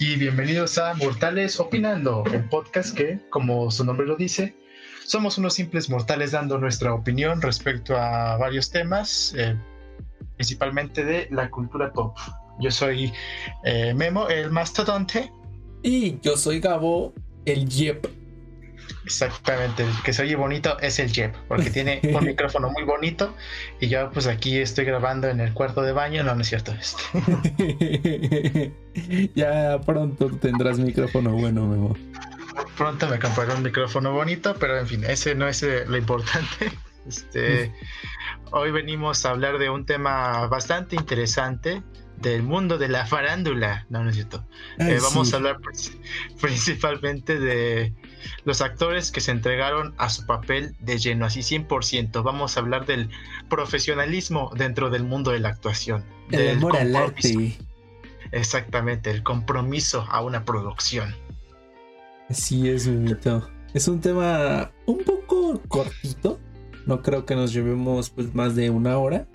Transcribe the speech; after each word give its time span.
y 0.00 0.16
bienvenidos 0.16 0.78
a 0.78 0.94
Mortales 0.94 1.60
Opinando, 1.60 2.24
el 2.32 2.48
podcast 2.48 2.92
que, 2.96 3.20
como 3.30 3.70
su 3.70 3.84
nombre 3.84 4.04
lo 4.04 4.16
dice, 4.16 4.56
somos 5.06 5.38
unos 5.38 5.54
simples 5.54 5.88
mortales 5.88 6.32
dando 6.32 6.58
nuestra 6.58 6.92
opinión 6.92 7.40
respecto 7.40 7.96
a 7.96 8.36
varios 8.36 8.72
temas, 8.72 9.32
eh, 9.38 9.56
principalmente 10.34 11.04
de 11.04 11.28
la 11.30 11.50
cultura 11.50 11.92
pop. 11.92 12.18
Yo 12.58 12.72
soy 12.72 13.12
eh, 13.62 13.94
Memo, 13.94 14.28
el 14.28 14.50
mastodonte. 14.50 15.30
Y 15.84 16.18
yo 16.20 16.36
soy 16.36 16.58
Gabo, 16.58 17.14
el 17.44 17.68
Yep. 17.68 18.19
Exactamente, 19.10 19.82
el 19.82 20.02
que 20.04 20.12
se 20.12 20.22
oye 20.22 20.36
bonito 20.36 20.78
es 20.78 21.00
el 21.00 21.12
Jeb, 21.12 21.32
porque 21.48 21.68
tiene 21.68 22.00
un 22.14 22.24
micrófono 22.24 22.70
muy 22.70 22.84
bonito 22.84 23.34
y 23.80 23.88
yo 23.88 24.08
pues 24.12 24.28
aquí 24.28 24.58
estoy 24.58 24.84
grabando 24.84 25.28
en 25.28 25.40
el 25.40 25.52
cuarto 25.52 25.82
de 25.82 25.90
baño, 25.90 26.22
no, 26.22 26.36
no 26.36 26.42
es 26.42 26.48
cierto. 26.48 26.72
Este. 26.72 28.72
ya 29.34 29.80
pronto 29.80 30.30
tendrás 30.40 30.78
micrófono 30.78 31.32
bueno, 31.32 31.66
Memo. 31.66 31.96
Pronto 32.76 33.08
me 33.08 33.18
compraré 33.18 33.52
un 33.52 33.64
micrófono 33.64 34.12
bonito, 34.12 34.54
pero 34.60 34.78
en 34.78 34.86
fin, 34.86 35.02
ese 35.02 35.34
no 35.34 35.48
es 35.48 35.64
eh, 35.64 35.84
lo 35.86 35.96
importante. 35.96 36.70
Este, 37.08 37.72
hoy 38.50 38.72
venimos 38.72 39.24
a 39.24 39.30
hablar 39.30 39.56
de 39.56 39.70
un 39.70 39.86
tema 39.86 40.46
bastante 40.48 40.96
interesante 40.96 41.82
del 42.20 42.42
mundo 42.42 42.78
de 42.78 42.88
la 42.88 43.06
farándula. 43.06 43.86
No, 43.88 44.02
no 44.04 44.10
es 44.10 44.16
cierto. 44.16 44.44
Eh, 44.78 44.98
vamos 45.02 45.32
a 45.32 45.36
hablar 45.36 45.58
principalmente 46.40 47.38
de 47.38 47.94
los 48.44 48.60
actores 48.60 49.10
que 49.10 49.20
se 49.20 49.30
entregaron 49.30 49.94
a 49.98 50.08
su 50.10 50.26
papel 50.26 50.76
de 50.80 50.98
lleno, 50.98 51.26
así 51.26 51.40
100%. 51.40 52.22
Vamos 52.22 52.56
a 52.56 52.60
hablar 52.60 52.86
del 52.86 53.10
profesionalismo 53.48 54.50
dentro 54.56 54.90
del 54.90 55.04
mundo 55.04 55.30
de 55.30 55.40
la 55.40 55.50
actuación. 55.50 56.04
El 56.30 56.56
amor 56.56 56.76
al 56.76 56.94
arte. 56.94 57.58
Exactamente, 58.32 59.10
el 59.10 59.22
compromiso 59.22 60.06
a 60.08 60.20
una 60.22 60.44
producción. 60.44 61.14
Así 62.28 62.68
es, 62.68 62.86
mito. 62.86 63.48
Es 63.74 63.88
un 63.88 64.00
tema 64.00 64.70
un 64.86 64.98
poco 64.98 65.60
cortito. 65.68 66.38
No 66.86 67.02
creo 67.02 67.24
que 67.24 67.34
nos 67.34 67.52
llevemos 67.52 68.10
pues 68.10 68.34
más 68.34 68.54
de 68.54 68.70
una 68.70 68.98
hora. 68.98 69.26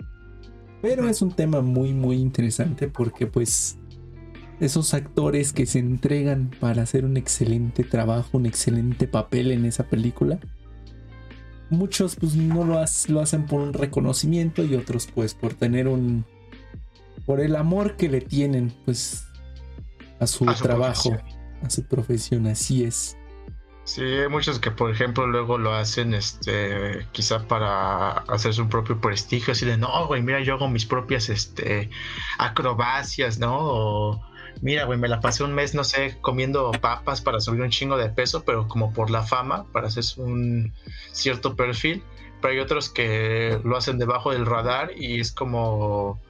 Pero 0.86 1.08
es 1.08 1.20
un 1.20 1.32
tema 1.32 1.62
muy 1.62 1.92
muy 1.92 2.14
interesante 2.14 2.86
porque 2.86 3.26
pues 3.26 3.76
esos 4.60 4.94
actores 4.94 5.52
que 5.52 5.66
se 5.66 5.80
entregan 5.80 6.52
para 6.60 6.82
hacer 6.82 7.04
un 7.04 7.16
excelente 7.16 7.82
trabajo, 7.82 8.38
un 8.38 8.46
excelente 8.46 9.08
papel 9.08 9.50
en 9.50 9.64
esa 9.64 9.88
película. 9.88 10.38
Muchos 11.70 12.14
pues 12.14 12.36
no 12.36 12.62
lo, 12.62 12.80
lo 13.08 13.20
hacen 13.20 13.46
por 13.46 13.62
un 13.62 13.72
reconocimiento 13.72 14.62
y 14.62 14.76
otros 14.76 15.08
pues 15.12 15.34
por 15.34 15.54
tener 15.54 15.88
un... 15.88 16.24
por 17.24 17.40
el 17.40 17.56
amor 17.56 17.96
que 17.96 18.08
le 18.08 18.20
tienen 18.20 18.72
pues 18.84 19.24
a 20.20 20.28
su, 20.28 20.44
trabajo, 20.62 21.16
a 21.64 21.68
su 21.68 21.82
profesión, 21.82 22.46
así 22.46 22.84
es. 22.84 23.16
Sí, 23.86 24.02
hay 24.02 24.28
muchos 24.28 24.58
que, 24.58 24.72
por 24.72 24.90
ejemplo, 24.90 25.28
luego 25.28 25.58
lo 25.58 25.72
hacen, 25.72 26.12
este, 26.12 27.06
quizá 27.12 27.46
para 27.46 28.10
hacer 28.10 28.52
su 28.52 28.68
propio 28.68 29.00
prestigio, 29.00 29.52
así 29.52 29.64
de, 29.64 29.76
no, 29.78 30.08
güey, 30.08 30.22
mira, 30.22 30.40
yo 30.40 30.54
hago 30.54 30.68
mis 30.68 30.84
propias, 30.84 31.28
este, 31.28 31.88
acrobacias, 32.36 33.38
¿no? 33.38 33.56
O, 33.60 34.20
mira, 34.60 34.86
güey, 34.86 34.98
me 34.98 35.06
la 35.06 35.20
pasé 35.20 35.44
un 35.44 35.54
mes, 35.54 35.72
no 35.76 35.84
sé, 35.84 36.18
comiendo 36.20 36.72
papas 36.72 37.20
para 37.20 37.38
subir 37.38 37.62
un 37.62 37.70
chingo 37.70 37.96
de 37.96 38.10
peso, 38.10 38.42
pero 38.44 38.66
como 38.66 38.92
por 38.92 39.08
la 39.08 39.22
fama, 39.22 39.66
para 39.72 39.86
hacer 39.86 40.02
un 40.16 40.74
cierto 41.12 41.54
perfil. 41.54 42.02
Pero 42.42 42.54
hay 42.54 42.58
otros 42.58 42.90
que 42.90 43.60
lo 43.62 43.76
hacen 43.76 43.98
debajo 43.98 44.32
del 44.32 44.46
radar 44.46 44.90
y 44.96 45.20
es 45.20 45.30
como 45.30 46.20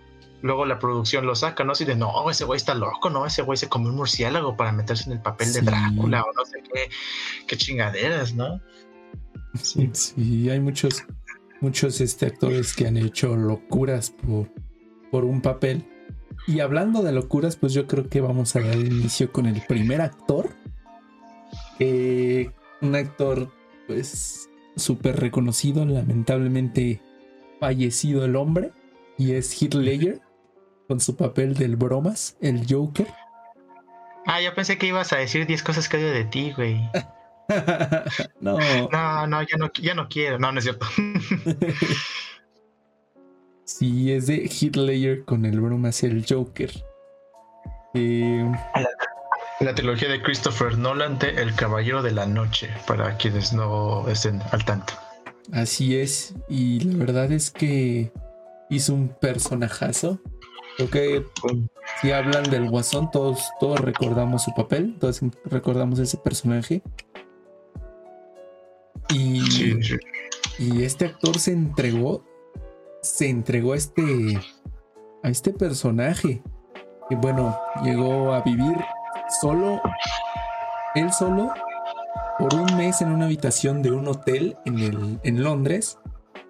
luego 0.42 0.66
la 0.66 0.78
producción 0.78 1.26
lo 1.26 1.34
saca, 1.34 1.64
¿no? 1.64 1.72
Así 1.72 1.84
de, 1.84 1.96
no, 1.96 2.30
ese 2.30 2.44
güey 2.44 2.56
está 2.56 2.74
loco, 2.74 3.10
¿no? 3.10 3.26
Ese 3.26 3.42
güey 3.42 3.56
se 3.56 3.68
comió 3.68 3.90
un 3.90 3.96
murciélago 3.96 4.56
para 4.56 4.72
meterse 4.72 5.04
en 5.10 5.16
el 5.16 5.22
papel 5.22 5.52
de 5.52 5.62
Drácula 5.62 6.22
o 6.22 6.32
no 6.32 6.44
sé 6.44 6.62
qué, 6.62 6.88
qué 7.46 7.56
chingaderas, 7.56 8.34
¿no? 8.34 8.60
Sí. 9.62 9.88
sí, 9.92 10.50
hay 10.50 10.60
muchos, 10.60 11.04
muchos 11.60 12.00
este, 12.00 12.26
actores 12.26 12.74
que 12.74 12.86
han 12.86 12.96
hecho 12.96 13.34
locuras 13.36 14.10
por, 14.10 14.50
por 15.10 15.24
un 15.24 15.40
papel 15.40 15.86
y 16.46 16.60
hablando 16.60 17.02
de 17.02 17.12
locuras, 17.12 17.56
pues 17.56 17.72
yo 17.72 17.86
creo 17.86 18.08
que 18.08 18.20
vamos 18.20 18.54
a 18.54 18.60
dar 18.60 18.76
inicio 18.76 19.32
con 19.32 19.46
el 19.46 19.60
primer 19.62 20.00
actor. 20.00 20.50
un 21.80 22.94
actor, 22.94 23.52
pues, 23.88 24.48
súper 24.76 25.16
reconocido, 25.16 25.84
lamentablemente 25.84 27.02
fallecido 27.58 28.24
el 28.24 28.36
hombre. 28.36 28.72
Y 29.18 29.32
es 29.32 29.60
Heath 29.60 29.74
Ledger, 29.74 30.20
con 30.88 31.00
su 31.00 31.16
papel 31.16 31.54
del 31.54 31.76
bromas, 31.76 32.36
el 32.40 32.66
Joker. 32.68 33.06
Ah, 34.26 34.40
yo 34.40 34.54
pensé 34.54 34.76
que 34.78 34.86
ibas 34.86 35.12
a 35.12 35.16
decir 35.16 35.46
10 35.46 35.62
cosas 35.62 35.88
que 35.88 35.96
odio 35.96 36.12
de 36.12 36.24
ti, 36.24 36.52
güey. 36.56 36.80
no. 38.40 38.58
No, 38.90 39.26
no, 39.26 39.42
ya 39.42 39.56
no, 39.56 39.70
ya 39.72 39.94
no 39.94 40.08
quiero. 40.08 40.38
No, 40.38 40.50
no 40.52 40.58
es 40.58 40.64
cierto. 40.64 40.86
Sí, 43.66 44.12
es 44.12 44.28
de 44.28 44.48
Hitler 44.48 45.24
con 45.24 45.44
el 45.44 45.60
broma 45.60 45.88
hacia 45.88 46.08
el 46.08 46.24
Joker. 46.26 46.70
Eh, 47.94 48.52
la, 49.58 49.74
trilogía 49.74 50.08
de 50.08 50.22
Christopher 50.22 50.78
Nolan 50.78 51.18
de 51.18 51.30
El 51.30 51.52
Caballero 51.56 52.00
de 52.00 52.12
la 52.12 52.26
Noche, 52.26 52.70
para 52.86 53.16
quienes 53.16 53.52
no 53.52 54.08
estén 54.08 54.40
al 54.52 54.64
tanto. 54.64 54.94
Así 55.52 55.98
es, 55.98 56.32
y 56.48 56.78
la 56.80 56.96
verdad 56.96 57.32
es 57.32 57.50
que 57.50 58.12
hizo 58.70 58.94
un 58.94 59.08
personajazo. 59.08 60.20
Creo 60.76 60.90
que 60.90 61.26
si 62.00 62.12
hablan 62.12 62.44
del 62.44 62.68
Guasón, 62.68 63.10
todos, 63.10 63.50
todos 63.60 63.80
recordamos 63.80 64.42
su 64.44 64.54
papel, 64.54 64.96
todos 64.98 65.20
recordamos 65.44 65.98
ese 65.98 66.18
personaje. 66.18 66.82
Y, 69.10 69.40
y 70.58 70.82
este 70.82 71.06
actor 71.06 71.38
se 71.38 71.52
entregó 71.52 72.24
se 73.06 73.28
entregó 73.28 73.72
a 73.72 73.76
este, 73.76 74.40
a 75.22 75.28
este 75.28 75.52
personaje. 75.52 76.42
Que 77.08 77.16
bueno, 77.16 77.56
llegó 77.84 78.32
a 78.32 78.42
vivir 78.42 78.76
solo, 79.40 79.80
él 80.94 81.12
solo, 81.12 81.52
por 82.38 82.52
un 82.54 82.76
mes 82.76 83.00
en 83.00 83.12
una 83.12 83.26
habitación 83.26 83.82
de 83.82 83.92
un 83.92 84.08
hotel 84.08 84.56
en, 84.64 84.78
el, 84.80 85.20
en 85.22 85.42
Londres. 85.42 85.98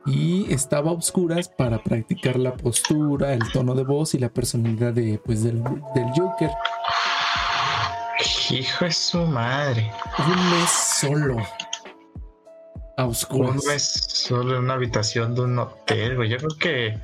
Y 0.06 0.53
estaba 0.53 0.91
a 0.91 0.94
oscuras 0.94 1.49
para 1.49 1.83
practicar 1.83 2.39
la 2.39 2.55
postura, 2.55 3.33
el 3.33 3.50
tono 3.53 3.75
de 3.75 3.84
voz 3.84 4.15
y 4.15 4.19
la 4.19 4.28
personalidad 4.28 4.93
de, 4.93 5.21
pues, 5.25 5.43
del, 5.43 5.62
del 5.62 6.06
Joker. 6.17 6.50
Hijo 8.50 8.84
de 8.84 8.93
su 8.93 9.19
madre. 9.27 9.91
Un 10.19 10.50
mes 10.50 10.71
solo 10.71 11.37
a 12.97 13.05
oscuras. 13.05 13.65
Un 13.66 13.81
solo 13.81 14.56
en 14.56 14.65
una 14.65 14.75
habitación 14.75 15.34
de 15.34 15.43
un 15.43 15.59
hotel, 15.59 16.16
güey. 16.16 16.28
Yo 16.31 16.39
creo 16.39 16.59
que. 16.59 17.00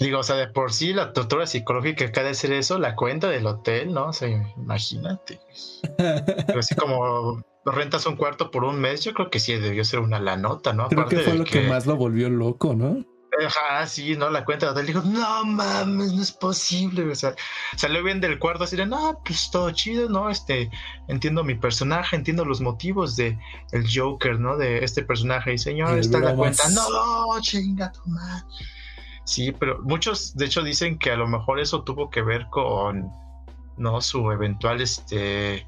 Digo, 0.00 0.18
o 0.18 0.22
sea, 0.22 0.36
de 0.36 0.48
por 0.48 0.72
sí 0.72 0.92
la 0.92 1.12
tortura 1.12 1.46
psicológica 1.46 2.10
que 2.10 2.20
ha 2.20 2.22
de 2.22 2.34
ser 2.34 2.52
eso, 2.52 2.78
la 2.78 2.94
cuenta 2.94 3.28
del 3.28 3.46
hotel, 3.46 3.94
¿no? 3.94 4.08
O 4.08 4.12
sea, 4.12 4.28
imagínate. 4.56 5.40
Pero 5.96 6.58
así 6.58 6.74
como 6.74 7.42
rentas 7.72 8.06
un 8.06 8.16
cuarto 8.16 8.50
por 8.50 8.64
un 8.64 8.80
mes, 8.80 9.04
yo 9.04 9.12
creo 9.12 9.30
que 9.30 9.40
sí 9.40 9.54
debió 9.54 9.84
ser 9.84 10.00
una 10.00 10.20
la 10.20 10.36
nota, 10.36 10.72
¿no? 10.72 10.88
Creo 10.88 11.06
que 11.06 11.18
fue 11.18 11.34
lo 11.34 11.44
que... 11.44 11.62
más 11.62 11.86
lo 11.86 11.96
volvió 11.96 12.30
loco, 12.30 12.74
¿no? 12.74 13.04
Ajá, 13.44 13.86
sí, 13.86 14.16
¿no? 14.16 14.30
La 14.30 14.44
cuenta 14.44 14.72
de 14.72 14.82
dijo, 14.82 15.02
no 15.02 15.44
mames, 15.44 16.12
no 16.12 16.22
es 16.22 16.32
posible. 16.32 17.10
O 17.10 17.14
sea, 17.14 17.34
salió 17.76 18.02
bien 18.02 18.20
del 18.20 18.38
cuarto 18.38 18.64
así 18.64 18.76
de, 18.76 18.86
no, 18.86 19.20
pues 19.24 19.50
todo 19.50 19.70
chido, 19.72 20.08
¿no? 20.08 20.30
Este, 20.30 20.70
entiendo 21.08 21.44
mi 21.44 21.54
personaje, 21.54 22.16
entiendo 22.16 22.44
los 22.44 22.60
motivos 22.60 23.14
de 23.16 23.38
el 23.72 23.84
Joker, 23.92 24.38
¿no? 24.38 24.56
De 24.56 24.82
este 24.82 25.02
personaje. 25.02 25.52
Y 25.52 25.58
señor, 25.58 25.98
está 25.98 26.18
la 26.18 26.34
cuenta, 26.34 26.68
no, 26.70 27.40
chinga 27.40 27.92
tu 27.92 28.08
madre. 28.08 28.44
Sí, 29.24 29.52
pero 29.52 29.82
muchos, 29.82 30.34
de 30.36 30.46
hecho, 30.46 30.62
dicen 30.62 30.98
que 30.98 31.10
a 31.10 31.16
lo 31.16 31.26
mejor 31.26 31.60
eso 31.60 31.82
tuvo 31.82 32.08
que 32.08 32.22
ver 32.22 32.46
con, 32.50 33.10
¿no? 33.76 34.00
Su 34.00 34.30
eventual, 34.30 34.80
este, 34.80 35.66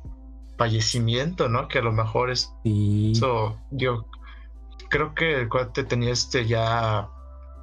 fallecimiento, 0.59 1.49
¿no? 1.49 1.69
Que 1.69 1.79
a 1.79 1.83
lo 1.83 1.93
mejor 1.93 2.31
es, 2.31 2.53
eso, 2.65 3.57
yo 3.71 4.07
creo 4.91 5.15
que 5.15 5.41
el 5.41 5.49
cuate 5.49 5.85
tenía 5.85 6.13
este 6.13 6.47
ya 6.47 7.09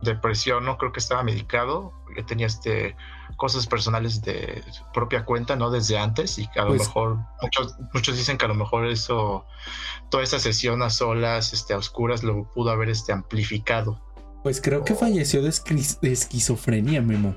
depresión, 0.01 0.65
no 0.65 0.77
creo 0.77 0.91
que 0.91 0.99
estaba 0.99 1.23
medicado, 1.23 1.93
que 2.15 2.23
tenía 2.23 2.47
este 2.47 2.95
cosas 3.37 3.67
personales 3.67 4.21
de 4.21 4.63
su 4.71 4.83
propia 4.93 5.25
cuenta, 5.25 5.55
no 5.55 5.69
desde 5.69 5.97
antes, 5.97 6.37
y 6.39 6.47
que 6.47 6.59
a 6.59 6.63
lo 6.63 6.69
pues 6.69 6.87
mejor, 6.87 7.17
muchos, 7.41 7.75
muchos 7.93 8.15
dicen 8.15 8.37
que 8.37 8.45
a 8.45 8.47
lo 8.47 8.55
mejor 8.55 8.87
eso, 8.87 9.45
toda 10.09 10.23
esa 10.23 10.39
sesión 10.39 10.81
a 10.81 10.89
solas, 10.89 11.51
este, 11.51 11.73
a 11.73 11.77
oscuras, 11.77 12.23
lo 12.23 12.45
pudo 12.53 12.71
haber 12.71 12.89
este, 12.89 13.11
amplificado. 13.11 13.99
Pues 14.43 14.61
creo 14.61 14.85
que 14.85 14.95
falleció 14.95 15.41
de, 15.41 15.49
esquizofrenia, 15.49 17.01
Memo. 17.01 17.35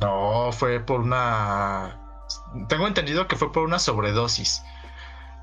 No, 0.00 0.52
fue 0.52 0.80
por 0.80 1.00
una. 1.00 2.01
Tengo 2.68 2.86
entendido 2.86 3.26
que 3.26 3.36
fue 3.36 3.52
por 3.52 3.64
una 3.64 3.78
sobredosis, 3.78 4.62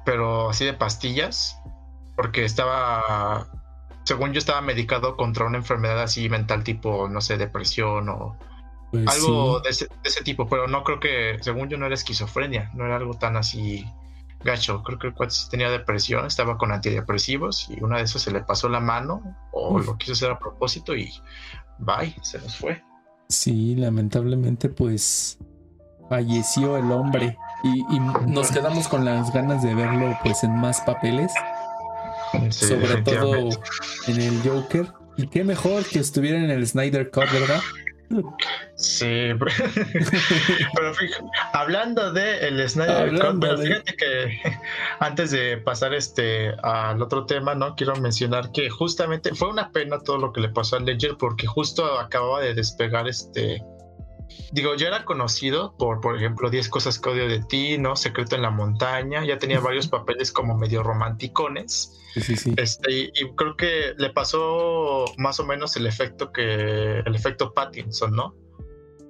pero 0.05 0.49
así 0.49 0.65
de 0.65 0.73
pastillas, 0.73 1.59
porque 2.15 2.45
estaba 2.45 3.47
según 4.09 4.33
yo 4.33 4.39
estaba 4.39 4.61
medicado 4.61 5.15
contra 5.15 5.45
una 5.45 5.59
enfermedad 5.59 6.01
así 6.01 6.29
mental 6.29 6.63
tipo, 6.63 7.07
no 7.09 7.21
sé, 7.21 7.37
depresión 7.37 8.09
o 8.09 8.35
Pues 8.91 9.07
algo 9.07 9.59
de, 9.59 9.69
ese, 9.69 10.23
tipo, 10.23 10.47
pero 10.47 10.67
no 10.67 10.83
creo 10.83 10.99
que, 10.99 11.37
según 11.41 11.69
yo, 11.69 11.77
no 11.77 11.85
era 11.85 11.93
esquizofrenia, 11.93 12.71
no 12.73 12.85
era 12.85 12.95
algo 12.95 13.13
tan 13.13 13.37
así 13.37 13.85
gacho. 14.43 14.81
Creo 14.81 14.97
que 14.97 15.07
el 15.07 15.13
cuate 15.13 15.35
tenía 15.51 15.69
depresión, 15.69 16.25
estaba 16.25 16.57
con 16.57 16.71
antidepresivos 16.71 17.69
y 17.69 17.83
una 17.83 17.97
de 17.97 18.03
esas 18.03 18.23
se 18.23 18.31
le 18.31 18.41
pasó 18.41 18.67
la 18.67 18.79
mano 18.79 19.21
o 19.51 19.77
lo 19.77 19.95
quiso 19.99 20.13
hacer 20.13 20.31
a 20.31 20.39
propósito 20.39 20.95
y 20.95 21.13
bye, 21.77 22.15
se 22.23 22.39
nos 22.39 22.57
fue. 22.57 22.81
Sí, 23.27 23.75
lamentablemente, 23.75 24.69
pues 24.69 25.37
falleció 26.09 26.77
el 26.77 26.91
hombre 26.91 27.37
y, 27.63 27.99
nos 28.27 28.51
quedamos 28.51 28.87
con 28.87 29.05
las 29.05 29.31
ganas 29.33 29.61
de 29.63 29.75
verlo, 29.75 30.17
pues 30.23 30.43
en 30.43 30.55
más 30.55 30.81
papeles, 30.81 31.31
sobre 32.49 33.01
todo 33.01 33.49
en 34.07 34.21
el 34.21 34.41
Joker. 34.43 34.87
Y 35.17 35.27
qué 35.27 35.43
mejor 35.43 35.83
que 35.85 35.99
estuviera 35.99 36.37
en 36.37 36.49
el 36.49 36.65
Snyder 36.65 37.11
Cut, 37.11 37.29
¿verdad? 37.31 37.59
Sí, 38.75 39.29
pero 39.37 39.51
fíjate, 40.95 41.25
hablando 41.53 42.11
de 42.11 42.47
el 42.47 42.69
Snyder 42.69 43.11
Cut, 43.19 43.61
fíjate 43.61 43.95
que 43.95 44.41
antes 44.99 45.31
de 45.31 45.57
pasar 45.57 45.93
este 45.93 46.53
al 46.63 47.01
otro 47.01 47.25
tema, 47.25 47.53
no 47.53 47.75
quiero 47.75 47.95
mencionar 47.97 48.51
que 48.51 48.69
justamente 48.69 49.35
fue 49.35 49.49
una 49.49 49.71
pena 49.71 49.99
todo 49.99 50.17
lo 50.17 50.31
que 50.31 50.41
le 50.41 50.49
pasó 50.49 50.77
a 50.77 50.79
Ledger 50.79 51.17
porque 51.19 51.45
justo 51.45 51.99
acababa 51.99 52.39
de 52.39 52.55
despegar 52.55 53.07
este 53.07 53.61
digo, 54.51 54.75
ya 54.75 54.87
era 54.87 55.05
conocido 55.05 55.75
por, 55.77 56.01
por 56.01 56.15
ejemplo, 56.17 56.49
10 56.49 56.69
cosas 56.69 56.99
que 56.99 57.09
odio 57.09 57.27
de 57.27 57.41
ti, 57.43 57.77
¿no? 57.77 57.95
Secreto 57.95 58.35
en 58.35 58.41
la 58.41 58.49
montaña, 58.49 59.25
ya 59.25 59.37
tenía 59.37 59.59
varios 59.59 59.87
papeles 59.87 60.31
como 60.31 60.57
medio 60.57 60.83
romanticones. 60.83 61.95
Sí, 62.13 62.35
sí, 62.35 62.53
Este, 62.57 62.91
y, 62.91 63.11
creo 63.35 63.55
que 63.55 63.93
le 63.97 64.09
pasó 64.09 65.05
más 65.17 65.39
o 65.39 65.45
menos 65.45 65.75
el 65.77 65.85
efecto 65.85 66.31
que, 66.31 66.99
el 66.99 67.15
efecto 67.15 67.53
Pattinson, 67.53 68.15
¿no? 68.15 68.35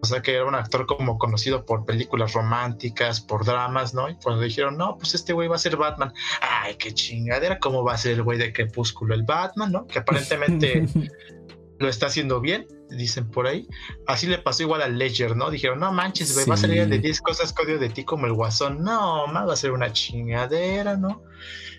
O 0.01 0.05
sea 0.05 0.21
que 0.21 0.33
era 0.33 0.45
un 0.45 0.55
actor 0.55 0.85
como 0.85 1.17
conocido 1.17 1.65
por 1.65 1.85
películas 1.85 2.33
románticas, 2.33 3.19
por 3.19 3.45
dramas, 3.45 3.93
¿no? 3.93 4.09
Y 4.09 4.15
cuando 4.15 4.41
dijeron, 4.41 4.77
no, 4.77 4.97
pues 4.97 5.13
este 5.13 5.33
güey 5.33 5.49
va 5.49 5.57
a 5.57 5.59
ser 5.59 5.75
Batman. 5.75 6.13
Ay, 6.41 6.75
qué 6.75 6.93
chingadera, 6.93 7.59
¿cómo 7.59 7.83
va 7.83 7.93
a 7.93 7.97
ser 7.97 8.13
el 8.13 8.23
güey 8.23 8.37
de 8.37 8.53
Crepúsculo 8.53 9.13
el 9.13 9.23
Batman, 9.23 9.71
¿no? 9.71 9.87
Que 9.87 9.99
aparentemente 9.99 10.87
lo 11.79 11.87
está 11.87 12.07
haciendo 12.07 12.41
bien, 12.41 12.67
dicen 12.89 13.29
por 13.31 13.47
ahí. 13.47 13.67
Así 14.05 14.27
le 14.27 14.37
pasó 14.37 14.63
igual 14.63 14.81
al 14.81 14.97
Ledger, 14.97 15.35
¿no? 15.35 15.49
Dijeron, 15.49 15.79
no 15.79 15.91
manches, 15.93 16.37
va 16.49 16.53
a 16.53 16.57
salir 16.57 16.87
de 16.87 16.99
10 16.99 17.21
cosas 17.21 17.53
que 17.53 17.63
odio 17.63 17.79
de 17.79 17.89
ti 17.89 18.03
como 18.03 18.25
el 18.25 18.33
guasón. 18.33 18.83
No, 18.83 19.27
más 19.27 19.47
va 19.47 19.53
a 19.53 19.57
ser 19.57 19.71
una 19.71 19.91
chingadera, 19.93 20.97
¿no? 20.97 21.23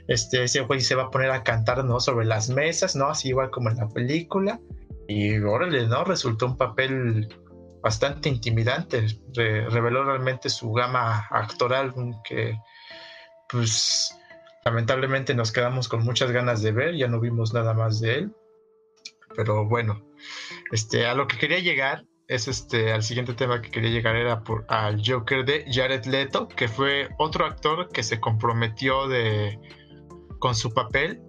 Este, 0.08 0.44
ese 0.44 0.62
güey 0.62 0.81
se 0.81 0.94
va 0.94 1.05
a 1.05 1.11
poner 1.11 1.31
a 1.31 1.43
cantar, 1.43 1.85
¿no? 1.85 2.00
Sobre 2.00 2.25
las 2.25 2.49
mesas, 2.49 2.97
¿no? 2.97 3.08
Así 3.08 3.29
igual 3.29 3.50
como 3.50 3.69
en 3.69 3.76
la 3.76 3.88
película. 3.88 4.58
Y 5.06 5.38
órale, 5.38 5.87
¿no? 5.87 6.03
Resultó 6.05 6.46
un 6.46 6.56
papel 6.56 7.29
bastante 7.82 8.31
intimidante. 8.31 9.06
reveló 9.35 10.05
realmente 10.05 10.49
su 10.49 10.73
gama 10.73 11.26
actoral, 11.31 11.93
que 12.25 12.58
pues 13.50 14.17
lamentablemente 14.64 15.35
nos 15.35 15.53
quedamos 15.53 15.88
con 15.88 16.05
muchas 16.05 16.31
ganas 16.31 16.62
de 16.62 16.73
ver, 16.73 16.96
ya 16.96 17.08
no 17.08 17.20
vimos 17.20 17.53
nada 17.53 17.75
más 17.75 18.00
de 18.00 18.14
él 18.14 18.35
pero 19.37 19.67
bueno, 19.67 20.03
este, 20.73 21.06
a 21.06 21.15
lo 21.15 21.27
que 21.27 21.38
quería 21.38 21.59
llegar 21.59 22.05
es 22.31 22.47
este, 22.47 22.93
al 22.93 23.03
siguiente 23.03 23.35
tema 23.35 23.61
que 23.61 23.71
quería 23.71 23.91
llegar 23.91 24.15
era 24.15 24.44
por, 24.44 24.65
al 24.69 25.03
Joker 25.05 25.44
de 25.44 25.65
Jared 25.69 26.05
Leto, 26.05 26.47
que 26.47 26.69
fue 26.69 27.09
otro 27.19 27.44
actor 27.44 27.88
que 27.88 28.05
se 28.05 28.21
comprometió 28.21 29.09
de, 29.09 29.59
con 30.38 30.55
su 30.55 30.73
papel. 30.73 31.21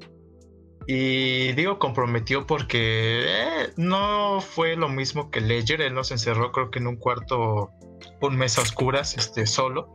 Y 0.87 1.53
digo 1.53 1.79
comprometió 1.79 2.45
porque 2.47 3.23
eh, 3.25 3.73
no 3.77 4.41
fue 4.41 4.75
lo 4.75 4.89
mismo 4.89 5.29
que 5.29 5.41
Ledger, 5.41 5.81
él 5.81 5.93
no 5.93 6.03
se 6.03 6.15
encerró 6.15 6.51
creo 6.51 6.71
que 6.71 6.79
en 6.79 6.87
un 6.87 6.97
cuarto, 6.97 7.69
un 8.21 8.35
mes 8.35 8.57
a 8.57 8.61
oscuras, 8.61 9.15
este, 9.15 9.45
solo. 9.45 9.93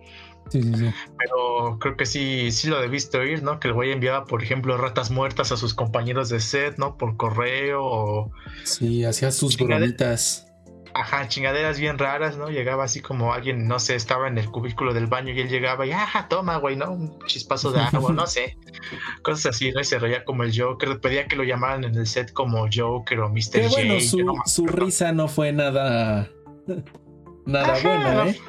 Sí, 0.51 0.63
sí, 0.63 0.75
sí. 0.75 0.91
Pero 1.19 1.79
creo 1.81 1.97
que 1.97 2.07
sí, 2.07 2.51
sí 2.53 2.69
lo 2.69 2.81
debiste 2.81 3.19
oír, 3.19 3.43
¿no? 3.43 3.59
Que 3.59 3.69
el 3.69 3.75
güey 3.75 3.93
enviaba, 3.93 4.25
por 4.25 4.43
ejemplo, 4.43 4.77
ratas 4.77 5.11
muertas 5.11 5.53
a 5.53 5.57
sus 5.57 5.75
compañeros 5.75 6.29
de 6.29 6.41
set, 6.41 6.79
¿no? 6.79 6.97
Por 6.97 7.17
correo 7.17 7.85
o... 7.85 8.33
Sí, 8.65 9.05
hacía 9.05 9.33
sus 9.33 9.57
bromitas. 9.57 10.47
Ajá, 10.95 11.29
chingaderas 11.29 11.79
bien 11.79 11.99
raras, 11.99 12.39
¿no? 12.39 12.49
Llegaba 12.49 12.85
así 12.85 13.01
como 13.01 13.35
alguien, 13.35 13.69
no 13.69 13.79
sé, 13.79 13.97
estaba 13.97 14.29
en 14.29 14.39
el 14.39 14.51
cubículo 14.51 14.95
del 14.95 15.09
baño 15.09 15.35
y 15.35 15.41
él 15.41 15.49
llegaba 15.49 15.85
y, 15.85 15.93
ajá, 15.93 16.27
toma, 16.29 16.57
güey, 16.57 16.77
¿no? 16.77 16.91
Un 16.91 17.19
chispazo 17.27 17.71
de 17.71 17.81
agua, 17.81 18.13
no 18.13 18.27
sé. 18.27 18.57
Cosas 19.23 19.55
así, 19.55 19.73
¿no? 19.73 19.81
Y 19.81 19.85
se 19.85 19.99
reía 19.99 20.25
como 20.25 20.43
el 20.43 20.59
Joker. 20.59 20.99
Pedía 21.01 21.27
que 21.27 21.37
lo 21.37 21.45
llamaran 21.45 21.85
en 21.85 21.97
el 21.97 22.07
set 22.07 22.33
como 22.33 22.67
Joker 22.73 23.21
o 23.21 23.29
Mr. 23.29 23.69
Bueno, 23.69 24.01
su, 24.01 24.41
su 24.47 24.67
risa 24.67 25.13
no 25.13 25.29
fue 25.29 25.53
nada... 25.53 26.31
Nada 27.47 27.79
buena, 27.81 28.29
¿eh? 28.29 28.41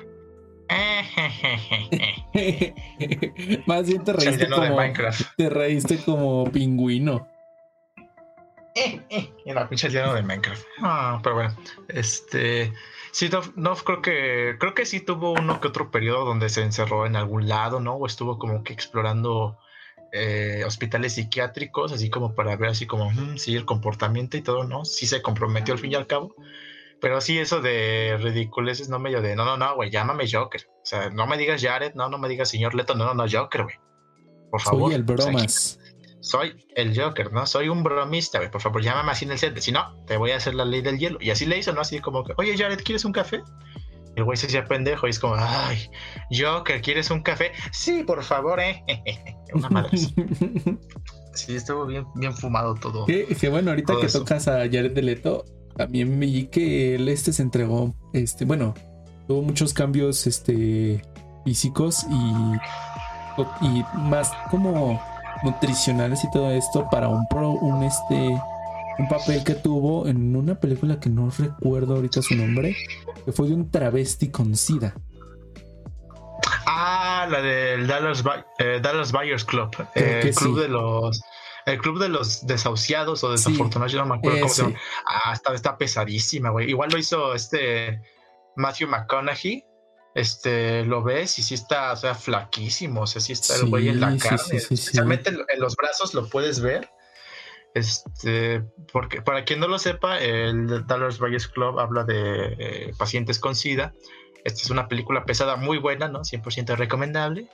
Más 3.65 3.87
bien 3.87 4.03
te 4.03 4.13
reíste 4.13 4.49
como 4.49 4.77
te 5.37 5.49
reíste 5.49 5.97
como 6.03 6.51
pingüino. 6.51 7.27
Eh, 8.75 9.01
eh, 9.09 9.33
en 9.45 9.55
la 9.55 9.67
pinche 9.67 9.89
lleno 9.89 10.13
de 10.13 10.21
Minecraft. 10.21 10.63
Ah, 10.81 11.19
pero 11.23 11.35
bueno, 11.35 11.55
este 11.87 12.71
sí, 13.11 13.29
no, 13.55 13.75
creo 13.75 14.01
que 14.01 14.55
creo 14.59 14.75
que 14.75 14.85
sí 14.85 14.99
tuvo 14.99 15.31
uno 15.31 15.59
que 15.59 15.67
otro 15.67 15.89
periodo 15.89 16.25
donde 16.25 16.49
se 16.49 16.61
encerró 16.61 17.07
en 17.07 17.15
algún 17.15 17.47
lado, 17.47 17.79
¿no? 17.79 17.95
O 17.95 18.05
estuvo 18.05 18.37
como 18.37 18.63
que 18.63 18.73
explorando 18.73 19.57
eh, 20.11 20.63
hospitales 20.65 21.13
psiquiátricos, 21.15 21.91
así 21.91 22.09
como 22.11 22.35
para 22.35 22.55
ver 22.55 22.69
así 22.69 22.85
como 22.85 23.09
mm, 23.09 23.37
sí 23.37 23.55
el 23.55 23.65
comportamiento 23.65 24.37
y 24.37 24.41
todo, 24.41 24.63
¿no? 24.63 24.85
Sí 24.85 25.07
se 25.07 25.23
comprometió 25.23 25.73
al 25.73 25.79
fin 25.79 25.93
y 25.93 25.95
al 25.95 26.07
cabo. 26.07 26.35
Pero 26.99 27.21
sí, 27.21 27.37
eso 27.37 27.61
de 27.61 28.17
ridiculeces, 28.19 28.89
no 28.89 28.99
medio 28.99 29.21
de, 29.21 29.35
no, 29.35 29.45
no, 29.45 29.57
no, 29.57 29.75
güey, 29.75 29.91
llámame 29.91 30.29
Joker. 30.29 30.61
O 30.67 30.85
sea, 30.85 31.09
no 31.09 31.27
me 31.27 31.37
digas 31.37 31.61
Jared, 31.61 31.93
no, 31.93 32.09
no 32.09 32.17
me 32.17 32.27
digas 32.27 32.49
señor 32.49 32.73
Leto, 32.73 32.95
no, 32.95 33.05
no, 33.05 33.13
no, 33.13 33.25
Joker, 33.29 33.63
güey. 33.63 33.75
Por 34.49 34.61
favor. 34.61 34.91
Soy 34.91 34.95
el 34.95 35.03
bromas. 35.03 35.79
soy 36.21 36.65
el 36.75 36.99
Joker, 36.99 37.31
¿no? 37.31 37.45
Soy 37.45 37.69
un 37.69 37.83
bromista, 37.83 38.39
güey. 38.39 38.49
Por 38.49 38.61
favor, 38.61 38.81
llámame 38.81 39.11
así 39.11 39.25
en 39.25 39.31
el 39.31 39.37
set. 39.37 39.57
Si 39.59 39.71
no, 39.71 40.03
te 40.05 40.17
voy 40.17 40.31
a 40.31 40.37
hacer 40.37 40.55
la 40.55 40.65
ley 40.65 40.81
del 40.81 40.97
hielo. 40.97 41.19
Y 41.21 41.29
así 41.29 41.45
le 41.45 41.57
hizo, 41.57 41.73
¿no? 41.73 41.81
Así 41.81 41.99
como 41.99 42.23
que, 42.23 42.33
oye, 42.37 42.57
Jared, 42.57 42.79
¿quieres 42.83 43.05
un 43.05 43.11
café? 43.11 43.43
El 44.15 44.23
güey 44.23 44.35
se 44.35 44.47
hacía 44.47 44.65
pendejo 44.65 45.05
y 45.05 45.11
es 45.11 45.19
como, 45.19 45.35
ay, 45.37 45.91
Joker, 46.31 46.81
¿quieres 46.81 47.11
un 47.11 47.21
café? 47.21 47.51
Sí, 47.71 48.03
por 48.03 48.23
favor, 48.23 48.59
eh. 48.59 48.83
Una 49.53 49.69
madre. 49.69 49.95
sí, 51.33 51.55
estuvo 51.55 51.85
bien, 51.85 52.05
bien 52.15 52.33
fumado 52.33 52.73
todo. 52.73 53.05
Que, 53.05 53.49
bueno, 53.49 53.69
ahorita 53.69 53.93
que 54.01 54.07
tocas 54.07 54.47
a 54.47 54.61
Jared 54.61 54.93
de 54.93 55.03
Leto, 55.03 55.45
también 55.77 56.19
vi 56.19 56.47
que 56.47 56.95
él 56.95 57.07
este 57.09 57.31
se 57.31 57.43
entregó, 57.43 57.95
este, 58.13 58.45
bueno, 58.45 58.73
tuvo 59.27 59.41
muchos 59.41 59.73
cambios 59.73 60.25
este, 60.27 61.01
físicos 61.45 62.05
y, 62.09 63.65
y 63.65 63.85
más 63.95 64.31
como 64.49 65.01
nutricionales 65.43 66.23
y 66.23 66.31
todo 66.31 66.51
esto 66.51 66.87
para 66.89 67.07
un 67.09 67.27
pro, 67.27 67.51
un 67.51 67.83
este 67.83 68.41
un 68.97 69.07
papel 69.07 69.43
que 69.43 69.53
tuvo 69.53 70.07
en 70.07 70.35
una 70.35 70.55
película 70.55 70.99
que 70.99 71.09
no 71.09 71.29
recuerdo 71.29 71.95
ahorita 71.95 72.21
su 72.23 72.35
nombre, 72.35 72.75
que 73.25 73.31
fue 73.31 73.47
de 73.47 73.53
un 73.53 73.69
travesti 73.69 74.29
con 74.29 74.55
SIDA. 74.55 74.95
Ah, 76.65 77.27
la 77.29 77.41
del 77.41 77.85
Dallas, 77.85 78.23
eh, 78.57 78.79
Dallas 78.81 79.11
Buyers 79.11 79.45
Club, 79.45 79.69
el 79.93 80.33
club 80.33 80.59
de 80.59 80.67
los 80.67 81.21
el 81.67 81.79
club 81.79 81.99
de 81.99 82.07
los 82.07 82.47
desahuciados 82.47 83.25
o 83.25 83.31
desafortunados, 83.31 83.91
yo 83.91 83.99
no 83.99 84.05
me 84.05 84.15
acuerdo 84.15 84.39
cómo 84.39 84.53
se 84.53 84.63
llama. 84.63 84.79
Ah, 85.05 85.33
está, 85.33 85.53
está 85.53 85.77
pesadísima, 85.77 86.49
güey. 86.49 86.69
Igual 86.69 86.89
lo 86.91 86.97
hizo 86.97 87.33
este 87.33 88.01
Matthew 88.55 88.87
McConaughey. 88.87 89.65
Este, 90.15 90.85
lo 90.85 91.03
ves 91.03 91.37
y 91.39 91.43
sí 91.43 91.55
está, 91.55 91.91
o 91.91 91.97
sea, 91.97 92.15
flaquísimo. 92.15 93.01
O 93.01 93.07
sea, 93.07 93.21
sí 93.21 93.33
está 93.33 93.57
el 93.57 93.65
güey 93.65 93.89
en 93.89 93.99
la 93.99 94.17
carne. 94.17 94.57
Especialmente 94.57 95.29
en 95.29 95.59
los 95.59 95.75
brazos 95.75 96.13
lo 96.13 96.29
puedes 96.29 96.61
ver. 96.61 96.89
Este, 97.73 98.63
porque 98.93 99.21
para 99.21 99.43
quien 99.43 99.59
no 99.59 99.67
lo 99.67 99.77
sepa, 99.77 100.19
el 100.19 100.87
Dallas 100.87 101.19
Buyers 101.19 101.49
Club 101.49 101.79
habla 101.79 102.05
de 102.05 102.55
eh, 102.59 102.93
pacientes 102.97 103.39
con 103.39 103.55
SIDA. 103.55 103.93
Esta 104.45 104.61
es 104.61 104.69
una 104.69 104.87
película 104.87 105.25
pesada 105.25 105.57
muy 105.57 105.79
buena, 105.79 106.07
¿no? 106.07 106.21
100% 106.21 106.77
recomendable. 106.77 107.49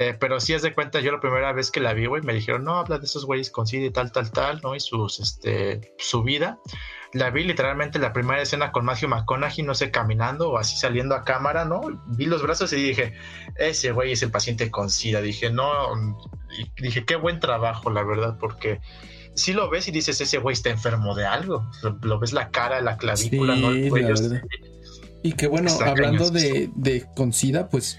Eh, 0.00 0.16
pero 0.18 0.40
si 0.40 0.54
es 0.54 0.62
de 0.62 0.74
cuenta, 0.74 1.00
yo 1.00 1.12
la 1.12 1.20
primera 1.20 1.52
vez 1.52 1.70
que 1.70 1.78
la 1.78 1.94
vi, 1.94 2.06
güey, 2.06 2.22
me 2.22 2.34
dijeron, 2.34 2.64
no, 2.64 2.78
habla 2.78 2.98
de 2.98 3.04
esos 3.04 3.24
güeyes 3.26 3.50
con 3.50 3.66
SIDA 3.66 3.86
y 3.86 3.90
tal, 3.90 4.10
tal, 4.10 4.32
tal, 4.32 4.60
¿no? 4.60 4.74
Y 4.74 4.80
sus, 4.80 5.20
este, 5.20 5.94
su 5.98 6.24
vida. 6.24 6.58
La 7.12 7.30
vi 7.30 7.44
literalmente 7.44 8.00
la 8.00 8.12
primera 8.12 8.42
escena 8.42 8.72
con 8.72 8.84
Matthew 8.84 9.08
McConaughey, 9.10 9.64
no 9.64 9.74
sé, 9.74 9.92
caminando 9.92 10.50
o 10.50 10.58
así 10.58 10.76
saliendo 10.76 11.14
a 11.14 11.22
cámara, 11.22 11.64
¿no? 11.64 11.82
Vi 12.06 12.26
los 12.26 12.42
brazos 12.42 12.72
y 12.72 12.76
dije, 12.76 13.14
ese 13.56 13.92
güey 13.92 14.12
es 14.12 14.22
el 14.24 14.32
paciente 14.32 14.68
con 14.68 14.90
SIDA. 14.90 15.20
Dije, 15.20 15.50
no, 15.50 15.70
y 16.58 16.82
dije, 16.82 17.04
qué 17.04 17.14
buen 17.14 17.38
trabajo, 17.38 17.88
la 17.90 18.02
verdad, 18.02 18.36
porque 18.40 18.80
si 19.34 19.52
lo 19.52 19.70
ves 19.70 19.86
y 19.86 19.92
dices, 19.92 20.20
ese 20.20 20.38
güey 20.38 20.54
está 20.54 20.70
enfermo 20.70 21.14
de 21.14 21.24
algo. 21.24 21.70
Lo, 22.02 22.18
ves 22.18 22.32
la 22.32 22.50
cara, 22.50 22.80
la 22.80 22.96
clavícula, 22.96 23.54
¿no? 23.54 23.70
El 23.70 23.90
cuello. 23.90 24.14
Y 25.22 25.32
que 25.34 25.46
bueno, 25.46 25.70
hablando 25.86 26.30
de, 26.30 26.68
de 26.74 27.06
con 27.14 27.32
SIDA, 27.32 27.68
pues 27.68 27.96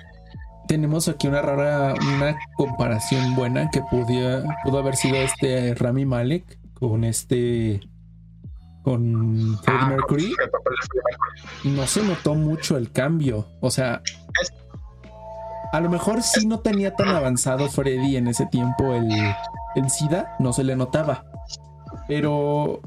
tenemos 0.68 1.08
aquí 1.08 1.28
una 1.28 1.42
rara, 1.42 1.94
una 2.16 2.38
comparación 2.56 3.36
buena 3.36 3.70
que 3.70 3.82
pudo 3.82 4.78
haber 4.78 4.96
sido 4.96 5.16
este 5.18 5.76
Rami 5.76 6.06
Malek 6.06 6.60
con 6.74 7.04
este 7.04 7.82
con 8.84 9.58
Freddie 9.64 9.82
ah, 9.82 9.90
Mercury, 9.90 10.34
no 11.64 11.88
se 11.88 12.04
notó 12.04 12.36
mucho 12.36 12.78
el 12.78 12.92
cambio. 12.92 13.48
O 13.60 13.72
sea, 13.72 14.04
a 15.74 15.80
lo 15.80 15.90
mejor 15.90 16.22
sí 16.22 16.46
no 16.46 16.60
tenía 16.60 16.96
tan 16.96 17.08
avanzado 17.08 17.68
Freddie 17.68 18.18
en 18.18 18.28
ese 18.28 18.46
tiempo 18.46 18.94
el, 18.94 19.10
el 19.76 19.90
SIDA, 19.90 20.36
no 20.38 20.54
se 20.54 20.64
le 20.64 20.76
notaba. 20.76 21.26
Pero, 22.08 22.82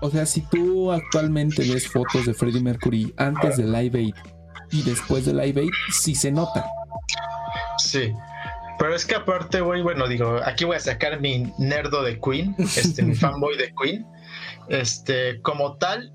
o 0.00 0.10
sea, 0.12 0.24
si 0.24 0.42
tú 0.42 0.92
actualmente 0.92 1.62
ves 1.68 1.88
fotos 1.88 2.24
de 2.24 2.34
Freddie 2.34 2.62
Mercury 2.62 3.12
antes 3.16 3.56
de 3.56 3.64
Live 3.64 3.98
Aid 3.98 4.14
y 4.70 4.82
después 4.82 5.24
de 5.24 5.32
Live 5.32 5.60
Aid, 5.60 5.70
sí 5.92 6.14
se 6.14 6.30
nota. 6.30 6.64
Sí. 7.78 8.12
Pero 8.78 8.94
es 8.94 9.06
que 9.06 9.14
aparte, 9.14 9.60
güey, 9.60 9.82
bueno, 9.82 10.06
digo, 10.06 10.38
aquí 10.44 10.64
voy 10.64 10.76
a 10.76 10.80
sacar 10.80 11.20
mi 11.20 11.52
nerdo 11.58 12.02
de 12.02 12.20
Queen, 12.20 12.54
este, 12.58 13.02
mi 13.02 13.14
fanboy 13.16 13.56
de 13.56 13.72
Queen. 13.80 14.06
Este, 14.68 15.40
como 15.42 15.78
tal, 15.78 16.12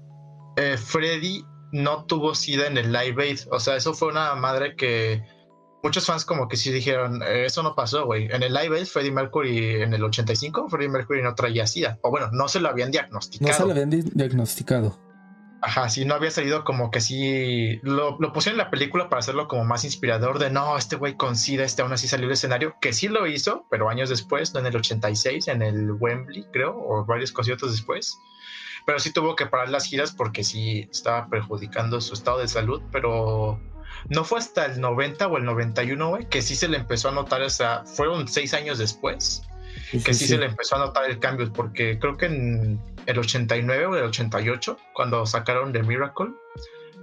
eh, 0.58 0.77
Freddy 0.77 1.43
no 1.72 2.05
tuvo 2.05 2.36
SIDA 2.36 2.67
en 2.67 2.77
el 2.77 2.91
Live 2.91 3.24
Aid. 3.24 3.39
O 3.51 3.60
sea, 3.60 3.75
eso 3.75 3.93
fue 3.93 4.10
una 4.10 4.36
madre 4.36 4.75
que 4.75 5.24
muchos 5.84 6.05
fans 6.05 6.25
como 6.25 6.48
que 6.48 6.58
sí 6.58 6.72
dijeron, 6.72 7.24
eh, 7.24 7.46
eso 7.46 7.63
no 7.63 7.75
pasó, 7.75 8.05
güey. 8.05 8.25
En 8.31 8.43
el 8.43 8.53
Live 8.53 8.77
Aid, 8.77 8.86
Freddie 8.86 9.12
Mercury 9.12 9.81
en 9.81 9.93
el 9.93 10.03
85, 10.03 10.70
Freddie 10.70 10.89
Mercury 10.89 11.24
no 11.24 11.34
traía 11.34 11.65
SIDA. 11.65 11.98
O 12.03 12.12
bueno, 12.12 12.29
no 12.31 12.48
se 12.48 12.60
lo 12.60 12.70
habían 12.70 12.91
diagnosticado. 12.91 13.51
No 13.51 13.58
se 13.58 13.65
lo 13.65 13.72
habían 13.72 13.89
diagnosticado. 13.89 15.11
Ajá, 15.63 15.89
sí, 15.89 16.06
no 16.06 16.15
había 16.15 16.32
salido 16.32 16.63
como 16.63 16.89
que 16.89 17.01
sí. 17.01 17.80
Lo, 17.84 18.18
lo 18.20 18.34
pusieron 18.34 18.60
en 18.60 18.65
la 18.65 18.72
película 18.72 19.10
para 19.10 19.20
hacerlo 19.20 19.48
como 19.48 19.63
más 19.63 19.84
inspirador 19.84 20.39
de 20.39 20.50
no, 20.50 20.75
este 20.75 20.96
güey 20.96 21.15
con 21.15 21.36
SIDA, 21.36 21.63
este 21.63 21.84
aún 21.84 21.94
así 21.94 22.08
salió 22.08 22.25
el 22.25 22.34
escenario, 22.34 22.75
que 22.82 22.94
sí 22.94 23.08
lo 23.08 23.27
hizo, 23.27 23.68
pero 23.70 23.88
años 23.88 24.10
después, 24.10 24.53
no 24.53 24.60
en 24.60 24.65
el 24.65 24.75
86, 24.75 25.48
en 25.50 25.62
el 25.62 25.91
Wembley, 25.91 26.48
creo, 26.51 26.75
o 26.75 27.06
varios 27.06 27.32
conciertos 27.32 27.72
después. 27.72 28.18
Pero 28.88 29.00
sí 29.00 29.13
tuvo 29.13 29.36
que 29.36 29.46
parar 29.46 29.70
las 29.70 29.86
giras 29.86 30.12
porque 30.12 30.44
sí 30.44 30.88
estaba 30.91 31.27
perjudicando 31.30 32.01
su 32.01 32.15
estado 32.15 32.39
de 32.39 32.48
salud, 32.48 32.82
pero 32.91 33.62
no 34.10 34.24
fue 34.24 34.39
hasta 34.39 34.65
el 34.65 34.82
90 34.82 35.27
o 35.27 35.38
el 35.38 35.46
91, 35.46 36.10
güey, 36.10 36.27
que 36.27 36.41
sí 36.41 36.56
se 36.56 36.68
le 36.68 36.77
empezó 36.77 37.10
a 37.10 37.12
notar, 37.12 37.44
o 37.44 37.50
sea, 37.51 37.84
fueron 37.86 38.27
seis 38.27 38.56
años 38.56 38.80
después, 38.80 39.44
que 39.92 40.13
sí, 40.13 40.28
se 40.28 40.38
le 40.38 40.46
empezó 40.48 40.75
a 40.75 40.80
notar 40.80 41.10
el 41.10 41.20
cambio, 41.20 41.51
porque 41.51 42.00
creo 42.00 42.18
que 42.18 42.28
en 42.28 42.80
el 43.06 43.20
89 43.20 43.86
o 43.86 43.96
el 43.96 44.04
88, 44.04 44.78
cuando 44.94 45.25
sacaron 45.25 45.74
The 45.74 45.84
Miracle, 45.84 46.30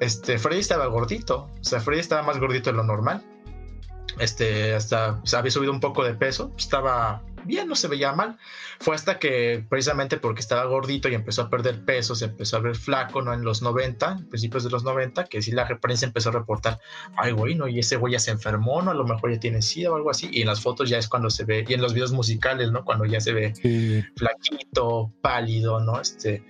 este, 0.00 0.38
Freddy 0.38 0.60
estaba 0.60 0.86
gordito, 0.86 1.50
o 1.60 1.64
sea, 1.64 1.80
Freddy 1.80 2.00
estaba 2.00 2.22
más 2.22 2.38
gordito 2.38 2.70
de 2.70 2.76
lo 2.76 2.84
normal. 2.84 3.24
Este, 4.18 4.74
hasta 4.74 5.20
había 5.34 5.50
subido 5.50 5.72
un 5.72 5.80
poco 5.80 6.04
de 6.04 6.14
peso, 6.14 6.52
estaba 6.56 7.22
bien, 7.44 7.68
no 7.68 7.74
se 7.74 7.88
veía 7.88 8.12
mal. 8.12 8.38
Fue 8.80 8.94
hasta 8.94 9.18
que, 9.18 9.64
precisamente 9.68 10.18
porque 10.18 10.40
estaba 10.40 10.64
gordito 10.64 11.08
y 11.08 11.14
empezó 11.14 11.42
a 11.42 11.50
perder 11.50 11.84
peso, 11.84 12.14
se 12.14 12.26
empezó 12.26 12.56
a 12.56 12.60
ver 12.60 12.76
flaco, 12.76 13.22
¿no? 13.22 13.34
En 13.34 13.42
los 13.42 13.62
90, 13.62 14.20
principios 14.28 14.64
de 14.64 14.70
los 14.70 14.84
90, 14.84 15.24
que 15.24 15.42
sí 15.42 15.50
la 15.50 15.66
prensa 15.80 16.06
empezó 16.06 16.28
a 16.28 16.32
reportar, 16.32 16.78
ay, 17.16 17.32
güey, 17.32 17.54
¿no? 17.54 17.66
Y 17.66 17.78
ese 17.80 17.96
güey 17.96 18.12
ya 18.12 18.20
se 18.20 18.30
enfermó, 18.30 18.82
¿no? 18.82 18.92
A 18.92 18.94
lo 18.94 19.04
mejor 19.04 19.32
ya 19.32 19.40
tiene 19.40 19.62
sida 19.62 19.90
o 19.90 19.96
algo 19.96 20.10
así. 20.10 20.28
Y 20.32 20.42
en 20.42 20.46
las 20.46 20.60
fotos 20.60 20.88
ya 20.88 20.98
es 20.98 21.08
cuando 21.08 21.30
se 21.30 21.44
ve, 21.44 21.64
y 21.66 21.74
en 21.74 21.82
los 21.82 21.94
videos 21.94 22.12
musicales, 22.12 22.70
¿no? 22.70 22.84
Cuando 22.84 23.04
ya 23.04 23.20
se 23.20 23.32
ve 23.32 23.52
flaquito, 24.16 25.12
pálido, 25.20 25.80
¿no? 25.80 26.00
Este, 26.00 26.44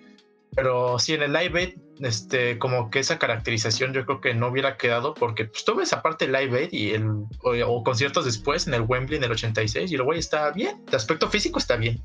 pero 0.54 0.98
sí, 0.98 1.14
en 1.14 1.22
el 1.22 1.32
Live 1.32 1.88
este, 2.00 2.58
como 2.58 2.90
que 2.90 3.00
esa 3.00 3.18
caracterización 3.18 3.92
yo 3.92 4.04
creo 4.04 4.20
que 4.20 4.34
no 4.34 4.48
hubiera 4.48 4.76
quedado 4.76 5.14
porque 5.14 5.46
pues 5.46 5.64
tú 5.64 5.74
ves 5.76 5.92
aparte 5.92 6.26
Live 6.26 6.58
Aid 6.58 6.72
y 6.72 6.90
el, 6.90 7.08
o, 7.42 7.84
conciertos 7.84 8.24
después 8.24 8.66
en 8.66 8.74
el 8.74 8.82
Wembley 8.82 9.18
en 9.18 9.24
el 9.24 9.32
86 9.32 9.90
y 9.90 9.94
el 9.94 10.02
güey 10.02 10.18
está 10.18 10.50
bien, 10.50 10.84
de 10.86 10.96
aspecto 10.96 11.28
físico 11.28 11.58
está 11.58 11.76
bien. 11.76 12.02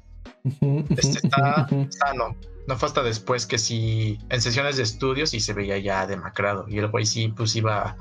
Este, 0.98 1.26
está 1.26 1.68
sano. 1.90 2.36
No 2.68 2.78
fue 2.78 2.88
hasta 2.88 3.04
después 3.04 3.46
que 3.46 3.58
sí, 3.58 4.20
en 4.30 4.42
sesiones 4.42 4.78
de 4.78 4.84
estudios 4.84 5.34
y 5.34 5.40
se 5.40 5.54
veía 5.54 5.78
ya 5.78 6.08
demacrado 6.08 6.66
y 6.68 6.78
el 6.80 6.88
güey 6.88 7.06
sí 7.06 7.28
pues 7.28 7.56
iba 7.56 7.98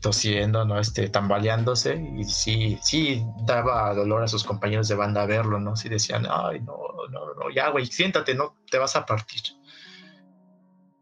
tosiendo, 0.00 0.64
¿no? 0.64 0.78
Este, 0.78 1.08
tambaleándose 1.08 1.96
y 2.16 2.24
sí, 2.24 2.78
sí 2.82 3.24
daba 3.46 3.94
dolor 3.94 4.22
a 4.22 4.28
sus 4.28 4.44
compañeros 4.44 4.88
de 4.88 4.94
banda 4.94 5.26
verlo, 5.26 5.58
¿no? 5.58 5.76
Sí 5.76 5.88
decían, 5.88 6.26
ay, 6.30 6.60
no, 6.60 6.76
no, 7.10 7.34
no, 7.34 7.50
ya, 7.50 7.70
güey, 7.70 7.86
siéntate, 7.86 8.34
no, 8.34 8.54
te 8.70 8.78
vas 8.78 8.94
a 8.96 9.06
partir. 9.06 9.42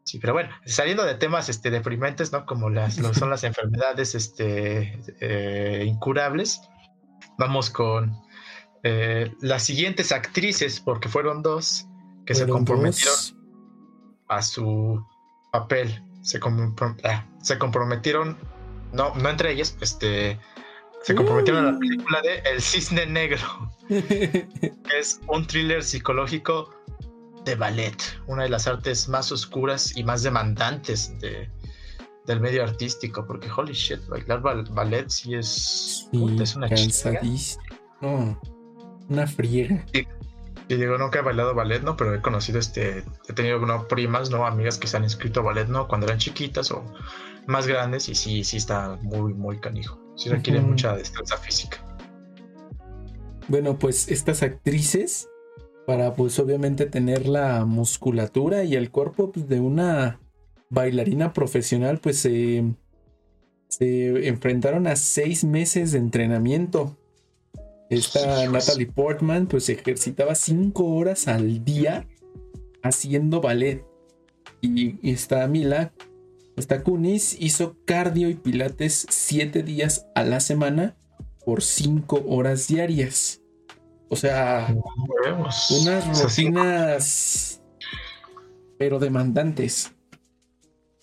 Sí, 0.04 0.18
pero 0.18 0.34
bueno, 0.34 0.50
saliendo 0.66 1.04
de 1.04 1.14
temas 1.14 1.49
este, 1.49 1.70
deprimentes, 1.70 2.30
¿no? 2.30 2.44
Como 2.44 2.68
las, 2.68 2.96
son 2.96 3.30
las 3.30 3.42
enfermedades 3.44 4.14
este, 4.14 5.00
eh, 5.20 5.84
incurables, 5.87 6.61
vamos 7.38 7.70
con 7.70 8.14
eh, 8.82 9.32
las 9.40 9.62
siguientes 9.62 10.12
actrices, 10.12 10.80
porque 10.80 11.08
fueron 11.08 11.42
dos 11.42 11.87
que 12.26 12.34
se 12.34 12.46
comprometieron 12.46 13.16
a 14.28 14.42
su 14.42 15.04
papel. 15.52 16.02
Se, 16.23 16.38
ah, 17.04 17.26
se 17.42 17.58
comprometieron, 17.58 18.37
no, 18.92 19.14
no 19.14 19.28
entre 19.28 19.52
ellas, 19.52 19.76
este, 19.80 20.38
se 21.02 21.14
comprometieron 21.14 21.66
a 21.66 21.73
la 21.73 21.78
película 21.78 22.20
de 22.23 22.38
El 22.50 22.61
Cisne 22.61 23.06
Negro, 23.06 23.70
que 23.88 24.49
es 24.99 25.20
un 25.28 25.46
thriller 25.46 25.82
psicológico 25.82 26.75
de 27.44 27.54
ballet, 27.54 27.96
una 28.26 28.44
de 28.44 28.48
las 28.48 28.66
artes 28.66 29.08
más 29.08 29.30
oscuras 29.32 29.96
y 29.96 30.04
más 30.04 30.22
demandantes 30.22 31.18
de, 31.20 31.50
del 32.26 32.40
medio 32.40 32.62
artístico, 32.62 33.26
porque 33.26 33.48
holy 33.54 33.72
shit, 33.72 34.06
bailar 34.08 34.40
ballet 34.40 35.08
sí 35.08 35.34
es, 35.34 36.08
es 36.40 36.56
una 36.56 36.68
No, 38.00 38.40
una 39.08 39.26
friega. 39.26 39.84
Y, 39.92 40.76
digo, 40.76 40.96
nunca 40.96 41.18
he 41.18 41.22
bailado 41.22 41.54
ballet, 41.54 41.82
¿no? 41.82 41.96
Pero 41.96 42.14
he 42.14 42.22
conocido 42.22 42.58
este, 42.58 43.04
he 43.28 43.32
tenido 43.34 43.58
¿no? 43.58 43.86
primas, 43.86 44.30
¿no? 44.30 44.46
Amigas 44.46 44.78
que 44.78 44.86
se 44.86 44.96
han 44.96 45.04
inscrito 45.04 45.40
a 45.40 45.42
ballet, 45.42 45.68
¿no? 45.68 45.86
Cuando 45.86 46.06
eran 46.06 46.18
chiquitas 46.18 46.70
o 46.70 46.84
más 47.46 47.66
grandes 47.66 48.08
y 48.08 48.14
sí, 48.14 48.44
sí 48.44 48.56
está 48.56 48.98
muy, 49.02 49.34
muy 49.34 49.60
canijo. 49.60 50.00
Sí 50.16 50.30
requiere 50.30 50.60
mucha 50.60 50.96
destreza 50.96 51.36
física. 51.36 51.84
Bueno, 53.48 53.78
pues 53.78 54.08
estas 54.08 54.42
actrices 54.42 55.28
para 55.86 56.14
pues 56.14 56.38
obviamente 56.38 56.86
tener 56.86 57.26
la 57.26 57.64
musculatura 57.64 58.64
y 58.64 58.74
el 58.74 58.90
cuerpo 58.90 59.32
pues, 59.32 59.48
de 59.48 59.60
una 59.60 60.20
bailarina 60.70 61.32
profesional 61.32 61.98
pues 61.98 62.18
se 62.18 62.64
enfrentaron 63.80 64.86
a 64.86 64.96
seis 64.96 65.44
meses 65.44 65.92
de 65.92 65.98
entrenamiento. 65.98 66.96
Esta 67.90 68.46
Natalie 68.48 68.86
Portman 68.86 69.46
pues 69.46 69.68
ejercitaba 69.68 70.34
cinco 70.34 70.86
horas 70.86 71.28
al 71.28 71.64
día 71.64 72.06
haciendo 72.82 73.40
ballet. 73.40 73.84
Y, 74.60 75.10
esta 75.10 75.46
Mila, 75.46 75.92
esta 76.56 76.82
Kunis 76.82 77.36
hizo 77.38 77.76
cardio 77.84 78.30
y 78.30 78.34
pilates 78.34 79.06
siete 79.10 79.62
días 79.62 80.06
a 80.14 80.24
la 80.24 80.40
semana 80.40 80.96
por 81.44 81.62
cinco 81.62 82.24
horas 82.26 82.68
diarias. 82.68 83.43
O 84.08 84.16
sea, 84.16 84.75
unas 85.70 86.23
rutinas, 86.23 87.61
pero 88.78 88.99
demandantes. 88.99 89.92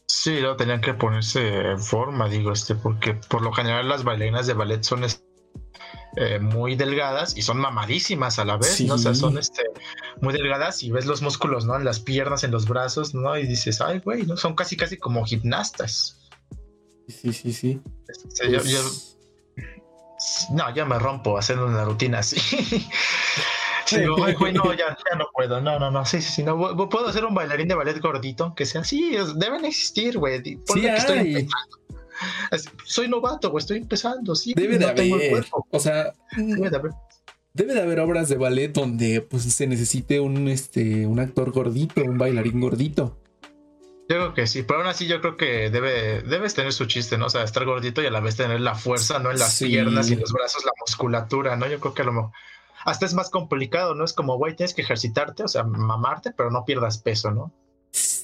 Sí, 0.08 0.40
no, 0.42 0.56
tenían 0.56 0.82
que 0.82 0.94
ponerse 0.94 1.72
en 1.72 1.80
forma, 1.80 2.30
digo, 2.30 2.52
este, 2.52 2.76
porque 2.76 3.16
por 3.16 3.42
lo 3.42 3.52
general 3.54 3.90
las 3.90 4.04
bailarinas 4.04 4.46
de 4.46 4.54
ballet 4.54 4.84
son 4.84 5.04
eh, 6.16 6.40
muy 6.40 6.76
delgadas 6.76 7.36
y 7.36 7.42
son 7.42 7.58
mamadísimas 7.58 8.38
a 8.38 8.46
la 8.46 8.58
vez, 8.58 8.82
¿no? 8.82 8.96
O 8.96 8.98
sea, 8.98 9.16
son 9.16 9.38
este, 9.38 9.64
muy 10.22 10.34
delgadas 10.34 10.84
y 10.84 10.92
ves 10.92 11.06
los 11.06 11.22
músculos, 11.22 11.66
¿no? 11.66 11.76
En 11.76 11.86
las 11.86 12.00
piernas, 12.00 12.44
en 12.44 12.52
los 12.52 12.68
brazos, 12.68 13.16
¿no? 13.16 13.36
Y 13.38 13.48
dices, 13.48 13.82
ay, 13.82 14.00
güey, 14.00 14.26
¿no? 14.26 14.38
Son 14.38 14.54
casi, 14.54 14.78
casi 14.78 14.98
como 14.98 15.26
gimnastas. 15.26 16.20
Sí, 17.08 17.34
sí, 17.34 17.52
sí. 17.52 17.82
Este, 18.08 18.28
pues 18.50 19.11
no, 20.50 20.74
ya 20.74 20.86
me 20.86 20.98
rompo 21.00 21.38
haciendo 21.38 21.68
una 21.68 21.86
rutina 21.86 22.20
así. 22.20 22.40
Sí, 23.86 24.06
güey, 24.06 24.54
no, 24.54 24.74
ya, 24.74 24.98
no 25.18 25.26
puedo. 25.34 25.60
No, 25.60 25.78
no, 25.78 25.92
no. 25.92 26.06
Sí, 26.06 26.22
sí, 26.22 26.32
sí. 26.32 26.44
No, 26.44 26.58
puedo 26.90 27.08
hacer 27.08 27.26
un 27.26 27.34
bailarín 27.34 27.68
de 27.68 27.76
ballet 27.76 28.00
gordito 28.00 28.54
que 28.56 28.66
sea 28.66 28.82
así. 28.82 29.16
Deben 29.36 29.66
existir, 29.66 30.18
güey. 30.18 30.42
Sí, 30.44 30.86
estoy 30.86 31.48
Soy 32.86 33.10
novato, 33.10 33.52
güey. 33.52 33.62
Estoy 33.62 33.78
empezando. 33.80 34.36
Sí, 34.36 34.54
debe 34.56 34.78
de 34.78 34.86
haber. 34.86 35.46
O 35.72 35.80
sea, 35.80 36.14
debe 36.38 36.70
de 36.70 36.78
haber. 36.78 36.92
Debe 37.54 37.74
de 37.74 37.82
haber 37.82 38.00
obras 38.00 38.30
de 38.30 38.38
ballet 38.38 38.70
donde 38.70 39.20
pues 39.22 39.44
se 39.44 39.68
necesite 39.68 40.22
un 40.22 40.48
este 40.48 41.06
un 41.06 41.20
actor 41.20 41.52
gordito, 41.52 42.02
un 42.02 42.18
bailarín 42.18 42.62
gordito. 42.62 43.21
Yo 44.12 44.18
creo 44.18 44.34
que 44.34 44.46
sí, 44.46 44.64
pero 44.64 44.82
aún 44.82 44.90
así 44.90 45.08
yo 45.08 45.22
creo 45.22 45.38
que 45.38 45.70
debe, 45.70 46.22
debes 46.24 46.54
tener 46.54 46.74
su 46.74 46.86
chiste, 46.86 47.18
¿no? 47.18 47.28
O 47.28 47.30
sea, 47.30 47.44
estar 47.44 47.64
gordito 47.64 48.02
y 48.02 48.08
a 48.08 48.12
la 48.12 48.20
vez 48.20 48.36
tener 48.36 48.60
la 48.60 48.76
fuerza, 48.76 49.20
¿no? 49.20 49.32
En 49.32 49.40
las 49.40 49.60
piernas 49.60 50.10
y 50.10 50.14
en 50.14 50.20
los 50.20 50.34
brazos, 50.34 50.66
la 50.66 50.74
musculatura, 50.82 51.56
¿no? 51.56 51.66
Yo 51.66 51.80
creo 51.80 51.94
que 51.94 52.02
a 52.02 52.06
lo 52.06 52.12
mejor 52.12 52.32
hasta 52.84 53.06
es 53.06 53.14
más 53.14 53.30
complicado, 53.30 53.96
¿no? 53.96 54.04
Es 54.04 54.12
como, 54.12 54.36
güey, 54.36 54.54
tienes 54.54 54.74
que 54.74 54.82
ejercitarte, 54.82 55.44
o 55.44 55.48
sea, 55.48 55.64
mamarte, 55.64 56.32
pero 56.36 56.52
no 56.52 56.66
pierdas 56.66 56.98
peso, 56.98 57.32
¿no? 57.32 57.54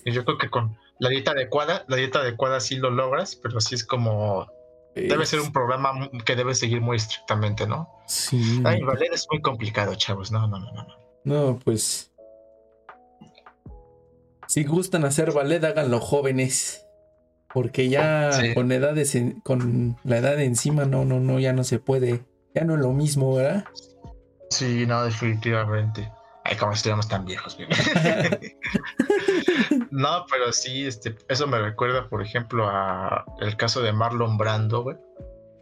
Y 0.03 0.11
yo 0.11 0.25
creo 0.25 0.37
que 0.37 0.49
con 0.49 0.77
la 0.99 1.07
dieta 1.07 1.31
adecuada, 1.31 1.85
la 1.87 1.95
dieta 1.95 2.19
adecuada 2.19 2.59
sí 2.59 2.75
lo 2.75 2.89
logras, 2.89 3.37
pero 3.37 3.61
sí 3.61 3.75
es 3.75 3.85
como, 3.85 4.51
debe 4.93 5.25
ser 5.25 5.39
un 5.39 5.53
programa 5.53 6.09
que 6.25 6.35
debes 6.35 6.59
seguir 6.59 6.81
muy 6.81 6.97
estrictamente, 6.97 7.65
¿no? 7.65 7.89
Sí. 8.07 8.61
Ay, 8.65 8.81
valer 8.81 9.13
es 9.13 9.25
muy 9.31 9.41
complicado, 9.41 9.95
chavos, 9.95 10.33
no, 10.33 10.49
no, 10.49 10.59
no, 10.59 10.69
no. 10.73 10.97
No, 11.23 11.59
pues 11.63 12.06
Si 14.47 14.63
gustan 14.63 15.05
hacer 15.05 15.31
ballet, 15.31 15.63
háganlo 15.63 15.99
jóvenes. 15.99 16.83
Porque 17.53 17.89
ya 17.89 18.31
con, 18.53 18.71
edades 18.71 19.17
con 19.43 19.97
la 20.03 20.17
edad 20.17 20.39
encima, 20.39 20.85
no, 20.85 21.05
no, 21.05 21.19
no, 21.19 21.39
ya 21.39 21.53
no 21.53 21.63
se 21.63 21.79
puede. 21.79 22.25
Ya 22.53 22.65
no 22.65 22.75
es 22.75 22.81
lo 22.81 22.91
mismo, 22.91 23.35
¿verdad? 23.35 23.65
Sí, 24.49 24.85
no, 24.85 25.03
definitivamente. 25.03 26.11
Ay, 26.43 26.55
como 26.55 26.73
estuviéramos 26.73 27.07
tan 27.07 27.25
viejos, 27.25 27.57
No, 29.91 30.25
pero 30.29 30.51
sí, 30.51 30.85
este, 30.85 31.15
eso 31.27 31.47
me 31.47 31.59
recuerda, 31.59 32.07
por 32.07 32.21
ejemplo, 32.21 32.69
a 32.69 33.25
el 33.41 33.57
caso 33.57 33.81
de 33.81 33.91
Marlon 33.91 34.37
Brando, 34.37 34.83
güey. 34.83 34.97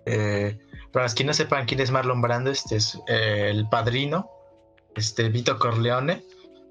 Eh, 0.05 0.59
para 0.91 1.07
quienes 1.09 1.39
no 1.39 1.45
sepan 1.45 1.65
quién 1.65 1.79
es 1.79 1.91
Marlon 1.91 2.21
Brando, 2.21 2.51
este 2.51 2.75
es 2.75 2.99
eh, 3.07 3.49
el 3.49 3.67
padrino, 3.69 4.29
este 4.95 5.29
Vito 5.29 5.57
Corleone, 5.57 6.23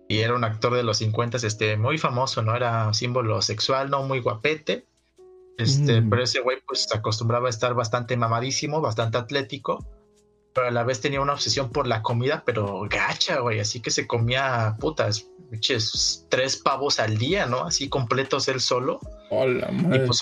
y 0.09 0.19
era 0.19 0.35
un 0.35 0.45
actor 0.45 0.75
de 0.75 0.83
los 0.83 0.99
50, 0.99 1.39
este, 1.39 1.77
muy 1.77 1.99
famoso, 1.99 2.43
¿no? 2.43 2.55
Era 2.55 2.93
símbolo 2.93 3.41
sexual, 3.43 3.91
no 3.91 4.03
muy 4.03 4.21
guapete. 4.21 4.87
Este, 5.57 6.01
mm. 6.01 6.11
pero 6.11 6.23
ese 6.23 6.41
güey 6.41 6.59
pues 6.67 6.89
acostumbraba 6.93 7.47
a 7.47 7.51
estar 7.51 7.75
bastante 7.75 8.17
mamadísimo, 8.17 8.81
bastante 8.81 9.19
atlético, 9.19 9.87
pero 10.53 10.67
a 10.67 10.71
la 10.71 10.83
vez 10.83 11.01
tenía 11.01 11.21
una 11.21 11.33
obsesión 11.33 11.71
por 11.71 11.87
la 11.87 12.03
comida, 12.03 12.43
pero 12.45 12.83
gacha, 12.91 13.39
güey, 13.39 13.61
así 13.61 13.81
que 13.81 13.91
se 13.91 14.07
comía 14.07 14.77
putas, 14.81 15.27
tres 16.29 16.57
pavos 16.57 16.99
al 16.99 17.19
día, 17.19 17.47
¿no? 17.47 17.65
Así 17.65 17.89
completos 17.89 18.49
él 18.49 18.61
solo. 18.61 18.99
Hola, 19.31 19.71
pues, 20.07 20.21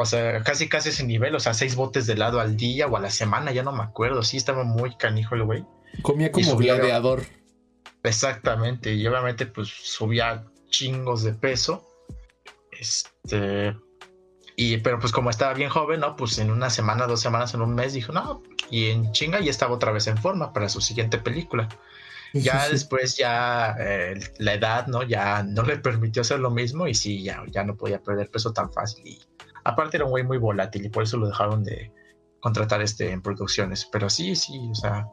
o 0.00 0.04
sea, 0.04 0.42
casi 0.44 0.68
casi 0.68 0.90
ese 0.90 1.04
nivel, 1.04 1.34
o 1.34 1.40
sea, 1.40 1.54
seis 1.54 1.74
botes 1.74 2.06
de 2.06 2.12
helado 2.12 2.38
al 2.38 2.56
día 2.56 2.86
o 2.86 2.96
a 2.96 3.00
la 3.00 3.10
semana, 3.10 3.50
ya 3.50 3.64
no 3.64 3.72
me 3.72 3.82
acuerdo, 3.82 4.22
sí 4.22 4.36
estaba 4.36 4.62
muy 4.62 4.94
canijo 4.96 5.34
el 5.34 5.42
güey. 5.42 5.64
Comía 6.02 6.30
como 6.30 6.56
gladiador. 6.56 7.26
Exactamente, 8.02 8.92
y 8.94 9.06
obviamente 9.06 9.46
pues 9.46 9.68
subía 9.68 10.44
chingos 10.70 11.22
de 11.22 11.32
peso. 11.32 11.86
Este, 12.70 13.76
y 14.56 14.78
pero 14.78 14.98
pues 14.98 15.12
como 15.12 15.30
estaba 15.30 15.54
bien 15.54 15.70
joven, 15.70 16.00
¿no? 16.00 16.16
Pues 16.16 16.38
en 16.38 16.50
una 16.50 16.70
semana, 16.70 17.06
dos 17.06 17.20
semanas, 17.20 17.54
en 17.54 17.62
un 17.62 17.74
mes, 17.74 17.92
dijo, 17.92 18.12
no, 18.12 18.42
y 18.70 18.90
en 18.90 19.12
chinga 19.12 19.40
ya 19.40 19.50
estaba 19.50 19.74
otra 19.74 19.92
vez 19.92 20.06
en 20.06 20.18
forma 20.18 20.52
para 20.52 20.68
su 20.68 20.80
siguiente 20.80 21.18
película. 21.18 21.68
Ya 22.34 22.68
después 22.68 23.16
ya 23.16 23.74
eh, 23.78 24.20
la 24.38 24.54
edad, 24.54 24.86
¿no? 24.86 25.02
Ya 25.02 25.42
no 25.42 25.62
le 25.62 25.78
permitió 25.78 26.22
hacer 26.22 26.40
lo 26.40 26.50
mismo 26.50 26.86
y 26.86 26.94
sí, 26.94 27.22
ya, 27.22 27.42
ya 27.50 27.64
no 27.64 27.76
podía 27.76 28.02
perder 28.02 28.30
peso 28.30 28.52
tan 28.52 28.70
fácil. 28.72 29.06
Y 29.06 29.18
aparte 29.64 29.96
era 29.96 30.04
un 30.04 30.10
güey 30.10 30.24
muy 30.24 30.36
volátil 30.36 30.84
y 30.84 30.88
por 30.90 31.04
eso 31.04 31.16
lo 31.16 31.28
dejaron 31.28 31.64
de 31.64 31.90
contratar 32.40 32.82
este 32.82 33.12
en 33.12 33.22
producciones. 33.22 33.88
Pero 33.90 34.10
sí, 34.10 34.36
sí, 34.36 34.58
o 34.70 34.74
sea, 34.74 35.06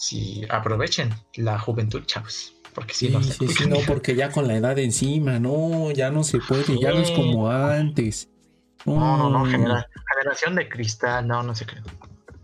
sí, 0.00 0.42
aprovechen 0.48 1.14
la 1.34 1.58
juventud, 1.58 2.02
chavos. 2.06 2.54
Porque 2.74 2.94
sí, 2.94 3.08
no, 3.08 3.22
sí, 3.22 3.48
sí, 3.48 3.68
no, 3.68 3.76
porque 3.86 4.14
ya 4.14 4.30
con 4.30 4.46
la 4.46 4.56
edad 4.56 4.78
encima, 4.78 5.38
no, 5.38 5.90
ya 5.90 6.10
no 6.10 6.24
se 6.24 6.38
puede, 6.38 6.80
ya 6.80 6.92
no 6.92 7.00
es 7.00 7.10
como 7.10 7.50
antes. 7.50 8.28
No, 8.86 9.16
no, 9.16 9.30
no, 9.30 9.44
generación 9.44 10.54
de 10.54 10.68
cristal, 10.68 11.26
no, 11.26 11.42
no 11.42 11.54
sé 11.54 11.66
qué. 11.66 11.76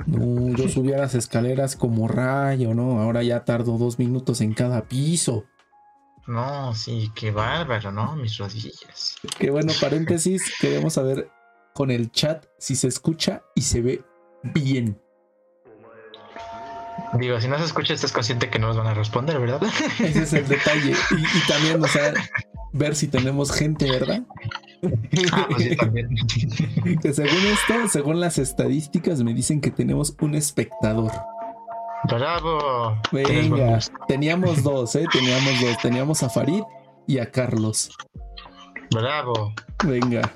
No, 0.06 0.54
yo 0.54 0.68
subía 0.68 0.98
las 0.98 1.14
escaleras 1.14 1.76
como 1.76 2.08
rayo, 2.08 2.74
¿no? 2.74 3.00
Ahora 3.00 3.22
ya 3.22 3.44
tardo 3.44 3.78
dos 3.78 3.98
minutos 3.98 4.40
en 4.40 4.52
cada 4.52 4.86
piso. 4.86 5.44
No, 6.26 6.74
sí, 6.74 7.10
qué 7.14 7.30
bárbaro, 7.30 7.92
¿no? 7.92 8.16
Mis 8.16 8.36
rodillas. 8.36 9.16
Qué 9.38 9.50
bueno, 9.50 9.72
paréntesis, 9.80 10.52
queremos 10.60 10.94
saber 10.94 11.30
con 11.72 11.90
el 11.90 12.10
chat 12.10 12.44
si 12.58 12.74
se 12.74 12.88
escucha 12.88 13.42
y 13.54 13.62
se 13.62 13.80
ve 13.80 14.04
bien. 14.42 15.00
Digo, 17.14 17.40
si 17.40 17.48
no 17.48 17.58
se 17.58 17.64
escucha, 17.64 17.94
estás 17.94 18.12
consciente 18.12 18.50
que 18.50 18.58
no 18.58 18.68
nos 18.68 18.76
van 18.76 18.88
a 18.88 18.94
responder, 18.94 19.38
¿verdad? 19.38 19.62
Ese 20.00 20.22
es 20.22 20.32
el 20.32 20.48
detalle. 20.48 20.92
Y, 21.10 21.48
también, 21.48 21.82
o 21.82 21.88
sea, 21.88 22.12
ver 22.72 22.94
si 22.94 23.08
tenemos 23.08 23.52
gente, 23.52 23.90
¿verdad? 23.90 24.22
Ah, 25.32 25.46
pues 25.48 25.62
sí, 25.62 25.76
también. 25.76 26.08
que 27.00 27.12
según 27.12 27.46
esto, 27.46 27.88
según 27.88 28.20
las 28.20 28.38
estadísticas, 28.38 29.22
me 29.22 29.34
dicen 29.34 29.60
que 29.60 29.70
tenemos 29.70 30.14
un 30.20 30.34
espectador. 30.34 31.12
Bravo. 32.04 33.00
Venga, 33.10 33.78
teníamos 34.06 34.62
dos, 34.62 34.94
¿eh? 34.94 35.06
Teníamos 35.10 35.60
dos. 35.60 35.78
Teníamos 35.78 36.22
a 36.22 36.28
Farid 36.28 36.62
y 37.06 37.18
a 37.18 37.30
Carlos. 37.30 37.90
Bravo. 38.90 39.52
Venga. 39.84 40.32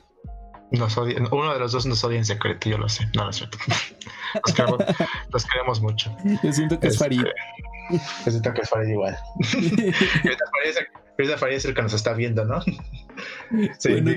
Nos 0.72 0.96
uno 0.96 1.52
de 1.52 1.58
los 1.58 1.72
dos 1.72 1.86
nos 1.86 2.02
odia 2.04 2.18
en 2.18 2.24
secreto, 2.24 2.68
yo 2.68 2.78
lo 2.78 2.88
sé. 2.88 3.06
No, 3.16 3.24
no 3.24 3.30
es 3.30 3.36
cierto. 3.36 3.58
Los 5.32 5.44
queremos, 5.44 5.80
mucho. 5.80 6.16
Yo 6.42 6.52
siento 6.52 6.78
que 6.78 6.86
es 6.86 6.94
este, 6.94 7.04
Farid. 7.04 7.24
Yo 8.24 8.30
siento 8.30 8.54
que 8.54 8.60
es 8.60 8.68
Farid 8.68 8.88
igual. 8.88 9.18
Farid 11.16 11.30
Farid 11.36 11.56
es 11.56 11.64
el 11.64 11.74
que 11.74 11.82
nos 11.82 11.92
está 11.92 12.12
viendo, 12.12 12.44
¿no? 12.44 12.60
Sí, 13.78 14.00
bueno, 14.00 14.12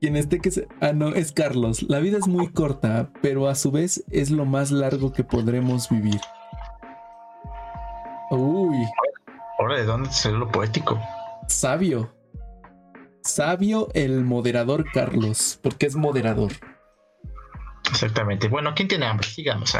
y 0.00 0.08
en 0.08 0.16
este 0.16 0.40
que 0.40 0.50
se... 0.50 0.68
Ah, 0.80 0.92
no, 0.92 1.14
es 1.14 1.32
Carlos. 1.32 1.82
La 1.84 2.00
vida 2.00 2.18
es 2.18 2.26
muy 2.26 2.48
corta, 2.48 3.08
pero 3.22 3.48
a 3.48 3.54
su 3.54 3.70
vez 3.70 4.04
es 4.10 4.30
lo 4.30 4.44
más 4.44 4.70
largo 4.70 5.12
que 5.12 5.24
podremos 5.24 5.88
vivir. 5.88 6.20
Uy. 8.30 8.76
Ahora, 9.58 9.76
¿de 9.76 9.84
dónde 9.84 10.10
salió 10.10 10.38
lo 10.38 10.50
poético? 10.50 11.00
Sabio. 11.48 12.15
Sabio 13.26 13.88
el 13.94 14.24
moderador 14.24 14.84
Carlos, 14.92 15.58
porque 15.62 15.86
es 15.86 15.96
moderador. 15.96 16.52
Exactamente. 17.90 18.48
Bueno, 18.48 18.74
¿quién 18.74 18.88
tiene 18.88 19.06
hambre? 19.06 19.26
Sigamos. 19.26 19.74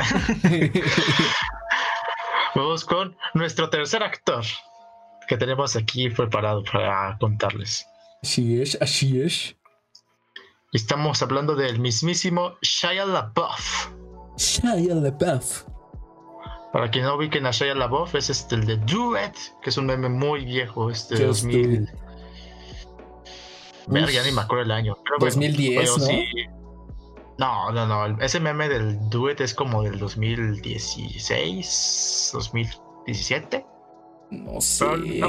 Vamos 2.54 2.84
con 2.84 3.16
nuestro 3.34 3.68
tercer 3.70 4.02
actor 4.02 4.44
que 5.28 5.36
tenemos 5.36 5.76
aquí 5.76 6.08
preparado 6.10 6.62
para 6.64 7.16
contarles. 7.18 7.86
Así 8.22 8.60
es, 8.60 8.78
así 8.80 9.20
es. 9.20 9.56
Estamos 10.72 11.22
hablando 11.22 11.54
del 11.54 11.78
mismísimo 11.78 12.56
Shia 12.62 13.04
LaBeouf. 13.04 13.88
Shia 14.36 14.94
LaBeouf. 14.94 15.64
Para 16.72 16.90
quien 16.90 17.04
no 17.04 17.16
ubiquen 17.16 17.46
a 17.46 17.50
Shia 17.50 17.74
LaBeouf, 17.74 18.14
es 18.14 18.30
este 18.30 18.56
el 18.56 18.66
de 18.66 18.76
Duet, 18.78 19.34
que 19.62 19.70
es 19.70 19.76
un 19.76 19.86
meme 19.86 20.08
muy 20.08 20.44
viejo, 20.44 20.90
este 20.90 21.24
2000. 21.24 21.88
Verga, 23.86 24.10
ya 24.10 24.24
ni 24.24 24.32
me 24.32 24.42
acuerdo 24.42 24.64
el 24.64 24.72
año. 24.72 24.96
2010, 25.20 25.98
¿no? 25.98 26.06
No, 27.38 27.70
no, 27.70 27.86
no. 27.86 28.18
Ese 28.20 28.40
meme 28.40 28.68
del 28.68 28.98
Duet 29.10 29.40
es 29.40 29.54
como 29.54 29.82
del 29.82 29.96
2016, 29.98 32.30
2017. 32.32 33.64
No 34.30 34.60
sé, 34.60 34.86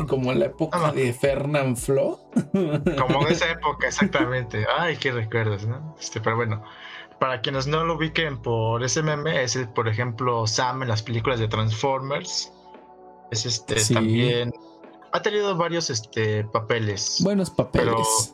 como 0.08 0.32
en 0.32 0.40
la 0.40 0.46
época 0.48 0.92
de 0.92 1.14
Fernand 1.14 1.78
Flo. 1.78 2.20
Como 2.98 3.22
en 3.22 3.28
esa 3.28 3.52
época, 3.52 3.86
exactamente. 3.90 4.66
Ay, 4.76 4.98
qué 4.98 5.12
recuerdos, 5.12 5.68
¿no? 5.68 5.96
Este, 6.00 6.20
pero 6.20 6.36
bueno, 6.36 6.64
para 7.20 7.42
quienes 7.42 7.68
no 7.68 7.86
lo 7.86 7.98
ubiquen 7.98 8.42
por 8.42 8.84
ese 8.84 9.04
meme, 9.04 9.44
es 9.44 9.56
el, 9.56 9.70
por 9.70 9.88
ejemplo, 9.88 10.48
Sam 10.48 10.82
en 10.82 10.88
las 10.88 11.04
películas 11.04 11.40
de 11.40 11.48
Transformers. 11.48 12.52
Es 13.30 13.46
este 13.46 13.76
también. 13.94 14.52
Ha 15.12 15.22
tenido 15.22 15.56
varios 15.56 15.92
este, 15.92 16.44
papeles. 16.46 17.20
Buenos 17.24 17.52
papeles 17.52 18.34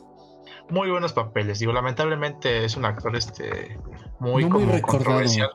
muy 0.70 0.90
buenos 0.90 1.12
papeles. 1.12 1.58
Digo, 1.58 1.72
lamentablemente 1.72 2.64
es 2.64 2.76
un 2.76 2.84
actor 2.84 3.16
este 3.16 3.78
muy, 4.18 4.48
como 4.48 4.66
muy 4.66 4.80
controversial. 4.80 5.50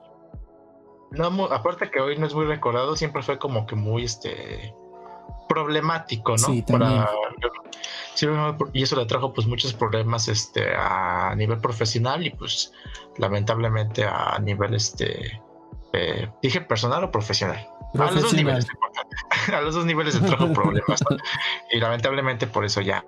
No, 1.11 1.45
aparte 1.45 1.89
que 1.89 1.99
hoy 1.99 2.17
no 2.17 2.27
es 2.27 2.35
muy 2.35 2.45
recordado, 2.45 2.95
siempre 2.95 3.23
fue 3.23 3.39
como 3.39 3.65
que 3.65 3.75
muy 3.75 4.03
este 4.03 4.73
problemático, 5.47 6.33
¿no? 6.33 6.37
Sí, 6.37 6.61
Para, 6.61 7.09
y 8.73 8.83
eso 8.83 8.95
le 8.95 9.05
trajo 9.05 9.33
pues 9.33 9.47
muchos 9.47 9.73
problemas 9.73 10.27
este 10.27 10.75
a 10.75 11.33
nivel 11.35 11.59
profesional 11.59 12.25
y 12.25 12.29
pues 12.29 12.71
lamentablemente 13.17 14.03
a 14.05 14.37
nivel 14.39 14.75
este 14.75 15.41
eh, 15.93 16.29
dije 16.41 16.61
personal 16.61 17.03
o 17.03 17.11
profesional. 17.11 17.67
A 17.97 18.11
los 18.11 18.21
dos 18.21 18.33
niveles, 18.33 18.67
a 19.53 19.61
los 19.61 19.73
dos 19.73 19.85
niveles 19.85 20.19
le 20.21 20.27
trajo 20.27 20.51
problemas. 20.53 21.03
Y 21.71 21.79
lamentablemente 21.79 22.45
por 22.45 22.65
eso 22.65 22.81
ya 22.81 23.03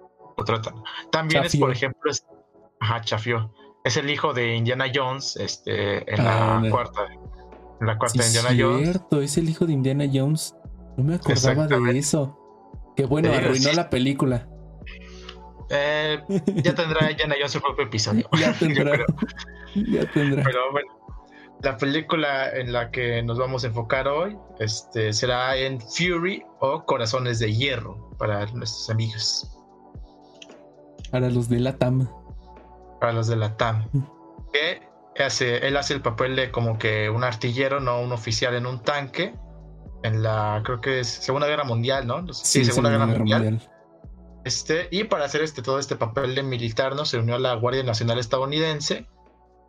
también 1.11 1.43
es, 1.43 1.55
por 1.57 1.71
ejemplo, 1.71 2.09
es, 2.09 2.25
ajá, 2.79 3.01
Chafio. 3.01 3.53
Es 3.83 3.97
el 3.97 4.09
hijo 4.09 4.33
de 4.33 4.55
Indiana 4.55 4.85
Jones, 4.93 5.35
este, 5.37 6.11
en 6.13 6.23
la 6.23 6.57
ah, 6.57 6.63
cuarta. 6.69 7.07
En 7.79 7.87
la 7.87 7.97
cuarta 7.97 8.21
de 8.21 8.27
Indiana 8.27 8.49
Jones. 8.57 8.89
Cierto, 8.89 9.21
es 9.21 9.37
el 9.37 9.49
hijo 9.49 9.65
de 9.65 9.73
Indiana 9.73 10.05
Jones. 10.11 10.55
No 10.97 11.03
me 11.03 11.15
acordaba 11.15 11.67
de 11.67 11.97
eso. 11.97 12.37
Qué 12.95 13.05
bueno, 13.05 13.33
arruinó 13.33 13.73
la 13.73 13.89
película. 13.89 14.47
Eh, 15.69 16.21
ya 16.55 16.75
tendrá 16.75 17.09
Indiana 17.09 17.35
Jones 17.37 17.51
su 17.53 17.61
propio 17.61 17.85
episodio. 17.85 18.29
ya 18.37 18.53
tendrá. 18.59 19.05
ya 19.75 20.05
tendrá. 20.11 20.43
Pero 20.43 20.71
bueno, 20.71 21.01
la 21.63 21.77
película 21.77 22.49
en 22.49 22.73
la 22.73 22.91
que 22.91 23.23
nos 23.23 23.37
vamos 23.37 23.63
a 23.63 23.67
enfocar 23.67 24.07
hoy 24.07 24.37
este, 24.59 25.13
será 25.13 25.55
en 25.55 25.79
Fury 25.79 26.43
o 26.59 26.83
Corazones 26.85 27.39
de 27.39 27.53
Hierro 27.53 28.09
para 28.17 28.45
nuestros 28.47 28.89
amigos. 28.89 29.49
Para 31.11 31.29
los 31.29 31.49
de 31.49 31.59
la 31.59 31.77
TAM. 31.77 32.07
Para 32.99 33.13
los 33.13 33.27
de 33.27 33.35
la 33.35 33.57
TAM. 33.57 33.87
Que 34.53 34.81
hace, 35.23 35.67
él 35.67 35.77
hace 35.77 35.93
el 35.93 36.01
papel 36.01 36.35
de 36.35 36.51
como 36.51 36.77
que 36.77 37.09
un 37.09 37.23
artillero, 37.23 37.79
no 37.79 38.01
un 38.01 38.11
oficial 38.11 38.55
en 38.55 38.65
un 38.65 38.81
tanque. 38.81 39.35
En 40.03 40.23
la, 40.23 40.61
creo 40.63 40.81
que 40.81 41.01
es 41.01 41.07
Segunda 41.07 41.47
Guerra 41.47 41.63
Mundial, 41.63 42.07
¿no? 42.07 42.33
Sí, 42.33 42.65
Segunda, 42.65 42.89
Guerra, 42.89 43.05
Mundial. 43.05 43.61
Este, 44.43 44.87
y 44.89 45.03
para 45.03 45.25
hacer 45.25 45.41
este, 45.41 45.61
todo 45.61 45.77
este 45.77 45.95
papel 45.95 46.33
de 46.33 46.43
militar, 46.43 46.95
¿no? 46.95 47.05
Se 47.05 47.17
unió 47.17 47.35
a 47.35 47.39
la 47.39 47.53
Guardia 47.53 47.83
Nacional 47.83 48.17
estadounidense, 48.17 49.05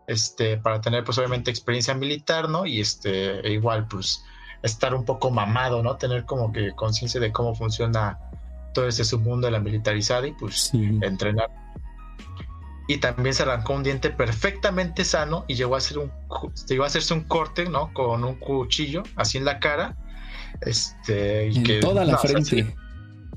este, 0.06 0.56
para 0.56 0.80
tener, 0.80 1.04
pues, 1.04 1.18
obviamente, 1.18 1.50
experiencia 1.50 1.94
militar, 1.94 2.48
¿no? 2.48 2.64
Y 2.64 2.80
este, 2.80 3.46
e 3.46 3.52
igual, 3.52 3.86
pues, 3.88 4.24
estar 4.62 4.94
un 4.94 5.04
poco 5.04 5.30
mamado, 5.30 5.82
¿no? 5.82 5.96
Tener 5.96 6.24
como 6.24 6.52
que 6.52 6.72
conciencia 6.72 7.20
de 7.20 7.32
cómo 7.32 7.54
funciona 7.54 8.18
todo 8.72 8.88
ese 8.88 9.04
submundo 9.04 9.46
de 9.46 9.52
la 9.52 9.60
militarizada 9.60 10.26
y, 10.26 10.32
pues, 10.32 10.72
entrenar. 10.74 11.50
Y 12.88 12.98
también 12.98 13.34
se 13.34 13.44
arrancó 13.44 13.74
un 13.74 13.82
diente 13.82 14.10
perfectamente 14.10 15.04
sano 15.04 15.44
y 15.48 15.54
llegó 15.54 15.76
a 15.76 15.78
hacer 15.78 15.98
un, 15.98 16.10
llegó 16.68 16.84
a 16.84 16.88
hacerse 16.88 17.14
un 17.14 17.22
corte, 17.22 17.68
¿no? 17.68 17.92
Con 17.94 18.24
un 18.24 18.34
cuchillo, 18.34 19.02
así 19.16 19.38
en 19.38 19.44
la 19.44 19.60
cara. 19.60 19.96
Este, 20.60 21.48
y 21.48 21.62
que, 21.62 21.80
toda 21.80 22.04
la 22.04 22.18
frente. 22.18 22.74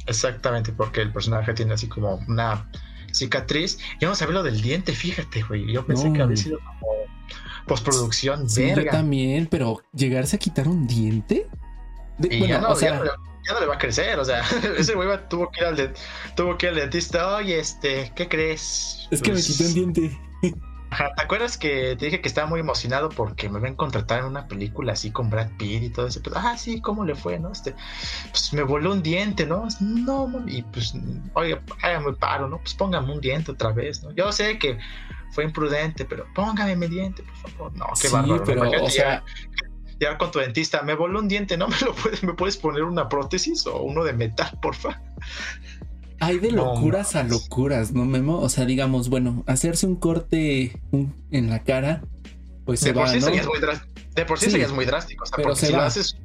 Exactamente, 0.08 0.72
porque 0.72 1.02
el 1.02 1.12
personaje 1.12 1.54
tiene 1.54 1.74
así 1.74 1.88
como 1.88 2.16
una 2.28 2.70
cicatriz. 3.12 3.80
Yo 4.00 4.10
no 4.10 4.16
sabía 4.16 4.36
lo 4.36 4.44
del 4.44 4.62
diente, 4.62 4.94
fíjate, 4.94 5.44
güey. 5.44 5.72
Yo 5.72 5.86
pensé 5.86 6.12
que 6.12 6.22
había 6.22 6.38
sido 6.38 6.60
como 6.60 6.92
postproducción. 7.66 8.50
Sí, 8.50 8.72
yo 8.76 8.86
también, 8.86 9.48
pero 9.48 9.82
llegarse 9.94 10.36
a 10.36 10.40
quitar 10.40 10.68
un 10.68 10.88
diente. 10.88 11.48
ya, 12.20 12.60
no, 12.60 12.80
ya, 12.80 13.02
no, 13.48 13.60
le 13.60 13.66
va 13.66 13.76
a 13.76 13.78
crecer, 13.78 14.20
o 14.20 14.26
sea, 14.26 14.44
ese 14.78 14.96
güey 14.96 15.08
tuvo 15.30 15.52
que 15.52 15.62
ir 15.62 15.66
al, 15.66 15.94
tuvo 16.36 16.58
que 16.58 16.68
ir 16.68 16.72
al 16.72 16.78
dentista. 16.78 17.36
Oye, 17.36 17.60
este, 17.60 18.12
¿qué 18.16 18.28
crees? 18.28 19.08
Es 19.12 19.22
que 19.22 19.32
me 19.32 19.42
quité 19.42 19.66
un 19.66 19.74
diente. 19.74 20.20
¿te 20.98 21.22
acuerdas 21.22 21.58
que 21.58 21.96
te 21.98 22.06
dije 22.06 22.22
que 22.22 22.28
estaba 22.28 22.48
muy 22.48 22.60
emocionado 22.60 23.10
porque 23.10 23.50
me 23.50 23.60
ven 23.60 23.76
contratar 23.76 24.20
en 24.20 24.26
una 24.26 24.48
película 24.48 24.94
así 24.94 25.12
con 25.12 25.30
Brad 25.30 25.50
Pitt 25.58 25.84
y 25.84 25.90
todo 25.90 26.08
eso? 26.08 26.22
Pues, 26.22 26.36
ah, 26.38 26.58
sí, 26.58 26.82
¿cómo 26.82 27.06
le 27.06 27.16
fue, 27.16 27.40
no? 27.40 27.52
Este, 27.52 27.76
pues 28.32 28.54
me 28.54 28.64
voló 28.64 28.94
un 28.94 29.04
diente, 29.04 29.46
¿no? 29.46 29.68
No, 29.80 30.32
y 30.48 30.62
pues, 30.64 30.94
oye, 31.34 31.60
hágame 31.82 32.14
paro, 32.14 32.48
¿no? 32.48 32.60
Pues 32.60 32.74
póngame 32.76 33.14
un 33.14 33.22
diente 33.22 33.52
otra 33.52 33.72
vez, 33.72 34.04
¿no? 34.04 34.12
Yo 34.12 34.32
sé 34.32 34.58
que 34.58 34.78
fue 35.32 35.44
imprudente, 35.44 36.06
pero 36.06 36.26
póngame 36.34 36.76
mi 36.76 36.88
diente, 36.88 37.24
por 37.24 37.52
favor. 37.52 37.78
No, 37.78 37.88
qué 38.02 38.08
sí, 38.08 38.16
Pero, 38.46 38.84
o 38.84 38.90
sea, 38.90 39.24
llegar 40.00 40.18
con 40.18 40.32
tu 40.32 40.40
dentista, 40.40 40.82
me 40.82 40.96
voló 40.96 41.20
un 41.20 41.28
diente, 41.28 41.58
¿no? 41.58 41.68
¿Me 41.68 41.80
lo 41.80 41.96
puedes, 41.96 42.24
me 42.24 42.34
puedes 42.34 42.58
poner 42.58 42.84
una 42.84 43.10
prótesis 43.10 43.66
o 43.68 43.82
uno 43.82 44.04
de 44.04 44.14
metal, 44.14 44.58
porfa? 44.62 45.02
Hay 46.20 46.40
de 46.40 46.52
locuras 46.52 47.16
a 47.16 47.24
locuras, 47.24 47.92
¿no, 47.92 48.06
Memo? 48.06 48.40
O 48.40 48.50
sea, 48.50 48.66
digamos, 48.66 49.10
bueno, 49.10 49.44
hacerse 49.48 49.86
un 49.86 49.96
corte 49.96 50.80
en 51.32 51.50
la 51.50 51.64
cara, 51.64 52.04
pues 52.66 52.82
de 52.82 52.94
por 52.94 53.10
sí 53.10 53.20
¿no? 53.20 53.28
muy 53.30 53.40
De 54.16 54.26
por 54.26 54.40
sí, 54.40 54.50
serías 54.50 54.72
muy 54.72 54.86
drástico. 54.86 55.24
O 55.24 55.28
sea, 55.28 55.44
porque 55.44 55.66
si 55.66 55.72
lo 55.72 55.82
haces. 55.82 56.18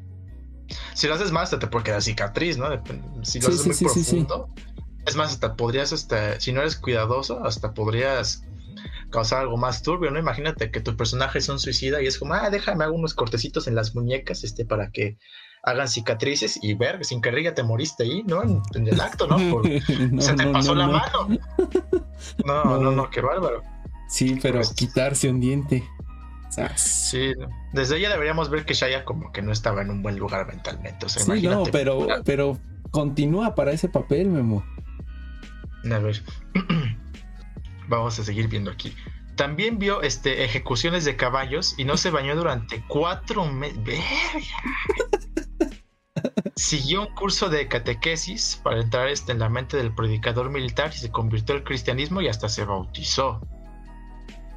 Si 0.94 1.08
lo 1.08 1.14
haces 1.14 1.32
más, 1.32 1.50
te 1.50 1.58
puede 1.66 1.84
quedar 1.84 2.00
cicatriz, 2.00 2.56
¿no? 2.56 2.68
Si 3.22 3.40
lo 3.40 3.48
haces 3.48 3.66
muy 3.66 3.74
profundo. 3.76 4.48
Es 5.06 5.16
más, 5.16 5.32
hasta 5.32 5.56
podrías, 5.56 5.92
hasta, 5.92 6.38
si 6.38 6.52
no 6.52 6.60
eres 6.60 6.76
cuidadoso, 6.76 7.44
hasta 7.44 7.74
podrías 7.74 8.44
causar 9.10 9.40
algo 9.40 9.56
más 9.56 9.82
turbio, 9.82 10.10
¿no? 10.10 10.18
Imagínate 10.18 10.70
que 10.70 10.80
tu 10.80 10.96
personaje 10.96 11.38
es 11.38 11.48
un 11.48 11.58
suicida 11.58 12.02
y 12.02 12.06
es 12.06 12.18
como, 12.18 12.34
ah, 12.34 12.50
déjame 12.50 12.84
hago 12.84 12.94
unos 12.94 13.14
cortecitos 13.14 13.66
en 13.66 13.74
las 13.74 13.94
muñecas, 13.94 14.44
este, 14.44 14.64
para 14.64 14.90
que 14.90 15.18
hagan 15.62 15.88
cicatrices 15.88 16.58
y 16.62 16.74
ver, 16.74 17.04
sin 17.04 17.20
querer 17.20 17.44
ya 17.44 17.54
te 17.54 17.62
moriste 17.62 18.04
ahí, 18.04 18.22
¿no? 18.26 18.42
En, 18.42 18.88
el 18.88 19.00
acto, 19.00 19.26
¿no? 19.26 19.38
se 20.20 20.34
te 20.34 20.46
pasó 20.46 20.74
la 20.74 20.86
mano. 20.86 21.28
No, 22.44 22.78
no, 22.78 22.90
no, 22.90 23.08
qué 23.08 23.22
bárbaro. 23.22 23.62
Sí, 24.08 24.38
pero 24.42 24.56
pues, 24.56 24.74
quitarse 24.74 25.28
un 25.30 25.40
diente. 25.40 25.82
Sí, 26.76 27.32
desde 27.72 27.96
ella 27.96 28.10
deberíamos 28.10 28.50
ver 28.50 28.64
que 28.64 28.74
Shaya 28.74 29.04
como 29.04 29.32
que 29.32 29.40
no 29.40 29.52
estaba 29.52 29.82
en 29.82 29.90
un 29.90 30.02
buen 30.02 30.18
lugar 30.18 30.46
mentalmente. 30.46 31.06
O 31.06 31.08
sea, 31.08 31.22
sí, 31.22 31.42
no, 31.42 31.64
pero, 31.64 32.06
pero 32.24 32.58
continúa 32.90 33.54
para 33.54 33.72
ese 33.72 33.88
papel, 33.88 34.28
Memo. 34.28 34.64
A 35.90 35.98
ver. 35.98 36.22
Vamos 37.90 38.18
a 38.20 38.24
seguir 38.24 38.48
viendo 38.48 38.70
aquí. 38.70 38.94
También 39.34 39.78
vio 39.78 40.02
este, 40.02 40.44
ejecuciones 40.44 41.04
de 41.04 41.16
caballos 41.16 41.74
y 41.76 41.84
no 41.84 41.96
se 41.96 42.10
bañó 42.10 42.36
durante 42.36 42.84
cuatro 42.86 43.44
meses. 43.46 43.78
Siguió 46.54 47.08
un 47.08 47.14
curso 47.14 47.48
de 47.48 47.66
catequesis 47.66 48.60
para 48.62 48.80
entrar 48.80 49.08
este, 49.08 49.32
en 49.32 49.40
la 49.40 49.48
mente 49.48 49.76
del 49.76 49.92
predicador 49.92 50.50
militar 50.50 50.92
y 50.94 50.98
se 50.98 51.10
convirtió 51.10 51.56
al 51.56 51.64
cristianismo 51.64 52.20
y 52.20 52.28
hasta 52.28 52.48
se 52.48 52.64
bautizó. 52.64 53.40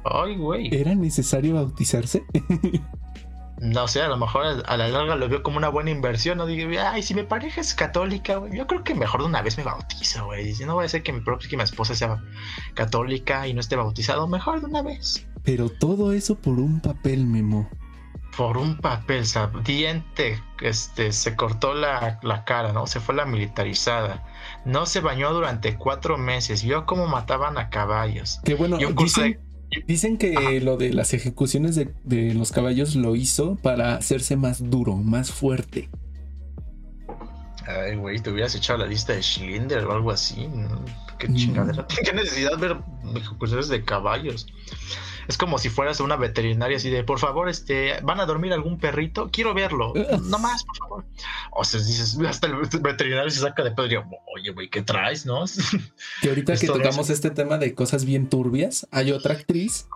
Ay, 0.04 0.36
güey. 0.36 0.72
¿Era 0.72 0.94
necesario 0.94 1.54
bautizarse? 1.54 2.24
no 3.60 3.88
sé, 3.88 4.02
a 4.02 4.08
lo 4.08 4.16
mejor 4.16 4.64
a 4.66 4.76
la 4.76 4.88
larga 4.88 5.16
lo 5.16 5.28
vio 5.28 5.42
como 5.42 5.58
una 5.58 5.68
buena 5.68 5.90
inversión. 5.90 6.38
No 6.38 6.46
digo, 6.46 6.70
ay, 6.80 7.02
si 7.02 7.14
mi 7.14 7.22
pareja 7.22 7.60
es 7.60 7.74
católica, 7.74 8.36
güey, 8.36 8.56
yo 8.56 8.66
creo 8.66 8.84
que 8.84 8.94
mejor 8.94 9.20
de 9.20 9.26
una 9.26 9.42
vez 9.42 9.56
me 9.56 9.64
bautizo, 9.64 10.26
güey. 10.26 10.54
Si 10.54 10.64
no 10.64 10.74
voy 10.74 10.86
a 10.86 10.88
ser 10.88 11.02
que 11.02 11.12
mi 11.12 11.20
mi 11.20 11.62
esposa 11.62 11.94
sea 11.94 12.22
católica 12.74 13.46
y 13.46 13.54
no 13.54 13.60
esté 13.60 13.76
bautizado, 13.76 14.26
mejor 14.26 14.60
de 14.60 14.66
una 14.66 14.82
vez. 14.82 15.26
Pero 15.44 15.68
todo 15.68 16.12
eso 16.12 16.36
por 16.36 16.58
un 16.58 16.80
papel, 16.80 17.26
Memo 17.26 17.68
por 18.36 18.56
un 18.56 18.76
papel, 18.78 19.24
diente, 19.64 20.42
este, 20.60 21.12
se 21.12 21.36
cortó 21.36 21.74
la, 21.74 22.18
cara, 22.44 22.72
¿no? 22.72 22.86
Se 22.86 23.00
fue 23.00 23.14
la 23.14 23.26
militarizada. 23.26 24.24
No 24.64 24.86
se 24.86 25.00
bañó 25.00 25.32
durante 25.32 25.76
cuatro 25.76 26.18
meses. 26.18 26.64
Vio 26.64 26.86
cómo 26.86 27.06
mataban 27.06 27.58
a 27.58 27.70
caballos. 27.70 28.40
Qué 28.44 28.54
bueno. 28.54 28.78
dicen, 28.78 29.40
que 30.18 30.60
lo 30.60 30.76
de 30.76 30.92
las 30.92 31.14
ejecuciones 31.14 31.74
de, 31.76 32.34
los 32.34 32.52
caballos 32.52 32.96
lo 32.96 33.16
hizo 33.16 33.56
para 33.56 33.96
hacerse 33.96 34.36
más 34.36 34.70
duro, 34.70 34.96
más 34.96 35.30
fuerte. 35.30 35.88
Ay, 37.66 37.96
güey, 37.96 38.20
te 38.20 38.30
hubieras 38.30 38.54
echado 38.54 38.80
la 38.80 38.86
lista 38.86 39.14
de 39.14 39.22
Schlinder 39.22 39.84
o 39.86 39.92
algo 39.92 40.10
así. 40.10 40.48
Qué 41.18 41.28
mm. 41.28 41.34
chingadera. 41.34 41.86
Qué 42.04 42.12
necesidad 42.12 42.58
ver 42.58 42.76
ejecuciones 43.16 43.68
de 43.68 43.82
caballos 43.84 44.46
es 45.28 45.38
como 45.38 45.58
si 45.58 45.68
fueras 45.68 46.00
una 46.00 46.16
veterinaria 46.16 46.76
así 46.76 46.90
de, 46.90 47.04
por 47.04 47.18
favor, 47.18 47.48
este, 47.48 48.00
¿van 48.02 48.20
a 48.20 48.26
dormir 48.26 48.52
algún 48.52 48.78
perrito? 48.78 49.30
Quiero 49.30 49.54
verlo. 49.54 49.92
No 50.24 50.38
más, 50.38 50.64
por 50.64 50.76
favor. 50.76 51.04
O 51.52 51.64
sea, 51.64 51.80
dices, 51.80 52.18
hasta 52.26 52.46
el 52.46 52.54
veterinario 52.80 53.30
se 53.30 53.40
saca 53.40 53.62
de 53.62 53.72
pedo 53.72 53.86
y 53.86 53.96
oye, 53.96 54.50
güey, 54.52 54.68
¿qué 54.70 54.82
traes, 54.82 55.26
no? 55.26 55.44
Que 56.22 56.28
ahorita 56.28 56.56
que 56.56 56.66
tocamos 56.66 57.10
este 57.10 57.30
tema 57.30 57.58
de 57.58 57.74
cosas 57.74 58.04
bien 58.04 58.28
turbias, 58.28 58.86
hay 58.90 59.12
otra 59.12 59.34
actriz 59.34 59.86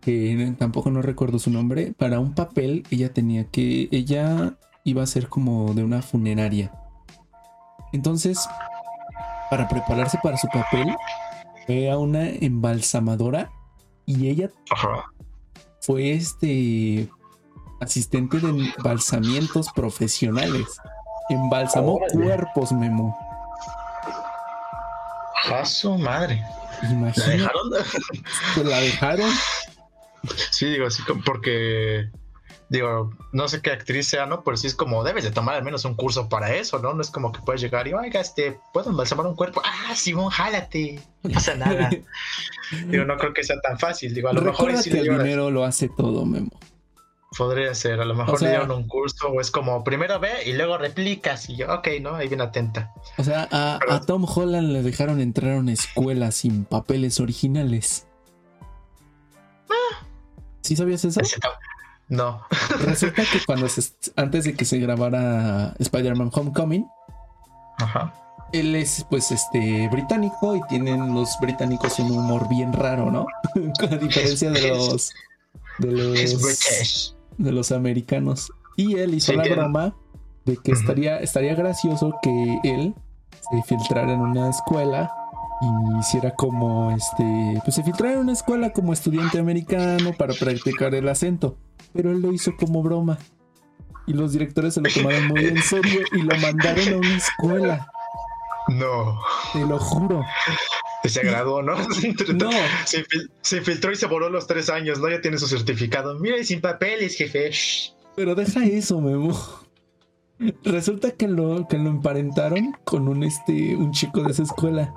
que 0.00 0.54
tampoco 0.58 0.90
no 0.90 1.02
recuerdo 1.02 1.38
su 1.38 1.50
nombre, 1.50 1.92
para 1.96 2.20
un 2.20 2.34
papel 2.34 2.84
ella 2.90 3.12
tenía 3.12 3.44
que, 3.44 3.88
ella 3.90 4.54
iba 4.84 5.02
a 5.02 5.06
ser 5.06 5.28
como 5.28 5.74
de 5.74 5.84
una 5.84 6.02
funeraria. 6.02 6.72
Entonces, 7.92 8.38
para 9.50 9.68
prepararse 9.68 10.18
para 10.22 10.36
su 10.36 10.48
papel, 10.48 10.94
fue 11.66 11.90
a 11.90 11.98
una 11.98 12.28
embalsamadora 12.28 13.50
y 14.08 14.30
ella 14.30 14.48
fue 15.82 16.12
este 16.12 17.10
asistente 17.78 18.38
de 18.38 18.48
embalsamientos 18.48 19.70
profesionales. 19.74 20.80
Embalsamó 21.28 22.00
cuerpos, 22.10 22.72
Memo. 22.72 23.14
A 25.52 25.62
su 25.66 25.98
madre. 25.98 26.42
Imagínate. 26.90 27.20
¿La 27.20 27.50
dejaron? 27.50 27.70
¿La 28.64 28.80
dejaron? 28.80 29.30
Sí, 30.52 30.70
digo, 30.70 30.86
así 30.86 31.02
porque 31.26 32.10
digo, 32.68 33.10
no 33.32 33.48
sé 33.48 33.62
qué 33.62 33.72
actriz 33.72 34.08
sea, 34.08 34.26
¿no? 34.26 34.44
Pero 34.44 34.56
sí 34.56 34.66
es 34.66 34.74
como, 34.74 35.02
debes 35.04 35.24
de 35.24 35.30
tomar 35.30 35.54
al 35.56 35.64
menos 35.64 35.84
un 35.84 35.94
curso 35.94 36.28
para 36.28 36.54
eso, 36.54 36.78
¿no? 36.78 36.94
No 36.94 37.00
es 37.00 37.10
como 37.10 37.32
que 37.32 37.40
puedes 37.40 37.60
llegar 37.60 37.88
y, 37.88 37.94
oiga, 37.94 38.20
este, 38.20 38.58
¿puedo 38.72 38.90
embalsamar 38.90 39.26
un 39.26 39.36
cuerpo? 39.36 39.62
Ah, 39.64 39.94
Simón, 39.94 40.30
jálate, 40.30 41.00
no 41.22 41.30
pasa 41.30 41.54
nada. 41.54 41.90
digo, 42.88 43.04
no 43.04 43.16
creo 43.16 43.32
que 43.32 43.44
sea 43.44 43.60
tan 43.60 43.78
fácil, 43.78 44.14
digo, 44.14 44.28
a 44.28 44.32
lo 44.32 44.42
mejor... 44.42 44.76
Sí 44.78 44.90
que 44.90 45.00
el 45.00 45.08
dinero 45.08 45.50
lo 45.50 45.64
hace 45.64 45.88
todo, 45.88 46.24
Memo. 46.24 46.50
Podría 47.36 47.74
ser, 47.74 48.00
a 48.00 48.04
lo 48.04 48.14
mejor 48.14 48.40
le 48.40 48.48
dieron 48.48 48.70
un 48.70 48.88
curso 48.88 49.28
o 49.28 49.40
es 49.40 49.50
como, 49.50 49.84
primero 49.84 50.18
ve 50.18 50.30
y 50.46 50.54
luego 50.54 50.78
replicas 50.78 51.48
y 51.50 51.56
yo, 51.56 51.72
ok, 51.72 51.88
¿no? 52.00 52.14
Ahí 52.14 52.28
bien 52.28 52.40
atenta. 52.40 52.92
O 53.18 53.24
sea, 53.24 53.46
a, 53.50 53.78
a 53.88 54.00
Tom 54.00 54.24
Holland 54.24 54.72
le 54.72 54.82
dejaron 54.82 55.20
entrar 55.20 55.56
a 55.56 55.58
una 55.58 55.72
escuela 55.72 56.30
sin 56.30 56.64
papeles 56.64 57.20
originales. 57.20 58.06
Ah. 59.68 60.06
¿Sí 60.62 60.74
sabías 60.74 61.04
eso? 61.04 61.20
No. 62.08 62.42
Resulta 62.80 63.22
que 63.22 63.44
cuando 63.44 63.68
se, 63.68 63.82
antes 64.16 64.44
de 64.44 64.54
que 64.54 64.64
se 64.64 64.78
grabara 64.78 65.74
Spider-Man 65.78 66.30
Homecoming, 66.32 66.86
él 68.52 68.74
es 68.74 69.06
pues 69.08 69.30
este 69.30 69.88
británico 69.88 70.56
y 70.56 70.60
tienen 70.68 71.14
los 71.14 71.36
británicos 71.40 71.98
un 71.98 72.10
humor 72.10 72.48
bien 72.48 72.72
raro, 72.72 73.10
¿no? 73.10 73.26
a 73.90 73.96
diferencia 73.96 74.50
de 74.50 74.68
los 74.68 75.12
de 75.78 75.92
los 75.92 77.14
de 77.36 77.52
los 77.52 77.72
americanos. 77.72 78.50
Y 78.76 78.98
él 78.98 79.14
hizo 79.14 79.32
la 79.32 79.44
broma 79.44 79.94
de 80.44 80.56
que 80.56 80.72
estaría 80.72 81.18
estaría 81.18 81.54
gracioso 81.54 82.16
que 82.22 82.60
él 82.64 82.94
se 83.50 83.62
filtrara 83.62 84.12
en 84.12 84.20
una 84.20 84.50
escuela 84.50 85.12
y 85.60 85.98
hiciera 85.98 86.32
como 86.34 86.90
este, 86.92 87.60
pues 87.64 87.74
se 87.74 87.82
filtrara 87.82 88.14
en 88.14 88.20
una 88.20 88.32
escuela 88.32 88.72
como 88.72 88.92
estudiante 88.92 89.38
americano 89.38 90.12
para 90.16 90.34
practicar 90.34 90.94
el 90.94 91.08
acento 91.08 91.56
pero 91.92 92.10
él 92.10 92.20
lo 92.20 92.32
hizo 92.32 92.56
como 92.56 92.82
broma. 92.82 93.18
Y 94.06 94.12
los 94.14 94.32
directores 94.32 94.74
se 94.74 94.80
lo 94.80 94.88
tomaron 94.88 95.28
muy 95.28 95.44
en 95.44 95.60
serio 95.62 96.00
y 96.12 96.22
lo 96.22 96.36
mandaron 96.38 96.94
a 96.94 96.96
una 96.96 97.16
escuela. 97.16 97.92
No. 98.68 99.20
Te 99.52 99.60
lo 99.60 99.78
juro. 99.78 100.24
Se 101.04 101.22
graduó, 101.22 101.62
¿no? 101.62 101.76
No. 102.34 102.50
Se, 102.84 103.04
se 103.40 103.56
infiltró 103.58 103.92
y 103.92 103.96
se 103.96 104.06
voló 104.06 104.28
los 104.28 104.46
tres 104.46 104.68
años, 104.68 104.98
¿no? 104.98 105.08
Ya 105.08 105.20
tiene 105.20 105.38
su 105.38 105.46
certificado. 105.46 106.18
Mira, 106.18 106.38
y 106.38 106.44
sin 106.44 106.60
papeles, 106.60 107.16
jefe. 107.16 107.50
Pero 108.16 108.34
deja 108.34 108.64
eso, 108.64 109.00
Memo. 109.00 109.38
Resulta 110.64 111.10
que 111.12 111.26
lo, 111.26 111.66
que 111.68 111.78
lo 111.78 111.90
emparentaron 111.90 112.76
con 112.84 113.08
un, 113.08 113.24
este, 113.24 113.74
un 113.74 113.92
chico 113.92 114.22
de 114.22 114.32
esa 114.32 114.42
escuela. 114.42 114.94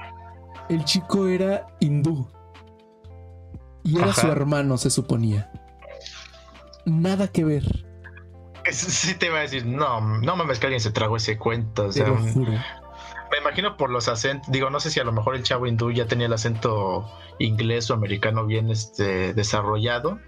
El 0.69 0.83
chico 0.85 1.27
era 1.27 1.67
hindú. 1.79 2.27
Y 3.83 3.97
era 3.97 4.09
Ajá. 4.09 4.21
su 4.21 4.27
hermano, 4.27 4.77
se 4.77 4.89
suponía. 4.89 5.51
Nada 6.85 7.27
que 7.27 7.43
ver, 7.43 7.63
Sí 8.71 9.15
te 9.15 9.27
iba 9.27 9.39
a 9.39 9.41
decir, 9.41 9.65
no, 9.65 10.01
no 10.19 10.35
mames 10.35 10.59
que 10.59 10.67
alguien 10.67 10.81
se 10.81 10.91
tragó 10.91 11.17
ese 11.17 11.37
cuento. 11.37 11.87
O 11.87 11.89
te 11.89 12.05
lo 12.05 12.17
juro. 12.17 12.53
Me 13.31 13.37
imagino 13.37 13.77
por 13.77 13.89
los 13.89 14.07
acentos. 14.07 14.51
Digo, 14.51 14.69
no 14.69 14.79
sé 14.79 14.91
si 14.91 14.99
a 14.99 15.03
lo 15.03 15.11
mejor 15.11 15.35
el 15.35 15.43
chavo 15.43 15.65
hindú 15.65 15.91
ya 15.91 16.05
tenía 16.05 16.27
el 16.27 16.33
acento 16.33 17.09
inglés 17.39 17.89
o 17.89 17.93
americano 17.93 18.45
bien 18.45 18.69
este, 18.69 19.33
desarrollado. 19.33 20.19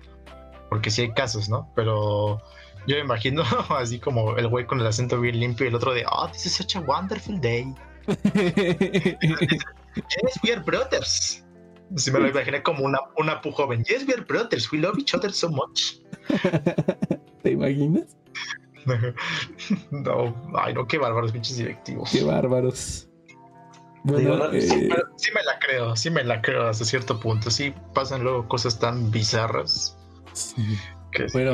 Porque 0.69 0.89
sí 0.89 1.03
hay 1.03 1.13
casos, 1.13 1.49
¿no? 1.49 1.71
Pero 1.75 2.41
yo 2.87 2.95
me 2.95 3.01
imagino 3.01 3.43
así 3.77 3.99
como 3.99 4.37
el 4.37 4.47
güey 4.47 4.65
con 4.65 4.79
el 4.79 4.87
acento 4.87 5.19
bien 5.19 5.39
limpio 5.39 5.65
y 5.65 5.69
el 5.69 5.75
otro 5.75 5.93
de, 5.93 6.05
oh, 6.09 6.27
this 6.29 6.45
is 6.45 6.53
such 6.53 6.75
a 6.75 6.79
wonderful 6.81 7.39
day. 7.39 7.73
Yes, 9.95 10.39
we 10.43 10.51
are 10.51 10.59
brothers. 10.59 11.45
Sí 11.95 12.09
me 12.09 12.19
lo 12.19 12.27
imaginé 12.27 12.63
como 12.63 12.83
una, 12.83 12.99
una 13.17 13.39
pu 13.41 13.51
joven. 13.51 13.83
Yes, 13.83 14.07
we 14.07 14.13
are 14.13 14.23
brothers. 14.23 14.71
We 14.71 14.79
love 14.79 14.97
each 14.97 15.13
other 15.13 15.31
so 15.31 15.49
much. 15.49 15.99
¿Te 17.43 17.51
imaginas? 17.51 18.17
No, 19.91 20.35
ay, 20.55 20.73
no, 20.73 20.87
qué 20.87 20.97
bárbaros, 20.97 21.31
pinches 21.31 21.57
directivos. 21.57 22.09
Qué 22.11 22.23
bárbaros. 22.23 23.07
Bueno, 24.05 24.51
sí, 24.51 24.57
eh, 24.73 24.87
pero 24.89 25.07
sí 25.15 25.31
me 25.33 25.43
la 25.43 25.59
creo, 25.59 25.95
sí 25.95 26.09
me 26.09 26.23
la 26.25 26.41
creo 26.41 26.67
hasta 26.67 26.83
cierto 26.83 27.19
punto. 27.19 27.49
Sí 27.49 27.73
pasan 27.93 28.21
luego 28.23 28.47
cosas 28.49 28.77
tan 28.77 29.09
bizarras 29.11 29.97
sí. 30.33 30.77
que 31.11 31.29
sobre 31.29 31.45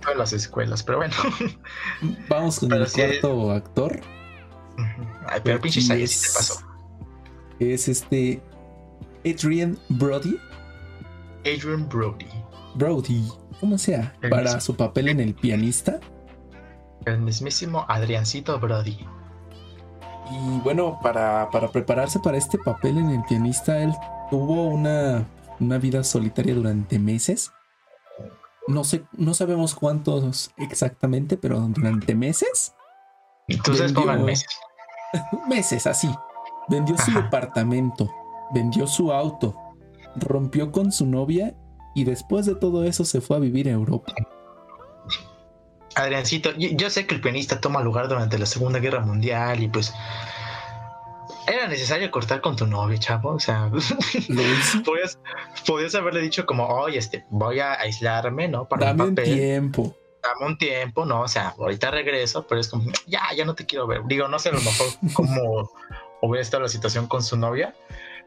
todo 0.00 0.12
en 0.12 0.18
las 0.18 0.32
escuelas, 0.32 0.82
pero 0.82 0.98
bueno. 0.98 1.14
vamos 2.28 2.58
con 2.58 2.68
Pero 2.70 2.82
el 2.82 2.88
sí- 2.90 3.00
cuarto 3.00 3.50
actor. 3.52 4.00
Ay, 5.26 5.40
pero 5.44 5.60
pinche 5.60 5.80
sí 5.80 5.88
te 5.88 6.34
pasó. 6.34 6.54
Es 7.60 7.88
este 7.88 8.40
Adrian 9.24 9.78
Brody. 9.88 10.36
Adrian 11.42 11.88
Brody, 11.88 12.26
Brody, 12.74 13.24
como 13.60 13.78
sea, 13.78 14.16
El 14.22 14.30
para 14.30 14.42
mismo. 14.44 14.60
su 14.60 14.76
papel 14.76 15.08
en 15.08 15.20
El 15.20 15.34
pianista. 15.34 16.00
El 17.04 17.18
mismísimo 17.20 17.84
Adriancito 17.88 18.58
Brody. 18.58 18.98
Y 20.30 20.60
bueno, 20.60 20.98
para, 21.02 21.48
para 21.50 21.68
prepararse 21.68 22.18
para 22.20 22.36
este 22.36 22.58
papel 22.58 22.98
en 22.98 23.10
El 23.10 23.22
pianista, 23.24 23.78
él 23.82 23.94
tuvo 24.30 24.66
una, 24.66 25.26
una 25.58 25.78
vida 25.78 26.04
solitaria 26.04 26.54
durante 26.54 26.98
meses. 26.98 27.50
No 28.66 28.84
sé, 28.84 29.04
no 29.12 29.32
sabemos 29.32 29.74
cuántos 29.74 30.50
exactamente, 30.58 31.38
pero 31.38 31.58
durante 31.60 32.14
meses. 32.14 32.74
Entonces 33.48 33.86
Vendió- 33.94 34.02
pongan 34.02 34.24
meses. 34.24 34.48
Meses, 35.48 35.86
así. 35.86 36.14
Vendió 36.68 36.98
su 36.98 37.10
departamento, 37.12 38.10
vendió 38.52 38.86
su 38.86 39.10
auto, 39.10 39.56
rompió 40.16 40.70
con 40.70 40.92
su 40.92 41.06
novia 41.06 41.56
y 41.94 42.04
después 42.04 42.44
de 42.44 42.54
todo 42.54 42.84
eso 42.84 43.06
se 43.06 43.22
fue 43.22 43.38
a 43.38 43.40
vivir 43.40 43.68
a 43.68 43.72
Europa. 43.72 44.12
Adriancito, 45.94 46.52
yo, 46.56 46.68
yo 46.72 46.90
sé 46.90 47.06
que 47.06 47.14
el 47.14 47.20
pianista 47.20 47.60
toma 47.60 47.82
lugar 47.82 48.08
durante 48.08 48.38
la 48.38 48.46
Segunda 48.46 48.78
Guerra 48.78 49.00
Mundial 49.00 49.62
y 49.62 49.68
pues 49.68 49.92
era 51.46 51.66
necesario 51.66 52.10
cortar 52.10 52.40
con 52.40 52.56
tu 52.56 52.66
novia, 52.66 52.98
chavo. 52.98 53.30
O 53.30 53.40
sea, 53.40 53.70
podías, 54.84 55.18
podías 55.66 55.94
haberle 55.94 56.20
dicho 56.20 56.46
como, 56.46 56.66
oye, 56.66 56.98
este, 56.98 57.24
voy 57.30 57.60
a 57.60 57.72
aislarme, 57.80 58.48
¿no? 58.48 58.68
Para 58.68 58.86
Dame 58.86 59.04
un 59.04 59.14
papel. 59.14 59.34
tiempo. 59.34 59.96
dame 60.22 60.46
un 60.46 60.58
tiempo, 60.58 61.04
¿no? 61.04 61.22
O 61.22 61.28
sea, 61.28 61.54
ahorita 61.58 61.90
regreso, 61.90 62.46
pero 62.46 62.60
es 62.60 62.68
como, 62.68 62.90
ya, 63.06 63.22
ya 63.36 63.44
no 63.44 63.54
te 63.54 63.66
quiero 63.66 63.86
ver. 63.86 64.02
Digo, 64.06 64.28
no 64.28 64.38
sé 64.38 64.50
a 64.50 64.52
lo 64.52 64.60
mejor 64.60 64.86
cómo 65.14 65.70
hubiera 66.20 66.42
estado 66.42 66.62
la 66.62 66.68
situación 66.68 67.06
con 67.06 67.22
su 67.22 67.36
novia, 67.36 67.74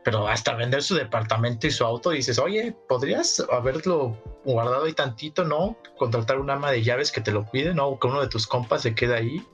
pero 0.03 0.27
hasta 0.27 0.55
vender 0.55 0.81
su 0.81 0.95
departamento 0.95 1.67
y 1.67 1.71
su 1.71 1.85
auto 1.85 2.09
dices, 2.09 2.39
oye, 2.39 2.75
¿podrías 2.87 3.43
haberlo 3.51 4.17
guardado 4.43 4.85
ahí 4.85 4.93
tantito, 4.93 5.43
no? 5.43 5.77
Contratar 5.97 6.39
un 6.39 6.49
ama 6.49 6.71
de 6.71 6.83
llaves 6.83 7.11
que 7.11 7.21
te 7.21 7.31
lo 7.31 7.45
cuide, 7.45 7.73
¿no? 7.73 7.99
Que 7.99 8.07
uno 8.07 8.21
de 8.21 8.27
tus 8.27 8.47
compas 8.47 8.81
se 8.81 8.95
quede 8.95 9.15
ahí. 9.15 9.45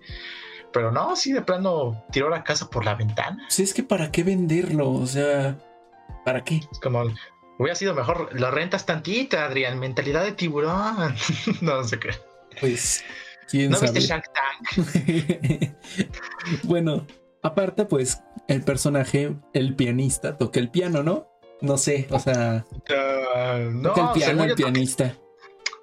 Pero 0.71 0.91
no, 0.91 1.15
sí, 1.15 1.33
de 1.33 1.41
plano 1.41 2.03
tiró 2.11 2.29
la 2.29 2.43
casa 2.43 2.69
por 2.69 2.85
la 2.85 2.95
ventana. 2.95 3.45
Si 3.49 3.63
es 3.63 3.73
que 3.73 3.83
para 3.83 4.11
qué 4.11 4.23
venderlo, 4.23 4.91
o 4.91 5.07
sea, 5.07 5.57
¿para 6.23 6.43
qué? 6.43 6.61
Es 6.71 6.79
como, 6.79 7.03
hubiera 7.57 7.75
sido 7.75 7.93
mejor, 7.93 8.29
la 8.39 8.51
rentas 8.51 8.85
tantita, 8.85 9.45
Adrián, 9.45 9.79
mentalidad 9.79 10.23
de 10.23 10.31
tiburón. 10.31 11.15
no 11.61 11.83
sé 11.83 11.99
qué. 11.99 12.09
Pues, 12.59 13.03
quién 13.49 13.71
¿No 13.71 13.77
sabe. 13.77 13.91
viste 13.91 14.07
Shark 14.07 14.31
Tank? 14.33 15.75
bueno, 16.63 17.05
aparte, 17.47 17.85
pues, 17.85 18.21
el 18.47 18.63
personaje, 18.63 19.35
el 19.53 19.75
pianista, 19.75 20.37
toca 20.37 20.59
el 20.59 20.69
piano, 20.69 21.03
¿no? 21.03 21.27
No 21.61 21.77
sé, 21.77 22.07
o 22.11 22.19
sea, 22.19 22.65
Ah, 23.35 23.57
no, 23.71 23.89
toca 23.89 24.01
el 24.07 24.09
piano, 24.13 24.43
el 24.43 24.53
pianista. 24.55 25.15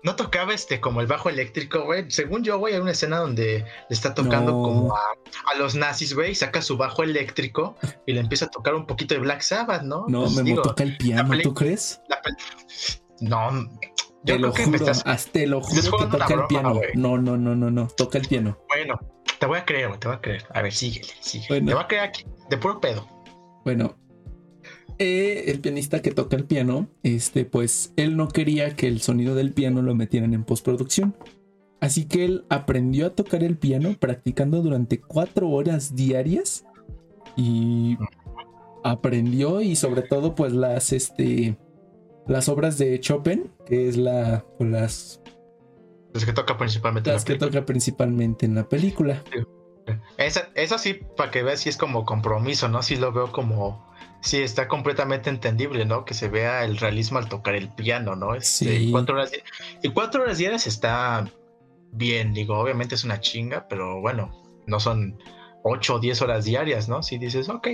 no 0.05 0.15
tocaba 0.17 0.55
este 0.55 0.81
como 0.81 1.01
el 1.01 1.07
bajo 1.07 1.29
eléctrico, 1.31 1.83
güey. 1.85 2.11
Según 2.11 2.45
yo, 2.45 2.59
güey, 2.59 2.75
hay 2.75 2.81
una 2.81 2.93
escena 2.93 3.19
donde 3.19 3.65
le 3.89 3.95
está 3.95 4.15
tocando 4.15 4.53
No. 4.53 4.63
como 4.63 4.97
a, 4.97 5.01
a 5.53 5.55
los 5.59 5.75
nazis, 5.75 6.15
güey, 6.15 6.35
saca 6.35 6.63
su 6.63 6.77
bajo 6.77 7.03
eléctrico 7.03 7.77
y 8.07 8.13
le 8.13 8.21
empieza 8.21 8.45
a 8.45 8.51
tocar 8.51 8.75
un 8.75 8.87
poquito 8.87 9.15
de 9.15 9.21
Black 9.21 9.41
Sabbath, 9.41 9.83
¿no? 9.83 10.05
No, 10.09 10.23
Pues, 10.25 10.35
me 10.37 10.43
digo, 10.43 10.63
toca 10.63 10.85
el 10.85 10.97
piano, 10.97 11.31
¿tú 11.43 11.55
crees? 11.55 12.01
la 12.09 12.21
No, 13.21 13.51
yo 13.53 13.69
te 14.25 14.33
creo 14.35 14.39
lo 14.39 14.53
que 14.53 14.67
me 14.67 14.79
juro, 14.79 14.91
estás. 14.93 15.03
hasta 15.07 15.33
te 15.33 15.47
lo 15.47 15.61
juro 15.61 15.81
estás 15.81 15.93
que 16.13 16.19
toca 16.19 16.35
el 16.35 16.47
piano. 16.47 16.81
No, 16.95 17.19
no, 17.19 17.37
no, 17.37 17.55
no, 17.57 17.71
no, 17.71 17.89
toca 17.89 18.19
el 18.19 18.29
piano. 18.29 18.59
Bueno, 18.69 18.99
te 19.45 19.49
voy 19.49 19.59
a 19.59 19.65
creer, 19.67 19.99
te 19.99 20.09
voy 20.09 20.17
a 20.17 20.21
creer. 20.23 20.43
A 20.55 20.63
ver, 20.63 20.73
síguele, 20.73 21.13
síguele. 21.21 21.49
Bueno. 21.51 21.67
Te 21.67 21.75
voy 21.75 21.85
a 21.85 21.87
creer 21.87 22.05
aquí, 22.05 22.25
de 22.49 22.57
puro 22.57 22.81
pedo. 22.81 23.07
Bueno, 23.63 23.95
eh, 24.99 25.45
el 25.49 25.61
pianista 25.61 26.01
que 26.01 26.13
toca 26.13 26.35
el 26.35 26.47
piano, 26.47 26.89
este, 27.03 27.45
pues 27.45 27.93
él 27.97 28.17
no 28.17 28.29
quería 28.29 28.75
que 28.75 28.89
el 28.89 29.03
sonido 29.03 29.35
del 29.35 29.53
piano 29.53 29.83
lo 29.83 29.95
metieran 29.95 30.33
en 30.33 30.45
postproducción. 30.45 31.15
Así 31.83 32.07
que 32.07 32.25
él 32.25 32.47
aprendió 32.49 33.09
a 33.09 33.11
tocar 33.11 33.43
el 33.43 33.59
piano 33.59 33.95
practicando 34.01 34.63
durante 34.63 34.99
cuatro 34.99 35.51
horas 35.51 35.95
diarias 35.95 36.65
y 37.37 37.99
aprendió 38.83 39.61
y 39.61 39.77
sobre 39.77 40.01
todo 40.01 40.35
pues 40.35 40.55
las, 40.55 40.91
este, 40.95 41.59
las 42.27 42.49
obras 42.49 42.79
de 42.79 42.99
Chopin, 42.99 43.51
que 43.67 43.89
es 43.91 43.99
la, 43.99 44.43
pues, 44.57 45.21
las, 46.15 46.25
que 46.25 46.33
toca 46.33 46.57
principalmente. 46.57 47.11
las 47.13 47.29
la 47.29 47.35
que 47.35 47.39
toca 47.39 47.65
principalmente 47.67 48.47
en 48.47 48.55
la 48.55 48.69
película. 48.69 49.23
Esa, 50.17 50.49
eso 50.55 50.79
sí, 50.79 51.01
para 51.17 51.31
que 51.31 51.43
veas 51.43 51.61
si 51.61 51.69
es 51.69 51.77
como 51.77 52.05
compromiso, 52.07 52.69
¿no? 52.69 52.83
Sí 52.83 52.97
lo 52.97 53.13
veo 53.13 53.31
como. 53.33 53.93
Sí, 54.23 54.41
está 54.41 54.69
completamente 54.69 55.29
entendible, 55.29 55.85
¿no? 55.85 56.07
Que 56.07 56.15
se 56.15 56.29
vea 56.29 56.65
el 56.65 56.79
realismo 56.79 57.19
al 57.19 57.29
tocar 57.29 57.55
el 57.55 57.69
piano, 57.69 58.17
¿no? 58.17 58.35
Este, 58.35 58.65
Sí. 58.65 58.89
y 58.89 58.91
cuatro 58.91 59.17
horas, 59.17 59.31
di- 59.33 59.39
y 59.83 59.91
cuatro 59.91 60.23
horas 60.23 60.39
diarias 60.39 60.67
está 60.67 61.31
bien, 61.93 62.33
digo, 62.33 62.59
obviamente 62.59 62.95
es 62.95 63.05
una 63.05 63.21
chinga, 63.21 63.67
pero 63.69 64.01
bueno, 64.01 64.43
no 64.67 64.81
son 64.81 65.19
ocho 65.67 65.95
o 65.95 65.99
diez 65.99 66.21
horas 66.21 66.45
diarias, 66.45 66.89
¿no? 66.91 67.03
Si 67.03 67.17
dices, 67.17 67.49
ok, 67.49 67.69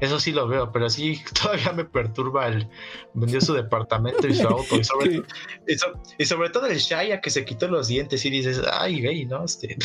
eso 0.00 0.20
sí 0.20 0.32
lo 0.32 0.46
veo, 0.46 0.70
pero 0.70 0.90
sí 0.90 1.18
todavía 1.42 1.72
me 1.72 1.84
perturba 1.86 2.46
el 2.48 2.68
vendió 3.14 3.40
su 3.40 3.54
departamento 3.54 4.28
y 4.28 4.34
su 4.34 4.46
auto, 4.46 4.76
y 4.78 4.84
sobre, 4.84 5.22
y 5.66 5.74
so- 5.78 5.92
y 6.18 6.24
sobre 6.26 6.50
todo 6.50 6.66
el 6.66 6.76
Shaya 6.78 7.20
que 7.22 7.30
se 7.30 7.44
quitó 7.44 7.68
los 7.68 7.88
dientes 7.88 8.24
y 8.26 8.30
dices, 8.30 8.60
ay, 8.70 9.00
güey, 9.02 9.24
¿no? 9.24 9.44
Este, 9.44 9.76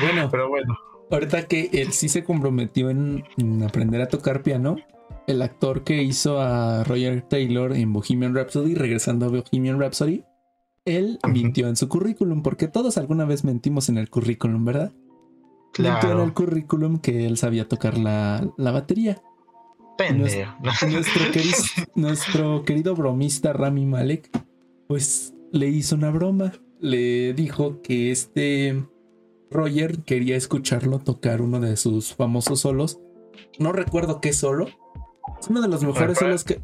bueno, 0.00 0.28
pero 0.30 0.48
bueno. 0.48 0.76
Ahorita 1.10 1.46
que 1.46 1.70
él 1.72 1.92
sí 1.92 2.08
se 2.08 2.24
comprometió 2.24 2.90
en, 2.90 3.24
en 3.38 3.62
aprender 3.62 4.00
a 4.02 4.08
tocar 4.08 4.42
piano, 4.42 4.76
el 5.26 5.42
actor 5.42 5.84
que 5.84 6.02
hizo 6.02 6.40
a 6.40 6.84
Roger 6.84 7.22
Taylor 7.22 7.74
en 7.74 7.92
Bohemian 7.92 8.34
Rhapsody, 8.34 8.74
regresando 8.74 9.26
a 9.26 9.28
Bohemian 9.28 9.80
Rhapsody, 9.80 10.24
él 10.84 11.18
mintió 11.30 11.68
en 11.68 11.76
su 11.76 11.88
currículum, 11.88 12.42
porque 12.42 12.68
todos 12.68 12.96
alguna 12.96 13.26
vez 13.26 13.44
mentimos 13.44 13.88
en 13.90 13.98
el 13.98 14.08
currículum, 14.08 14.64
¿verdad? 14.64 14.92
Mintió 15.76 15.92
en 15.94 16.00
Claro. 16.00 16.24
el 16.24 16.32
currículum 16.32 16.98
que 16.98 17.26
él 17.26 17.36
sabía 17.36 17.68
tocar 17.68 17.98
la, 17.98 18.48
la 18.56 18.70
batería. 18.72 19.22
Pendejo. 19.96 20.52
Nuestro, 20.60 21.22
queri- 21.32 21.88
nuestro 21.94 22.64
querido 22.64 22.94
bromista 22.94 23.52
Rami 23.52 23.84
Malek, 23.86 24.30
pues 24.86 25.34
le 25.52 25.68
hizo 25.68 25.96
una 25.96 26.10
broma. 26.10 26.52
Le 26.80 27.32
dijo 27.34 27.80
que 27.82 28.10
este 28.12 28.84
Roger 29.50 29.98
quería 30.04 30.36
escucharlo 30.36 30.98
tocar 31.00 31.42
uno 31.42 31.58
de 31.60 31.76
sus 31.76 32.14
famosos 32.14 32.60
solos. 32.60 33.00
No 33.58 33.72
recuerdo 33.72 34.20
qué 34.20 34.32
solo. 34.32 34.66
Es 35.40 35.48
uno 35.48 35.60
de 35.60 35.68
los 35.68 35.82
mejores 35.82 36.18
solos 36.18 36.44
que. 36.44 36.60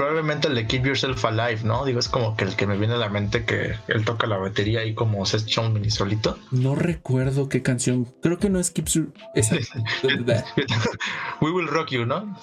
Probablemente 0.00 0.48
el 0.48 0.54
de 0.54 0.66
Keep 0.66 0.86
Yourself 0.86 1.22
Alive, 1.26 1.60
¿no? 1.62 1.84
Digo, 1.84 1.98
es 1.98 2.08
como 2.08 2.34
que 2.34 2.44
el 2.44 2.56
que 2.56 2.66
me 2.66 2.78
viene 2.78 2.94
a 2.94 2.96
la 2.96 3.10
mente 3.10 3.44
que 3.44 3.74
él 3.86 4.02
toca 4.02 4.26
la 4.26 4.38
batería 4.38 4.82
y 4.82 4.94
como 4.94 5.26
se 5.26 5.36
echa 5.36 5.60
un 5.60 5.74
mini 5.74 5.90
solito. 5.90 6.38
No 6.52 6.74
recuerdo 6.74 7.50
qué 7.50 7.60
canción. 7.60 8.06
Creo 8.22 8.38
que 8.38 8.48
no 8.48 8.58
es 8.58 8.70
Keep 8.70 8.86
esa. 9.34 9.56
We 11.42 11.50
Will 11.50 11.68
Rock 11.68 11.90
You, 11.90 12.06
¿no? 12.06 12.34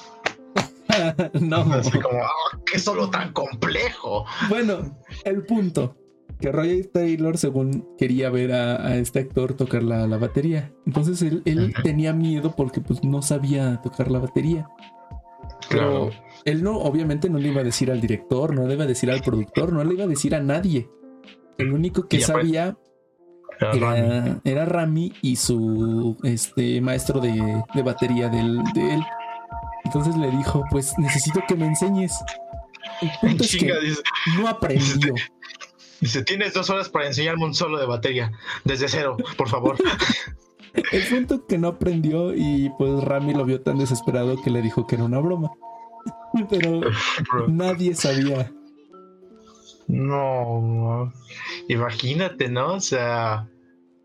no. 1.33 1.57
Así 1.73 1.99
como, 1.99 2.19
oh, 2.19 2.61
qué 2.63 2.77
solo 2.77 3.09
tan 3.09 3.33
complejo. 3.33 4.23
Bueno, 4.49 4.95
el 5.25 5.43
punto. 5.43 5.97
Que 6.39 6.51
Roger 6.51 6.91
Taylor, 6.93 7.39
según 7.39 7.87
quería 7.97 8.29
ver 8.29 8.51
a, 8.51 8.97
este 8.97 9.17
actor 9.17 9.55
tocar 9.55 9.81
la, 9.81 10.05
batería. 10.17 10.71
Entonces 10.85 11.23
él, 11.23 11.73
tenía 11.81 12.13
miedo 12.13 12.53
porque 12.55 12.81
pues 12.81 13.03
no 13.03 13.23
sabía 13.23 13.81
tocar 13.81 14.11
la 14.11 14.19
batería. 14.19 14.69
Pero 15.71 16.11
él 16.47 16.63
no, 16.63 16.77
obviamente 16.77 17.29
no 17.29 17.39
le 17.39 17.49
iba 17.49 17.59
a 17.59 17.63
decir 17.63 17.91
al 17.91 17.99
director, 17.99 18.55
no 18.55 18.65
le 18.65 18.75
iba 18.75 18.85
a 18.85 18.87
decir 18.87 19.11
al 19.11 19.21
productor, 19.21 19.73
no 19.73 19.83
le 19.83 19.93
iba 19.93 20.05
a 20.05 20.07
decir 20.07 20.33
a 20.33 20.39
nadie. 20.39 20.89
El 21.57 21.73
único 21.73 22.07
que 22.07 22.21
sabía 22.21 22.77
era, 24.45 24.65
Rami. 24.65 25.11
y 25.21 25.35
su 25.35 26.15
este, 26.23 26.79
maestro 26.79 27.19
de, 27.19 27.63
batería 27.83 28.29
de 28.29 28.39
él. 28.39 29.03
Entonces 29.83 30.15
le 30.15 30.31
dijo, 30.31 30.63
pues 30.71 30.97
necesito 30.97 31.41
que 31.45 31.55
me 31.55 31.67
enseñes. 31.67 32.13
El 33.01 33.09
punto 33.19 33.43
es 33.43 33.57
que 33.57 33.73
no 34.37 34.47
aprendió. 34.47 35.15
Dice, 35.99 36.23
tienes 36.23 36.53
dos 36.53 36.69
horas 36.69 36.87
para 36.87 37.07
enseñarme 37.07 37.43
un 37.43 37.53
solo 37.53 37.77
de 37.77 37.87
batería. 37.87 38.31
Desde 38.63 38.87
cero, 38.87 39.17
por 39.35 39.49
favor. 39.49 39.75
El 40.91 41.03
punto 41.09 41.45
que 41.45 41.57
no 41.57 41.69
aprendió 41.69 42.33
y 42.33 42.71
pues 42.77 43.03
Rami 43.03 43.33
lo 43.33 43.43
vio 43.43 43.61
tan 43.61 43.79
desesperado 43.79 44.41
que 44.41 44.49
le 44.49 44.61
dijo 44.61 44.87
que 44.87 44.95
era 44.95 45.03
una 45.03 45.19
broma. 45.19 45.51
Pero 46.49 47.47
nadie 47.47 47.95
sabía. 47.95 48.51
No, 49.87 51.13
imagínate, 51.69 52.49
¿no? 52.49 52.73
O 52.73 52.79
sea, 52.81 53.47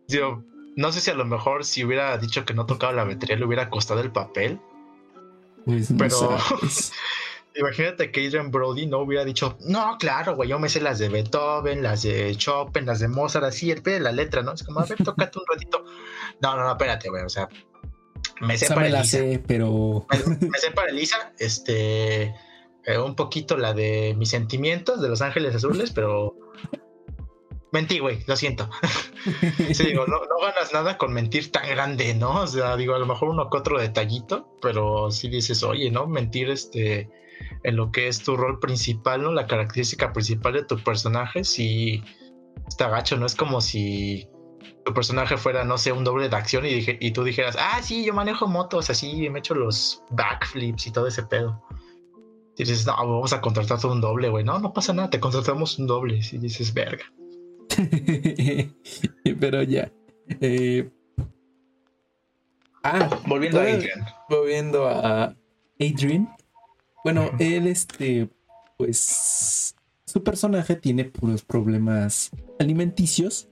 yo 0.09 0.43
no 0.77 0.93
sé 0.93 1.01
si 1.01 1.11
a 1.11 1.15
lo 1.15 1.25
mejor 1.25 1.65
si 1.65 1.85
hubiera 1.85 2.17
dicho 2.19 2.45
que 2.45 2.55
no 2.55 2.67
tocaba 2.67 2.93
la 2.93 3.05
batería 3.05 3.37
le 3.37 3.45
hubiera 3.45 3.69
costado 3.69 4.01
el 4.01 4.13
papel. 4.13 4.61
Pues 5.65 5.91
no 5.91 5.99
pero 5.99 6.39
imagínate 7.55 8.11
que 8.11 8.27
Adrian 8.27 8.51
Brody 8.51 8.87
no 8.87 9.01
hubiera 9.01 9.25
dicho, 9.25 9.57
no, 9.67 9.97
claro, 9.99 10.35
güey, 10.35 10.49
yo 10.49 10.59
me 10.59 10.69
sé 10.69 10.81
las 10.81 10.99
de 10.99 11.09
Beethoven, 11.09 11.83
las 11.83 12.03
de 12.03 12.35
Chopin, 12.37 12.87
las 12.87 13.01
de 13.01 13.09
Mozart, 13.09 13.45
así, 13.45 13.71
el 13.71 13.83
pie 13.83 13.95
de 13.95 14.01
la 14.01 14.13
letra, 14.13 14.43
¿no? 14.43 14.53
Es 14.53 14.63
como, 14.63 14.81
a 14.81 14.87
ver, 14.87 14.99
tócate 15.05 15.39
un 15.39 15.45
ratito. 15.47 15.85
No, 16.41 16.57
no, 16.57 16.65
no, 16.65 16.71
espérate, 16.71 17.11
güey, 17.11 17.25
o 17.25 17.29
sea, 17.29 17.49
me 18.43 18.59
sé 18.59 18.67
para 18.69 18.89
Elisa. 18.89 19.19
pero... 19.47 20.07
Me, 20.41 20.59
sé 20.59 20.71
para 20.73 20.91
Elisa, 20.91 21.33
este, 21.39 22.35
eh, 22.85 22.99
un 22.99 23.15
poquito 23.15 23.57
la 23.57 23.73
de 23.73 24.15
mis 24.17 24.31
sentimientos 24.31 25.01
de 25.01 25.09
Los 25.09 25.23
Ángeles 25.23 25.55
Azules, 25.55 25.93
pero... 25.93 26.37
Mentí, 27.71 28.01
güey, 28.01 28.23
lo 28.27 28.37
siento. 28.37 28.69
sí, 29.73 29.85
digo, 29.85 30.07
no, 30.07 30.19
no, 30.19 30.45
ganas 30.45 30.75
nada 30.75 30.99
con 30.99 31.15
mentir 31.15 31.51
tan 31.51 31.67
grande, 31.67 32.13
¿no? 32.13 32.43
O 32.43 32.47
sea, 32.47 32.77
digo, 32.77 32.95
a 32.95 32.99
lo 32.99 33.07
mejor 33.07 33.31
uno 33.31 33.49
que 33.49 33.57
otro 33.57 33.81
detallito, 33.81 34.59
pero 34.61 35.11
sí 35.11 35.31
dices, 35.31 35.63
oye, 35.63 35.91
¿no? 35.91 36.07
Mentir, 36.07 36.51
este, 36.51 37.09
en 37.63 37.77
lo 37.77 37.91
que 37.91 38.09
es 38.09 38.23
tu 38.23 38.37
rol 38.37 38.59
principal, 38.61 39.23
¿no? 39.23 39.33
La 39.33 39.47
característica 39.47 40.13
principal 40.13 40.53
de 40.53 40.65
tu 40.65 40.79
personaje, 40.85 41.45
sí 41.45 42.03
está 42.69 42.89
gacho, 42.89 43.17
¿no? 43.17 43.25
Es 43.25 43.35
como 43.35 43.63
si 43.63 44.29
tu 44.85 44.95
personaje 44.95 45.37
fuera, 45.37 45.65
no 45.65 45.79
sé, 45.79 45.93
un 45.93 46.05
doble 46.05 46.29
de 46.29 46.37
acción 46.37 46.67
y, 46.67 46.75
dije, 46.75 46.99
y 47.01 47.13
tú 47.13 47.25
dijeras, 47.25 47.57
ah, 47.59 47.81
sí, 47.83 48.05
yo 48.05 48.13
manejo 48.13 48.47
motos, 48.47 48.91
así, 48.91 49.29
me 49.31 49.39
echo 49.39 49.55
los 49.55 50.03
backflips 50.11 50.87
y 50.87 50.91
todo 50.91 51.07
ese 51.07 51.23
pedo. 51.23 51.63
Y 52.57 52.65
dices, 52.65 52.87
no, 52.87 52.97
vamos 52.97 53.33
a 53.33 53.41
contratar 53.41 53.81
todo 53.81 53.93
un 53.93 54.01
doble, 54.01 54.29
güey. 54.29 54.45
No, 54.45 54.59
no 54.59 54.73
pasa 54.73 54.93
nada, 54.93 55.09
te 55.09 55.21
contratamos 55.21 55.79
un 55.79 55.87
doble. 55.87 56.21
Y 56.33 56.39
dices, 56.39 56.75
verga. 56.75 57.05
Pero 59.41 59.63
ya. 59.63 59.91
Eh, 60.41 60.91
ah, 62.83 63.09
volviendo 63.27 63.61
a 63.61 63.63
Adrian. 63.63 64.07
Volviendo 64.29 64.87
a 64.87 65.35
Adrian. 65.81 66.29
Bueno, 67.05 67.31
él, 67.39 67.67
este, 67.69 68.29
pues, 68.77 69.75
su 70.05 70.23
personaje 70.23 70.77
tiene 70.77 71.07
puros 71.07 71.43
problemas 71.43 72.31
alimenticios 72.61 73.49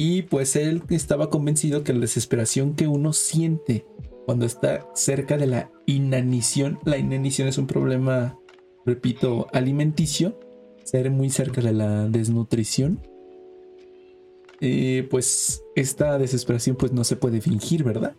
y 0.00 0.22
pues 0.22 0.54
él 0.54 0.84
estaba 0.90 1.28
convencido 1.28 1.82
que 1.82 1.92
la 1.92 1.98
desesperación 1.98 2.76
que 2.76 2.86
uno 2.86 3.12
siente 3.12 3.84
cuando 4.26 4.46
está 4.46 4.86
cerca 4.94 5.36
de 5.36 5.48
la 5.48 5.72
inanición, 5.86 6.78
la 6.84 6.98
inanición 6.98 7.48
es 7.48 7.58
un 7.58 7.66
problema, 7.66 8.38
repito, 8.86 9.48
alimenticio, 9.52 10.38
ser 10.84 11.10
muy 11.10 11.30
cerca 11.30 11.62
de 11.62 11.72
la 11.72 12.06
desnutrición, 12.06 13.00
eh, 14.60 15.04
pues 15.10 15.64
esta 15.74 16.16
desesperación 16.16 16.76
pues 16.76 16.92
no 16.92 17.02
se 17.02 17.16
puede 17.16 17.40
fingir, 17.40 17.82
¿verdad? 17.82 18.14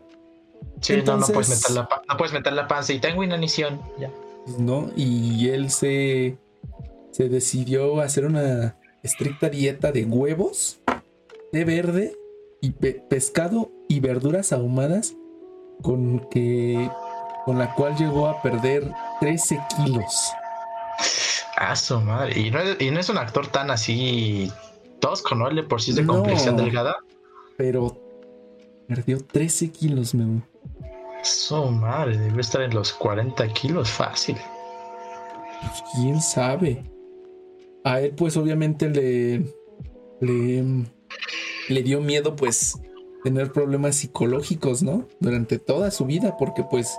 Sí, 0.82 0.98
no, 1.06 1.16
no 1.16 1.28
puedes 1.28 1.48
meter 1.48 1.72
la, 1.72 1.88
no 2.10 2.18
puedes 2.18 2.34
meter 2.34 2.52
la 2.52 2.68
panza 2.68 2.92
y 2.92 3.00
tengo 3.00 3.24
inanición, 3.24 3.80
ya. 3.98 4.12
¿no? 4.58 4.92
Y 4.98 5.48
él 5.48 5.70
se, 5.70 6.38
se 7.12 7.30
decidió 7.30 8.02
hacer 8.02 8.26
una 8.26 8.78
estricta 9.02 9.48
dieta 9.48 9.94
de 9.94 10.04
huevos, 10.04 10.82
de 11.52 11.66
verde 11.66 12.18
y 12.62 12.72
pescado 12.72 13.72
y 13.88 14.00
verduras 14.00 14.54
ahumadas 14.54 15.16
con 15.82 16.28
que 16.30 16.90
con 17.46 17.58
la 17.58 17.74
cual 17.74 17.96
llegó 17.96 18.28
a 18.28 18.42
perder 18.42 18.92
13 19.22 19.60
kilos. 19.76 20.32
Ah, 21.58 21.76
su 21.76 22.00
madre. 22.00 22.40
Y 22.40 22.52
no, 22.52 22.60
es, 22.60 23.10
un 23.10 23.18
actor 23.18 23.48
tan 23.48 23.72
así 23.72 24.52
tosco, 25.00 25.36
¿no? 25.36 25.48
El 25.48 25.66
por 25.66 25.82
sí 25.82 25.92
es 25.92 25.98
de 25.98 26.06
complexión 26.06 26.58
delgada. 26.58 26.96
Pero 27.58 27.98
perdió 28.88 29.18
13 29.20 29.72
kilos, 29.72 30.14
me 30.14 30.42
su 31.22 31.66
madre, 31.66 32.18
debe 32.18 32.42
estar 32.42 32.62
en 32.62 32.74
los 32.74 32.94
40 32.94 33.48
kilos 33.50 33.90
fácil. 33.90 34.38
Pues, 35.62 35.84
quién 35.96 36.22
sabe. 36.22 36.84
A 37.84 38.02
él, 38.02 38.14
pues, 38.16 38.38
obviamente 38.38 38.90
le, 38.90 39.44
le, 40.22 40.86
le 41.70 41.84
dio 41.84 42.02
miedo, 42.02 42.36
pues, 42.36 42.80
tener 43.24 43.52
problemas 43.52 43.96
psicológicos, 43.96 44.84
¿no? 44.84 45.08
Durante 45.20 45.60
toda 45.60 45.92
su 45.92 46.06
vida, 46.06 46.38
porque, 46.38 46.64
pues, 46.64 46.98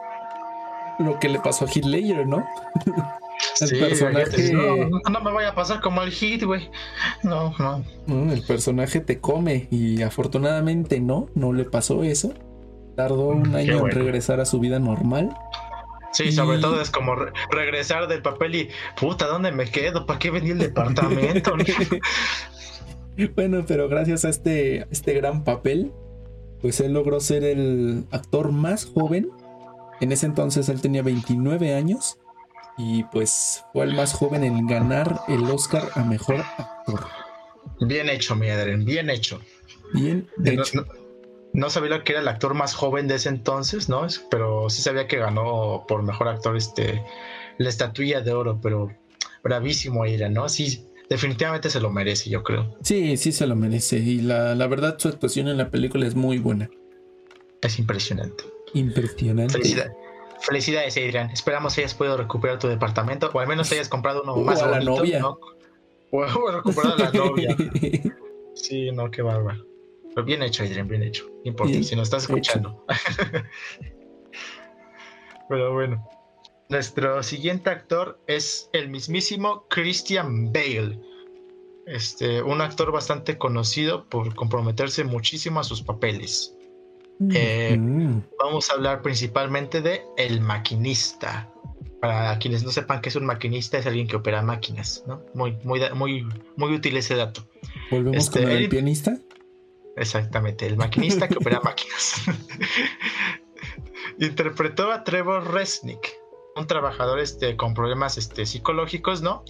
lo 0.98 1.18
que 1.18 1.28
le 1.28 1.40
pasó 1.40 1.64
a 1.64 1.68
Hitler, 1.72 2.26
¿no? 2.26 2.46
el 3.60 3.78
personaje. 3.78 4.52
No, 4.52 5.20
me 5.20 5.32
vaya 5.32 5.50
a 5.50 5.54
pasar 5.54 5.80
como 5.80 6.00
al 6.00 6.10
hit, 6.10 6.44
güey. 6.44 6.70
No, 7.22 7.54
no. 7.58 7.84
El 8.32 8.42
personaje 8.42 9.00
te 9.00 9.20
come 9.20 9.68
y 9.70 10.02
afortunadamente 10.02 11.00
no, 11.00 11.28
no 11.34 11.52
le 11.52 11.64
pasó 11.64 12.04
eso. 12.04 12.34
Tardó 12.96 13.28
un 13.28 13.54
año 13.54 13.86
en 13.86 13.90
regresar 13.90 14.40
a 14.40 14.44
su 14.44 14.60
vida 14.60 14.78
normal. 14.78 15.34
Sí, 16.12 16.32
sobre 16.32 16.58
todo 16.58 16.80
es 16.80 16.90
como 16.90 17.14
regresar 17.50 18.08
del 18.08 18.20
papel 18.20 18.54
y, 18.56 18.68
puta, 18.98 19.26
¿dónde 19.26 19.52
me 19.52 19.66
quedo? 19.66 20.06
¿Para 20.06 20.18
qué 20.18 20.30
venir 20.30 20.52
el 20.52 20.58
departamento? 20.58 21.54
bueno, 23.28 23.64
pero 23.66 23.88
gracias 23.88 24.24
a 24.24 24.28
este, 24.28 24.86
este 24.90 25.14
gran 25.14 25.44
papel, 25.44 25.92
pues 26.60 26.80
él 26.80 26.92
logró 26.92 27.20
ser 27.20 27.44
el 27.44 28.04
actor 28.10 28.52
más 28.52 28.84
joven. 28.84 29.30
En 30.00 30.12
ese 30.12 30.26
entonces 30.26 30.68
él 30.68 30.80
tenía 30.80 31.02
29 31.02 31.74
años 31.74 32.18
y 32.78 33.04
pues 33.04 33.64
fue 33.72 33.84
el 33.84 33.94
más 33.94 34.12
joven 34.14 34.44
en 34.44 34.66
ganar 34.66 35.20
el 35.28 35.44
Oscar 35.44 35.88
a 35.94 36.04
Mejor 36.04 36.42
Actor. 36.56 37.06
Bien 37.80 38.08
hecho, 38.08 38.36
mi 38.36 38.48
Adrián, 38.48 38.84
bien 38.84 39.10
hecho. 39.10 39.40
Bien 39.92 40.28
hecho 40.44 40.86
no 41.52 41.70
sabía 41.70 41.90
lo 41.90 42.04
que 42.04 42.12
era 42.12 42.20
el 42.20 42.28
actor 42.28 42.54
más 42.54 42.74
joven 42.74 43.08
de 43.08 43.16
ese 43.16 43.28
entonces, 43.28 43.88
¿no? 43.88 44.06
Pero 44.30 44.70
sí 44.70 44.82
sabía 44.82 45.08
que 45.08 45.18
ganó 45.18 45.84
por 45.88 46.02
mejor 46.02 46.28
actor 46.28 46.56
este 46.56 47.02
la 47.58 47.68
estatuilla 47.68 48.20
de 48.20 48.32
oro, 48.32 48.60
pero 48.62 48.90
bravísimo 49.42 50.04
era, 50.04 50.28
¿no? 50.28 50.48
Sí, 50.48 50.86
definitivamente 51.10 51.68
se 51.68 51.80
lo 51.80 51.90
merece, 51.90 52.30
yo 52.30 52.42
creo. 52.42 52.74
Sí, 52.82 53.16
sí 53.16 53.32
se 53.32 53.46
lo 53.46 53.56
merece. 53.56 53.98
Y 53.98 54.22
la, 54.22 54.66
verdad, 54.68 54.96
su 54.98 55.08
actuación 55.08 55.48
en 55.48 55.58
la 55.58 55.70
película 55.70 56.06
es 56.06 56.14
muy 56.14 56.38
buena. 56.38 56.70
Es 57.60 57.78
impresionante. 57.78 58.44
Impresionante. 58.72 59.60
Felicidades, 60.40 60.96
Adrian. 60.96 61.30
Esperamos 61.30 61.76
hayas 61.76 61.92
podido 61.92 62.16
recuperar 62.16 62.58
tu 62.58 62.68
departamento, 62.68 63.30
o 63.30 63.40
al 63.40 63.48
menos 63.48 63.70
hayas 63.72 63.90
comprado 63.90 64.22
uno 64.22 64.36
más 64.36 64.62
o 64.62 64.66
a 64.66 64.70
la 64.70 64.80
novia. 64.80 65.22
O, 66.12 66.50
recuperar 66.50 66.92
a 66.92 66.96
la 66.96 67.12
novia. 67.12 67.54
Sí, 68.52 68.90
no, 68.90 69.10
qué 69.10 69.22
bárbaro. 69.22 69.64
Pero 70.12 70.26
bien 70.26 70.42
hecho, 70.42 70.64
Adrian, 70.64 70.86
bien 70.86 71.02
hecho. 71.02 71.24
Importante, 71.44 71.84
si 71.84 71.96
nos 71.96 72.08
estás 72.08 72.24
escuchando. 72.24 72.84
Pero 75.48 75.72
bueno. 75.72 76.06
Nuestro 76.70 77.20
siguiente 77.24 77.68
actor 77.68 78.20
es 78.28 78.70
el 78.72 78.88
mismísimo 78.88 79.66
Christian 79.68 80.52
Bale. 80.52 81.00
Este, 81.84 82.40
un 82.42 82.60
actor 82.60 82.92
bastante 82.92 83.36
conocido 83.36 84.08
por 84.08 84.36
comprometerse 84.36 85.02
muchísimo 85.02 85.58
a 85.58 85.64
sus 85.64 85.82
papeles. 85.82 86.54
Eh, 87.34 87.76
vamos 88.38 88.70
a 88.70 88.74
hablar 88.74 89.02
principalmente 89.02 89.82
de 89.82 90.02
El 90.16 90.40
Maquinista. 90.40 91.52
Para 92.00 92.38
quienes 92.38 92.62
no 92.62 92.70
sepan 92.70 93.02
que 93.02 93.08
es 93.10 93.16
un 93.16 93.26
maquinista, 93.26 93.76
es 93.76 93.86
alguien 93.86 94.06
que 94.06 94.16
opera 94.16 94.40
máquinas, 94.40 95.04
¿no? 95.06 95.22
Muy, 95.34 95.58
muy, 95.64 95.80
muy, 95.92 96.26
muy 96.56 96.72
útil 96.72 96.96
ese 96.96 97.16
dato. 97.16 97.46
¿Volvemos 97.90 98.16
Este, 98.16 98.42
con 98.42 98.50
el 98.52 98.68
pianista? 98.70 99.18
Exactamente, 99.96 100.66
el 100.66 100.76
maquinista 100.76 101.28
que 101.28 101.36
opera 101.36 101.60
máquinas. 101.64 102.14
Interpretó 104.18 104.92
a 104.92 105.04
Trevor 105.04 105.52
Resnick, 105.52 106.19
un 106.56 106.66
trabajador 106.66 107.20
este, 107.20 107.56
con 107.56 107.74
problemas 107.74 108.18
este, 108.18 108.44
psicológicos, 108.46 109.22
¿no? 109.22 109.44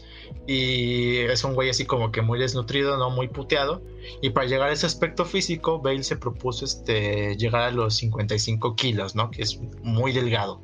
Y 0.47 1.17
es 1.17 1.45
un 1.45 1.55
güey 1.55 1.71
así 1.71 1.87
como 1.87 2.13
que 2.13 2.23
muy 2.23 2.39
desnutrido, 2.39 2.97
¿no? 2.97 3.11
Muy 3.11 3.29
puteado. 3.29 3.83
Y 4.21 4.31
para 4.31 4.47
llegar 4.47 4.69
a 4.69 4.73
ese 4.73 4.87
aspecto 4.87 5.25
físico, 5.25 5.81
Bale 5.81 6.03
se 6.03 6.17
propuso 6.17 6.65
este, 6.65 7.37
llegar 7.37 7.63
a 7.63 7.71
los 7.71 7.97
55 7.97 8.77
kilos, 8.77 9.15
¿no? 9.15 9.31
Que 9.31 9.43
es 9.43 9.61
muy 9.83 10.13
delgado, 10.13 10.61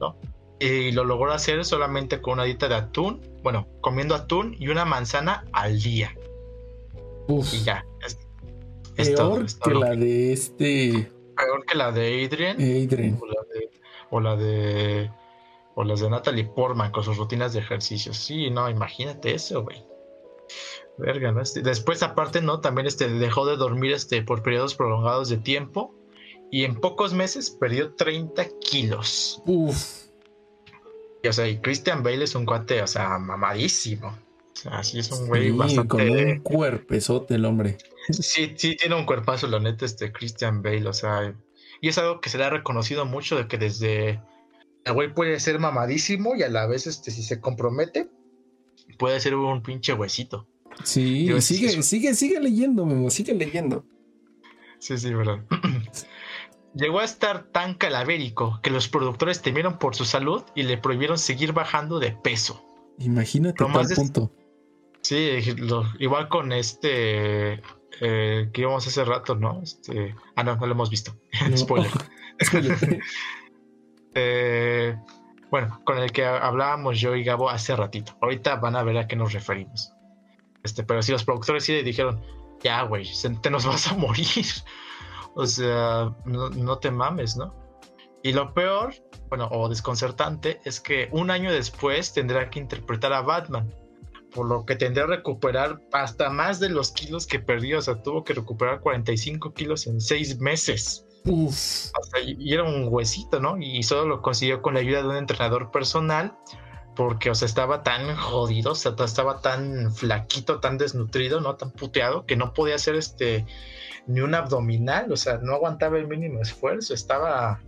¿no? 0.00 0.16
Y 0.60 0.92
lo 0.92 1.04
logró 1.04 1.32
hacer 1.32 1.64
solamente 1.64 2.20
con 2.20 2.34
una 2.34 2.44
dieta 2.44 2.68
de 2.68 2.76
atún, 2.76 3.20
bueno, 3.42 3.66
comiendo 3.80 4.14
atún 4.14 4.56
y 4.58 4.68
una 4.68 4.84
manzana 4.84 5.44
al 5.52 5.80
día. 5.80 6.14
Uf, 7.28 7.52
Y 7.54 7.62
ya. 7.62 7.84
Es, 8.04 8.18
es 8.96 9.14
todo, 9.14 9.34
peor 9.34 9.44
es 9.44 9.54
que 9.54 9.70
todo. 9.70 9.80
la 9.80 9.96
de 9.96 10.32
este 10.32 11.10
peor 11.36 11.64
que 11.66 11.74
la 11.74 11.90
de 11.92 12.24
Adrian 12.24 12.56
Adrian. 12.56 13.18
o 13.20 13.26
la 13.26 13.42
de 13.54 13.70
o 14.10 14.20
la 14.20 14.36
de 14.36 15.10
o 15.74 15.84
las 15.84 16.00
de 16.00 16.10
Natalie 16.10 16.44
Portman 16.44 16.92
con 16.92 17.04
sus 17.04 17.16
rutinas 17.16 17.52
de 17.52 17.60
ejercicio. 17.60 18.12
Sí, 18.12 18.50
no, 18.50 18.68
imagínate 18.68 19.34
eso, 19.34 19.62
güey. 19.62 19.84
Verga, 20.98 21.32
¿no? 21.32 21.40
Este, 21.40 21.62
después, 21.62 22.02
aparte, 22.02 22.42
¿no? 22.42 22.60
También 22.60 22.86
este, 22.86 23.08
dejó 23.08 23.46
de 23.46 23.56
dormir 23.56 23.92
este, 23.92 24.22
por 24.22 24.42
periodos 24.42 24.74
prolongados 24.74 25.28
de 25.28 25.38
tiempo 25.38 25.94
y 26.50 26.64
en 26.64 26.74
pocos 26.74 27.14
meses 27.14 27.50
perdió 27.50 27.94
30 27.94 28.46
kilos. 28.60 29.42
Uf, 29.46 30.04
Y, 31.22 31.28
o 31.28 31.32
sea, 31.32 31.48
y 31.48 31.60
Christian 31.60 32.02
Bale 32.02 32.24
es 32.24 32.34
un 32.34 32.44
cuate, 32.44 32.82
o 32.82 32.86
sea, 32.86 33.18
mamadísimo. 33.18 34.08
O 34.08 34.56
sea, 34.56 34.84
sí 34.84 34.98
es 34.98 35.10
un 35.10 35.28
güey 35.28 35.50
sí, 35.50 35.56
bastante... 35.56 35.88
con 35.88 36.00
un 36.02 36.40
cuerpezote 36.40 37.36
el 37.36 37.46
hombre. 37.46 37.78
Sí, 38.10 38.52
sí, 38.54 38.76
tiene 38.76 38.94
un 38.94 39.06
cuerpazo, 39.06 39.46
la 39.46 39.60
neta, 39.60 39.86
este 39.86 40.12
Christian 40.12 40.62
Bale, 40.62 40.86
o 40.86 40.92
sea, 40.92 41.34
y 41.80 41.88
es 41.88 41.98
algo 41.98 42.20
que 42.20 42.28
se 42.28 42.38
le 42.38 42.44
ha 42.44 42.50
reconocido 42.50 43.06
mucho 43.06 43.36
de 43.36 43.48
que 43.48 43.56
desde 43.56 44.20
el 44.84 44.92
güey 44.92 45.14
puede 45.14 45.38
ser 45.40 45.58
mamadísimo 45.58 46.34
y 46.36 46.42
a 46.42 46.48
la 46.48 46.66
vez, 46.66 46.86
este, 46.86 47.10
si 47.10 47.22
se 47.22 47.40
compromete, 47.40 48.10
puede 48.98 49.20
ser 49.20 49.34
un 49.34 49.62
pinche 49.62 49.92
huesito. 49.92 50.48
Sí, 50.84 51.28
sigue, 51.40 51.82
sigue, 51.82 52.14
sigue 52.14 52.40
leyendo, 52.40 52.86
Memo, 52.86 53.10
sigue 53.10 53.34
leyendo. 53.34 53.84
Sí, 54.78 54.98
sí, 54.98 55.12
verdad. 55.14 55.44
Llegó 56.74 57.00
a 57.00 57.04
estar 57.04 57.44
tan 57.44 57.74
calavérico 57.74 58.60
que 58.62 58.70
los 58.70 58.88
productores 58.88 59.42
temieron 59.42 59.78
por 59.78 59.94
su 59.94 60.04
salud 60.06 60.42
y 60.54 60.62
le 60.62 60.78
prohibieron 60.78 61.18
seguir 61.18 61.52
bajando 61.52 61.98
de 61.98 62.12
peso. 62.12 62.64
Imagínate 62.98 63.62
Lo 63.62 63.70
tal 63.72 63.86
punto. 63.94 64.32
Sí, 65.02 65.40
lo- 65.58 65.84
igual 65.98 66.28
con 66.28 66.52
este 66.52 67.60
eh, 68.00 68.48
que 68.52 68.60
íbamos 68.62 68.86
hace 68.86 69.04
rato, 69.04 69.34
¿no? 69.34 69.60
Este, 69.62 70.14
ah, 70.34 70.42
no, 70.44 70.56
no 70.56 70.66
lo 70.66 70.72
hemos 70.72 70.90
visto. 70.90 71.14
No. 71.50 71.56
Spoiler. 71.56 71.90
Eh, 74.14 74.96
bueno, 75.50 75.80
con 75.84 75.98
el 75.98 76.12
que 76.12 76.24
hablábamos 76.24 76.98
yo 76.98 77.14
y 77.14 77.24
Gabo 77.24 77.50
hace 77.50 77.76
ratito. 77.76 78.16
Ahorita 78.20 78.56
van 78.56 78.76
a 78.76 78.82
ver 78.82 78.98
a 78.98 79.06
qué 79.06 79.16
nos 79.16 79.32
referimos. 79.32 79.92
Este, 80.62 80.82
pero 80.82 81.02
si 81.02 81.12
los 81.12 81.24
productores 81.24 81.64
sí 81.64 81.72
le 81.72 81.82
dijeron, 81.82 82.22
ya, 82.62 82.82
güey, 82.82 83.06
te 83.42 83.50
nos 83.50 83.66
vas 83.66 83.88
a 83.88 83.94
morir. 83.94 84.46
O 85.34 85.46
sea, 85.46 86.14
no, 86.24 86.50
no 86.50 86.78
te 86.78 86.90
mames, 86.90 87.36
¿no? 87.36 87.54
Y 88.22 88.32
lo 88.32 88.54
peor, 88.54 88.94
bueno, 89.28 89.48
o 89.50 89.68
desconcertante, 89.68 90.60
es 90.64 90.80
que 90.80 91.08
un 91.10 91.30
año 91.30 91.52
después 91.52 92.12
tendrá 92.12 92.48
que 92.50 92.60
interpretar 92.60 93.12
a 93.12 93.22
Batman. 93.22 93.74
Por 94.32 94.46
lo 94.46 94.64
que 94.64 94.76
tendrá 94.76 95.04
que 95.04 95.16
recuperar 95.16 95.80
hasta 95.92 96.30
más 96.30 96.60
de 96.60 96.70
los 96.70 96.92
kilos 96.92 97.26
que 97.26 97.40
perdió. 97.40 97.78
O 97.78 97.82
sea, 97.82 98.00
tuvo 98.02 98.24
que 98.24 98.32
recuperar 98.32 98.80
45 98.80 99.52
kilos 99.52 99.86
en 99.86 100.00
seis 100.00 100.38
meses. 100.38 101.04
Uf, 101.24 101.92
y 102.24 102.52
era 102.52 102.64
un 102.64 102.88
huesito, 102.90 103.40
¿no? 103.40 103.56
Y 103.58 103.82
solo 103.82 104.06
lo 104.06 104.22
consiguió 104.22 104.60
con 104.60 104.74
la 104.74 104.80
ayuda 104.80 105.02
de 105.02 105.08
un 105.08 105.16
entrenador 105.16 105.70
personal, 105.70 106.36
porque, 106.96 107.30
o 107.30 107.34
sea, 107.34 107.46
estaba 107.46 107.82
tan 107.82 108.16
jodido, 108.16 108.72
o 108.72 108.74
sea, 108.74 108.94
estaba 109.04 109.40
tan 109.40 109.94
flaquito, 109.94 110.60
tan 110.60 110.78
desnutrido, 110.78 111.40
¿no? 111.40 111.56
Tan 111.56 111.70
puteado, 111.70 112.26
que 112.26 112.36
no 112.36 112.52
podía 112.52 112.74
hacer 112.74 112.96
este 112.96 113.46
ni 114.06 114.20
un 114.20 114.34
abdominal, 114.34 115.12
o 115.12 115.16
sea, 115.16 115.38
no 115.38 115.54
aguantaba 115.54 115.96
el 115.96 116.08
mínimo 116.08 116.40
esfuerzo, 116.40 116.92
estaba. 116.94 117.60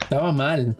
estaba 0.00 0.32
mal. 0.32 0.76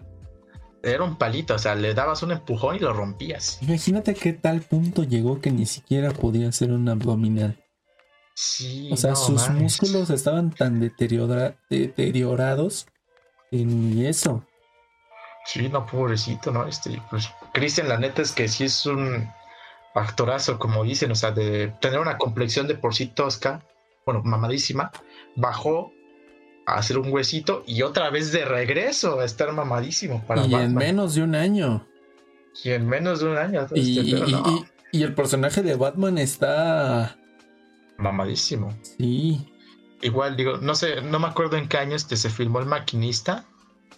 Era 0.83 1.03
un 1.03 1.17
palito, 1.17 1.55
o 1.55 1.59
sea, 1.59 1.75
le 1.75 1.95
dabas 1.95 2.23
un 2.23 2.31
empujón 2.31 2.77
y 2.77 2.79
lo 2.79 2.93
rompías. 2.93 3.59
Imagínate 3.61 4.15
qué 4.15 4.33
tal 4.33 4.61
punto 4.61 5.03
llegó 5.03 5.41
que 5.41 5.51
ni 5.51 5.67
siquiera 5.67 6.13
podía 6.13 6.49
hacer 6.49 6.71
un 6.71 6.89
abdominal. 6.89 7.59
Sí. 8.39 8.91
O 8.93 8.97
sea, 8.99 9.11
no 9.13 9.17
sus 9.17 9.49
músculos 9.49 10.11
estaban 10.11 10.51
tan 10.51 10.79
deteriora- 10.79 11.57
deteriorados 11.71 12.87
ni 13.51 14.05
eso. 14.05 14.45
Sí, 15.47 15.69
no, 15.71 15.87
pobrecito, 15.87 16.51
¿no? 16.53 16.67
Este, 16.67 17.01
pues, 17.09 17.31
Christian, 17.55 17.89
la 17.89 17.97
neta 17.99 18.21
es 18.21 18.33
que 18.33 18.47
sí 18.49 18.65
es 18.65 18.85
un 18.85 19.27
actorazo, 19.95 20.59
como 20.59 20.85
dicen, 20.85 21.11
o 21.13 21.15
sea, 21.15 21.31
de 21.31 21.69
tener 21.81 21.99
una 21.99 22.19
complexión 22.19 22.67
de 22.67 22.75
por 22.75 22.95
sí 22.95 23.07
tosca, 23.07 23.63
bueno, 24.05 24.21
mamadísima, 24.23 24.91
bajó 25.37 25.93
a 26.67 26.75
hacer 26.75 26.99
un 26.99 27.11
huesito 27.11 27.63
y 27.67 27.81
otra 27.83 28.11
vez 28.11 28.33
de 28.33 28.45
regreso 28.45 29.21
a 29.21 29.25
estar 29.25 29.51
mamadísimo 29.53 30.23
para 30.27 30.43
y 30.43 30.45
en 30.47 30.51
Batman. 30.51 30.75
menos 30.75 31.15
de 31.15 31.23
un 31.23 31.35
año. 31.35 31.87
y 32.65 32.71
en 32.73 32.87
menos 32.87 33.21
de 33.21 33.27
un 33.27 33.37
año. 33.39 33.63
Este, 33.63 33.79
y- 33.81 34.13
no, 34.13 34.43
y- 34.51 34.99
y 34.99 35.03
el 35.05 35.15
personaje 35.15 35.63
de 35.63 35.75
Batman 35.77 36.19
está. 36.19 37.17
Mamadísimo. 37.99 38.77
Sí. 38.99 39.53
Igual, 40.03 40.37
digo, 40.37 40.59
no 40.59 40.75
sé, 40.75 41.01
no 41.01 41.19
me 41.19 41.27
acuerdo 41.27 41.57
en 41.57 41.69
qué 41.69 41.79
año 41.79 41.97
este 41.97 42.17
se 42.17 42.31
filmó 42.31 42.61
El 42.61 42.67
Maquinista. 42.67 43.45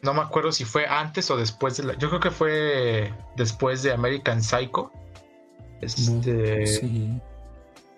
No 0.02 0.14
me 0.14 0.20
acuerdo 0.20 0.52
si 0.52 0.64
fue 0.64 0.86
antes 0.86 1.30
o 1.30 1.36
después 1.36 1.76
de 1.76 1.84
la. 1.84 1.98
Yo 1.98 2.08
creo 2.08 2.20
que 2.20 2.30
fue 2.30 3.12
después 3.36 3.82
de 3.82 3.92
American 3.92 4.42
Psycho. 4.42 4.92
Este. 5.80 6.66
sí. 6.66 7.20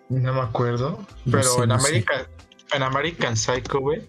No 0.09 0.35
me 0.35 0.41
acuerdo. 0.41 0.99
No 1.25 1.33
pero 1.33 1.43
sé, 1.43 1.63
en 1.63 1.69
no. 1.69 1.75
American, 1.75 2.27
en 2.73 2.83
American 2.83 3.37
Psycho, 3.37 3.81
güey. 3.81 4.09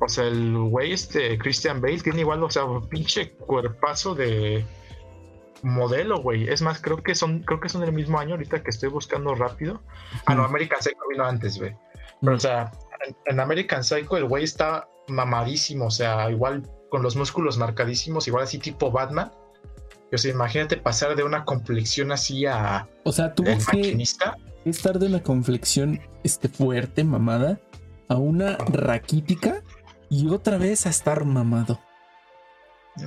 O 0.00 0.08
sea, 0.08 0.24
el 0.24 0.56
güey 0.56 0.92
este 0.92 1.38
Christian 1.38 1.80
Bale 1.80 2.00
tiene 2.00 2.20
igual, 2.20 2.42
o 2.42 2.50
sea, 2.50 2.64
un 2.64 2.88
pinche 2.88 3.32
cuerpazo 3.32 4.14
de 4.14 4.64
modelo, 5.64 6.20
güey. 6.20 6.48
Es 6.48 6.62
más, 6.62 6.80
creo 6.80 7.02
que 7.02 7.14
son, 7.14 7.40
creo 7.42 7.60
que 7.60 7.68
son 7.68 7.80
del 7.80 7.92
mismo 7.92 8.18
año 8.18 8.32
ahorita 8.32 8.62
que 8.62 8.70
estoy 8.70 8.90
buscando 8.90 9.34
rápido. 9.34 9.82
Ah, 10.26 10.34
no. 10.34 10.44
American 10.44 10.80
Psycho 10.80 11.00
vino 11.10 11.24
antes, 11.24 11.58
güey. 11.58 11.74
Pero, 12.20 12.36
o 12.36 12.40
sea, 12.40 12.70
en, 13.06 13.16
en 13.26 13.40
American 13.40 13.82
Psycho 13.82 14.16
el 14.16 14.24
güey 14.24 14.44
está 14.44 14.88
mamadísimo, 15.08 15.86
o 15.86 15.90
sea, 15.90 16.30
igual 16.30 16.62
con 16.90 17.02
los 17.02 17.16
músculos 17.16 17.58
marcadísimos, 17.58 18.28
igual 18.28 18.44
así 18.44 18.58
tipo 18.58 18.90
Batman. 18.90 19.32
O 20.12 20.18
sea, 20.18 20.30
imagínate 20.30 20.76
pasar 20.76 21.16
de 21.16 21.24
una 21.24 21.44
complexión 21.44 22.12
así 22.12 22.46
a 22.46 22.86
O 23.02 23.12
sea, 23.12 23.34
tuvo 23.34 23.48
el 23.48 23.58
que 23.58 23.76
maquinista. 23.76 24.36
estar 24.64 24.98
de 24.98 25.06
una 25.06 25.22
complexión 25.22 26.00
este, 26.22 26.48
fuerte, 26.48 27.02
mamada, 27.02 27.58
a 28.08 28.16
una 28.16 28.56
raquítica 28.58 29.62
y 30.08 30.28
otra 30.28 30.56
vez 30.56 30.86
a 30.86 30.90
estar 30.90 31.24
mamado. 31.24 31.80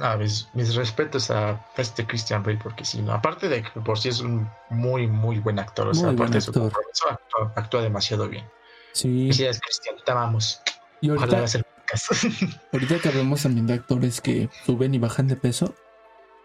Ah, 0.02 0.18
mis, 0.18 0.50
mis 0.54 0.76
respetos 0.76 1.32
a 1.32 1.66
este 1.78 2.06
Christian 2.06 2.44
Bale, 2.44 2.60
porque 2.62 2.84
sí, 2.84 3.02
¿no? 3.02 3.14
aparte 3.14 3.48
de 3.48 3.64
que 3.64 3.80
por 3.80 3.98
sí 3.98 4.10
es 4.10 4.20
un 4.20 4.50
muy, 4.70 5.08
muy 5.08 5.40
buen 5.40 5.60
actor, 5.60 5.88
o 5.88 5.94
sea, 5.94 6.10
aparte 6.10 6.36
de 6.36 6.42
su 6.42 6.52
compromiso, 6.52 7.10
actúa, 7.10 7.54
actúa 7.56 7.82
demasiado 7.82 8.28
bien. 8.28 8.46
Sí. 8.92 9.08
Felicidades, 9.08 9.62
Christian, 9.62 9.96
te 10.06 10.12
amamos. 10.12 10.62
Y 11.00 11.12
Ojalá 11.12 11.40
ahorita, 11.40 11.64
ahorita 12.74 13.00
que 13.00 13.08
hablamos 13.08 13.44
también 13.44 13.66
de 13.68 13.76
actores 13.76 14.20
que 14.20 14.50
suben 14.66 14.94
y 14.94 15.00
bajan 15.00 15.28
de 15.28 15.38
peso, 15.38 15.74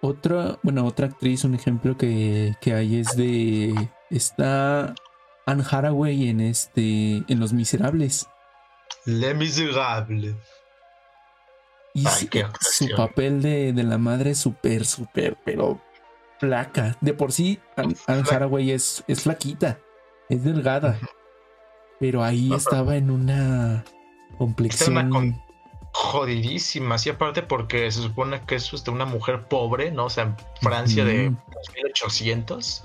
otra, 0.04 0.58
bueno, 0.62 0.84
otra 0.84 1.06
actriz, 1.06 1.44
un 1.44 1.54
ejemplo 1.54 1.96
que, 1.96 2.56
que 2.60 2.74
hay 2.74 2.98
es 2.98 3.16
de. 3.16 3.72
Está 4.10 4.94
Anne 5.46 5.64
Haraway 5.68 6.28
en 6.28 6.40
este. 6.40 7.22
en 7.28 7.40
Los 7.40 7.52
Miserables. 7.52 8.26
Le 9.04 9.32
Miserable. 9.32 10.36
Y 11.94 12.06
Ay, 12.06 12.28
su- 12.60 12.88
papel 12.96 13.42
de, 13.42 13.72
de 13.72 13.82
la 13.82 13.98
madre 13.98 14.30
es 14.30 14.38
súper, 14.38 14.86
súper, 14.86 15.36
pero 15.44 15.80
flaca. 16.40 16.96
De 17.00 17.12
por 17.14 17.32
sí, 17.32 17.60
Anne, 17.76 17.94
Fla- 17.94 18.24
Haraway 18.36 18.70
es, 18.70 19.04
es 19.06 19.22
flaquita, 19.22 19.78
es 20.28 20.42
delgada. 20.42 20.98
Pero 22.00 22.24
ahí 22.24 22.48
No, 22.48 22.56
estaba 22.56 22.96
en 22.96 23.10
una 23.10 23.84
complexión. 24.38 24.92
Una 24.96 25.08
con- 25.08 25.42
Jodidísima, 25.94 26.96
sí, 26.96 27.10
aparte 27.10 27.42
porque 27.42 27.90
se 27.92 28.00
supone 28.02 28.40
que 28.46 28.54
es 28.54 28.72
este, 28.72 28.90
una 28.90 29.04
mujer 29.04 29.42
pobre, 29.48 29.90
¿no? 29.92 30.06
O 30.06 30.10
sea, 30.10 30.24
en 30.24 30.36
Francia 30.62 31.04
de 31.04 31.28
Ujú. 31.28 31.36
1800. 31.74 32.84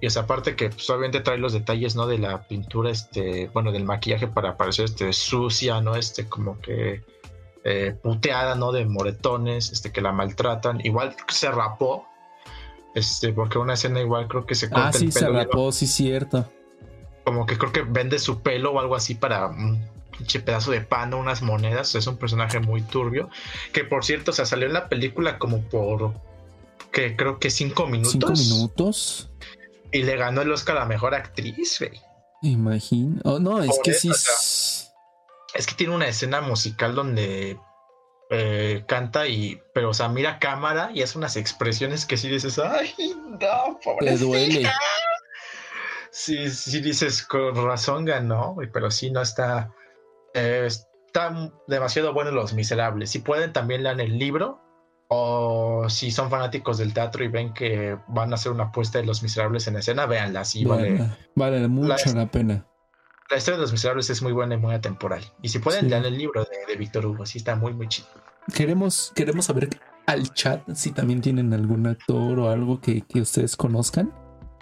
Y 0.00 0.06
esa 0.06 0.20
aparte 0.20 0.56
que 0.56 0.68
pues, 0.70 0.90
obviamente 0.90 1.20
trae 1.20 1.38
los 1.38 1.52
detalles, 1.52 1.94
¿no? 1.94 2.06
De 2.08 2.18
la 2.18 2.42
pintura, 2.48 2.90
este, 2.90 3.48
bueno, 3.54 3.70
del 3.72 3.84
maquillaje 3.84 4.26
para 4.26 4.56
parecer 4.56 4.86
este, 4.86 5.12
sucia, 5.12 5.80
¿no? 5.80 5.94
Este, 5.94 6.28
como 6.28 6.58
que 6.60 7.02
eh, 7.64 7.96
puteada, 8.02 8.54
¿no? 8.54 8.72
De 8.72 8.84
moretones, 8.84 9.72
este, 9.72 9.90
que 9.90 10.00
la 10.00 10.12
maltratan. 10.12 10.80
Igual 10.84 11.16
se 11.28 11.50
rapó, 11.50 12.06
este, 12.94 13.32
porque 13.32 13.58
una 13.58 13.74
escena 13.74 14.00
igual 14.00 14.28
creo 14.28 14.46
que 14.46 14.54
se 14.54 14.68
corta 14.68 14.88
ah, 14.88 14.92
sí, 14.92 15.10
se 15.10 15.28
rapó, 15.28 15.72
sí, 15.72 15.86
cierto. 15.86 16.48
Como 17.24 17.46
que 17.46 17.56
creo 17.56 17.72
que 17.72 17.82
vende 17.82 18.18
su 18.18 18.42
pelo 18.42 18.72
o 18.72 18.80
algo 18.80 18.94
así 18.94 19.14
para 19.14 19.46
un 19.46 19.82
pinche 20.16 20.40
pedazo 20.40 20.70
de 20.70 20.82
pan 20.82 21.14
o 21.14 21.18
unas 21.18 21.40
monedas. 21.42 21.94
Es 21.94 22.06
un 22.06 22.18
personaje 22.18 22.60
muy 22.60 22.82
turbio. 22.82 23.30
Que 23.72 23.84
por 23.84 24.04
cierto, 24.04 24.30
o 24.30 24.34
sea, 24.34 24.44
salió 24.44 24.66
en 24.66 24.74
la 24.74 24.88
película 24.88 25.38
como 25.38 25.62
por 25.62 26.12
que 26.92 27.16
creo 27.16 27.38
que 27.38 27.50
cinco 27.50 27.86
minutos. 27.86 28.12
Cinco 28.12 28.32
minutos. 28.32 29.30
Y 29.90 30.02
le 30.02 30.16
ganó 30.16 30.42
el 30.42 30.52
Oscar 30.52 30.78
a 30.78 30.84
mejor 30.84 31.14
actriz, 31.14 31.78
güey. 31.80 32.00
Imagino. 32.42 33.20
Oh, 33.24 33.38
no, 33.38 33.62
es 33.62 33.78
que 33.82 33.94
sí. 33.94 34.10
Es 35.54 35.66
que 35.66 35.74
tiene 35.74 35.94
una 35.94 36.08
escena 36.08 36.40
musical 36.40 36.94
donde 36.94 37.58
eh, 38.30 38.84
canta 38.86 39.26
y, 39.28 39.60
pero 39.72 39.90
o 39.90 39.94
sea, 39.94 40.08
mira 40.08 40.38
cámara 40.38 40.90
y 40.92 41.02
hace 41.02 41.18
unas 41.18 41.36
expresiones 41.36 42.06
que 42.06 42.16
sí 42.16 42.28
dices, 42.28 42.58
ay, 42.58 42.92
no, 43.28 43.78
pobre. 43.82 44.06
Le 44.06 44.18
duele. 44.18 44.68
Sí, 46.10 46.50
sí 46.50 46.80
dices, 46.80 47.24
con 47.24 47.54
razón 47.54 48.04
ganó, 48.04 48.56
pero 48.72 48.90
sí 48.90 49.10
no 49.10 49.20
está, 49.20 49.72
eh, 50.32 50.66
está 50.66 51.50
demasiado 51.66 52.12
bueno 52.12 52.30
Los 52.30 52.54
Miserables. 52.54 53.10
Si 53.10 53.18
pueden, 53.18 53.52
también 53.52 53.82
lean 53.82 54.00
el 54.00 54.18
libro 54.18 54.60
o 55.08 55.88
si 55.88 56.10
son 56.10 56.30
fanáticos 56.30 56.78
del 56.78 56.94
teatro 56.94 57.24
y 57.24 57.28
ven 57.28 57.52
que 57.52 57.98
van 58.08 58.32
a 58.32 58.36
hacer 58.36 58.52
una 58.52 58.64
apuesta 58.64 58.98
de 58.98 59.06
Los 59.06 59.22
Miserables 59.22 59.66
en 59.66 59.76
escena, 59.76 60.06
véanla, 60.06 60.44
sí 60.44 60.64
vale. 60.64 60.98
Vale, 61.34 61.68
mucho 61.68 62.14
la, 62.14 62.26
pena. 62.26 62.66
La 63.30 63.38
historia 63.38 63.56
de 63.56 63.62
Los 63.62 63.72
Miserables 63.72 64.10
es 64.10 64.22
muy 64.22 64.32
buena 64.32 64.54
y 64.54 64.58
muy 64.58 64.74
atemporal. 64.74 65.24
Y 65.42 65.48
si 65.48 65.58
pueden, 65.58 65.88
lean 65.88 66.04
el 66.04 66.18
libro 66.18 66.44
de, 66.44 66.66
de 66.66 66.76
Víctor 66.76 67.06
Hugo, 67.06 67.24
sí 67.24 67.38
está 67.38 67.56
muy, 67.56 67.72
muy 67.72 67.88
chido. 67.88 68.08
Queremos, 68.54 69.12
queremos 69.14 69.46
saber 69.46 69.70
al 70.06 70.32
chat 70.34 70.62
si 70.74 70.92
también 70.92 71.20
tienen 71.20 71.52
algún 71.52 71.86
actor 71.86 72.38
o 72.38 72.50
algo 72.50 72.80
que, 72.80 73.04
ustedes 73.14 73.56
conozcan, 73.56 74.12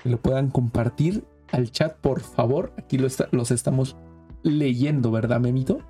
que 0.02 0.08
lo 0.08 0.20
puedan 0.20 0.50
compartir 0.50 1.24
al 1.50 1.70
chat, 1.70 1.96
por 1.96 2.20
favor. 2.20 2.72
Aquí 2.78 2.98
lo 2.98 3.08
los 3.32 3.50
estamos 3.50 3.96
leyendo, 4.42 5.10
¿verdad, 5.10 5.40
Memito? 5.40 5.80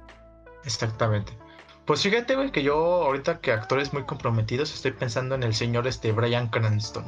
Exactamente. 0.64 1.36
Pues 1.84 2.02
fíjate, 2.02 2.36
güey, 2.36 2.52
que 2.52 2.62
yo 2.62 2.76
ahorita 2.76 3.40
que 3.40 3.52
actores 3.52 3.92
muy 3.92 4.04
comprometidos 4.04 4.72
estoy 4.72 4.92
pensando 4.92 5.34
en 5.34 5.42
el 5.42 5.54
señor 5.54 5.86
este 5.86 6.12
Brian 6.12 6.48
Cranston. 6.48 7.04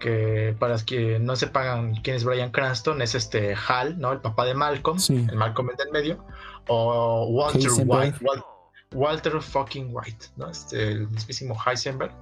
Que 0.00 0.56
para 0.58 0.76
que 0.78 1.18
no 1.20 1.36
sepan 1.36 1.94
quién 1.96 2.16
es 2.16 2.24
Brian 2.24 2.50
Cranston, 2.50 3.02
es 3.02 3.14
este 3.14 3.54
Hal, 3.54 3.98
¿no? 4.00 4.12
El 4.12 4.20
papá 4.20 4.44
de 4.44 4.54
Malcolm, 4.54 4.98
el 5.08 5.36
Malcolm 5.36 5.70
en 5.70 5.86
el 5.86 5.92
medio. 5.92 6.24
O 6.66 7.26
Walter 7.26 7.70
White, 7.84 8.18
Walter 8.92 9.40
fucking 9.40 9.90
White, 9.92 10.26
¿no? 10.36 10.50
Este, 10.50 10.92
el 10.92 11.08
mismísimo 11.08 11.56
Heisenberg. 11.64 12.12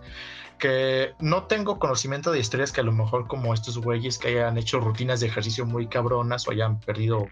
Que 0.59 1.13
no 1.21 1.45
tengo 1.45 1.79
conocimiento 1.79 2.33
de 2.33 2.41
historias 2.41 2.73
que 2.73 2.81
a 2.81 2.85
lo 2.85 2.93
mejor 2.93 3.29
como 3.29 3.55
estos 3.55 3.79
güeyes 3.79 4.19
que 4.19 4.29
hayan 4.29 4.59
hecho 4.59 4.81
rutinas 4.81 5.21
de 5.21 5.29
ejercicio 5.29 5.65
muy 5.65 5.87
cabronas 5.87 6.49
o 6.49 6.51
hayan 6.51 6.81
perdido 6.81 7.29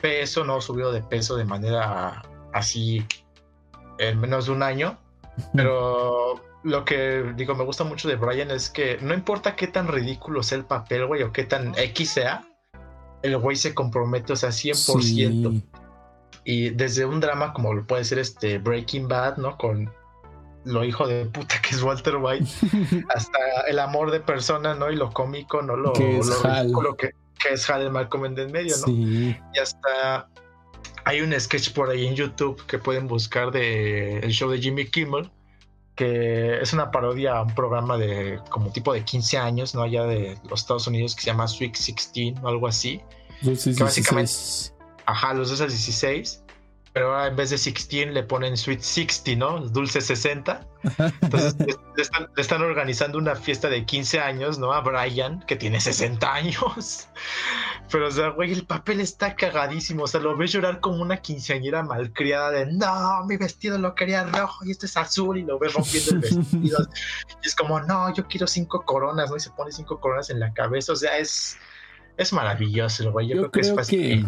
peso, 0.00 0.44
no 0.44 0.60
subido 0.60 0.92
de 0.92 1.02
peso 1.02 1.36
de 1.36 1.44
manera 1.44 2.22
así 2.52 3.04
en 3.98 4.20
menos 4.20 4.46
de 4.46 4.52
un 4.52 4.62
año. 4.62 4.98
Pero 5.54 6.40
lo 6.62 6.84
que 6.84 7.32
digo, 7.36 7.54
me 7.54 7.64
gusta 7.64 7.84
mucho 7.84 8.08
de 8.08 8.16
Brian 8.16 8.50
es 8.50 8.70
que 8.70 8.98
no 9.00 9.14
importa 9.14 9.56
qué 9.56 9.66
tan 9.66 9.88
ridículo 9.88 10.42
sea 10.42 10.58
el 10.58 10.64
papel, 10.64 11.06
güey, 11.06 11.22
o 11.22 11.32
qué 11.32 11.44
tan 11.44 11.74
X 11.76 12.10
sea, 12.10 12.44
el 13.22 13.36
güey 13.38 13.56
se 13.56 13.74
compromete, 13.74 14.32
o 14.32 14.36
sea, 14.36 14.50
100%. 14.50 15.62
Y 16.44 16.70
desde 16.70 17.04
un 17.04 17.20
drama 17.20 17.52
como 17.52 17.72
lo 17.72 17.86
puede 17.86 18.04
ser 18.04 18.18
este 18.18 18.58
Breaking 18.58 19.08
Bad, 19.08 19.36
¿no? 19.36 19.56
Con 19.56 19.92
lo 20.64 20.84
hijo 20.84 21.06
de 21.06 21.26
puta 21.26 21.60
que 21.60 21.74
es 21.74 21.82
Walter 21.82 22.16
White, 22.16 22.46
hasta 23.14 23.38
el 23.68 23.78
amor 23.78 24.10
de 24.10 24.20
persona, 24.20 24.74
¿no? 24.74 24.90
Y 24.90 24.96
lo 24.96 25.10
cómico, 25.12 25.62
¿no? 25.62 25.76
Lo, 25.76 25.92
que 25.92 26.18
es 26.18 26.28
lo 26.28 26.96
que, 26.96 27.12
es 27.50 27.68
Hal 27.68 27.82
el 27.82 27.90
Malcolm 27.90 28.26
en 28.26 28.52
medio, 28.52 28.74
¿no? 28.86 28.92
Y 28.92 29.36
hasta 29.60 30.28
hay 31.04 31.20
un 31.20 31.38
sketch 31.38 31.72
por 31.72 31.90
ahí 31.90 32.06
en 32.06 32.14
YouTube 32.14 32.64
que 32.66 32.78
pueden 32.78 33.08
buscar 33.08 33.50
de 33.50 34.18
el 34.18 34.30
show 34.30 34.50
de 34.50 34.58
Jimmy 34.58 34.86
Kimmel, 34.86 35.30
que 35.94 36.60
es 36.60 36.72
una 36.72 36.90
parodia 36.90 37.36
a 37.36 37.42
un 37.42 37.54
programa 37.54 37.98
de 37.98 38.40
como 38.50 38.70
tipo 38.72 38.92
de 38.92 39.04
15 39.04 39.38
años, 39.38 39.74
¿no? 39.74 39.82
Allá 39.82 40.04
de 40.04 40.38
los 40.48 40.60
Estados 40.60 40.86
Unidos 40.86 41.14
que 41.14 41.22
se 41.22 41.26
llama 41.26 41.46
Sweet 41.46 41.72
16 41.72 42.34
o 42.42 42.48
algo 42.48 42.66
así. 42.66 43.00
Sí, 43.56 43.74
que 43.74 43.82
básicamente, 43.82 44.32
ajá, 45.06 45.34
los 45.34 45.50
dos 45.50 45.60
al 45.60 45.68
16 45.68 46.42
pero 46.92 47.14
ahora 47.14 47.28
en 47.28 47.36
vez 47.36 47.48
de 47.50 47.56
16 47.56 48.12
le 48.12 48.22
ponen 48.22 48.56
Sweet 48.56 48.80
60, 48.80 49.36
¿no? 49.36 49.60
Dulce 49.60 50.02
60. 50.02 50.66
Entonces 51.22 51.56
le, 51.58 51.74
están, 52.36 52.62
organizando 52.62 53.16
una 53.16 53.34
fiesta 53.34 53.70
de 53.70 53.86
15 53.86 54.20
años, 54.20 54.58
¿no? 54.58 54.72
A 54.74 54.80
Brian, 54.82 55.42
que 55.46 55.56
tiene 55.56 55.80
60 55.80 56.32
años. 56.32 57.08
Pero, 57.90 58.08
o 58.08 58.10
sea, 58.10 58.28
güey, 58.28 58.52
el 58.52 58.66
papel 58.66 59.00
está 59.00 59.34
cagadísimo. 59.36 60.04
O 60.04 60.06
sea, 60.06 60.20
lo 60.20 60.36
ves 60.36 60.52
llorar 60.52 60.80
como 60.80 61.00
una 61.00 61.16
quinceañera 61.16 61.82
malcriada 61.82 62.50
de, 62.50 62.66
no, 62.66 63.24
mi 63.26 63.38
vestido 63.38 63.78
lo 63.78 63.94
quería 63.94 64.24
rojo 64.24 64.64
y 64.66 64.70
este 64.70 64.84
es 64.84 64.96
azul 64.96 65.38
y 65.38 65.44
lo 65.44 65.58
ves 65.58 65.72
rompiendo 65.72 66.10
el 66.12 66.18
vestido. 66.18 66.78
y 67.42 67.46
es 67.46 67.54
como, 67.54 67.80
no, 67.80 68.12
yo 68.14 68.26
quiero 68.26 68.46
cinco 68.46 68.84
coronas, 68.84 69.30
¿no? 69.30 69.36
Y 69.36 69.40
se 69.40 69.50
pone 69.50 69.72
cinco 69.72 69.98
coronas 69.98 70.28
en 70.28 70.40
la 70.40 70.52
cabeza. 70.52 70.92
O 70.92 70.96
sea, 70.96 71.16
es, 71.16 71.56
es 72.18 72.32
maravilloso, 72.34 73.10
güey. 73.12 73.28
Yo, 73.28 73.50
creo, 73.50 73.50
que 73.50 73.60
es 73.60 73.88
que 73.88 74.24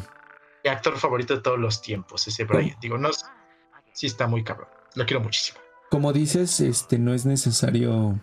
mi 0.64 0.70
actor 0.70 0.96
favorito 0.98 1.34
de 1.36 1.42
todos 1.42 1.58
los 1.58 1.82
tiempos, 1.82 2.26
ese 2.26 2.44
Brian. 2.44 2.76
Digo, 2.80 2.96
no, 2.96 3.10
sí 3.92 4.06
está 4.06 4.26
muy 4.26 4.42
cabrón. 4.42 4.68
Lo 4.94 5.04
quiero 5.04 5.22
muchísimo. 5.22 5.58
Como 5.90 6.12
dices, 6.12 6.60
este 6.60 6.98
no 6.98 7.12
es 7.12 7.26
necesario 7.26 8.18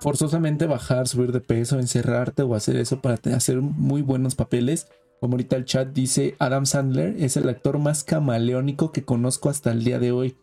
forzosamente 0.00 0.66
bajar, 0.66 1.06
subir 1.06 1.32
de 1.32 1.40
peso, 1.40 1.78
encerrarte 1.78 2.42
o 2.42 2.54
hacer 2.54 2.76
eso 2.76 3.00
para 3.00 3.18
hacer 3.36 3.60
muy 3.60 4.02
buenos 4.02 4.34
papeles. 4.34 4.88
Como 5.20 5.34
ahorita 5.34 5.56
el 5.56 5.64
chat 5.64 5.88
dice, 5.88 6.34
Adam 6.40 6.66
Sandler 6.66 7.14
es 7.18 7.36
el 7.36 7.48
actor 7.48 7.78
más 7.78 8.04
camaleónico 8.04 8.90
que 8.92 9.04
conozco 9.04 9.48
hasta 9.48 9.70
el 9.70 9.84
día 9.84 9.98
de 9.98 10.12
hoy. 10.12 10.36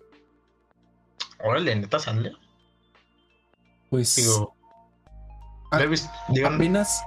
Órale, 1.43 1.76
neta 1.76 1.99
Sandler. 1.99 2.34
Pues. 3.89 4.16
Digo. 4.16 4.55
apenas, 5.72 7.03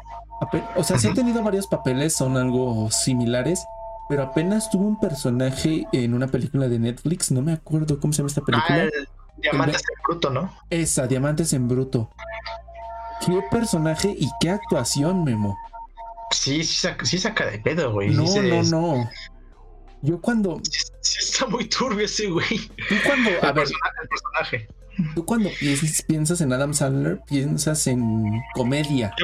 O 0.77 0.85
sea, 0.85 0.99
sí 0.99 1.09
ha 1.09 1.15
tenido 1.15 1.43
varios 1.43 1.67
papeles, 1.67 2.15
son 2.15 2.37
algo 2.37 2.91
similares. 2.91 3.65
Pero 4.09 4.23
apenas 4.23 4.71
tuvo 4.71 4.87
un 4.87 5.01
personaje 5.01 5.87
en 5.93 6.15
una 6.15 6.29
película 6.29 6.69
de 6.69 6.79
Netflix, 6.79 7.31
no 7.31 7.43
me 7.43 7.53
acuerdo 7.53 7.99
cómo 8.01 8.13
se 8.13 8.19
llama 8.19 8.29
esta 8.29 8.43
película. 8.43 8.85
Ah, 8.85 9.05
Diamantes 9.39 9.83
en 9.83 10.03
Bruto, 10.07 10.31
¿no? 10.31 10.55
Esa, 10.71 11.07
Diamantes 11.07 11.53
en 11.53 11.69
Bruto. 11.69 12.11
Qué 13.25 13.41
personaje 13.51 14.15
y 14.19 14.29
qué 14.41 14.51
actuación, 14.51 15.25
Memo. 15.25 15.57
Sí, 16.31 16.65
sí 16.65 16.75
saca, 16.75 17.05
sí 17.05 17.19
saca 17.19 17.47
de 17.47 17.59
pedo, 17.59 17.93
güey. 17.93 18.11
No, 18.11 18.25
no, 18.43 18.63
no. 18.63 19.11
Yo 20.03 20.21
cuando. 20.21 20.61
Sí, 21.01 21.19
está 21.19 21.47
muy 21.47 21.67
turbio 21.67 22.05
ese 22.05 22.29
güey. 22.29 22.59
Tú 22.89 22.95
cuando. 23.07 23.31
A 23.43 23.53
ver, 23.53 23.67
el 23.67 24.09
personaje. 24.09 24.69
Tú 25.15 25.25
cuando 25.25 25.51
piensas, 26.07 26.41
en 26.41 26.53
Adam 26.53 26.75
Sandler, 26.75 27.21
piensas 27.27 27.87
en 27.87 28.41
comedia. 28.55 29.15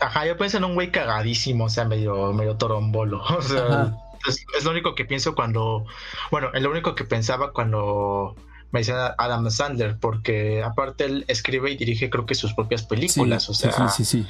ajá, 0.00 0.26
yo 0.26 0.36
pienso 0.36 0.58
en 0.58 0.64
un 0.64 0.74
güey 0.74 0.92
cagadísimo, 0.92 1.64
o 1.64 1.68
sea, 1.70 1.84
medio, 1.84 2.32
medio 2.32 2.56
torombolo. 2.56 3.22
O 3.38 3.42
sea, 3.42 3.96
es, 4.26 4.64
lo 4.64 4.70
único 4.70 4.94
que 4.94 5.04
pienso 5.04 5.34
cuando, 5.34 5.86
bueno, 6.30 6.50
es 6.54 6.62
lo 6.62 6.70
único 6.70 6.94
que 6.94 7.04
pensaba 7.04 7.52
cuando 7.52 8.34
me 8.70 8.80
decían 8.80 9.12
Adam 9.18 9.50
Sandler, 9.50 9.98
porque 9.98 10.62
aparte 10.62 11.04
él 11.04 11.24
escribe 11.28 11.70
y 11.70 11.76
dirige 11.76 12.10
creo 12.10 12.26
que 12.26 12.34
sus 12.34 12.54
propias 12.54 12.82
películas, 12.82 13.48
o 13.48 13.54
sea, 13.54 13.88
sí, 13.88 14.04
sí, 14.04 14.26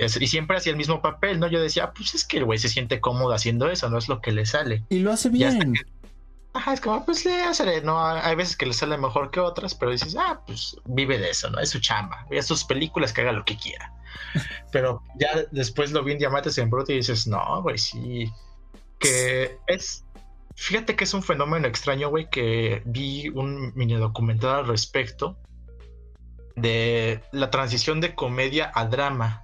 sí. 0.00 0.20
y 0.20 0.26
siempre 0.26 0.56
hacía 0.56 0.72
el 0.72 0.76
mismo 0.76 1.00
papel, 1.00 1.40
¿no? 1.40 1.48
Yo 1.48 1.60
decía, 1.60 1.92
pues 1.92 2.14
es 2.14 2.24
que 2.24 2.38
el 2.38 2.44
güey 2.44 2.58
se 2.58 2.68
siente 2.68 3.00
cómodo 3.00 3.32
haciendo 3.32 3.70
eso, 3.70 3.88
no 3.88 3.98
es 3.98 4.08
lo 4.08 4.20
que 4.20 4.32
le 4.32 4.46
sale. 4.46 4.84
Y 4.90 4.98
lo 4.98 5.12
hace 5.12 5.30
bien. 5.30 5.74
ajá, 6.52 6.74
es 6.74 6.80
como, 6.80 7.04
pues 7.04 7.24
le 7.24 7.42
hace, 7.42 7.80
no, 7.82 8.04
hay 8.04 8.36
veces 8.36 8.56
que 8.56 8.66
le 8.66 8.74
sale 8.74 8.98
mejor 8.98 9.30
que 9.30 9.40
otras, 9.40 9.74
pero 9.74 9.92
dices, 9.92 10.16
ah, 10.18 10.40
pues 10.46 10.76
vive 10.84 11.18
de 11.18 11.30
eso, 11.30 11.48
¿no? 11.50 11.58
Es 11.58 11.70
su 11.70 11.80
chamba, 11.80 12.26
ve 12.28 12.42
sus 12.42 12.64
películas, 12.64 13.12
que 13.12 13.22
haga 13.22 13.32
lo 13.32 13.44
que 13.44 13.56
quiera. 13.56 13.90
pero 14.72 15.02
ya 15.18 15.44
después 15.50 15.92
lo 15.92 16.02
vi 16.02 16.12
en 16.12 16.18
Diamantes 16.18 16.58
en 16.58 16.70
Bruto 16.70 16.92
y 16.92 16.96
dices, 16.96 17.26
no, 17.26 17.62
güey, 17.62 17.78
sí, 17.78 18.30
que 19.04 19.58
es, 19.66 20.04
fíjate 20.54 20.96
que 20.96 21.04
es 21.04 21.14
un 21.14 21.22
fenómeno 21.22 21.68
extraño, 21.68 22.08
güey, 22.08 22.28
que 22.30 22.82
vi 22.86 23.28
un 23.28 23.72
mini 23.74 23.94
documental 23.94 24.60
al 24.60 24.66
respecto 24.66 25.36
de 26.56 27.22
la 27.32 27.50
transición 27.50 28.00
de 28.00 28.14
comedia 28.14 28.72
a 28.74 28.86
drama. 28.86 29.42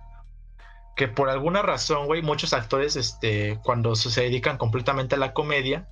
Que 0.97 1.09
por 1.09 1.31
alguna 1.31 1.63
razón, 1.63 2.07
güey, 2.07 2.23
muchos 2.23 2.53
actores, 2.53 2.97
este, 2.97 3.59
cuando 3.63 3.95
se 3.95 4.23
dedican 4.23 4.59
completamente 4.59 5.15
a 5.15 5.19
la 5.19 5.33
comedia, 5.33 5.89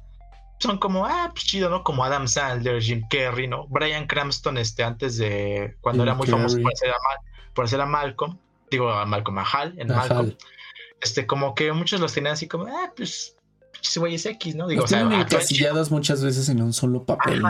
son 0.59 0.79
como, 0.79 1.07
ah, 1.07 1.31
pues 1.33 1.45
chido, 1.45 1.71
¿no? 1.71 1.85
Como 1.85 2.05
Adam 2.05 2.27
Sandler, 2.27 2.83
Jim 2.83 3.07
Carrey, 3.09 3.47
¿no? 3.47 3.67
Brian 3.69 4.07
Cranston, 4.07 4.59
este, 4.59 4.83
antes 4.83 5.17
de, 5.17 5.77
cuando 5.81 6.03
era 6.03 6.15
muy 6.15 6.27
famoso 6.27 6.61
por 6.61 6.73
hacer, 6.73 6.91
a 6.91 6.97
por 7.55 7.65
hacer 7.65 7.81
a 7.81 7.87
Malcolm, 7.87 8.39
digo 8.71 8.91
a 8.91 9.07
Malcolm, 9.07 9.39
a 9.39 9.45
Hal, 9.45 9.75
en 9.79 9.89
Malcolm, 9.89 10.35
este, 11.01 11.27
como 11.27 11.55
que 11.55 11.73
muchos 11.73 12.01
los 12.01 12.13
tenían 12.13 12.35
así 12.35 12.49
como, 12.49 12.67
ah, 12.67 12.93
pues 12.97 13.38
güeyes 13.97 14.27
X, 14.27 14.55
¿no? 14.55 14.67
Digo, 14.67 14.83
Los 14.83 14.91
tienen 14.91 15.13
encasillados 15.13 15.91
muchas 15.91 16.23
veces 16.23 16.49
en 16.49 16.63
un 16.63 16.73
solo 16.73 17.05
papel. 17.05 17.43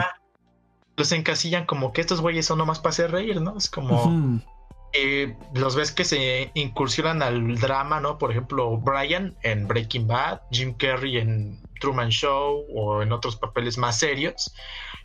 Los 0.96 1.12
encasillan 1.12 1.66
como 1.66 1.92
que 1.92 2.00
estos 2.00 2.20
güeyes 2.20 2.46
son 2.46 2.58
nomás 2.58 2.78
para 2.80 2.90
hacer 2.90 3.10
reír, 3.10 3.40
¿no? 3.40 3.56
Es 3.56 3.70
como. 3.70 4.42
Eh, 4.94 5.36
los 5.54 5.76
ves 5.76 5.92
que 5.92 6.04
se 6.04 6.50
incursionan 6.54 7.22
al 7.22 7.56
drama, 7.58 8.00
¿no? 8.00 8.16
Por 8.18 8.30
ejemplo, 8.30 8.78
Brian 8.78 9.36
en 9.42 9.68
Breaking 9.68 10.06
Bad, 10.06 10.40
Jim 10.50 10.74
Carrey 10.74 11.18
en 11.18 11.62
Truman 11.80 12.08
Show 12.08 12.64
o 12.74 13.02
en 13.02 13.12
otros 13.12 13.36
papeles 13.36 13.76
más 13.76 13.98
serios. 13.98 14.52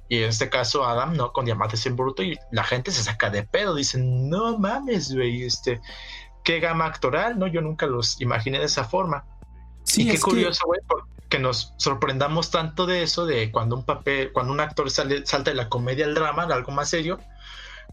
Y 0.09 0.23
en 0.23 0.29
este 0.29 0.49
caso 0.49 0.85
Adam, 0.85 1.15
¿no? 1.15 1.33
Con 1.33 1.45
Diamantes 1.45 1.85
en 1.85 1.95
Bruto 1.95 2.23
y 2.23 2.37
la 2.51 2.63
gente 2.63 2.91
se 2.91 3.03
saca 3.03 3.29
de 3.29 3.43
pedo, 3.43 3.75
dicen, 3.75 4.29
no 4.29 4.57
mames, 4.57 5.13
güey, 5.13 5.43
este, 5.43 5.81
qué 6.43 6.59
gama 6.59 6.85
actoral, 6.85 7.39
¿no? 7.39 7.47
Yo 7.47 7.61
nunca 7.61 7.85
los 7.85 8.19
imaginé 8.21 8.59
de 8.59 8.65
esa 8.65 8.83
forma. 8.83 9.25
Sí, 9.83 10.03
y 10.03 10.11
qué 10.11 10.19
curioso, 10.19 10.65
güey, 10.65 10.79
que... 10.81 11.12
nos 11.39 11.73
sorprendamos 11.77 12.51
tanto 12.51 12.85
de 12.85 13.03
eso, 13.03 13.25
de 13.25 13.51
cuando 13.51 13.75
un 13.75 13.85
papel, 13.85 14.31
cuando 14.31 14.53
un 14.53 14.59
actor 14.59 14.89
sale, 14.89 15.25
salta 15.25 15.51
de 15.51 15.55
la 15.55 15.69
comedia 15.69 16.05
al 16.05 16.13
drama, 16.15 16.43
algo 16.43 16.71
más 16.71 16.89
serio, 16.89 17.19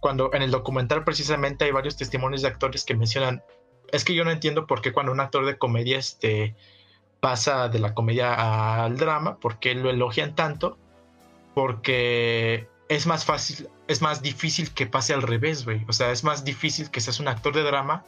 cuando 0.01 0.33
en 0.33 0.43
el 0.43 0.51
documental 0.51 1.05
precisamente 1.05 1.65
hay 1.65 1.73
varios 1.73 1.97
testimonios 1.97 2.43
de 2.43 2.49
actores 2.49 2.85
que 2.85 2.95
mencionan, 2.95 3.43
es 3.93 4.05
que 4.05 4.15
yo 4.15 4.25
no 4.25 4.31
entiendo 4.31 4.67
por 4.67 4.81
qué 4.81 4.93
cuando 4.93 5.13
un 5.13 5.21
actor 5.21 5.47
de 5.47 5.59
comedia 5.59 5.99
este, 5.99 6.55
pasa 7.21 7.69
de 7.69 7.79
la 7.79 7.95
comedia 7.95 8.85
al 8.85 8.97
drama, 8.97 9.37
por 9.37 9.59
qué 9.59 9.75
lo 9.75 9.91
elogian 9.91 10.35
tanto, 10.35 10.79
porque 11.55 12.69
es 12.89 13.07
más 13.07 13.25
fácil, 13.25 13.69
es 13.89 14.03
más 14.03 14.23
difícil 14.23 14.73
que 14.73 14.87
pase 14.87 15.15
al 15.15 15.23
revés, 15.23 15.65
güey. 15.65 15.85
O 15.89 15.93
sea, 15.93 16.11
es 16.11 16.25
más 16.25 16.45
difícil 16.45 16.91
que 16.91 17.01
seas 17.01 17.21
un 17.21 17.29
actor 17.29 17.55
de 17.55 17.63
drama 17.63 18.05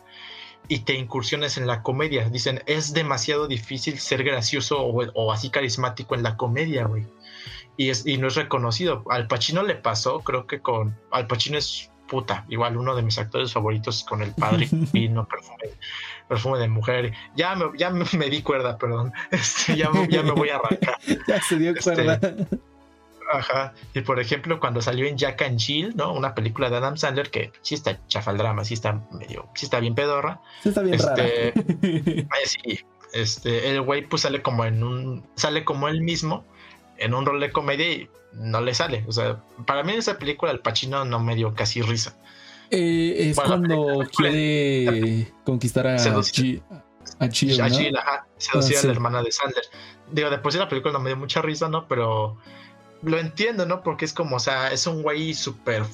y 0.69 0.81
te 0.81 0.95
incursiones 0.95 1.59
en 1.59 1.67
la 1.67 1.83
comedia. 1.83 2.29
Dicen, 2.29 2.63
es 2.67 2.93
demasiado 2.93 3.47
difícil 3.47 3.99
ser 3.99 4.25
gracioso 4.25 4.81
o, 4.81 5.05
o 5.15 5.33
así 5.33 5.51
carismático 5.51 6.15
en 6.15 6.23
la 6.23 6.37
comedia, 6.37 6.85
güey 6.85 7.07
y, 7.77 7.91
es, 7.91 8.07
y 8.07 8.19
no 8.19 8.29
es 8.29 8.35
reconocido. 8.37 9.05
Al 9.11 9.27
Pacino 9.27 9.63
le 9.63 9.75
pasó, 9.75 10.21
creo 10.21 10.47
que 10.47 10.61
con. 10.61 10.97
Al 11.11 11.27
Pacino 11.27 11.59
es 11.59 11.91
puta, 12.09 12.45
igual 12.49 12.77
uno 12.77 12.95
de 12.95 13.03
mis 13.03 13.17
actores 13.19 13.53
favoritos 13.53 14.05
con 14.05 14.23
el 14.23 14.35
padre 14.35 14.69
vino 14.93 15.27
perfume, 15.27 15.71
perfume 16.29 16.59
de 16.59 16.69
mujer. 16.69 17.13
Ya 17.37 17.55
me, 17.55 17.67
ya 17.79 17.91
me, 17.91 18.29
di 18.29 18.43
cuerda, 18.43 18.77
perdón. 18.79 19.13
Este, 19.31 19.77
ya, 19.77 19.91
ya, 20.09 20.23
me 20.23 20.33
voy 20.33 20.51
a 20.51 20.57
arrancar. 20.57 20.99
ya 21.27 21.41
se 21.41 21.59
dio 21.59 21.71
este, 21.71 21.83
cuerda. 21.83 22.21
Ajá. 23.33 23.73
Y 23.95 24.03
por 24.03 24.21
ejemplo, 24.21 24.61
cuando 24.61 24.83
salió 24.83 25.07
en 25.07 25.17
Jack 25.17 25.43
and 25.43 25.59
Jill, 25.59 25.97
¿no? 25.97 26.13
Una 26.13 26.35
película 26.35 26.69
de 26.69 26.77
Adam 26.77 26.97
Sandler 26.97 27.31
que 27.31 27.51
sí 27.63 27.75
está 27.75 27.99
chafa 28.09 28.31
el 28.31 28.39
drama, 28.39 28.65
sí 28.65 28.75
está 28.75 29.01
medio, 29.11 29.49
sí 29.55 29.67
está 29.67 29.81
bien 29.81 29.95
pedorra. 29.95 30.41
Sí 30.63 30.69
está 30.69 30.83
bien 30.83 30.95
este, 30.95 31.55
sí, 32.45 32.81
este, 33.13 33.71
el 33.71 33.81
güey 33.83 34.07
pues 34.07 34.23
sale 34.23 34.43
como 34.43 34.65
en 34.65 34.83
un, 34.83 35.27
sale 35.35 35.65
como 35.65 35.89
él 35.89 36.03
mismo 36.03 36.45
en 36.99 37.15
un 37.15 37.27
rol 37.27 37.41
de 37.41 37.51
comedia 37.53 37.91
y 37.91 38.09
no 38.35 38.61
le 38.61 38.75
sale. 38.75 39.05
O 39.09 39.13
sea, 39.13 39.43
para 39.67 39.83
mí 39.83 39.93
en 39.93 39.99
esa 39.99 40.19
película 40.19 40.53
el 40.53 40.61
Pachino 40.61 41.05
no 41.05 41.21
me 41.21 41.35
dio 41.35 41.55
casi 41.55 41.83
risa. 41.83 42.17
Eh, 42.71 43.31
es 43.31 43.37
cuando 43.37 44.01
quiere 44.17 45.33
conquistar 45.45 45.87
a, 45.87 45.97
G 45.97 46.63
a 47.19 47.29
Jill, 47.29 47.59
¿no? 47.93 48.01
a 48.01 48.27
seducir 48.39 48.77
a 48.77 48.81
ah, 48.81 48.85
la 48.85 48.93
hermana 48.93 49.23
de 49.23 49.33
Sander. 49.33 49.63
Digo, 50.11 50.31
después 50.31 50.55
de 50.55 50.61
la 50.61 50.69
película 50.69 50.93
no 50.93 51.01
me 51.01 51.11
dio 51.11 51.17
mucha 51.17 51.43
risa, 51.43 51.69
¿no? 51.69 51.87
Pero 51.87 52.39
lo 53.03 53.19
entiendo, 53.19 53.67
¿no? 53.67 53.83
Porque 53.83 54.05
es 54.05 54.13
como, 54.13 54.37
o 54.37 54.41
sea, 54.41 54.73
es 54.73 54.87
un 54.87 55.03
güey 55.03 55.35
súper 55.35 55.85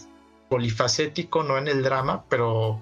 polifacético, 0.48 1.42
no 1.42 1.58
en 1.58 1.68
el 1.68 1.82
drama, 1.82 2.24
pero 2.28 2.80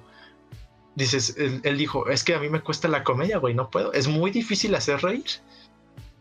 dices, 0.95 1.37
él, 1.37 1.77
dijo, 1.77 2.09
es 2.09 2.25
que 2.25 2.35
a 2.35 2.41
mí 2.41 2.49
me 2.49 2.61
cuesta 2.61 2.89
la 2.89 3.05
comedia, 3.05 3.39
güey, 3.39 3.55
no 3.55 3.71
puedo. 3.71 3.93
Es 3.93 4.09
muy 4.09 4.31
difícil 4.31 4.75
hacer 4.75 5.03
reír. 5.03 5.27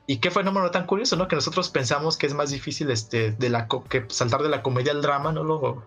Y 0.07 0.17
qué 0.17 0.29
fenómeno 0.29 0.69
tan 0.69 0.85
curioso, 0.85 1.15
¿no? 1.15 1.27
Que 1.27 1.35
nosotros 1.35 1.69
pensamos 1.69 2.17
que 2.17 2.27
es 2.27 2.33
más 2.35 2.51
difícil 2.51 2.91
este, 2.91 3.31
de 3.31 3.49
la 3.49 3.67
que 3.89 4.05
saltar 4.09 4.43
de 4.43 4.49
la 4.49 4.61
comedia 4.61 4.91
al 4.91 5.01
drama, 5.01 5.31
¿no? 5.31 5.43
Luego 5.43 5.83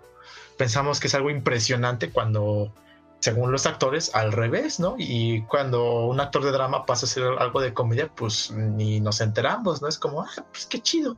pensamos 0.56 0.98
que 0.98 1.06
es 1.06 1.14
algo 1.14 1.30
impresionante 1.30 2.10
cuando, 2.10 2.72
según 3.20 3.50
los 3.50 3.66
actores, 3.66 4.14
al 4.14 4.32
revés, 4.32 4.78
¿no? 4.78 4.94
Y 4.98 5.42
cuando 5.42 6.06
un 6.06 6.20
actor 6.20 6.44
de 6.44 6.52
drama 6.52 6.86
pasa 6.86 7.06
a 7.06 7.08
ser 7.08 7.24
algo 7.38 7.60
de 7.60 7.74
comedia, 7.74 8.08
pues 8.14 8.50
ni 8.52 9.00
nos 9.00 9.20
enteramos, 9.20 9.82
¿no? 9.82 9.88
Es 9.88 9.98
como, 9.98 10.22
ah, 10.22 10.46
pues 10.52 10.66
qué 10.66 10.80
chido. 10.80 11.16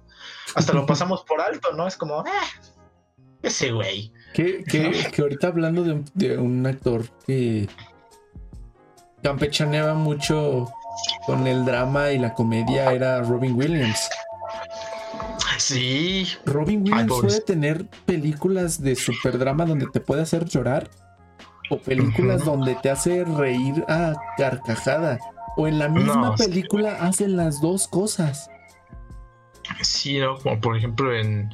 Hasta 0.54 0.72
lo 0.72 0.86
pasamos 0.86 1.22
por 1.24 1.40
alto, 1.40 1.72
¿no? 1.72 1.86
Es 1.86 1.96
como, 1.96 2.20
ah, 2.20 2.70
ese 3.42 3.72
güey. 3.72 4.12
Que, 4.32 4.64
que, 4.64 5.08
que 5.12 5.22
ahorita 5.22 5.48
hablando 5.48 5.82
de 5.82 6.04
de 6.14 6.38
un 6.38 6.66
actor 6.66 7.04
que 7.26 7.68
campechaneaba 9.22 9.94
mucho 9.94 10.72
con 11.26 11.46
el 11.46 11.64
drama 11.64 12.12
y 12.12 12.18
la 12.18 12.34
comedia 12.34 12.92
era 12.92 13.22
Robin 13.22 13.54
Williams. 13.54 14.08
Sí. 15.58 16.26
Robin 16.46 16.82
Williams 16.82 17.12
puede 17.20 17.40
tener 17.42 17.86
películas 18.06 18.82
de 18.82 18.96
super 18.96 19.38
drama 19.38 19.66
donde 19.66 19.86
te 19.86 20.00
puede 20.00 20.22
hacer 20.22 20.46
llorar 20.46 20.88
o 21.70 21.78
películas 21.78 22.44
donde 22.44 22.74
te 22.76 22.90
hace 22.90 23.24
reír 23.24 23.84
a 23.88 24.14
carcajada 24.36 25.18
o 25.56 25.66
en 25.66 25.78
la 25.78 25.88
misma 25.88 26.36
película 26.36 26.96
hacen 27.00 27.36
las 27.36 27.60
dos 27.60 27.88
cosas. 27.88 28.50
Sí, 29.80 30.18
¿no? 30.18 30.36
como 30.38 30.60
por 30.60 30.76
ejemplo 30.76 31.14
en 31.14 31.50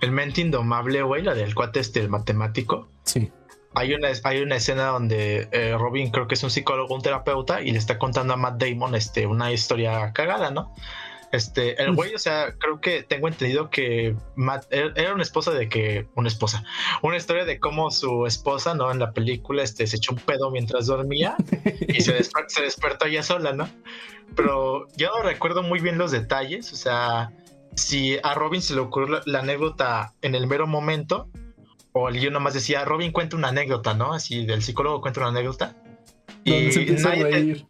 El 0.00 0.12
Mente 0.12 0.40
Indomable, 0.40 1.02
güey, 1.02 1.22
la 1.22 1.34
del 1.34 1.54
cuate 1.54 1.80
este, 1.80 2.00
el 2.00 2.08
matemático. 2.08 2.88
Sí 3.04 3.30
hay 3.76 3.92
una, 3.92 4.08
hay 4.24 4.40
una 4.40 4.56
escena 4.56 4.86
donde 4.86 5.50
eh, 5.52 5.76
Robin 5.78 6.10
creo 6.10 6.26
que 6.26 6.34
es 6.34 6.42
un 6.42 6.50
psicólogo, 6.50 6.94
un 6.94 7.02
terapeuta, 7.02 7.60
y 7.60 7.72
le 7.72 7.78
está 7.78 7.98
contando 7.98 8.32
a 8.32 8.38
Matt 8.38 8.58
Damon 8.58 8.94
este, 8.94 9.26
una 9.26 9.52
historia 9.52 10.14
cagada, 10.14 10.50
¿no? 10.50 10.74
Este, 11.32 11.80
el 11.82 11.94
güey, 11.94 12.14
o 12.14 12.18
sea, 12.18 12.54
creo 12.58 12.80
que 12.80 13.02
tengo 13.02 13.28
entendido 13.28 13.68
que 13.68 14.14
Matt 14.36 14.66
er, 14.70 14.92
era 14.96 15.12
una 15.12 15.22
esposa 15.22 15.50
de 15.50 15.68
que, 15.68 16.06
una 16.14 16.28
esposa, 16.28 16.64
una 17.02 17.16
historia 17.16 17.44
de 17.44 17.58
cómo 17.58 17.90
su 17.90 18.26
esposa, 18.26 18.74
¿no? 18.74 18.90
En 18.90 18.98
la 18.98 19.12
película, 19.12 19.62
este, 19.62 19.86
se 19.86 19.96
echó 19.96 20.12
un 20.12 20.18
pedo 20.18 20.50
mientras 20.50 20.86
dormía 20.86 21.36
y 21.88 22.00
se, 22.00 22.22
se 22.22 22.62
despertó 22.62 23.06
ella 23.06 23.22
sola, 23.22 23.52
¿no? 23.52 23.68
Pero 24.34 24.86
yo 24.96 25.10
no 25.16 25.22
recuerdo 25.22 25.62
muy 25.62 25.80
bien 25.80 25.98
los 25.98 26.10
detalles, 26.10 26.72
o 26.72 26.76
sea, 26.76 27.32
si 27.74 28.18
a 28.22 28.34
Robin 28.34 28.62
se 28.62 28.74
le 28.74 28.80
ocurrió 28.80 29.20
la 29.26 29.40
anécdota 29.40 30.14
en 30.22 30.34
el 30.34 30.46
mero 30.46 30.66
momento, 30.66 31.28
o 31.92 32.08
el 32.08 32.18
guion 32.20 32.32
nomás 32.32 32.54
decía, 32.54 32.84
Robin 32.84 33.12
cuenta 33.12 33.36
una 33.36 33.48
anécdota, 33.48 33.94
¿no? 33.94 34.12
Así 34.12 34.44
del 34.44 34.62
psicólogo 34.62 35.00
cuenta 35.00 35.20
una 35.20 35.30
anécdota. 35.30 35.76
Y 36.44 36.68
nadie, 37.02 37.66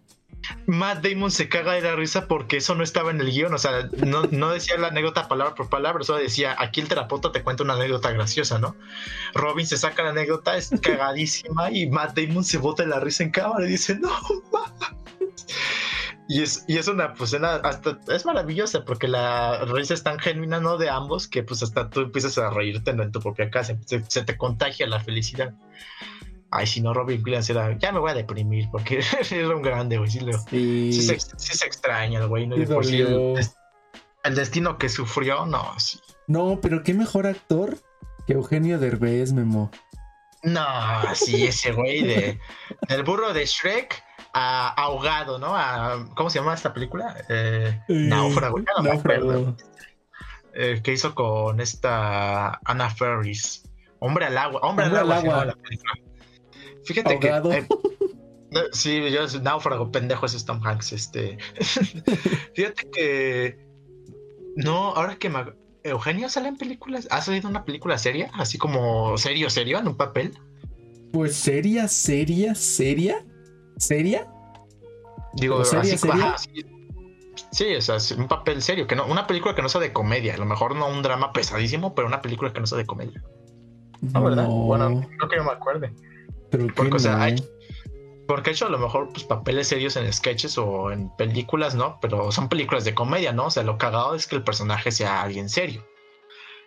Matt 0.66 1.04
Damon 1.04 1.30
se 1.30 1.48
caga 1.48 1.72
de 1.72 1.82
la 1.82 1.96
risa 1.96 2.28
porque 2.28 2.58
eso 2.58 2.74
no 2.74 2.82
estaba 2.82 3.10
en 3.10 3.20
el 3.20 3.30
guion, 3.30 3.54
o 3.54 3.58
sea, 3.58 3.88
no, 4.04 4.50
decía 4.50 4.76
la 4.78 4.88
anécdota 4.88 5.28
palabra 5.28 5.54
por 5.54 5.68
palabra, 5.68 6.04
solo 6.04 6.18
decía, 6.18 6.56
aquí 6.58 6.80
el 6.80 6.88
terapeuta 6.88 7.32
te 7.32 7.42
cuenta 7.42 7.62
una 7.62 7.74
anécdota 7.74 8.10
graciosa, 8.12 8.58
¿no? 8.58 8.76
Robin 9.34 9.66
se 9.66 9.76
saca 9.76 10.02
la 10.02 10.10
anécdota, 10.10 10.56
es 10.56 10.70
cagadísima 10.82 11.70
y 11.70 11.88
Matt 11.88 12.18
Damon 12.18 12.44
se 12.44 12.58
bota 12.58 12.82
de 12.82 12.88
la 12.88 13.00
risa 13.00 13.22
en 13.22 13.30
cámara 13.30 13.66
y 13.66 13.70
dice, 13.70 13.96
no, 13.98 14.10
y 16.28 16.42
es, 16.42 16.64
y 16.66 16.76
es 16.76 16.88
una, 16.88 17.14
pues, 17.14 17.36
es 18.08 18.26
maravillosa 18.26 18.84
porque 18.84 19.06
la 19.06 19.64
risa 19.66 19.94
es 19.94 20.02
tan 20.02 20.18
genuina, 20.18 20.58
¿no? 20.58 20.76
De 20.76 20.90
ambos 20.90 21.28
que, 21.28 21.44
pues, 21.44 21.62
hasta 21.62 21.88
tú 21.88 22.00
empiezas 22.00 22.36
a 22.38 22.50
reírte 22.50 22.90
en 22.90 23.12
tu 23.12 23.20
propia 23.20 23.48
casa, 23.48 23.76
se, 23.86 24.00
te 24.00 24.36
contagia 24.36 24.88
la 24.88 24.98
felicidad. 24.98 25.54
Ay, 26.50 26.66
si 26.66 26.80
no, 26.80 26.94
Robin 26.94 27.22
Williams 27.24 27.50
era, 27.50 27.76
ya 27.78 27.92
me 27.92 27.98
voy 27.98 28.10
a 28.10 28.14
deprimir 28.14 28.68
porque 28.70 29.00
era 29.30 29.54
un 29.54 29.62
grande, 29.62 29.98
güey. 29.98 30.10
Sí, 30.10 30.20
sí. 30.92 31.02
se, 31.02 31.18
se, 31.18 31.66
extraña 31.66 32.20
el 32.20 32.28
güey, 32.28 32.46
¿no? 32.46 32.56
Sí, 32.82 33.00
el, 33.00 34.34
destino 34.34 34.78
que 34.78 34.88
sufrió, 34.88 35.46
no, 35.46 35.78
sí. 35.78 35.98
No, 36.26 36.58
pero 36.60 36.82
qué 36.82 36.94
mejor 36.94 37.26
actor 37.26 37.78
que 38.26 38.34
Eugenio 38.34 38.78
Derbez, 38.78 39.32
Memo. 39.32 39.70
No, 40.42 40.64
sí, 41.14 41.46
ese 41.46 41.72
güey 41.72 42.02
de, 42.02 42.40
del 42.88 43.02
burro 43.02 43.32
de 43.32 43.46
Shrek 43.46 44.02
ahogado, 44.32 45.38
¿no? 45.38 45.54
¿Cómo 46.14 46.30
se 46.30 46.38
llama 46.38 46.54
esta 46.54 46.72
película? 46.72 47.16
Eh, 47.28 47.80
Náufrago. 47.88 48.58
Eh, 50.58 50.80
¿Qué 50.82 50.92
hizo 50.92 51.14
con 51.14 51.60
esta 51.60 52.60
Anna 52.64 52.90
Ferris? 52.90 53.64
Hombre 53.98 54.26
al 54.26 54.38
agua. 54.38 54.60
Hombre, 54.62 54.86
al 54.86 55.12
agua. 55.12 55.54
Fíjate 56.86 57.18
que. 57.18 57.28
Eh, 57.28 58.60
sí, 58.72 59.02
yo 59.10 59.26
náufrago, 59.40 59.90
pendejo 59.90 60.24
es 60.24 60.44
Tom 60.44 60.60
Hanks. 60.64 60.92
Este. 60.92 61.38
Fíjate 62.54 62.88
que. 62.90 63.58
No, 64.56 64.94
ahora 64.94 65.16
que 65.16 65.28
me. 65.28 65.44
Eugenio 65.82 66.28
sale 66.28 66.48
en 66.48 66.56
películas. 66.56 67.06
¿Ha 67.10 67.20
salido 67.20 67.48
una 67.48 67.64
película 67.64 67.98
seria? 67.98 68.30
Así 68.34 68.58
como 68.58 69.18
serio, 69.18 69.50
serio, 69.50 69.78
en 69.78 69.88
un 69.88 69.96
papel. 69.96 70.36
Pues 71.12 71.36
seria, 71.36 71.88
seria, 71.88 72.54
seria. 72.54 73.24
¿Seria? 73.76 74.26
Digo, 75.34 75.60
así, 75.60 75.96
sí, 77.50 77.74
o 77.74 77.80
sea, 77.82 77.98
un 78.16 78.26
papel 78.26 78.62
serio, 78.62 78.86
que 78.86 78.96
no, 78.96 79.06
una 79.06 79.26
película 79.26 79.54
que 79.54 79.60
no 79.60 79.68
sea 79.68 79.82
de 79.82 79.92
comedia, 79.92 80.34
a 80.34 80.38
lo 80.38 80.46
mejor 80.46 80.74
no 80.74 80.88
un 80.88 81.02
drama 81.02 81.32
pesadísimo, 81.32 81.94
pero 81.94 82.08
una 82.08 82.22
película 82.22 82.52
que 82.54 82.60
no 82.60 82.66
sea 82.66 82.78
de 82.78 82.86
comedia. 82.86 83.22
No, 84.00 84.24
¿verdad? 84.24 84.46
Bueno, 84.46 85.06
creo 85.18 85.28
que 85.28 85.36
no 85.36 85.44
me 85.44 85.52
acuerde. 85.52 85.92
Pero 86.50 86.66
Porque, 86.74 86.96
o 86.96 86.98
sea, 86.98 87.22
hay, 87.22 87.36
Porque 88.26 88.50
ha 88.50 88.52
hecho 88.52 88.66
a 88.66 88.70
lo 88.70 88.78
mejor 88.78 89.08
pues, 89.10 89.24
papeles 89.24 89.68
serios 89.68 89.96
en 89.96 90.12
sketches 90.12 90.58
o 90.58 90.92
en 90.92 91.10
películas, 91.16 91.74
¿no? 91.74 91.98
Pero 92.00 92.32
son 92.32 92.48
películas 92.48 92.84
de 92.84 92.94
comedia, 92.94 93.32
¿no? 93.32 93.46
O 93.46 93.50
sea, 93.50 93.62
lo 93.62 93.78
cagado 93.78 94.14
es 94.14 94.26
que 94.26 94.36
el 94.36 94.42
personaje 94.42 94.90
sea 94.90 95.22
alguien 95.22 95.48
serio. 95.48 95.84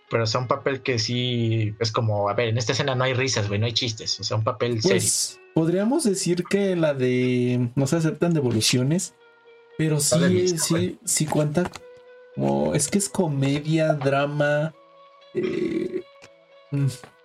Pero 0.10 0.24
es 0.24 0.34
un 0.34 0.48
papel 0.48 0.82
que 0.82 0.98
sí 0.98 1.76
es 1.80 1.92
como, 1.92 2.30
a 2.30 2.34
ver, 2.34 2.50
en 2.50 2.58
esta 2.58 2.72
escena 2.72 2.96
no 2.96 3.04
hay 3.04 3.14
risas, 3.14 3.48
güey, 3.48 3.60
no 3.60 3.68
hay 3.68 3.74
chistes. 3.74 4.20
O 4.20 4.24
sea, 4.24 4.38
un 4.38 4.44
papel 4.44 4.80
pues, 4.82 5.04
serio. 5.04 5.46
Podríamos 5.54 6.04
decir 6.04 6.44
que 6.44 6.76
la 6.76 6.94
de 6.94 7.70
no 7.76 7.86
se 7.86 7.98
aceptan 7.98 8.34
devoluciones, 8.34 9.14
pero 9.78 10.00
sí, 10.00 10.58
sí, 10.58 11.00
sí 11.06 11.26
cuenta 11.26 11.70
como, 12.36 12.74
es 12.74 12.88
que 12.88 12.98
es 12.98 13.10
comedia, 13.10 13.94
drama, 13.94 14.74
eh, 15.34 15.89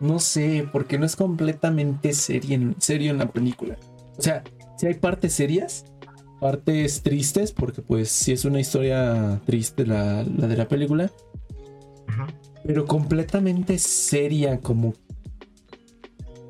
no 0.00 0.18
sé, 0.18 0.68
porque 0.72 0.98
no 0.98 1.06
es 1.06 1.16
completamente 1.16 2.12
serio, 2.12 2.74
serio 2.78 3.10
en 3.10 3.18
la 3.18 3.30
película. 3.30 3.76
O 4.16 4.22
sea, 4.22 4.42
si 4.76 4.86
hay 4.86 4.94
partes 4.94 5.34
serias, 5.34 5.84
partes 6.40 7.02
tristes, 7.02 7.52
porque 7.52 7.82
pues 7.82 8.10
sí 8.10 8.32
es 8.32 8.44
una 8.44 8.60
historia 8.60 9.40
triste 9.46 9.86
la, 9.86 10.24
de 10.24 10.56
la 10.56 10.68
película, 10.68 11.10
pero 12.64 12.86
completamente 12.86 13.78
seria, 13.78 14.60
como... 14.60 14.94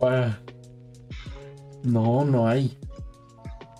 Ah, 0.03 0.38
no, 1.82 2.24
no 2.24 2.47
hay. 2.47 2.78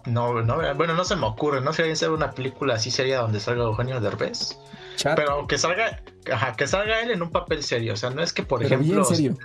No, 0.07 0.43
no, 0.43 0.57
bueno, 0.75 0.95
no 0.95 1.05
se 1.05 1.17
me 1.17 1.27
ocurre, 1.27 1.61
¿no? 1.61 1.73
Si 1.73 1.83
alguien 1.83 1.97
sabe 1.97 2.15
una 2.15 2.33
película 2.33 2.75
así 2.75 2.91
seria 2.91 3.21
donde 3.21 3.41
salga 3.41 3.65
Eugenio 3.65 4.01
Derbez. 4.01 4.59
Pero 5.03 5.47
que 5.47 5.59
salga, 5.59 6.03
ajá, 6.31 6.55
que 6.55 6.67
salga 6.67 7.01
él 7.01 7.11
en 7.11 7.23
un 7.23 7.31
papel 7.31 7.63
serio. 7.63 7.95
O 7.95 7.97
sea, 7.97 8.11
no 8.11 8.23
es 8.23 8.33
que, 8.33 8.43
por 8.43 8.63
ejemplo. 8.63 9.05
Serio. 9.05 9.37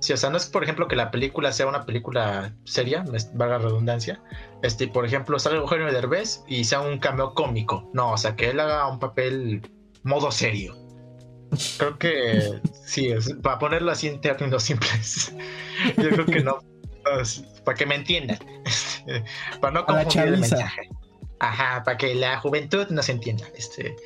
Sí, 0.00 0.12
o 0.12 0.16
sea, 0.16 0.30
no 0.30 0.36
es 0.36 0.46
por 0.46 0.62
ejemplo 0.62 0.86
que 0.86 0.94
la 0.94 1.10
película 1.10 1.50
sea 1.50 1.66
una 1.66 1.84
película 1.84 2.54
seria, 2.64 3.04
valga 3.34 3.58
redundancia. 3.58 4.22
Este, 4.62 4.86
por 4.86 5.04
ejemplo, 5.04 5.38
salga 5.38 5.58
Eugenio 5.58 5.92
Derbez 5.92 6.44
y 6.46 6.64
sea 6.64 6.80
un 6.80 6.98
cameo 6.98 7.34
cómico. 7.34 7.90
No, 7.92 8.12
o 8.12 8.16
sea, 8.16 8.36
que 8.36 8.50
él 8.50 8.60
haga 8.60 8.86
un 8.86 9.00
papel 9.00 9.62
modo 10.04 10.30
serio. 10.30 10.76
Creo 11.78 11.98
que 11.98 12.60
sí, 12.86 13.12
para 13.42 13.58
ponerlo 13.58 13.90
así 13.90 14.06
en 14.06 14.20
términos 14.20 14.62
simples. 14.62 15.34
Yo 15.96 16.10
creo 16.10 16.26
que 16.26 16.40
no. 16.42 16.58
para 17.64 17.76
que 17.76 17.86
me 17.86 17.96
entiendan. 17.96 18.38
Este, 18.64 19.24
para 19.60 19.72
no 19.72 19.86
confundir 19.86 20.34
el 20.34 20.40
mensaje. 20.40 20.90
Ajá, 21.40 21.82
para 21.84 21.96
que 21.96 22.14
la 22.14 22.40
juventud 22.40 22.86
no 22.90 23.02
se 23.02 23.12
entienda. 23.12 23.44
Este, 23.56 23.96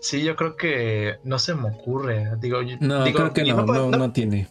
sí, 0.00 0.22
yo 0.22 0.36
creo 0.36 0.56
que 0.56 1.18
no 1.24 1.38
se 1.38 1.54
me 1.54 1.68
ocurre. 1.68 2.36
Digo, 2.38 2.60
no, 2.80 3.04
creo 3.04 3.32
que 3.32 3.44
no, 3.44 3.64
no, 3.64 3.90
no 3.90 4.12
tiene 4.12 4.48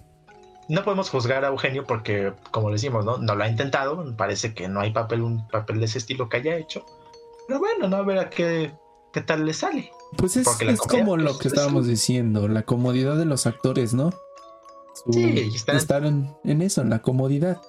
no 0.69 0.83
podemos 0.83 1.09
juzgar 1.09 1.43
a 1.43 1.47
Eugenio 1.47 1.83
porque, 1.83 2.31
como 2.51 2.69
le 2.69 2.75
decimos, 2.75 3.03
¿no? 3.03 3.17
No 3.17 3.35
lo 3.35 3.43
ha 3.43 3.49
intentado. 3.49 4.15
Parece 4.15 4.53
que 4.53 4.67
no 4.67 4.79
hay 4.79 4.91
papel, 4.91 5.23
un 5.23 5.47
papel 5.47 5.79
de 5.79 5.85
ese 5.85 5.97
estilo 5.97 6.29
que 6.29 6.37
haya 6.37 6.55
hecho. 6.55 6.85
Pero 7.47 7.59
bueno, 7.59 7.87
no 7.87 7.97
a 7.97 8.03
ver 8.03 8.19
a 8.19 8.29
qué, 8.29 8.71
qué 9.11 9.21
tal 9.21 9.45
le 9.45 9.53
sale. 9.53 9.91
Pues 10.15 10.37
es, 10.37 10.47
es 10.61 10.79
como 10.81 11.17
lo 11.17 11.37
que 11.39 11.47
estábamos 11.47 11.87
diciendo, 11.87 12.47
la 12.47 12.61
comodidad 12.63 13.17
de 13.17 13.25
los 13.25 13.47
actores, 13.47 13.93
¿no? 13.93 14.11
sí, 15.11 15.49
estar 15.67 16.05
en, 16.05 16.35
en, 16.43 16.61
eso, 16.61 16.81
en 16.81 16.91
la 16.91 16.99
comodidad. 17.01 17.61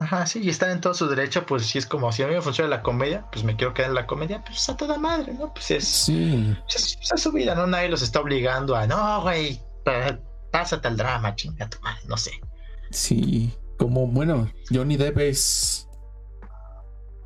Ajá, 0.00 0.26
sí, 0.26 0.40
y 0.42 0.48
estar 0.48 0.70
en 0.70 0.80
todo 0.80 0.94
su 0.94 1.08
derecho, 1.08 1.44
pues 1.44 1.66
si 1.66 1.78
es 1.78 1.86
como 1.86 2.12
si 2.12 2.22
a 2.22 2.28
mí 2.28 2.34
me 2.34 2.40
funciona 2.40 2.70
la 2.70 2.82
comedia, 2.82 3.26
pues 3.32 3.44
me 3.44 3.56
quiero 3.56 3.74
quedar 3.74 3.90
en 3.90 3.96
la 3.96 4.06
comedia, 4.06 4.44
pues 4.44 4.68
a 4.68 4.76
toda 4.76 4.96
madre, 4.96 5.34
¿no? 5.34 5.52
Pues 5.52 5.70
es, 5.72 5.88
sí. 5.88 6.56
Pues, 6.62 6.98
es, 7.12 7.20
su 7.20 7.32
vida, 7.32 7.54
¿no? 7.56 7.66
Nadie 7.66 7.88
los 7.88 8.02
está 8.02 8.20
obligando 8.20 8.76
a, 8.76 8.86
no, 8.86 9.22
güey, 9.22 9.60
pásate 10.52 10.86
al 10.86 10.96
drama, 10.96 11.34
chinga 11.34 11.68
tu 11.68 11.80
madre, 11.80 12.00
no 12.06 12.16
sé. 12.16 12.30
Sí, 12.90 13.52
como 13.76 14.06
bueno, 14.06 14.50
Johnny 14.70 14.96
Depp 14.96 15.18
es 15.18 15.88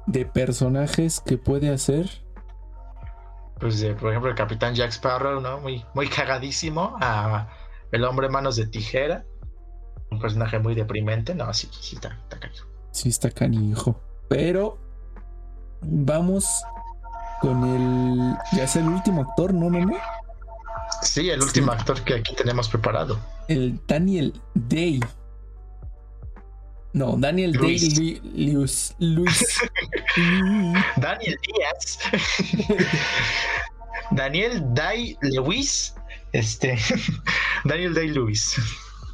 de 0.06 0.24
personajes 0.24 1.20
que 1.20 1.36
puede 1.36 1.72
hacer. 1.72 2.08
Pues 3.60 3.80
de, 3.80 3.94
por 3.94 4.10
ejemplo, 4.10 4.30
el 4.30 4.36
Capitán 4.36 4.74
Jack 4.74 4.90
Sparrow, 4.90 5.40
¿no? 5.40 5.60
Muy, 5.60 5.84
muy 5.94 6.08
cagadísimo. 6.08 6.96
A 7.00 7.48
el 7.92 8.04
hombre 8.04 8.28
manos 8.28 8.56
de 8.56 8.66
tijera. 8.66 9.24
Un 10.12 10.20
personaje 10.20 10.58
muy 10.58 10.74
deprimente. 10.74 11.34
No, 11.34 11.52
sí, 11.54 11.68
sí 11.80 11.96
está, 11.96 12.18
está 12.22 12.38
canijo. 12.38 12.66
Sí 12.90 13.08
está 13.08 13.30
canijo. 13.30 14.00
Pero 14.28 14.78
vamos 15.80 16.62
con 17.40 17.64
el. 17.64 18.36
Ya 18.56 18.64
es 18.64 18.76
el 18.76 18.84
último 18.88 19.22
actor, 19.22 19.54
¿no, 19.54 19.70
no? 19.70 19.96
Sí, 21.02 21.30
el 21.30 21.40
último 21.40 21.72
actor 21.72 22.00
que 22.02 22.14
aquí 22.14 22.34
tenemos 22.34 22.68
preparado. 22.68 23.18
El 23.48 23.80
Daniel 23.86 24.38
Day. 24.54 25.00
No, 26.92 27.16
Daniel 27.16 27.52
Day 27.54 28.20
Luis. 28.34 28.94
Daniel 30.96 31.38
Díaz. 31.46 31.98
Daniel 34.10 34.62
Day 34.74 35.16
Lewis. 35.22 35.94
Este. 36.32 36.78
Daniel 37.64 37.94
Day 37.94 38.08
Lewis. 38.08 38.60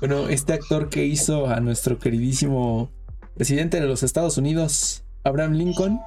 Bueno, 0.00 0.28
este 0.28 0.52
actor 0.52 0.88
que 0.88 1.04
hizo 1.04 1.48
a 1.48 1.60
nuestro 1.60 1.98
queridísimo 1.98 2.90
presidente 3.34 3.80
de 3.80 3.86
los 3.86 4.02
Estados 4.02 4.38
Unidos, 4.38 5.04
Abraham 5.24 5.52
Lincoln. 5.52 6.00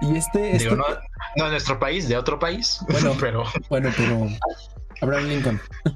Y 0.00 0.16
este. 0.16 0.56
este... 0.56 0.76
No 1.36 1.44
de 1.44 1.50
nuestro 1.50 1.78
país, 1.78 2.08
de 2.08 2.16
otro 2.16 2.38
país. 2.38 2.80
Bueno, 2.88 3.14
pero. 3.20 3.44
Bueno, 3.68 3.90
pero. 3.96 4.28
Abraham 5.02 5.24
Lincoln. 5.26 5.60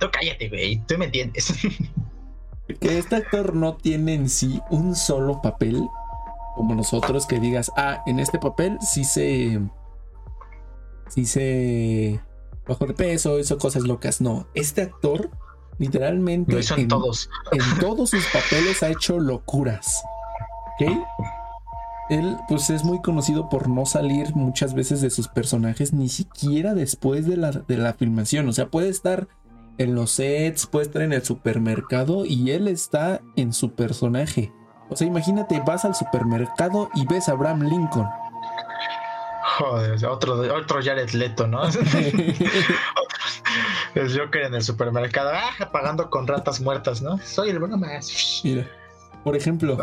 no, 0.00 0.10
cállate, 0.10 0.48
güey. 0.48 0.82
Tú 0.86 0.96
me 0.96 1.06
entiendes. 1.06 1.52
que 2.80 2.98
este 2.98 3.16
actor 3.16 3.54
no 3.54 3.76
tiene 3.76 4.14
en 4.14 4.28
sí 4.28 4.60
un 4.70 4.94
solo 4.94 5.42
papel 5.42 5.82
como 6.54 6.74
nosotros 6.74 7.26
que 7.26 7.40
digas, 7.40 7.72
ah, 7.76 8.02
en 8.06 8.20
este 8.20 8.38
papel 8.38 8.78
sí 8.80 9.04
se. 9.04 9.60
Sí 11.08 11.26
se. 11.26 12.20
Bajo 12.66 12.86
de 12.86 12.94
peso, 12.94 13.38
hizo 13.38 13.58
cosas 13.58 13.82
locas. 13.82 14.20
No, 14.20 14.46
este 14.54 14.82
actor 14.82 15.30
literalmente. 15.78 16.52
Lo 16.52 16.58
hizo 16.60 16.76
en, 16.76 16.88
todos. 16.88 17.28
En 17.50 17.80
todos 17.80 18.10
sus 18.10 18.24
papeles 18.26 18.82
ha 18.82 18.88
hecho 18.88 19.18
locuras. 19.18 20.02
¿Ok? 20.80 20.92
él 22.12 22.36
pues 22.48 22.68
es 22.70 22.84
muy 22.84 23.00
conocido 23.00 23.48
por 23.48 23.68
no 23.68 23.86
salir 23.86 24.34
muchas 24.34 24.74
veces 24.74 25.00
de 25.00 25.10
sus 25.10 25.28
personajes 25.28 25.92
ni 25.92 26.08
siquiera 26.08 26.74
después 26.74 27.26
de 27.26 27.36
la, 27.36 27.50
de 27.50 27.76
la 27.78 27.94
filmación. 27.94 28.48
O 28.48 28.52
sea, 28.52 28.68
puede 28.68 28.88
estar 28.88 29.28
en 29.78 29.94
los 29.94 30.10
sets, 30.10 30.66
puede 30.66 30.86
estar 30.86 31.02
en 31.02 31.12
el 31.12 31.22
supermercado 31.22 32.26
y 32.26 32.50
él 32.50 32.68
está 32.68 33.22
en 33.36 33.52
su 33.52 33.72
personaje. 33.72 34.52
O 34.90 34.96
sea, 34.96 35.06
imagínate, 35.06 35.62
vas 35.64 35.84
al 35.84 35.94
supermercado 35.94 36.90
y 36.94 37.06
ves 37.06 37.28
a 37.28 37.32
Abraham 37.32 37.62
Lincoln. 37.62 38.06
Joder, 39.42 40.04
otro, 40.06 40.40
otro 40.54 40.80
Jared 40.82 41.10
Leto, 41.10 41.46
¿no? 41.46 41.62
el 43.94 44.18
Joker 44.18 44.42
en 44.42 44.54
el 44.54 44.62
supermercado, 44.62 45.30
ah, 45.34 45.70
pagando 45.72 46.08
con 46.10 46.26
ratas 46.26 46.60
muertas, 46.60 47.02
¿no? 47.02 47.18
Soy 47.18 47.50
el 47.50 47.58
bueno 47.58 47.76
más. 47.76 48.40
Mira, 48.44 48.66
por 49.24 49.36
ejemplo, 49.36 49.76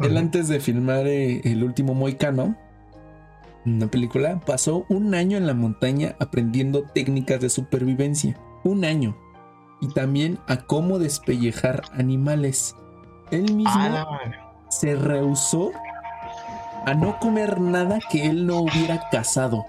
él 0.00 0.16
antes 0.16 0.48
de 0.48 0.60
filmar 0.60 1.06
eh, 1.06 1.40
El 1.44 1.62
último 1.62 1.94
Moicano, 1.94 2.56
una 3.66 3.88
película, 3.88 4.40
pasó 4.40 4.86
un 4.88 5.14
año 5.14 5.36
en 5.36 5.46
la 5.46 5.54
montaña 5.54 6.16
aprendiendo 6.18 6.84
técnicas 6.94 7.40
de 7.40 7.50
supervivencia. 7.50 8.40
Un 8.64 8.84
año. 8.84 9.16
Y 9.82 9.88
también 9.88 10.38
a 10.46 10.56
cómo 10.56 10.98
despellejar 10.98 11.82
animales. 11.92 12.74
Él 13.30 13.54
mismo 13.54 14.06
se 14.70 14.94
rehusó 14.94 15.72
a 16.86 16.94
no 16.94 17.18
comer 17.18 17.60
nada 17.60 17.98
que 18.10 18.26
él 18.26 18.46
no 18.46 18.58
hubiera 18.58 19.08
cazado. 19.10 19.64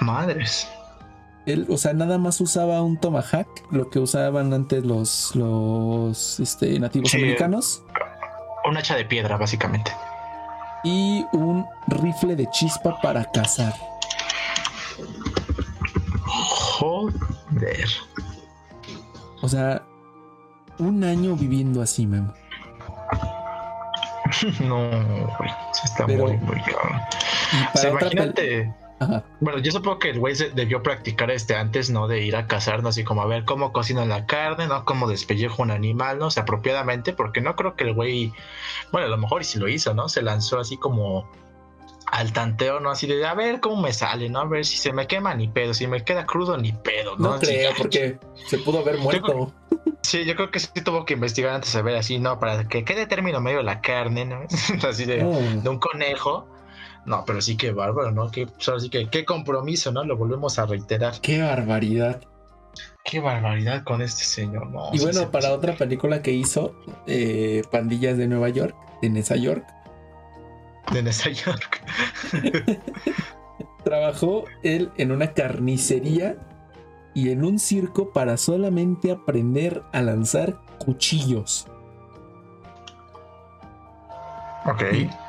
Madres. 0.00 0.68
Él, 1.46 1.66
o 1.70 1.78
sea, 1.78 1.94
nada 1.94 2.18
más 2.18 2.40
usaba 2.40 2.82
un 2.82 2.98
tomahawk, 2.98 3.48
lo 3.70 3.88
que 3.88 3.98
usaban 3.98 4.52
antes 4.52 4.84
los, 4.84 5.34
los 5.34 6.40
este, 6.40 6.78
nativos 6.78 7.14
americanos 7.14 7.82
un 8.68 8.76
hacha 8.76 8.96
de 8.96 9.04
piedra, 9.04 9.36
básicamente. 9.36 9.92
Y 10.84 11.24
un 11.32 11.66
rifle 11.88 12.36
de 12.36 12.48
chispa 12.50 13.00
para 13.00 13.24
cazar. 13.24 13.74
Joder. 16.36 17.88
O 19.40 19.48
sea, 19.48 19.82
un 20.78 21.02
año 21.02 21.34
viviendo 21.34 21.82
así, 21.82 22.06
Memo. 22.06 22.32
No, 24.60 24.90
está 25.84 26.06
muy, 26.06 26.36
muy 26.36 26.60
cabrón. 26.62 27.00
imagínate. 27.90 28.72
Bueno, 29.40 29.60
yo 29.60 29.70
supongo 29.70 30.00
que 30.00 30.10
el 30.10 30.18
güey 30.18 30.34
debió 30.54 30.82
practicar 30.82 31.30
este 31.30 31.54
antes, 31.54 31.88
¿no? 31.88 32.08
De 32.08 32.20
ir 32.22 32.34
a 32.34 32.48
cazar, 32.48 32.82
¿no? 32.82 32.88
Así 32.88 33.04
como 33.04 33.22
a 33.22 33.26
ver 33.26 33.44
cómo 33.44 33.72
cocinan 33.72 34.08
la 34.08 34.26
carne, 34.26 34.66
¿no? 34.66 34.84
Cómo 34.84 35.08
despellejo 35.08 35.62
un 35.62 35.70
animal, 35.70 36.18
¿no? 36.18 36.26
O 36.26 36.30
sea, 36.30 36.42
apropiadamente, 36.42 37.12
porque 37.12 37.40
no 37.40 37.54
creo 37.54 37.76
que 37.76 37.84
el 37.84 37.94
güey, 37.94 38.32
bueno, 38.90 39.06
a 39.06 39.10
lo 39.10 39.16
mejor 39.16 39.42
y 39.42 39.44
si 39.44 39.58
lo 39.58 39.68
hizo, 39.68 39.94
¿no? 39.94 40.08
Se 40.08 40.20
lanzó 40.20 40.58
así 40.58 40.76
como 40.76 41.30
al 42.10 42.32
tanteo, 42.32 42.80
¿no? 42.80 42.90
Así 42.90 43.06
de, 43.06 43.24
a 43.26 43.34
ver 43.34 43.60
cómo 43.60 43.82
me 43.82 43.92
sale, 43.92 44.28
¿no? 44.28 44.40
A 44.40 44.44
ver 44.44 44.64
si 44.64 44.76
se 44.76 44.92
me 44.92 45.06
quema 45.06 45.34
ni 45.34 45.48
pedo, 45.48 45.74
si 45.74 45.86
me 45.86 46.04
queda 46.04 46.26
crudo 46.26 46.56
ni 46.56 46.72
pedo, 46.72 47.16
¿no? 47.16 47.34
No 47.34 47.38
creo, 47.38 47.72
porque 47.76 48.18
se 48.46 48.58
pudo 48.58 48.80
haber 48.80 48.98
muerto. 48.98 49.52
Sí, 50.02 50.24
yo 50.24 50.34
creo 50.36 50.50
que 50.50 50.60
sí 50.60 50.68
tuvo 50.84 51.04
que 51.04 51.14
investigar 51.14 51.54
antes 51.54 51.72
de 51.72 51.82
ver 51.82 51.96
así, 51.96 52.18
¿no? 52.18 52.38
Para 52.38 52.66
que 52.66 52.84
quede 52.84 53.06
término 53.06 53.40
medio 53.40 53.62
la 53.62 53.80
carne, 53.80 54.24
¿no? 54.24 54.40
así 54.88 55.04
de, 55.04 55.18
de 55.18 55.68
un 55.68 55.78
conejo. 55.78 56.48
No, 57.04 57.24
pero 57.26 57.40
sí 57.40 57.56
que 57.56 57.72
bárbaro, 57.72 58.10
¿no? 58.12 58.30
Que, 58.30 58.46
pues, 58.46 58.68
ahora 58.68 58.80
sí 58.80 58.90
que 58.90 59.08
qué 59.08 59.24
compromiso, 59.24 59.92
¿no? 59.92 60.04
Lo 60.04 60.16
volvemos 60.16 60.58
a 60.58 60.66
reiterar. 60.66 61.20
Qué 61.20 61.40
barbaridad. 61.40 62.20
Qué 63.04 63.20
barbaridad 63.20 63.82
con 63.84 64.02
este 64.02 64.24
señor, 64.24 64.68
¿no? 64.68 64.90
Y 64.92 65.00
bueno, 65.00 65.30
para 65.30 65.52
otra 65.52 65.74
película 65.74 66.20
que 66.20 66.32
hizo, 66.32 66.74
eh, 67.06 67.62
Pandillas 67.70 68.18
de 68.18 68.28
Nueva 68.28 68.50
York, 68.50 68.74
de 69.00 69.08
Nesa 69.08 69.36
York, 69.36 69.64
De 70.92 71.02
Nueva 71.02 71.30
York. 71.30 71.82
trabajó 73.88 74.44
él 74.62 74.90
en 74.98 75.12
una 75.12 75.32
carnicería 75.32 76.36
y 77.14 77.30
en 77.30 77.42
un 77.42 77.58
circo 77.58 78.12
para 78.12 78.36
solamente 78.36 79.10
aprender 79.10 79.82
a 79.92 80.02
lanzar 80.02 80.60
cuchillos. 80.78 81.66
Ok. 84.66 84.82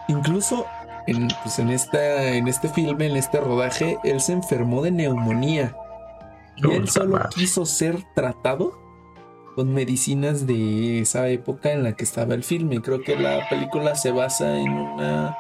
Incluso 0.10 0.66
en, 1.08 1.30
pues, 1.42 1.58
en, 1.60 1.70
esta, 1.70 2.34
en 2.34 2.48
este 2.50 2.68
filme, 2.68 3.08
en 3.08 3.16
este 3.16 3.40
rodaje, 3.40 3.98
él 4.04 4.20
se 4.20 4.34
enfermó 4.34 4.82
de 4.82 4.92
neumonía. 4.92 5.76
Y 6.58 6.70
él 6.72 6.90
solo 6.90 7.18
quiso 7.34 7.66
ser 7.66 8.04
tratado 8.14 8.78
con 9.56 9.74
medicinas 9.74 10.46
de 10.46 11.00
esa 11.00 11.30
época 11.30 11.72
en 11.72 11.84
la 11.84 11.94
que 11.94 12.04
estaba 12.04 12.34
el 12.34 12.44
filme. 12.44 12.82
Creo 12.82 13.02
que 13.02 13.16
la 13.16 13.48
película 13.50 13.96
se 13.96 14.12
basa 14.12 14.58
en 14.58 14.70
una 14.70 15.38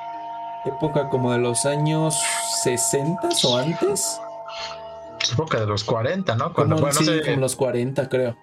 época 0.65 1.09
como 1.09 1.31
de 1.31 1.39
los 1.39 1.65
años 1.65 2.19
60 2.63 3.29
o 3.45 3.57
antes. 3.57 4.19
Supongo 5.23 5.49
que 5.49 5.57
de 5.57 5.67
los 5.67 5.83
40, 5.83 6.35
¿no? 6.35 6.53
Cuando, 6.53 6.75
Como, 6.75 6.87
bueno, 6.87 6.99
sí, 6.99 7.05
no 7.05 7.11
sé, 7.13 7.21
como 7.25 7.37
los 7.41 7.55
40, 7.55 8.09
creo. 8.09 8.37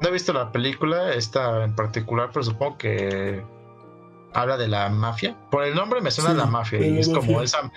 no 0.00 0.08
he 0.08 0.12
visto 0.12 0.32
la 0.32 0.50
película, 0.52 1.12
esta 1.12 1.64
en 1.64 1.74
particular, 1.76 2.30
pero 2.32 2.42
supongo 2.44 2.78
que 2.78 3.44
habla 4.32 4.56
de 4.56 4.68
la 4.68 4.88
mafia. 4.88 5.36
Por 5.50 5.64
el 5.64 5.74
nombre 5.74 6.00
me 6.00 6.10
suena 6.10 6.30
Sí, 6.30 6.36
la 6.36 6.46
mafia. 6.46 6.86
Y 6.86 6.98
es 6.98 7.08
como 7.08 7.40
esa. 7.42 7.70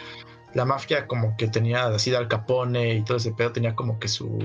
La 0.53 0.65
mafia, 0.65 1.07
como 1.07 1.37
que 1.37 1.47
tenía 1.47 1.85
así 1.87 2.11
de 2.11 2.17
Al 2.17 2.27
Capone 2.27 2.95
y 2.95 3.03
todo 3.03 3.17
ese 3.17 3.31
pedo, 3.31 3.51
tenía 3.51 3.75
como 3.75 3.99
que 3.99 4.07
su. 4.07 4.37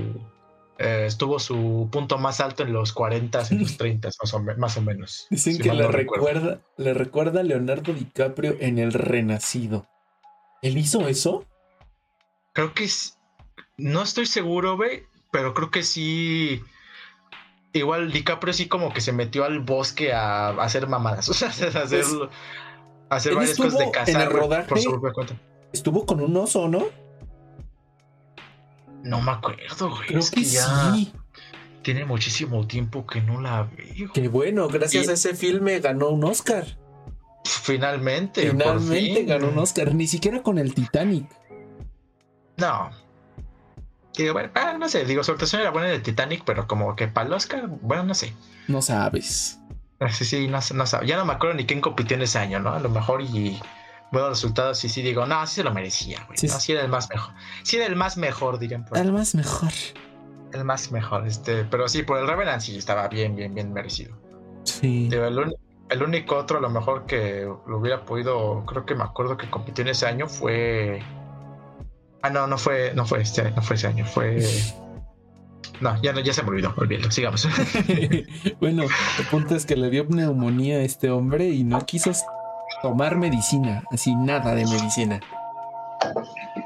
Eh, 0.79 1.05
estuvo 1.07 1.39
su 1.39 1.89
punto 1.91 2.18
más 2.18 2.41
alto 2.41 2.62
en 2.62 2.72
los 2.72 2.93
40, 2.93 3.43
en 3.51 3.61
los 3.61 3.77
30, 3.79 4.09
más 4.22 4.35
o, 4.35 4.41
más 4.41 4.77
o 4.77 4.83
menos. 4.83 5.27
Dicen 5.31 5.55
si 5.55 5.62
que 5.62 5.72
le 5.72 5.83
no 5.85 5.89
recuerdo. 5.91 6.27
recuerda, 6.27 6.61
le 6.77 6.95
recuerda 6.95 7.41
a 7.41 7.43
Leonardo 7.43 7.93
DiCaprio 7.93 8.57
en 8.61 8.79
El 8.79 8.93
Renacido. 8.93 9.87
¿Él 10.62 10.77
hizo 10.79 11.07
eso? 11.09 11.45
Creo 12.53 12.72
que 12.74 12.85
es- 12.85 13.18
no 13.77 14.03
estoy 14.03 14.27
seguro, 14.27 14.77
güey, 14.77 15.03
pero 15.31 15.53
creo 15.55 15.70
que 15.70 15.83
sí. 15.83 16.62
Igual 17.72 18.11
DiCaprio 18.11 18.55
sí 18.55 18.68
como 18.68 18.93
que 18.93 19.03
se 19.03 19.12
metió 19.12 19.45
al 19.45 19.61
bosque 19.61 20.12
a, 20.14 20.49
a 20.49 20.62
hacer 20.64 20.87
mamadas, 20.87 21.29
o 21.31 21.35
sea, 21.35 21.49
a 21.49 21.51
hacer, 21.51 21.77
a 21.77 21.83
hacer 23.16 23.35
varias 23.35 23.57
cosas 23.57 23.79
de 23.79 23.85
estuvo 23.85 23.87
en 23.87 23.91
cazar 23.91 24.22
el 24.22 24.31
rodaje. 24.31 24.68
por 24.68 24.81
su 24.81 24.91
propia 24.91 25.12
cuenta. 25.12 25.35
Estuvo 25.72 26.07
con 26.07 26.20
un 26.20 26.35
oso, 26.39 26.68
¿no? 26.68 26.87
No 29.07 29.20
me 29.20 29.32
acuerdo, 29.32 29.90
güey. 29.90 30.07
Creo 30.09 30.20
es 30.20 30.30
que, 30.30 30.40
que, 30.42 30.46
ya 30.46 30.92
sí. 30.94 31.12
tiene 31.82 32.04
muchísimo 32.04 32.66
tiempo 32.66 33.07
que 33.07 33.20
no 33.20 33.40
la 33.40 33.62
veo. 33.64 34.11
Qué 34.12 34.28
bueno, 34.28 34.68
gracias 34.68 35.07
Y- 35.07 35.11
a 35.11 35.12
ese 35.12 35.34
filme 35.34 35.78
ganó 35.80 36.09
un 36.11 36.24
Oscar. 36.24 36.66
Finalmente, 37.44 38.50
Finalmente 38.50 39.14
fin. 39.20 39.26
ganó 39.26 39.48
un 39.48 39.59
Oscar, 39.59 39.94
ni 39.94 40.07
siquiera 40.09 40.42
con 40.42 40.59
el 40.59 40.74
Titanic. 40.74 41.28
No. 42.57 42.90
Digo, 44.16 44.32
bueno, 44.32 44.50
ah, 44.54 44.76
no 44.78 44.88
sé, 44.88 45.04
digo, 45.04 45.22
su 45.22 45.30
actuación 45.32 45.61
era 45.61 45.70
buena 45.70 45.88
en 45.88 45.94
el 45.94 46.02
Titanic, 46.02 46.42
pero 46.44 46.66
como 46.66 46.96
que 46.96 47.07
para 47.07 47.26
el 47.28 47.32
Oscar, 47.34 47.66
bueno, 47.68 48.02
no 48.04 48.14
sé. 48.14 48.32
No 48.66 48.82
sabes. 48.82 49.59
Sí, 50.11 50.24
sí, 50.24 50.48
no, 50.48 50.61
sé, 50.62 50.74
no 50.74 50.86
sabe. 50.86 51.07
Ya 51.07 51.16
no 51.16 51.24
me 51.24 51.34
acuerdo 51.34 51.54
ni 51.54 51.66
quién 51.66 51.80
compitió 51.80 52.16
en 52.16 52.22
ese 52.22 52.38
año, 52.38 52.59
¿no? 52.59 52.70
A 52.72 52.80
lo 52.80 52.88
mejor 52.88 53.22
y 53.22 53.61
buenos 54.16 54.38
resultados, 54.38 54.78
sí, 54.78 54.88
sí, 54.88 55.02
digo, 55.02 55.26
no, 55.26 55.46
sí 55.46 55.56
se 55.56 55.64
lo 55.64 55.72
merecía, 55.72 56.24
güey. 56.26 56.38
Sí, 56.38 56.46
no, 56.46 56.58
sí. 56.58 56.72
era 56.72 56.82
el 56.82 56.88
más 56.88 57.08
mejor. 57.10 57.34
Sí 57.62 57.76
era 57.76 57.86
el 57.86 57.96
más 57.96 58.16
mejor, 58.16 58.58
dirían 58.58 58.84
por. 58.84 58.98
Al 58.98 59.12
más 59.12 59.34
mejor. 59.34 59.70
El 60.52 60.64
más 60.64 60.90
mejor, 60.90 61.26
este, 61.26 61.64
pero 61.64 61.88
sí, 61.88 62.02
por 62.02 62.18
el 62.18 62.26
Revenant 62.26 62.62
sí 62.62 62.76
estaba 62.76 63.08
bien, 63.08 63.36
bien, 63.36 63.54
bien 63.54 63.72
merecido. 63.72 64.16
Sí. 64.64 65.08
Digo, 65.10 65.24
el, 65.26 65.54
el 65.90 66.02
único 66.02 66.36
otro, 66.36 66.58
a 66.58 66.60
lo 66.60 66.70
mejor 66.70 67.04
que 67.06 67.42
lo 67.66 67.78
hubiera 67.78 68.04
podido, 68.04 68.64
creo 68.64 68.86
que 68.86 68.94
me 68.94 69.04
acuerdo 69.04 69.36
que 69.36 69.50
compitió 69.50 69.82
en 69.82 69.88
ese 69.88 70.06
año 70.06 70.28
fue. 70.28 71.02
Ah, 72.22 72.30
no, 72.30 72.46
no 72.46 72.56
fue, 72.56 72.92
no 72.94 73.04
fue 73.04 73.20
este, 73.20 73.50
no 73.50 73.62
fue 73.62 73.76
ese 73.76 73.88
año, 73.88 74.04
fue. 74.06 74.38
No, 75.80 76.00
ya 76.00 76.14
no, 76.14 76.20
ya 76.20 76.32
se 76.32 76.42
me 76.42 76.48
olvidó, 76.48 76.72
olvídalo, 76.78 77.10
sigamos. 77.10 77.46
bueno, 78.60 78.84
el 78.84 79.26
punto 79.30 79.54
es 79.54 79.66
que 79.66 79.76
le 79.76 79.90
dio 79.90 80.06
neumonía 80.08 80.76
a 80.76 80.80
este 80.80 81.10
hombre 81.10 81.50
y 81.50 81.64
no 81.64 81.84
quiso 81.84 82.12
tomar 82.89 83.16
medicina, 83.16 83.82
así 83.91 84.14
nada 84.14 84.55
de 84.55 84.64
medicina. 84.64 85.20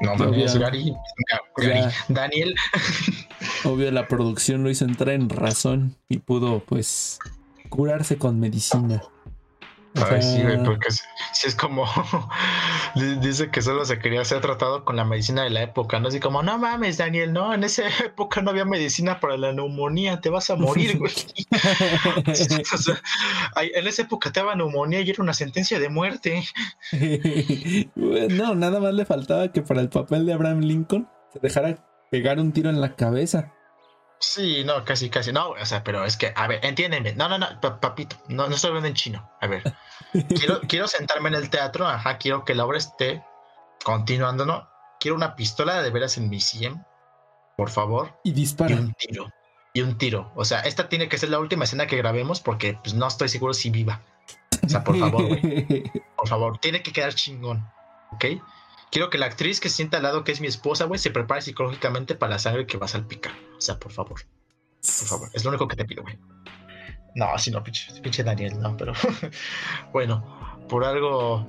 No 0.01 0.15
mames. 0.15 0.55
Gary, 0.55 0.95
Gary. 1.57 1.91
Daniel. 2.09 2.55
Obvio, 3.63 3.89
la 3.91 4.07
producción 4.07 4.63
lo 4.63 4.69
hizo 4.69 4.85
entrar 4.85 5.15
en 5.15 5.29
razón 5.29 5.95
y 6.09 6.19
pudo, 6.19 6.59
pues, 6.59 7.17
curarse 7.69 8.17
con 8.17 8.39
medicina. 8.39 9.01
O 9.93 9.99
Ay, 10.05 10.05
sea, 10.09 10.21
sí, 10.21 10.41
güey, 10.41 10.63
porque 10.63 10.89
sí 10.89 11.47
es 11.47 11.53
como 11.55 11.85
di- 12.95 13.15
dice 13.17 13.49
que 13.51 13.61
solo 13.61 13.83
se 13.83 13.99
quería 13.99 14.23
ser 14.23 14.39
tratado 14.39 14.85
con 14.85 14.95
la 14.95 15.03
medicina 15.03 15.43
de 15.43 15.49
la 15.49 15.63
época, 15.63 15.99
¿no? 15.99 16.07
Así 16.07 16.21
como, 16.21 16.41
no 16.43 16.57
mames, 16.57 16.97
Daniel, 16.97 17.33
no, 17.33 17.53
en 17.53 17.65
esa 17.65 17.83
época 18.05 18.41
no 18.41 18.51
había 18.51 18.63
medicina 18.63 19.19
para 19.19 19.35
la 19.37 19.51
neumonía, 19.51 20.21
te 20.21 20.29
vas 20.29 20.49
a 20.49 20.55
morir, 20.55 20.97
güey. 20.97 21.11
O 22.73 22.77
sea, 22.77 23.01
ay, 23.55 23.71
en 23.75 23.85
esa 23.85 24.03
época 24.03 24.31
te 24.31 24.39
daba 24.39 24.55
neumonía 24.55 25.01
y 25.01 25.09
era 25.09 25.21
una 25.23 25.33
sentencia 25.33 25.77
de 25.79 25.89
muerte. 25.89 26.43
no, 27.95 28.55
nada 28.55 28.79
más 28.79 28.93
le 28.93 29.05
faltaba 29.05 29.51
que 29.51 29.61
para 29.61 29.81
el 29.81 29.89
papel 29.89 30.25
de 30.25 30.33
Abraham 30.33 30.61
Lincoln 30.61 31.09
se 31.33 31.39
dejara 31.39 31.85
pegar 32.09 32.39
un 32.39 32.51
tiro 32.53 32.69
en 32.69 32.79
la 32.81 32.95
cabeza. 32.95 33.53
Sí, 34.23 34.63
no, 34.63 34.85
casi, 34.85 35.09
casi, 35.09 35.33
no, 35.33 35.49
o 35.49 35.65
sea, 35.65 35.83
pero 35.83 36.05
es 36.05 36.15
que, 36.15 36.31
a 36.35 36.47
ver, 36.47 36.63
entiéndeme, 36.63 37.13
no, 37.13 37.27
no, 37.27 37.39
no, 37.39 37.59
pa- 37.59 37.79
papito, 37.79 38.15
no, 38.27 38.47
no 38.47 38.53
estoy 38.55 38.67
hablando 38.69 38.87
en 38.87 38.93
chino, 38.93 39.29
a 39.41 39.47
ver, 39.47 39.63
quiero, 40.35 40.61
quiero 40.69 40.87
sentarme 40.87 41.29
en 41.29 41.35
el 41.35 41.49
teatro, 41.49 41.87
ajá, 41.87 42.17
quiero 42.19 42.45
que 42.45 42.53
la 42.53 42.65
obra 42.65 42.77
esté 42.77 43.23
continuando, 43.83 44.45
¿no? 44.45 44.69
Quiero 44.99 45.15
una 45.15 45.35
pistola 45.35 45.81
de 45.81 45.89
veras 45.89 46.17
en 46.17 46.29
mi 46.29 46.39
100, 46.39 46.85
por 47.57 47.71
favor, 47.71 48.19
Y 48.23 48.29
y 48.29 48.33
dispara. 48.33 48.75
un 48.75 48.93
tiro, 48.93 49.27
y 49.73 49.81
un 49.81 49.97
tiro, 49.97 50.31
o 50.35 50.45
sea, 50.45 50.59
esta 50.61 50.87
tiene 50.87 51.09
que 51.09 51.17
ser 51.17 51.29
la 51.29 51.39
última 51.39 51.63
escena 51.63 51.87
que 51.87 51.97
grabemos 51.97 52.41
porque, 52.41 52.77
pues, 52.83 52.93
no 52.93 53.07
estoy 53.07 53.27
seguro 53.27 53.55
si 53.55 53.71
viva, 53.71 54.01
o 54.63 54.69
sea, 54.69 54.83
por 54.83 54.97
favor, 54.99 55.25
güey, 55.27 55.41
por 56.15 56.27
favor, 56.27 56.59
tiene 56.59 56.83
que 56.83 56.93
quedar 56.93 57.15
chingón, 57.15 57.67
¿ok? 58.11 58.25
Quiero 58.91 59.09
que 59.09 59.17
la 59.17 59.25
actriz 59.27 59.59
que 59.59 59.69
se 59.69 59.77
sienta 59.77 59.97
al 59.97 60.03
lado, 60.03 60.23
que 60.23 60.31
es 60.33 60.41
mi 60.41 60.47
esposa, 60.47 60.85
güey, 60.85 60.99
se 60.99 61.11
prepare 61.11 61.41
psicológicamente 61.41 62.13
para 62.15 62.31
la 62.33 62.39
sangre 62.39 62.65
que 62.67 62.77
va 62.77 62.85
a 62.85 62.89
salpicar, 62.89 63.31
o 63.57 63.61
sea, 63.61 63.79
por 63.79 63.91
favor. 63.91 64.21
Por 64.81 65.07
favor, 65.07 65.29
es 65.33 65.43
lo 65.43 65.49
único 65.51 65.67
que 65.67 65.75
te 65.77 65.85
pido, 65.85 66.03
güey. 66.03 66.17
No, 67.15 67.37
si 67.37 67.51
no, 67.51 67.63
pinche, 67.63 67.99
pinche 68.01 68.23
Daniel, 68.23 68.59
no, 68.59 68.75
pero 68.77 68.93
bueno, 69.93 70.63
por 70.67 70.83
algo. 70.85 71.45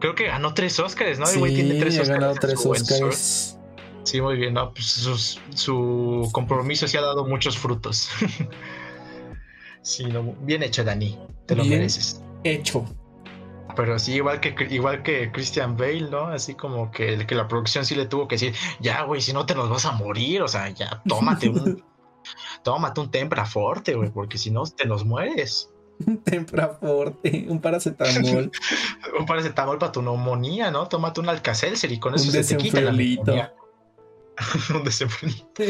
Creo 0.00 0.14
que 0.14 0.26
ganó 0.26 0.52
tres 0.52 0.78
Oscars, 0.78 1.18
¿no? 1.18 1.28
El 1.28 1.38
güey 1.38 1.54
tiene 1.54 1.72
Sí, 1.74 1.80
tres 1.80 1.94
Oscars. 1.94 2.08
ganado 2.10 2.32
en 2.32 2.38
tres 2.38 2.60
su- 2.60 2.74
su- 2.74 2.94
Oscars. 2.94 3.58
Sí, 4.04 4.20
muy 4.20 4.36
bien, 4.36 4.54
¿no? 4.54 4.72
Pues 4.72 4.86
sus- 4.86 5.40
su 5.54 6.28
compromiso 6.32 6.86
sí 6.86 6.96
ha 6.96 7.00
dado 7.02 7.26
muchos 7.26 7.56
frutos. 7.58 8.08
sí, 9.82 10.04
no, 10.04 10.22
bien 10.40 10.62
hecho, 10.62 10.84
Dani. 10.84 11.18
Te 11.46 11.56
lo 11.56 11.62
Bien. 11.62 11.78
mereces. 11.78 12.22
Hecho. 12.44 12.84
Pero 13.76 13.98
sí, 13.98 14.14
igual 14.14 14.40
que 14.40 14.54
igual 14.70 15.02
que 15.02 15.30
Christian 15.30 15.76
Bale, 15.76 16.08
¿no? 16.10 16.26
Así 16.28 16.54
como 16.54 16.90
que, 16.90 17.26
que 17.26 17.34
la 17.34 17.46
producción 17.46 17.84
sí 17.84 17.94
le 17.94 18.06
tuvo 18.06 18.26
que 18.26 18.36
decir, 18.36 18.54
ya, 18.80 19.02
güey, 19.02 19.20
si 19.20 19.32
no 19.32 19.44
te 19.46 19.54
nos 19.54 19.68
vas 19.68 19.84
a 19.84 19.92
morir, 19.92 20.42
o 20.42 20.48
sea, 20.48 20.68
ya, 20.70 21.02
tómate 21.06 21.48
un, 21.50 21.84
tómate 22.64 23.00
un 23.00 23.10
tempra 23.10 23.44
fuerte, 23.44 23.94
güey, 23.94 24.10
porque 24.10 24.38
si 24.38 24.50
no 24.50 24.64
te 24.64 24.86
nos 24.86 25.04
mueres. 25.04 25.70
Un 26.06 26.18
tempraforte, 26.22 27.46
un 27.48 27.58
paracetamol. 27.60 28.50
Un 29.18 29.24
paracetamol 29.24 29.78
para 29.78 29.92
tu 29.92 30.02
neumonía, 30.02 30.70
¿no? 30.70 30.86
Tómate 30.88 31.20
un 31.20 31.28
alcacelser 31.30 31.90
y 31.90 31.98
con 31.98 32.14
eso 32.14 32.26
Un 32.26 32.32
se 32.32 32.44
te 32.44 32.62
quita 32.62 32.82
la 32.82 32.92
neumonía. 32.92 33.54
un 34.74 34.84
desenfriolito. 34.84 35.62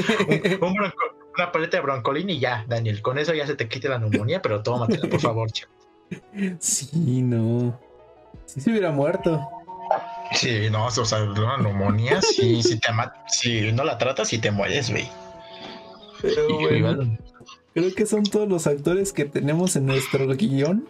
Un 0.66 0.74
bronco- 0.74 0.96
una 1.36 1.52
paleta 1.52 1.76
de 1.76 1.82
broncolín 1.82 2.30
y 2.30 2.40
ya, 2.40 2.64
Daniel, 2.66 3.02
con 3.02 3.18
eso 3.18 3.34
ya 3.34 3.46
se 3.46 3.54
te 3.54 3.68
quita 3.68 3.88
la 3.90 3.98
neumonía, 3.98 4.42
pero 4.42 4.62
tómatela, 4.62 5.08
por 5.08 5.20
favor, 5.20 5.50
chavo. 5.52 5.72
sí, 6.58 7.22
no. 7.22 7.78
Sí 8.44 8.60
se 8.60 8.70
hubiera 8.70 8.92
muerto. 8.92 9.48
Sí, 10.32 10.68
no, 10.70 10.86
o 10.86 10.90
sea, 10.90 11.22
una 11.22 11.56
neumonía, 11.58 12.20
sí, 12.22 12.62
si 12.62 12.78
te 12.78 12.88
si 13.28 13.72
no 13.72 13.84
la 13.84 13.98
tratas, 13.98 14.28
sí 14.28 14.38
te 14.38 14.50
mueres, 14.50 14.90
güey. 14.90 15.08
Pero 16.22 16.48
Y- 16.48 16.52
bueno, 16.54 16.76
igual- 16.76 17.18
creo 17.74 17.94
que 17.94 18.06
son 18.06 18.24
todos 18.24 18.48
los 18.48 18.66
actores 18.66 19.12
que 19.12 19.24
tenemos 19.24 19.76
en 19.76 19.86
nuestro 19.86 20.26
guion. 20.28 20.88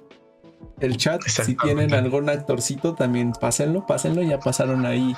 El 0.80 0.96
chat, 0.96 1.22
si 1.22 1.56
tienen 1.56 1.92
algún 1.94 2.28
actorcito, 2.28 2.94
también 2.94 3.32
pásenlo, 3.32 3.86
pásenlo. 3.86 4.22
Ya 4.22 4.38
pasaron 4.38 4.84
ahí 4.86 5.14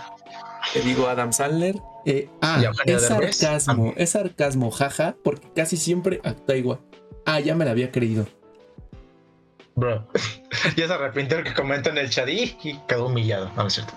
te 0.73 0.81
digo 0.81 1.09
Adam 1.09 1.33
Sandler. 1.33 1.77
Eh, 2.05 2.29
ah, 2.41 2.63
es 2.85 3.07
sarcasmo, 3.07 3.93
es 3.97 4.11
sarcasmo, 4.11 4.71
jaja, 4.71 5.17
porque 5.23 5.49
casi 5.55 5.77
siempre 5.77 6.21
actúa 6.25 6.57
igual. 6.57 6.81
Ah, 7.27 7.41
ya 7.41 7.55
me 7.55 7.65
la 7.65 7.73
había 7.73 7.91
creído. 7.91 8.27
Bro, 9.79 10.09
ya 10.77 10.89
se 10.89 10.93
arrepintió 10.93 11.39
el 11.39 11.45
que 11.45 11.55
comentó 11.55 11.91
en 11.91 11.99
el 11.99 12.11
chat 12.11 12.29
y 12.29 12.57
quedó 12.89 13.07
humillado, 13.07 13.51
no 13.57 13.67
es 13.67 13.75
cierto. 13.75 13.95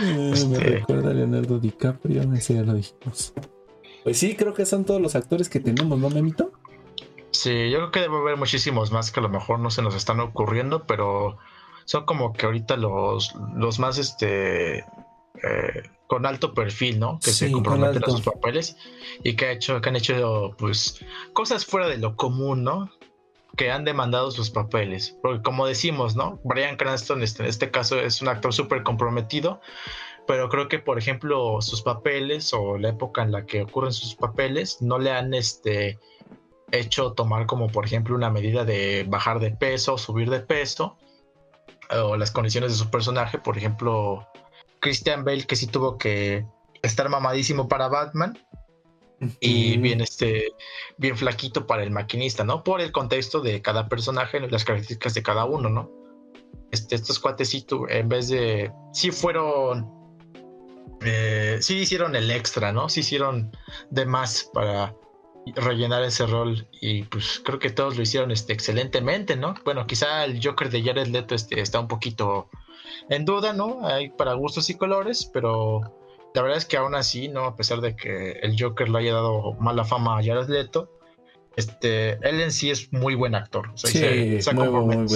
Eh, 0.00 0.14
me 0.14 0.32
este, 0.32 0.58
recuerda 0.58 1.10
a 1.10 1.14
Leonardo 1.14 1.58
DiCaprio, 1.58 2.22
ese 2.34 2.54
ya 2.54 2.62
lo 2.62 2.72
dijimos. 2.72 3.34
Pues 4.02 4.18
sí, 4.18 4.34
creo 4.34 4.54
que 4.54 4.64
son 4.64 4.86
todos 4.86 5.00
los 5.00 5.14
actores 5.14 5.50
que 5.50 5.60
tenemos, 5.60 5.98
¿no, 5.98 6.08
Memito? 6.08 6.52
Sí, 7.32 7.70
yo 7.70 7.78
creo 7.78 7.90
que 7.90 8.00
debe 8.00 8.16
haber 8.16 8.36
muchísimos 8.38 8.92
más 8.92 9.12
que 9.12 9.20
a 9.20 9.22
lo 9.22 9.28
mejor 9.28 9.58
no 9.58 9.70
se 9.70 9.82
nos 9.82 9.94
están 9.94 10.20
ocurriendo, 10.20 10.86
pero 10.86 11.36
son 11.84 12.06
como 12.06 12.32
que 12.32 12.46
ahorita 12.46 12.76
los, 12.78 13.34
los 13.54 13.78
más 13.78 13.98
este 13.98 14.78
eh, 14.78 15.82
con 16.06 16.24
alto 16.24 16.54
perfil, 16.54 16.98
¿no? 16.98 17.20
Que 17.22 17.30
se 17.30 17.52
comprometen 17.52 18.02
a 18.02 18.10
sus 18.10 18.22
papeles 18.22 18.76
y 19.22 19.36
que, 19.36 19.46
ha 19.46 19.52
hecho, 19.52 19.80
que 19.82 19.90
han 19.90 19.96
hecho 19.96 20.54
pues 20.58 21.04
cosas 21.34 21.66
fuera 21.66 21.88
de 21.88 21.98
lo 21.98 22.16
común, 22.16 22.64
¿no? 22.64 22.90
Que 23.56 23.70
han 23.70 23.84
demandado 23.84 24.30
sus 24.30 24.50
papeles. 24.50 25.16
Porque 25.22 25.42
como 25.42 25.66
decimos, 25.66 26.16
¿no? 26.16 26.40
Brian 26.44 26.76
Cranston 26.76 27.22
este, 27.22 27.42
en 27.42 27.48
este 27.48 27.70
caso 27.70 27.98
es 27.98 28.22
un 28.22 28.28
actor 28.28 28.54
súper 28.54 28.82
comprometido, 28.82 29.60
pero 30.26 30.48
creo 30.48 30.68
que, 30.68 30.78
por 30.78 30.98
ejemplo, 30.98 31.60
sus 31.60 31.82
papeles 31.82 32.52
o 32.54 32.78
la 32.78 32.90
época 32.90 33.22
en 33.22 33.32
la 33.32 33.46
que 33.46 33.62
ocurren 33.62 33.92
sus 33.92 34.14
papeles 34.14 34.80
no 34.80 34.98
le 34.98 35.10
han 35.10 35.34
este, 35.34 35.98
hecho 36.72 37.12
tomar 37.12 37.46
como, 37.46 37.68
por 37.68 37.84
ejemplo, 37.84 38.14
una 38.14 38.30
medida 38.30 38.64
de 38.64 39.04
bajar 39.08 39.40
de 39.40 39.50
peso, 39.50 39.98
subir 39.98 40.30
de 40.30 40.40
peso, 40.40 40.96
o 41.90 42.16
las 42.16 42.30
condiciones 42.30 42.72
de 42.72 42.78
su 42.78 42.90
personaje. 42.90 43.38
Por 43.38 43.56
ejemplo, 43.56 44.26
Christian 44.80 45.24
Bale, 45.24 45.46
que 45.46 45.56
sí 45.56 45.66
tuvo 45.66 45.98
que 45.98 46.46
estar 46.82 47.08
mamadísimo 47.08 47.68
para 47.68 47.88
Batman. 47.88 48.38
Y 49.38 49.76
bien, 49.76 50.00
este, 50.00 50.52
bien 50.96 51.16
flaquito 51.16 51.66
para 51.66 51.82
el 51.82 51.90
maquinista, 51.90 52.42
¿no? 52.42 52.64
Por 52.64 52.80
el 52.80 52.90
contexto 52.90 53.40
de 53.40 53.60
cada 53.60 53.88
personaje, 53.88 54.40
las 54.40 54.64
características 54.64 55.14
de 55.14 55.22
cada 55.22 55.44
uno, 55.44 55.68
¿no? 55.68 55.90
Este, 56.70 56.94
estos 56.94 57.18
cuates 57.18 57.54
en 57.88 58.08
vez 58.08 58.28
de, 58.28 58.72
sí 58.92 59.10
fueron 59.10 60.00
eh, 61.02 61.58
sí 61.60 61.78
hicieron 61.78 62.14
el 62.14 62.30
extra, 62.30 62.72
¿no? 62.72 62.88
Sí 62.88 63.00
hicieron 63.00 63.50
de 63.90 64.06
más 64.06 64.50
para 64.52 64.94
rellenar 65.56 66.02
ese 66.02 66.26
rol 66.26 66.68
y 66.80 67.04
pues 67.04 67.40
creo 67.44 67.58
que 67.58 67.70
todos 67.70 67.96
lo 67.96 68.02
hicieron 68.02 68.30
este, 68.30 68.52
excelentemente, 68.52 69.36
¿no? 69.36 69.54
Bueno, 69.64 69.86
quizá 69.86 70.24
el 70.24 70.40
Joker 70.44 70.70
de 70.70 70.82
Jared 70.82 71.08
Leto 71.08 71.34
este, 71.34 71.60
está 71.60 71.80
un 71.80 71.88
poquito 71.88 72.48
en 73.08 73.24
duda, 73.24 73.52
¿no? 73.52 73.86
Hay 73.86 74.10
para 74.10 74.34
gustos 74.34 74.68
y 74.68 74.76
colores, 74.76 75.28
pero 75.32 75.99
la 76.34 76.42
verdad 76.42 76.58
es 76.58 76.64
que 76.64 76.76
aún 76.76 76.94
así, 76.94 77.28
¿no? 77.28 77.44
A 77.44 77.56
pesar 77.56 77.80
de 77.80 77.96
que 77.96 78.32
el 78.42 78.56
Joker 78.60 78.88
le 78.88 78.98
haya 78.98 79.14
dado 79.14 79.54
mala 79.54 79.84
fama 79.84 80.18
a 80.18 80.22
Jared 80.22 80.48
Leto, 80.48 80.90
este, 81.56 82.12
él 82.26 82.40
en 82.40 82.52
sí 82.52 82.70
es 82.70 82.92
muy 82.92 83.14
buen 83.14 83.34
actor. 83.34 83.70
sí, 83.74 84.40
se, 84.40 84.50
ha 84.50 84.54
comprometido, 84.54 85.08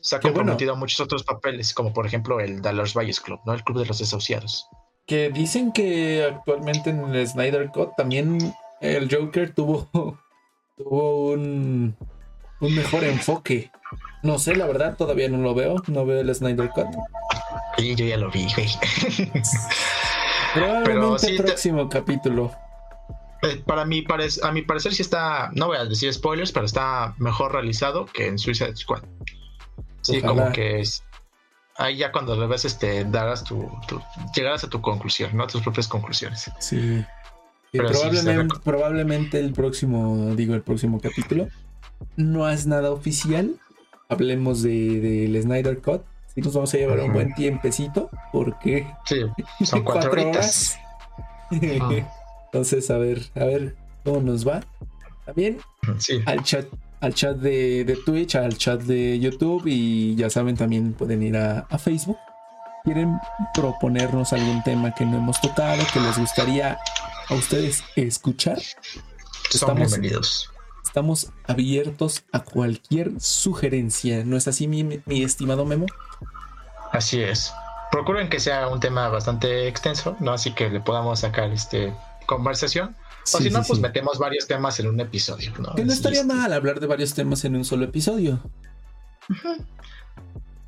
se 0.00 0.16
ha 0.16 0.20
comprometido 0.20 0.72
a 0.72 0.76
muchos 0.76 1.00
otros 1.00 1.24
papeles, 1.24 1.74
como 1.74 1.92
por 1.92 2.06
ejemplo 2.06 2.40
el 2.40 2.62
Dallas 2.62 2.94
Valles 2.94 3.20
Club, 3.20 3.40
¿no? 3.44 3.52
El 3.54 3.64
Club 3.64 3.80
de 3.80 3.86
los 3.86 3.98
Desahuciados. 3.98 4.66
Que 5.06 5.30
dicen 5.30 5.72
que 5.72 6.24
actualmente 6.24 6.90
en 6.90 7.14
el 7.14 7.26
Snyder 7.26 7.70
Cut 7.70 7.96
también 7.96 8.54
el 8.80 9.12
Joker 9.12 9.52
tuvo, 9.52 9.88
tuvo 10.76 11.32
un, 11.32 11.96
un 12.60 12.74
mejor 12.74 13.04
enfoque. 13.04 13.70
No 14.22 14.38
sé, 14.38 14.54
la 14.54 14.66
verdad, 14.66 14.96
todavía 14.96 15.28
no 15.28 15.38
lo 15.38 15.54
veo. 15.54 15.82
No 15.88 16.06
veo 16.06 16.20
el 16.20 16.34
Snyder 16.34 16.70
Cut. 16.70 16.86
Sí, 17.78 17.94
yo 17.94 18.04
ya 18.04 18.16
lo 18.16 18.30
vi, 18.30 18.46
güey. 18.54 18.68
Probablemente 20.54 21.26
el 21.28 21.36
próximo 21.38 21.88
capítulo. 21.88 22.52
Eh, 23.42 23.62
para 23.66 23.84
mí, 23.84 24.04
a 24.42 24.52
mi 24.52 24.62
parecer, 24.62 24.94
sí 24.94 25.02
está, 25.02 25.50
no 25.54 25.66
voy 25.68 25.78
a 25.78 25.84
decir 25.84 26.12
spoilers, 26.12 26.52
pero 26.52 26.66
está 26.66 27.14
mejor 27.18 27.52
realizado 27.52 28.06
que 28.06 28.26
en 28.26 28.38
Suicide 28.38 28.76
Squad. 28.76 29.02
Sí, 30.02 30.20
como 30.20 30.52
que 30.52 30.80
es, 30.80 31.02
ahí 31.76 31.96
ya 31.96 32.12
cuando 32.12 32.36
lo 32.36 32.46
ves, 32.48 32.64
este, 32.64 33.04
darás 33.04 33.44
tu, 33.44 33.68
llegarás 34.34 34.64
a 34.64 34.68
tu 34.68 34.80
conclusión, 34.80 35.36
¿no? 35.36 35.46
tus 35.46 35.62
propias 35.62 35.88
conclusiones. 35.88 36.50
Sí. 36.58 37.04
probablemente, 38.64 39.38
el 39.40 39.52
próximo, 39.52 40.34
digo, 40.36 40.54
el 40.54 40.62
próximo 40.62 41.00
capítulo 41.00 41.48
no 42.16 42.48
es 42.48 42.66
nada 42.66 42.90
oficial. 42.90 43.54
Hablemos 44.08 44.62
de, 44.62 45.00
del 45.00 45.40
Snyder 45.42 45.80
Cut. 45.80 46.02
Sí, 46.34 46.40
nos 46.40 46.54
vamos 46.54 46.72
a 46.72 46.76
llevar 46.78 47.00
un 47.00 47.12
buen 47.12 47.34
tiempecito 47.34 48.08
porque 48.32 48.86
sí, 49.04 49.20
son 49.64 49.82
cuatro, 49.82 50.12
horas. 50.12 50.78
Entonces, 51.50 52.90
a 52.90 52.98
ver, 52.98 53.22
a 53.34 53.44
ver 53.44 53.76
cómo 54.04 54.20
nos 54.20 54.46
va. 54.46 54.62
Sí. 55.98 56.20
Al 56.26 56.42
chat 56.42 56.66
al 57.02 57.14
chat 57.14 57.36
de, 57.36 57.98
Twitch, 58.06 58.36
al 58.36 58.56
chat 58.56 58.80
de 58.82 59.18
YouTube 59.18 59.64
y 59.66 60.14
ya 60.14 60.30
saben, 60.30 60.56
también 60.56 60.92
pueden 60.92 61.22
ir 61.22 61.36
a, 61.36 61.66
Facebook. 61.78 62.18
¿Quieren 62.84 63.18
proponernos 63.54 64.32
algún 64.32 64.62
tema 64.62 64.94
que 64.94 65.04
no 65.04 65.18
hemos 65.18 65.40
tocado, 65.40 65.82
que 65.92 66.00
les 66.00 66.16
gustaría 66.16 66.78
a 67.28 67.34
ustedes 67.34 67.82
escuchar? 67.96 68.58
Estamos, 69.52 69.90
bienvenidos. 69.90 70.51
Estamos 70.92 71.32
abiertos 71.48 72.22
a 72.32 72.40
cualquier 72.40 73.18
sugerencia. 73.18 74.26
¿No 74.26 74.36
es 74.36 74.46
así, 74.46 74.68
mi, 74.68 75.00
mi 75.06 75.22
estimado 75.22 75.64
Memo? 75.64 75.86
Así 76.90 77.22
es. 77.22 77.50
Procuren 77.90 78.28
que 78.28 78.38
sea 78.38 78.68
un 78.68 78.78
tema 78.78 79.08
bastante 79.08 79.68
extenso, 79.68 80.18
¿no? 80.20 80.34
Así 80.34 80.52
que 80.52 80.68
le 80.68 80.80
podamos 80.80 81.20
sacar 81.20 81.50
este 81.50 81.94
conversación 82.26 82.94
o 83.22 83.38
si 83.38 83.48
no, 83.48 83.62
pues 83.62 83.80
metemos 83.80 84.18
varios 84.18 84.46
temas 84.46 84.78
en 84.80 84.88
un 84.88 85.00
episodio. 85.00 85.50
¿no? 85.58 85.74
Que 85.74 85.86
no 85.86 85.94
estaría 85.94 86.24
mal 86.24 86.52
hablar 86.52 86.78
de 86.78 86.86
varios 86.86 87.14
temas 87.14 87.42
en 87.46 87.56
un 87.56 87.64
solo 87.64 87.86
episodio. 87.86 88.38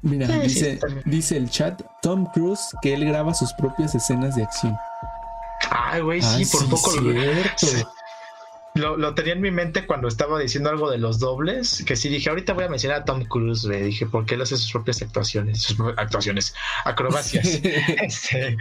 Mira, 0.01 0.27
dice, 0.39 0.81
dice 1.05 1.37
el 1.37 1.51
chat 1.51 1.83
Tom 2.01 2.25
Cruise 2.33 2.75
que 2.81 2.95
él 2.95 3.05
graba 3.05 3.35
sus 3.35 3.53
propias 3.53 3.95
escenas 3.95 4.37
de 4.37 4.45
acción. 4.45 4.75
Ay, 5.69 6.01
güey, 6.01 6.23
sí, 6.23 6.47
por 6.47 6.67
poco 6.71 6.93
lo, 8.77 8.97
lo, 8.97 9.15
tenía 9.15 9.35
en 9.35 9.41
mi 9.41 9.53
mente 9.53 9.87
cuando 9.87 10.09
estaba 10.09 10.37
diciendo 10.41 10.69
algo 10.69 10.91
de 10.91 10.99
los 10.99 11.21
dobles, 11.21 11.85
que 11.87 11.95
sí 11.95 12.09
dije, 12.09 12.29
ahorita 12.29 12.55
voy 12.55 12.65
a 12.65 12.69
mencionar 12.69 13.03
a 13.03 13.05
Tom 13.05 13.25
Cruise, 13.25 13.63
le 13.65 13.81
dije, 13.81 14.05
porque 14.05 14.35
él 14.35 14.43
hace 14.43 14.57
sus 14.57 14.73
propias 14.73 15.01
actuaciones, 15.01 15.63
sus 15.63 15.79
actuaciones, 15.97 16.55
acrobacias. 16.85 17.61
Este, 18.05 18.57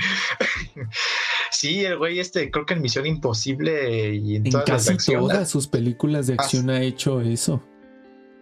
sí, 1.50 1.84
el 1.84 1.98
güey 1.98 2.20
este, 2.20 2.52
creo 2.52 2.66
que 2.66 2.76
en 2.76 2.82
Misión 2.82 3.06
Imposible 3.08 4.14
y 4.14 4.36
en, 4.36 4.44
todas 4.50 4.66
casi 4.66 5.14
todas 5.14 5.50
sus 5.50 5.68
películas 5.68 6.28
de 6.28 6.34
acción 6.34 6.70
ha 6.70 6.82
hecho 6.82 7.20
eso. 7.22 7.64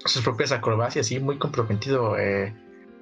Sus 0.05 0.23
propias 0.23 0.51
acrobacias, 0.51 1.07
sí, 1.07 1.19
muy 1.19 1.37
comprometido. 1.37 2.17
Eh, 2.17 2.53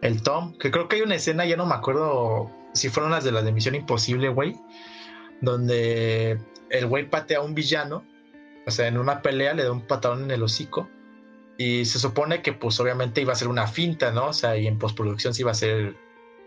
el 0.01 0.21
Tom, 0.21 0.55
que 0.57 0.69
creo 0.69 0.87
que 0.87 0.97
hay 0.97 1.01
una 1.01 1.15
escena, 1.15 1.45
ya 1.45 1.57
no 1.57 1.65
me 1.65 1.73
acuerdo 1.73 2.51
si 2.73 2.89
fueron 2.89 3.11
las 3.11 3.23
de 3.23 3.31
las 3.31 3.43
de 3.43 3.51
Misión 3.51 3.75
Imposible, 3.75 4.29
güey, 4.29 4.55
donde 5.41 6.39
el 6.69 6.85
güey 6.85 7.09
patea 7.09 7.39
a 7.39 7.41
un 7.41 7.55
villano 7.55 8.03
o 8.65 8.71
sea, 8.71 8.87
en 8.87 8.97
una 8.97 9.21
pelea 9.21 9.53
le 9.53 9.63
da 9.63 9.71
un 9.71 9.81
patadón 9.81 10.23
en 10.23 10.31
el 10.31 10.43
hocico 10.43 10.89
y 11.57 11.85
se 11.85 11.99
supone 11.99 12.41
que 12.41 12.53
pues 12.53 12.79
obviamente 12.79 13.21
iba 13.21 13.33
a 13.33 13.35
ser 13.35 13.49
una 13.49 13.67
finta, 13.67 14.11
¿no? 14.11 14.27
O 14.27 14.33
sea, 14.33 14.55
y 14.57 14.65
en 14.65 14.79
postproducción 14.79 15.33
se 15.33 15.41
iba 15.41 15.51
a 15.51 15.55
ser 15.55 15.95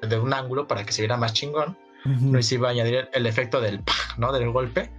de 0.00 0.18
un 0.18 0.32
ángulo 0.32 0.66
para 0.66 0.84
que 0.84 0.92
se 0.92 1.02
viera 1.02 1.16
más 1.16 1.34
chingón. 1.34 1.76
No 2.04 2.42
se 2.42 2.56
iba 2.56 2.68
a 2.68 2.70
añadir 2.72 3.08
el 3.12 3.26
efecto 3.26 3.60
del 3.60 3.80
¿no? 4.18 4.32
Del 4.32 4.50
golpe. 4.50 4.90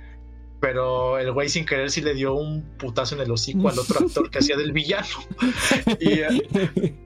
Pero 0.62 1.18
el 1.18 1.34
güey 1.34 1.50
sin 1.50 1.66
querer 1.66 1.92
sí 1.92 2.02
le 2.02 2.14
dio 2.14 2.36
un 2.36 2.62
putazo 2.78 3.16
en 3.16 3.22
el 3.22 3.32
hocico 3.32 3.68
al 3.68 3.78
otro 3.78 4.06
actor 4.06 4.30
que 4.30 4.40
hacía 4.40 4.56
del 4.56 4.72
villano. 4.72 5.08
y, 6.00 6.20
eh, 6.20 6.96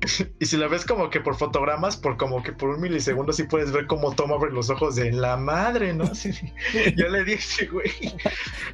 y 0.40 0.46
si 0.46 0.56
la 0.56 0.68
ves 0.68 0.84
como 0.84 1.10
que 1.10 1.20
por 1.20 1.36
fotogramas, 1.36 1.96
por 1.96 2.16
como 2.16 2.42
que 2.42 2.52
por 2.52 2.70
un 2.70 2.80
milisegundo 2.80 3.32
sí 3.32 3.44
puedes 3.44 3.72
ver 3.72 3.86
cómo 3.86 4.14
toma 4.14 4.36
abre 4.36 4.52
los 4.52 4.70
ojos 4.70 4.96
de 4.96 5.12
la 5.12 5.36
madre, 5.36 5.92
¿no? 5.92 6.14
Sí, 6.14 6.30
ya 6.96 7.08
le 7.08 7.24
dije, 7.24 7.66
güey. 7.66 7.90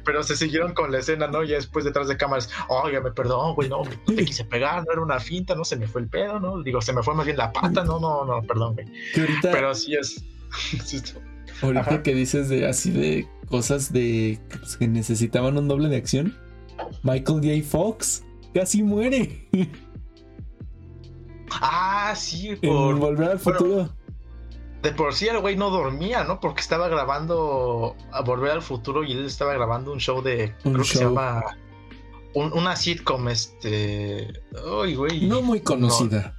Pero 0.05 0.23
se 0.23 0.35
siguieron 0.35 0.73
con 0.73 0.91
la 0.91 0.99
escena, 0.99 1.27
¿no? 1.27 1.43
Ya 1.43 1.55
después 1.55 1.85
detrás 1.85 2.07
de 2.07 2.17
cámaras, 2.17 2.49
oye, 2.69 2.99
me 3.01 3.11
perdón, 3.11 3.55
güey, 3.55 3.69
no, 3.69 3.83
te 4.05 4.25
quise 4.25 4.45
pegar, 4.45 4.85
no 4.85 4.91
era 4.91 5.01
una 5.01 5.19
finta, 5.19 5.55
no 5.55 5.65
se 5.65 5.75
me 5.75 5.87
fue 5.87 6.01
el 6.01 6.07
pedo, 6.07 6.39
¿no? 6.39 6.61
Digo, 6.63 6.81
se 6.81 6.93
me 6.93 7.03
fue 7.03 7.13
más 7.13 7.25
bien 7.25 7.37
la 7.37 7.51
pata, 7.51 7.83
no, 7.83 7.99
no, 7.99 8.25
no, 8.25 8.41
perdón, 8.43 8.75
güey. 8.75 8.87
Pero 9.41 9.73
sí 9.75 9.95
es. 9.95 10.23
ahorita 11.61 12.03
que 12.03 12.13
dices 12.13 12.47
de 12.49 12.67
así 12.67 12.91
de 12.91 13.27
cosas 13.49 13.91
de 13.91 14.39
pues, 14.49 14.77
que 14.77 14.87
necesitaban 14.87 15.57
un 15.57 15.67
doble 15.67 15.89
de 15.89 15.97
acción, 15.97 16.37
Michael 17.03 17.41
J. 17.41 17.69
Fox 17.69 18.23
casi 18.53 18.83
muere. 18.83 19.47
Ah, 21.51 22.13
sí, 22.15 22.55
por 22.55 22.95
volver 22.95 23.31
al 23.31 23.39
futuro. 23.39 23.89
de 24.81 24.91
por 24.91 25.13
sí 25.13 25.27
el 25.27 25.39
güey 25.39 25.55
no 25.55 25.69
dormía, 25.69 26.23
¿no? 26.23 26.39
Porque 26.39 26.61
estaba 26.61 26.87
grabando 26.87 27.95
a 28.11 28.21
Volver 28.21 28.51
al 28.51 28.61
Futuro 28.61 29.03
y 29.03 29.11
él 29.13 29.25
estaba 29.25 29.53
grabando 29.53 29.91
un 29.91 29.99
show 29.99 30.21
de. 30.21 30.53
creo 30.63 30.77
que 30.77 30.83
se 30.83 31.03
llama. 31.03 31.43
una 32.33 32.75
sitcom, 32.75 33.27
este. 33.29 34.27
Ay, 34.81 34.95
güey. 34.95 35.27
No 35.27 35.41
muy 35.41 35.61
conocida. 35.61 36.35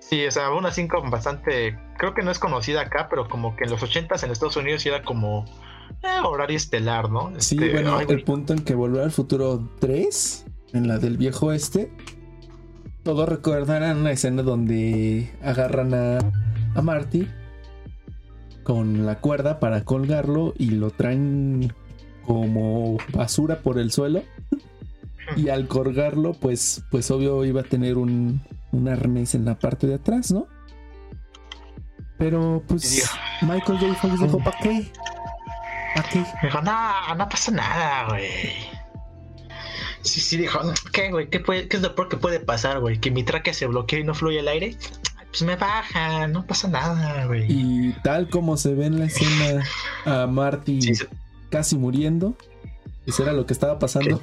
Sí, 0.00 0.24
o 0.24 0.30
sea, 0.30 0.50
una 0.52 0.70
5 0.70 1.10
bastante, 1.10 1.76
creo 1.98 2.14
que 2.14 2.22
no 2.22 2.30
es 2.30 2.38
conocida 2.38 2.82
acá, 2.82 3.08
pero 3.10 3.28
como 3.28 3.56
que 3.56 3.64
en 3.64 3.70
los 3.70 3.82
80s 3.82 4.22
en 4.22 4.30
Estados 4.30 4.56
Unidos 4.56 4.86
era 4.86 5.02
como 5.02 5.44
eh, 6.04 6.20
horario 6.24 6.56
estelar, 6.56 7.10
¿no? 7.10 7.32
Sí, 7.38 7.56
Este, 7.56 7.72
bueno, 7.72 7.96
ay, 7.98 8.06
el 8.10 8.22
punto 8.22 8.52
en 8.52 8.60
que 8.60 8.76
Volver 8.76 9.02
al 9.02 9.10
Futuro 9.10 9.68
3, 9.80 10.44
en 10.74 10.86
la 10.86 10.98
del 10.98 11.16
viejo 11.16 11.50
este, 11.50 11.90
todos 13.06 13.28
recordarán 13.28 13.98
una 13.98 14.10
escena 14.10 14.42
donde 14.42 15.32
agarran 15.40 15.94
a, 15.94 16.18
a 16.74 16.82
Marty 16.82 17.28
con 18.64 19.06
la 19.06 19.20
cuerda 19.20 19.60
para 19.60 19.84
colgarlo 19.84 20.54
y 20.58 20.70
lo 20.70 20.90
traen 20.90 21.72
como 22.24 22.98
basura 23.12 23.60
por 23.60 23.78
el 23.78 23.92
suelo. 23.92 24.24
Y 25.36 25.50
al 25.50 25.68
colgarlo, 25.68 26.32
pues, 26.32 26.82
pues 26.90 27.08
obvio 27.12 27.44
iba 27.44 27.60
a 27.60 27.64
tener 27.64 27.96
un, 27.96 28.42
un 28.72 28.88
arnés 28.88 29.36
en 29.36 29.44
la 29.44 29.56
parte 29.56 29.86
de 29.86 29.94
atrás, 29.94 30.32
¿no? 30.32 30.48
Pero 32.18 32.64
pues. 32.66 33.08
Michael 33.42 33.78
J. 33.78 33.94
Fox 33.94 34.20
dijo, 34.20 34.38
¿para 34.38 34.58
qué? 34.58 34.90
¿Para 35.94 36.08
qué? 36.08 36.24
Dijo, 36.42 36.60
no, 36.60 37.14
no 37.14 37.28
pasa 37.28 37.52
nada, 37.52 38.08
güey. 38.08 38.75
Sí, 40.06 40.20
sí, 40.20 40.36
dijo, 40.36 40.60
¿qué, 40.92 41.10
güey? 41.10 41.28
¿Qué, 41.28 41.40
puede- 41.40 41.68
¿Qué 41.68 41.76
es 41.76 41.82
lo 41.82 41.94
peor 41.94 42.08
que 42.08 42.16
puede 42.16 42.40
pasar, 42.40 42.80
güey? 42.80 42.98
¿Que 42.98 43.10
mi 43.10 43.22
tráquea 43.24 43.52
se 43.52 43.66
bloquee 43.66 44.00
y 44.00 44.04
no 44.04 44.14
fluye 44.14 44.38
el 44.40 44.48
aire? 44.48 44.76
Pues 45.28 45.42
me 45.42 45.56
baja, 45.56 46.26
no 46.28 46.46
pasa 46.46 46.68
nada, 46.68 47.26
güey. 47.26 47.44
Y 47.48 47.92
tal 48.04 48.28
como 48.30 48.56
se 48.56 48.72
ve 48.74 48.86
en 48.86 48.98
la 49.00 49.04
escena 49.06 49.64
a 50.06 50.26
Marty 50.26 50.80
Sí, 50.80 50.94
se- 50.94 51.08
casi 51.50 51.76
muriendo, 51.76 52.36
eso 53.06 53.22
era 53.22 53.32
lo 53.32 53.44
que 53.44 53.52
estaba 53.52 53.78
pasando. 53.78 54.22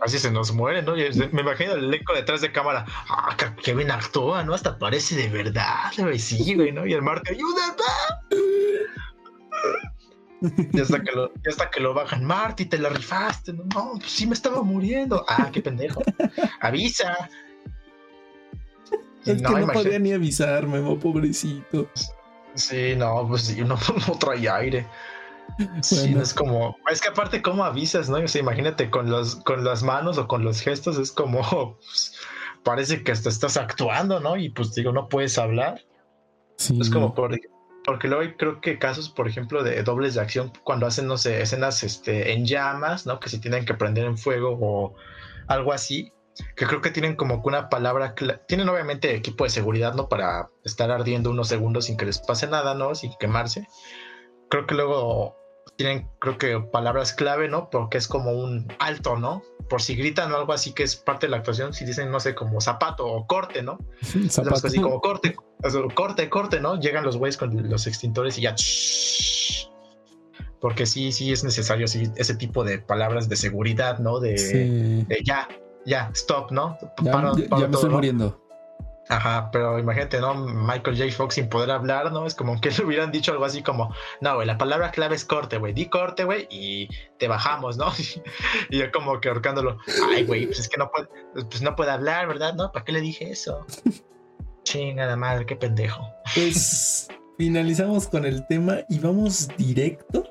casi 0.00 0.18
se 0.18 0.30
nos 0.30 0.52
muere, 0.52 0.82
¿no? 0.82 0.94
Me 0.94 1.40
imagino 1.42 1.72
el 1.72 1.84
elenco 1.84 2.14
detrás 2.14 2.40
de 2.40 2.52
cámara. 2.52 2.84
Ah, 3.08 3.36
que 3.62 3.74
bien 3.74 3.90
actúa, 3.90 4.42
¿no? 4.44 4.54
Hasta 4.54 4.78
parece 4.78 5.16
de 5.16 5.28
verdad, 5.28 5.90
güey. 5.98 6.18
Sí, 6.18 6.54
güey, 6.54 6.72
¿no? 6.72 6.86
Y 6.86 6.92
el 6.94 7.02
Marte, 7.02 7.32
ayúdame. 7.32 7.82
Y 10.40 10.80
hasta 10.80 11.00
que 11.00 11.12
lo, 11.12 11.32
hasta 11.48 11.70
que 11.70 11.80
lo 11.80 11.94
bajan, 11.94 12.24
Marty, 12.24 12.66
te 12.66 12.78
la 12.78 12.90
rifaste. 12.90 13.52
No, 13.52 13.64
no, 13.74 13.92
pues 13.98 14.10
sí 14.10 14.26
me 14.26 14.34
estaba 14.34 14.62
muriendo. 14.62 15.24
Ah, 15.28 15.50
qué 15.52 15.62
pendejo. 15.62 16.02
Avisa. 16.60 17.28
Es 19.24 19.42
que 19.42 19.54
no 19.58 19.66
podía 19.66 19.98
ni 19.98 20.12
avisar, 20.12 20.68
Memo, 20.68 20.96
pobrecito. 21.00 21.90
Sí, 22.54 22.94
no, 22.96 23.26
pues 23.26 23.42
sí, 23.42 23.60
uno 23.60 23.76
no 24.06 24.18
trae 24.18 24.48
aire. 24.48 24.86
Sí, 25.82 26.14
no 26.14 26.22
es 26.22 26.34
como, 26.34 26.76
es 26.90 27.00
que 27.00 27.08
aparte 27.08 27.42
cómo 27.42 27.64
avisas, 27.64 28.08
¿no? 28.08 28.18
O 28.18 28.28
sea, 28.28 28.40
imagínate 28.40 28.90
con 28.90 29.10
los, 29.10 29.36
con 29.36 29.64
las 29.64 29.82
manos 29.82 30.18
o 30.18 30.28
con 30.28 30.44
los 30.44 30.60
gestos, 30.60 30.98
es 30.98 31.12
como, 31.12 31.76
pues, 31.78 32.14
parece 32.62 33.02
que 33.02 33.12
hasta 33.12 33.28
estás 33.28 33.56
actuando, 33.56 34.20
¿no? 34.20 34.36
Y 34.36 34.50
pues 34.50 34.74
digo, 34.74 34.92
no 34.92 35.08
puedes 35.08 35.38
hablar. 35.38 35.80
Sí. 36.56 36.78
Es 36.80 36.90
como 36.90 37.14
por, 37.14 37.38
porque 37.86 38.08
luego 38.08 38.24
hay 38.24 38.34
creo 38.34 38.60
que 38.60 38.80
casos, 38.80 39.08
por 39.08 39.28
ejemplo, 39.28 39.62
de 39.62 39.80
dobles 39.84 40.14
de 40.14 40.20
acción 40.20 40.52
cuando 40.64 40.86
hacen, 40.86 41.06
no 41.06 41.16
sé, 41.16 41.40
escenas 41.40 41.84
este, 41.84 42.32
en 42.32 42.44
llamas, 42.44 43.06
¿no? 43.06 43.20
Que 43.20 43.28
se 43.28 43.38
tienen 43.38 43.64
que 43.64 43.74
prender 43.74 44.04
en 44.04 44.18
fuego 44.18 44.58
o 44.60 44.96
algo 45.46 45.72
así. 45.72 46.12
Que 46.56 46.66
creo 46.66 46.82
que 46.82 46.90
tienen 46.90 47.14
como 47.14 47.40
que 47.40 47.48
una 47.48 47.68
palabra, 47.70 48.14
tienen 48.48 48.68
obviamente 48.68 49.14
equipo 49.14 49.44
de 49.44 49.50
seguridad, 49.50 49.94
¿no? 49.94 50.08
Para 50.08 50.50
estar 50.64 50.90
ardiendo 50.90 51.30
unos 51.30 51.48
segundos 51.48 51.86
sin 51.86 51.96
que 51.96 52.04
les 52.06 52.18
pase 52.18 52.48
nada, 52.48 52.74
¿no? 52.74 52.94
Sin 52.96 53.12
quemarse. 53.20 53.68
Creo 54.50 54.66
que 54.66 54.74
luego 54.74 55.36
tienen, 55.76 56.08
creo 56.20 56.38
que 56.38 56.58
palabras 56.60 57.12
clave, 57.12 57.48
¿no? 57.48 57.68
Porque 57.70 57.98
es 57.98 58.08
como 58.08 58.32
un 58.32 58.66
alto, 58.78 59.16
¿no? 59.16 59.42
Por 59.68 59.82
si 59.82 59.94
gritan 59.96 60.32
o 60.32 60.36
algo 60.36 60.52
así 60.52 60.72
que 60.72 60.82
es 60.84 60.96
parte 60.96 61.26
de 61.26 61.30
la 61.32 61.38
actuación, 61.38 61.72
si 61.74 61.84
dicen, 61.84 62.10
no 62.10 62.18
sé, 62.20 62.34
como 62.34 62.60
zapato 62.60 63.06
o 63.06 63.26
corte, 63.26 63.62
¿no? 63.62 63.78
Zapato. 64.30 64.66
Así 64.66 64.80
como 64.80 65.00
corte, 65.00 65.36
corte, 65.94 66.28
corte, 66.30 66.60
¿no? 66.60 66.78
Llegan 66.80 67.04
los 67.04 67.16
güeyes 67.16 67.36
con 67.36 67.68
los 67.70 67.86
extintores 67.86 68.38
y 68.38 68.42
ya. 68.42 68.54
Porque 70.60 70.86
sí, 70.86 71.12
sí 71.12 71.32
es 71.32 71.44
necesario 71.44 71.86
sí, 71.86 72.10
ese 72.16 72.34
tipo 72.34 72.64
de 72.64 72.78
palabras 72.78 73.28
de 73.28 73.36
seguridad, 73.36 73.98
¿no? 73.98 74.20
De, 74.20 74.38
Sí. 74.38 75.04
de 75.06 75.22
ya, 75.24 75.46
ya, 75.84 76.10
stop, 76.14 76.50
¿no? 76.50 76.78
Ya, 77.02 77.12
Paro- 77.12 77.36
ya- 77.36 77.48
paro 77.48 77.62
ya 77.62 77.66
me 77.68 77.72
todo, 77.72 77.80
estoy 77.80 77.90
¿no? 77.90 77.94
muriendo. 77.96 78.45
Ajá, 79.08 79.50
pero 79.52 79.78
imagínate, 79.78 80.20
¿no? 80.20 80.34
Michael 80.34 80.96
J. 80.98 81.12
Fox 81.12 81.36
sin 81.36 81.48
poder 81.48 81.70
hablar, 81.70 82.12
¿no? 82.12 82.26
Es 82.26 82.34
como 82.34 82.60
que 82.60 82.70
le 82.78 82.84
hubieran 82.84 83.12
dicho 83.12 83.32
algo 83.32 83.44
así 83.44 83.62
como, 83.62 83.94
no, 84.20 84.34
güey, 84.34 84.46
la 84.46 84.58
palabra 84.58 84.90
clave 84.90 85.14
es 85.14 85.24
corte, 85.24 85.58
güey, 85.58 85.72
di 85.72 85.86
corte, 85.86 86.24
güey, 86.24 86.46
y 86.50 86.88
te 87.18 87.28
bajamos, 87.28 87.76
¿no? 87.76 87.86
y 88.70 88.78
yo 88.78 88.90
como 88.90 89.20
que 89.20 89.28
ahorcándolo, 89.28 89.78
ay, 90.10 90.24
güey, 90.24 90.46
pues 90.46 90.60
es 90.60 90.68
que 90.68 90.76
no 90.76 90.90
puede, 90.90 91.08
pues 91.34 91.62
no 91.62 91.76
puede 91.76 91.90
hablar, 91.92 92.26
¿verdad? 92.26 92.54
¿No? 92.54 92.72
¿Para 92.72 92.84
qué 92.84 92.92
le 92.92 93.00
dije 93.00 93.30
eso? 93.30 93.64
Chingada 94.64 95.16
madre, 95.16 95.46
qué 95.46 95.54
pendejo. 95.54 96.12
Pues 96.34 97.08
finalizamos 97.38 98.08
con 98.08 98.24
el 98.24 98.44
tema 98.48 98.78
y 98.88 98.98
vamos 98.98 99.48
directo 99.56 100.24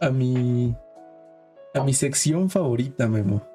a 0.00 0.08
mi 0.08 0.74
a 1.74 1.82
mi 1.82 1.92
sección 1.92 2.48
favorita, 2.48 3.06
Memo. 3.06 3.51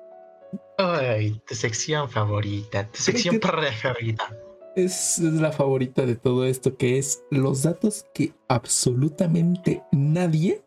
Ay, 0.78 1.42
tu 1.48 1.56
sección 1.56 2.10
favorita, 2.10 2.88
tu 2.90 3.02
sección 3.02 3.40
preferida. 3.40 4.36
Es, 4.76 5.18
es 5.18 5.34
la 5.34 5.52
favorita 5.52 6.06
de 6.06 6.16
todo 6.16 6.46
esto, 6.46 6.78
que 6.78 7.00
es 7.00 7.24
los 7.32 7.64
datos 7.64 8.06
que 8.14 8.34
absolutamente 8.48 9.82
nadie, 9.92 10.64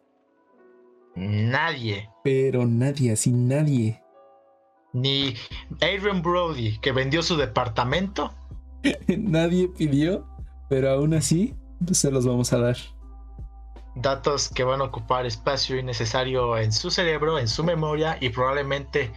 Nadie, 1.17 2.09
pero 2.23 2.65
nadie, 2.67 3.13
así 3.13 3.33
nadie, 3.33 4.01
ni 4.93 5.35
Adrian 5.81 6.23
Brody, 6.23 6.79
que 6.79 6.93
vendió 6.93 7.23
su 7.23 7.37
departamento, 7.37 8.33
nadie 9.19 9.69
pidió, 9.69 10.27
pero 10.69 10.91
aún 10.91 11.15
así 11.15 11.55
pues, 11.85 11.99
se 11.99 12.11
los 12.11 12.27
vamos 12.27 12.53
a 12.53 12.59
dar. 12.59 12.77
Datos 13.95 14.49
que 14.49 14.65
van 14.65 14.81
a 14.81 14.85
ocupar 14.85 15.27
espacio 15.27 15.79
innecesario 15.79 16.57
en 16.59 16.73
su 16.73 16.91
cerebro, 16.91 17.39
en 17.39 17.49
su 17.49 17.65
memoria 17.65 18.17
y 18.21 18.29
probablemente 18.31 19.13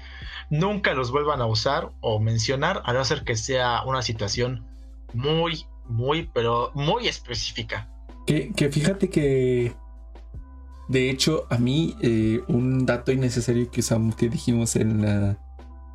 nunca 0.49 0.93
los 0.93 1.11
vuelvan 1.11 1.41
a 1.41 1.45
usar 1.45 1.91
o 2.01 2.19
mencionar, 2.19 2.81
a 2.85 2.93
no 2.93 3.03
ser 3.05 3.23
que 3.23 3.35
sea 3.35 3.83
una 3.85 4.01
situación 4.01 4.65
muy, 5.13 5.65
muy, 5.87 6.29
pero 6.33 6.71
muy 6.73 7.07
específica. 7.07 7.87
Que, 8.25 8.51
que 8.53 8.69
fíjate 8.69 9.09
que, 9.09 9.73
de 10.87 11.09
hecho, 11.09 11.45
a 11.49 11.57
mí 11.57 11.95
eh, 12.01 12.41
un 12.47 12.85
dato 12.85 13.11
innecesario 13.11 13.69
que 13.71 13.81
usamos, 13.81 14.15
que 14.15 14.29
dijimos 14.29 14.75
en, 14.75 15.01
la, 15.01 15.37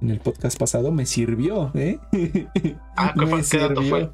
en 0.00 0.10
el 0.10 0.20
podcast 0.20 0.58
pasado, 0.58 0.92
me 0.92 1.04
sirvió, 1.06 1.70
¿eh? 1.74 1.98
Ah, 2.96 3.12
¿qué, 3.14 3.26
Me 3.26 3.42
fue- 3.42 3.42
qué 3.50 3.58
dato 3.58 3.82
fue? 3.82 4.10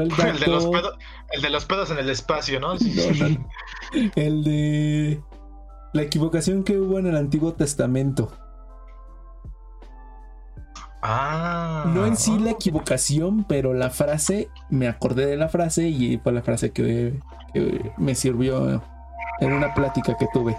El 0.00 0.12
El 0.18 0.40
de, 0.40 0.46
los 0.46 0.66
pedos, 0.66 0.98
el 1.30 1.42
de 1.42 1.50
los 1.50 1.64
pedos 1.64 1.90
en 1.90 1.98
el 1.98 2.10
espacio, 2.10 2.60
¿no? 2.60 2.74
No, 2.74 2.78
no. 2.80 3.50
El 4.16 4.44
de 4.44 5.20
la 5.92 6.02
equivocación 6.02 6.62
que 6.62 6.78
hubo 6.78 6.98
en 6.98 7.06
el 7.06 7.16
Antiguo 7.16 7.54
Testamento. 7.54 8.32
Ah. 11.02 11.84
No 11.94 12.04
en 12.04 12.16
sí 12.16 12.38
la 12.38 12.50
equivocación, 12.50 13.44
pero 13.44 13.74
la 13.74 13.90
frase, 13.90 14.50
me 14.70 14.88
acordé 14.88 15.26
de 15.26 15.36
la 15.36 15.48
frase 15.48 15.88
y 15.88 16.18
fue 16.18 16.32
la 16.32 16.42
frase 16.42 16.72
que, 16.72 17.18
que 17.54 17.92
me 17.96 18.14
sirvió 18.14 18.82
en 19.40 19.52
una 19.52 19.72
plática 19.72 20.16
que 20.18 20.26
tuve. 20.32 20.56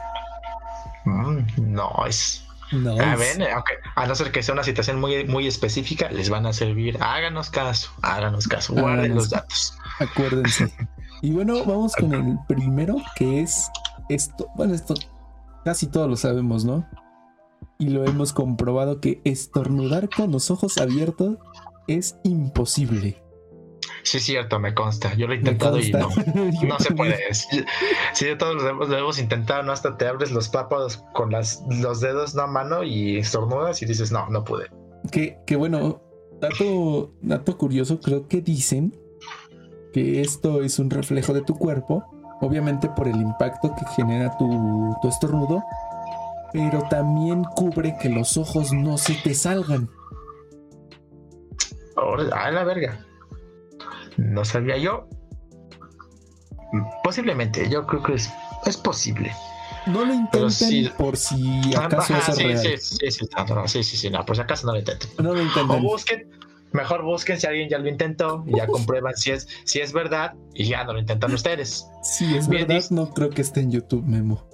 Mm, 1.06 1.40
no, 1.58 1.92
es. 2.08 2.47
No, 2.72 2.92
A 3.00 3.16
ver, 3.16 3.42
aunque, 3.54 3.74
a 3.96 4.06
no 4.06 4.16
ser 4.16 4.32
que 4.32 4.44
sea 4.44 4.54
una 4.54 4.64
situación 4.64 5.00
muy, 5.00 5.24
muy 5.26 5.48
específica, 5.48 6.10
les 6.10 6.30
van 6.30 6.46
a 6.46 6.54
servir. 6.54 6.98
Háganos 7.02 7.50
caso, 7.50 7.92
háganos 8.02 8.48
caso, 8.48 8.74
guarden 8.74 9.00
Háganos 9.00 9.16
los 9.16 9.30
datos. 9.30 9.74
acuérdense. 10.00 10.74
Y 11.22 11.32
bueno, 11.32 11.64
vamos 11.66 11.96
con 11.96 12.14
el 12.14 12.38
primero, 12.48 12.98
que 13.16 13.42
es 13.42 13.70
esto. 14.10 14.48
Bueno, 14.56 14.74
esto 14.74 14.96
casi 15.64 15.88
todos 15.88 16.10
lo 16.10 16.16
sabemos, 16.16 16.66
¿no? 16.66 16.88
Y 17.80 17.90
lo 17.90 18.06
hemos 18.06 18.34
comprobado 18.34 19.02
que 19.02 19.22
estornudar 19.24 20.10
con 20.10 20.32
los 20.32 20.52
ojos 20.52 20.78
abiertos 20.78 21.38
es 21.88 22.18
imposible. 22.24 23.22
Sí, 24.08 24.20
es 24.20 24.24
cierto, 24.24 24.58
me 24.58 24.74
consta. 24.74 25.14
Yo 25.16 25.28
lo 25.28 25.34
he 25.34 25.36
intentado 25.36 25.78
y 25.80 25.92
no. 25.92 26.08
No 26.64 26.80
se 26.80 26.94
puede. 26.94 27.18
Sí, 27.34 27.58
todos 28.40 28.56
lo 28.56 28.70
hemos, 28.70 28.88
lo 28.88 28.98
hemos 28.98 29.20
intentado, 29.20 29.64
¿no? 29.64 29.74
Hasta 29.74 29.98
te 29.98 30.08
abres 30.08 30.32
los 30.32 30.48
párpados 30.48 31.04
con 31.14 31.30
las, 31.30 31.62
los 31.70 32.00
dedos 32.00 32.34
no 32.34 32.44
a 32.44 32.48
mano 32.48 32.84
y 32.84 33.18
estornudas 33.18 33.82
y 33.82 33.86
dices, 33.86 34.14
no, 34.14 34.30
no 34.30 34.46
pude. 34.46 34.68
Que, 35.12 35.38
que 35.46 35.58
bueno, 35.58 36.02
dato, 36.40 37.12
dato 37.22 37.58
curioso, 37.58 38.00
creo 38.00 38.30
que 38.30 38.42
dicen 38.42 38.98
que 39.92 40.22
esto 40.22 40.62
es 40.62 40.80
un 40.80 40.90
reflejo 40.90 41.34
de 41.34 41.42
tu 41.42 41.56
cuerpo, 41.56 42.06
obviamente 42.40 42.88
por 42.88 43.10
el 43.10 43.18
impacto 43.18 43.76
que 43.76 43.86
genera 43.94 44.38
tu, 44.38 44.96
tu 45.02 45.10
estornudo, 45.10 45.62
pero 46.54 46.82
también 46.84 47.44
cubre 47.58 47.98
que 48.02 48.08
los 48.08 48.38
ojos 48.38 48.72
no 48.72 48.98
se 48.98 49.16
te 49.16 49.34
salgan. 49.34 49.90
A 52.32 52.52
la 52.52 52.64
verga. 52.64 53.07
No 54.18 54.44
sabía 54.46 54.78
yo. 54.78 55.08
Posiblemente, 57.04 57.70
yo 57.70 57.86
creo 57.88 58.04
que 58.04 58.14
es, 58.16 58.30
es 58.66 58.78
posible. 58.78 59.32
No 59.86 60.04
lo 60.06 60.14
intenten 60.14 60.92
por 60.98 61.16
si 61.16 61.74
acaso 61.76 62.14
Ajá, 62.14 62.32
es 62.32 62.38
sí, 62.38 62.44
real. 62.44 62.58
sí, 62.60 62.78
sí, 62.78 63.12
sí, 63.12 63.26
no, 63.38 63.56
no, 63.56 63.68
sí, 63.70 63.84
sí, 63.84 64.10
no, 64.10 64.26
por 64.26 64.36
si 64.36 64.42
acaso 64.42 64.68
no 64.68 64.74
lo 64.74 64.80
intenten. 64.80 65.10
No 65.24 65.34
lo 65.34 65.40
O 65.40 65.44
intenten. 65.44 65.82
busquen, 65.82 66.30
Mejor 66.74 67.04
busquen 67.04 67.40
si 67.40 67.48
alguien 67.48 67.70
ya 67.70 67.78
lo 67.78 67.88
intentó 67.88 68.44
y 68.46 68.58
ya 68.58 68.68
comprueban 68.68 69.16
si 69.16 69.32
es, 69.32 69.48
si 69.64 69.80
es 69.80 69.94
verdad 69.94 70.34
y 70.54 70.66
ya 70.66 70.84
no 70.84 70.92
lo 70.94 71.00
intentan 71.00 71.34
ustedes. 71.34 71.88
Si 72.04 72.36
es 72.36 72.48
verdad, 72.50 72.84
no 72.90 73.14
creo 73.14 73.30
que 73.30 73.42
esté 73.42 73.62
en 73.62 73.72
YouTube, 73.72 74.04
Memo. 74.06 74.46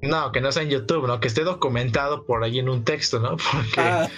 No, 0.00 0.32
que 0.32 0.40
no 0.40 0.50
sea 0.50 0.62
en 0.62 0.70
YouTube, 0.70 1.06
¿no? 1.06 1.20
Que 1.20 1.28
esté 1.28 1.44
documentado 1.44 2.24
por 2.24 2.42
ahí 2.42 2.58
en 2.58 2.68
un 2.70 2.84
texto, 2.84 3.20
¿no? 3.20 3.36
Porque. 3.52 3.80
Ah. 3.80 4.08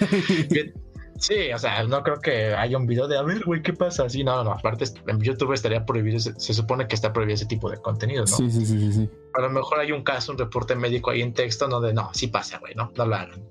Sí, 1.21 1.53
o 1.53 1.59
sea, 1.59 1.83
no 1.83 2.03
creo 2.03 2.19
que 2.19 2.53
haya 2.53 2.77
un 2.77 2.87
video 2.87 3.07
de 3.07 3.17
a 3.17 3.21
ver, 3.21 3.43
güey, 3.45 3.61
¿qué 3.61 3.73
pasa? 3.73 4.09
Sí, 4.09 4.23
no, 4.23 4.43
no, 4.43 4.51
aparte 4.51 4.85
en 5.07 5.19
YouTube 5.21 5.53
estaría 5.53 5.85
prohibido, 5.85 6.19
se, 6.19 6.53
supone 6.53 6.87
que 6.87 6.95
está 6.95 7.13
prohibido 7.13 7.35
ese 7.35 7.45
tipo 7.45 7.69
de 7.69 7.77
contenido, 7.77 8.21
¿no? 8.21 8.37
Sí, 8.37 8.49
sí, 8.49 8.65
sí, 8.65 8.91
sí. 8.91 9.09
A 9.33 9.41
lo 9.41 9.49
mejor 9.49 9.79
hay 9.79 9.91
un 9.91 10.03
caso, 10.03 10.31
un 10.31 10.37
reporte 10.37 10.75
médico 10.75 11.11
ahí 11.11 11.21
en 11.21 11.33
texto, 11.33 11.67
¿no? 11.67 11.79
De 11.79 11.93
no, 11.93 12.09
sí 12.13 12.27
pasa, 12.27 12.57
güey, 12.59 12.75
no, 12.75 12.91
no 12.95 13.05
lo 13.05 13.15
hagan. 13.15 13.41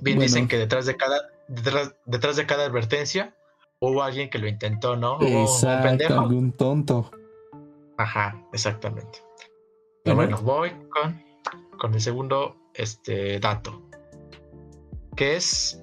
Bien 0.00 0.18
dicen 0.18 0.48
que 0.48 0.58
detrás 0.58 0.86
de 0.86 0.96
cada, 0.96 1.30
detrás, 1.48 2.36
de 2.36 2.46
cada 2.46 2.66
advertencia 2.66 3.34
hubo 3.80 4.02
alguien 4.02 4.28
que 4.28 4.38
lo 4.38 4.48
intentó, 4.48 4.96
¿no? 4.96 5.18
Exacto, 5.22 6.20
algún 6.20 6.52
tonto. 6.52 7.10
Ajá, 7.96 8.40
exactamente. 8.52 9.20
Pero 10.04 10.16
bueno, 10.16 10.38
voy 10.42 10.70
con, 10.90 11.22
con 11.78 11.94
el 11.94 12.00
segundo 12.00 12.56
este, 12.74 13.40
dato, 13.40 13.82
que 15.16 15.36
es 15.36 15.82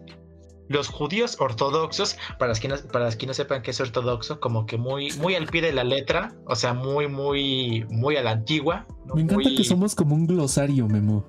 los 0.67 0.87
judíos 0.87 1.37
ortodoxos, 1.39 2.17
para 2.39 2.53
quienes, 2.53 2.81
para 2.81 3.09
quienes 3.11 3.27
no 3.27 3.43
sepan 3.43 3.61
qué 3.61 3.71
es 3.71 3.79
ortodoxo, 3.79 4.39
como 4.39 4.65
que 4.65 4.77
muy, 4.77 5.11
muy 5.13 5.35
al 5.35 5.47
pie 5.47 5.61
de 5.61 5.73
la 5.73 5.83
letra, 5.83 6.33
o 6.45 6.55
sea, 6.55 6.73
muy, 6.73 7.07
muy, 7.07 7.85
muy 7.89 8.15
a 8.17 8.23
la 8.23 8.31
antigua. 8.31 8.85
Me 9.13 9.21
encanta 9.21 9.49
que 9.55 9.63
somos 9.63 9.95
como 9.95 10.15
un 10.15 10.27
glosario, 10.27 10.87
Memo. 10.87 11.25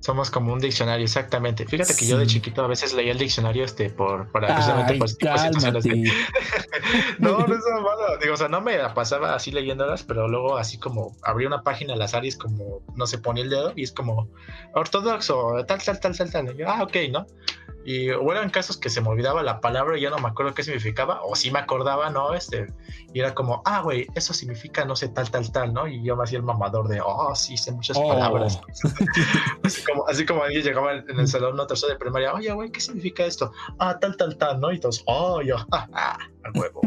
Somos 0.00 0.30
como 0.30 0.52
un 0.52 0.58
diccionario, 0.58 1.02
exactamente. 1.02 1.64
Fíjate 1.64 1.96
que 1.96 2.06
yo 2.06 2.18
de 2.18 2.26
chiquito 2.26 2.62
a 2.62 2.66
veces 2.66 2.92
leía 2.92 3.12
el 3.12 3.18
diccionario 3.18 3.64
este 3.64 3.88
por 3.88 4.30
para 4.32 4.48
precisamente 4.48 4.96
por 4.96 5.08
situaciones 5.08 5.82
de... 5.82 6.12
No, 7.18 7.38
no 7.38 7.54
es 7.54 7.62
malo. 7.72 8.18
Digo, 8.20 8.34
o 8.34 8.36
sea, 8.36 8.48
no 8.48 8.60
me 8.60 8.76
la 8.76 8.92
pasaba 8.92 9.34
así 9.34 9.50
leyéndolas, 9.50 10.02
pero 10.02 10.28
luego 10.28 10.58
así 10.58 10.76
como 10.76 11.16
abría 11.22 11.48
una 11.48 11.62
página 11.62 11.94
al 11.94 12.02
azar 12.02 12.22
y 12.26 12.28
es 12.28 12.36
como, 12.36 12.82
no 12.94 13.06
se 13.06 13.16
ponía 13.16 13.44
el 13.44 13.48
dedo 13.48 13.72
y 13.76 13.82
es 13.82 13.92
como 13.92 14.28
ortodoxo, 14.74 15.64
tal, 15.66 15.82
tal, 15.82 15.98
tal, 15.98 16.14
tal, 16.14 16.30
tal. 16.30 16.54
Y 16.54 16.58
yo, 16.58 16.68
ah, 16.68 16.82
ok, 16.82 16.96
¿no? 17.10 17.26
Y 17.84 18.10
o 18.10 18.32
eran 18.32 18.50
casos 18.50 18.76
que 18.76 18.88
se 18.88 19.00
me 19.00 19.08
olvidaba 19.08 19.42
la 19.42 19.60
palabra 19.60 19.98
y 19.98 20.00
yo 20.00 20.10
no 20.10 20.18
me 20.18 20.28
acuerdo 20.28 20.54
qué 20.54 20.62
significaba, 20.62 21.22
o 21.22 21.36
sí 21.36 21.50
me 21.50 21.58
acordaba, 21.58 22.08
¿no? 22.10 22.34
Este, 22.34 22.66
y 23.12 23.20
era 23.20 23.34
como, 23.34 23.62
ah, 23.64 23.80
güey, 23.82 24.06
eso 24.14 24.32
significa 24.32 24.84
no 24.84 24.96
sé, 24.96 25.08
tal, 25.08 25.30
tal, 25.30 25.52
tal, 25.52 25.74
¿no? 25.74 25.86
Y 25.86 26.02
yo 26.02 26.16
me 26.16 26.24
hacía 26.24 26.38
el 26.38 26.44
mamador 26.44 26.88
de, 26.88 27.00
oh, 27.04 27.34
sí, 27.34 27.56
sé 27.56 27.72
muchas 27.72 27.96
oh. 27.96 28.08
palabras. 28.08 28.60
así, 29.64 29.82
como, 29.84 30.08
así 30.08 30.24
como 30.24 30.42
alguien 30.42 30.62
llegaba 30.62 30.94
en 30.94 31.20
el 31.20 31.28
salón, 31.28 31.56
no 31.56 31.66
tercero 31.66 31.92
de 31.92 31.98
primaria, 31.98 32.32
oye, 32.32 32.52
güey, 32.52 32.70
¿qué 32.70 32.80
significa 32.80 33.24
esto? 33.24 33.52
Ah, 33.78 33.98
tal, 34.00 34.16
tal, 34.16 34.36
tal, 34.38 34.60
¿no? 34.60 34.72
Y 34.72 34.80
todos, 34.80 35.02
oh, 35.06 35.42
yo, 35.42 35.56
ah, 35.72 35.86
a 35.92 36.58
huevo. 36.58 36.80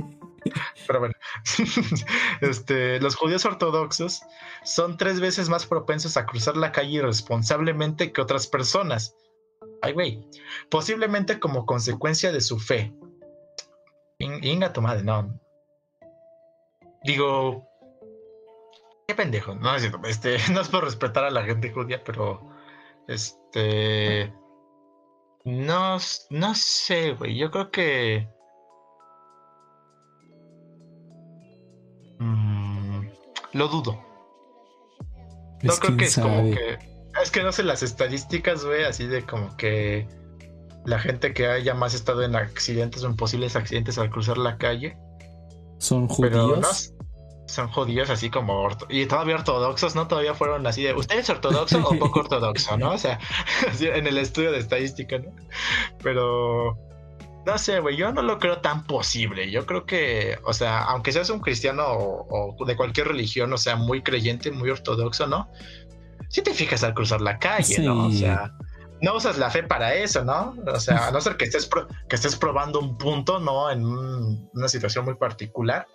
Pero 0.88 1.00
bueno, 1.00 1.14
este, 2.42 3.00
los 3.02 3.16
judíos 3.16 3.46
ortodoxos 3.46 4.22
son 4.64 4.98
tres 4.98 5.20
veces 5.20 5.50
más 5.50 5.66
propensos 5.66 6.18
a 6.18 6.26
cruzar 6.26 6.58
la 6.58 6.72
calle 6.72 6.92
irresponsablemente 6.92 8.12
que 8.12 8.22
otras 8.22 8.48
personas 8.48 9.16
Ay, 9.82 9.94
güey. 9.94 10.28
Posiblemente 10.70 11.40
como 11.40 11.66
consecuencia 11.66 12.32
de 12.32 12.42
su 12.42 12.60
fe. 12.60 12.94
Inga 14.20 14.74
tu 14.74 14.82
madre, 14.82 15.04
no. 15.04 15.40
Digo. 17.04 17.68
Qué 19.08 19.16
pendejo. 19.16 19.56
No 19.56 19.76
es 19.76 19.90
Este, 20.06 20.38
no 20.52 20.62
es 20.62 20.70
por 20.70 20.84
respetar 20.84 21.24
a 21.24 21.32
la 21.32 21.44
gente 21.44 21.72
judía, 21.72 22.04
pero. 22.04 22.42
Este. 23.08 24.34
No, 25.46 25.98
no 26.30 26.56
sé, 26.56 27.14
güey. 27.14 27.38
Yo 27.38 27.52
creo 27.52 27.72
que. 27.72 28.28
Mm, 32.20 33.08
lo 33.54 33.68
dudo. 33.68 34.04
no 35.62 35.74
creo 35.76 35.98
que 35.98 36.06
es 36.06 36.20
como 36.20 36.52
que 36.52 36.97
que 37.38 37.44
no 37.44 37.52
sé 37.52 37.64
las 37.64 37.84
estadísticas, 37.84 38.66
güey, 38.66 38.84
así 38.84 39.06
de 39.06 39.24
como 39.24 39.56
que 39.58 40.08
la 40.86 40.98
gente 40.98 41.36
que 41.36 41.46
haya 41.46 41.76
más 41.76 41.94
estado 41.94 42.24
en 42.24 42.36
accidentes 42.36 43.04
o 43.04 43.08
en 43.08 43.16
posibles 43.16 43.56
accidentes 43.56 44.00
al 44.00 44.10
cruzar 44.10 44.40
la 44.40 44.58
calle. 44.58 44.98
¿Son 45.78 46.08
judíos? 46.08 46.94
son 47.46 47.70
judíos 47.70 48.10
así 48.10 48.30
como 48.30 48.68
y 48.90 49.06
todavía 49.06 49.36
ortodoxos, 49.36 49.96
¿no? 49.96 50.08
Todavía 50.08 50.34
fueron 50.34 50.66
así 50.66 50.84
de, 50.84 50.94
¿usted 50.94 51.20
es 51.20 51.30
ortodoxo 51.30 51.78
o 51.78 51.98
poco 52.00 52.22
ortodoxo, 52.22 52.76
no? 52.76 52.92
O 52.92 52.98
sea, 52.98 53.20
en 53.80 54.08
el 54.08 54.18
estudio 54.18 54.52
de 54.52 54.58
estadística, 54.58 55.20
¿no? 55.20 55.32
Pero 56.02 56.76
no 57.46 57.58
sé, 57.60 57.80
güey, 57.80 57.96
yo 57.98 58.12
no 58.12 58.24
lo 58.24 58.40
creo 58.40 58.62
tan 58.62 58.84
posible. 58.84 59.52
Yo 59.52 59.66
creo 59.68 59.86
que, 59.86 60.40
o 60.44 60.54
sea, 60.54 60.84
aunque 60.86 61.12
seas 61.12 61.30
un 61.30 61.40
cristiano 61.40 61.86
o, 61.86 62.56
o, 62.58 62.66
de 62.66 62.76
cualquier 62.76 63.08
religión, 63.08 63.54
o 63.54 63.58
sea, 63.58 63.76
muy 63.76 64.02
creyente, 64.02 64.52
muy 64.52 64.72
ortodoxo, 64.72 65.28
¿no? 65.28 65.50
Si 66.30 66.42
te 66.42 66.54
fijas 66.54 66.84
al 66.84 66.94
cruzar 66.94 67.22
la 67.22 67.40
calle, 67.40 67.80
¿no? 67.80 68.08
O 68.08 68.12
sea, 68.12 68.54
no 69.02 69.16
usas 69.16 69.38
la 69.38 69.50
fe 69.50 69.64
para 69.64 69.94
eso, 69.94 70.24
¿no? 70.24 70.56
O 70.66 70.80
sea, 70.80 71.08
a 71.08 71.12
no 71.12 71.22
ser 71.22 71.38
que 71.38 71.46
estés, 71.46 71.70
que 72.10 72.16
estés 72.16 72.36
probando 72.36 72.80
un 72.80 72.98
punto, 72.98 73.40
¿no? 73.40 73.70
En 73.70 73.86
una 73.86 74.68
situación 74.68 75.06
muy 75.06 75.16
particular. 75.16 75.88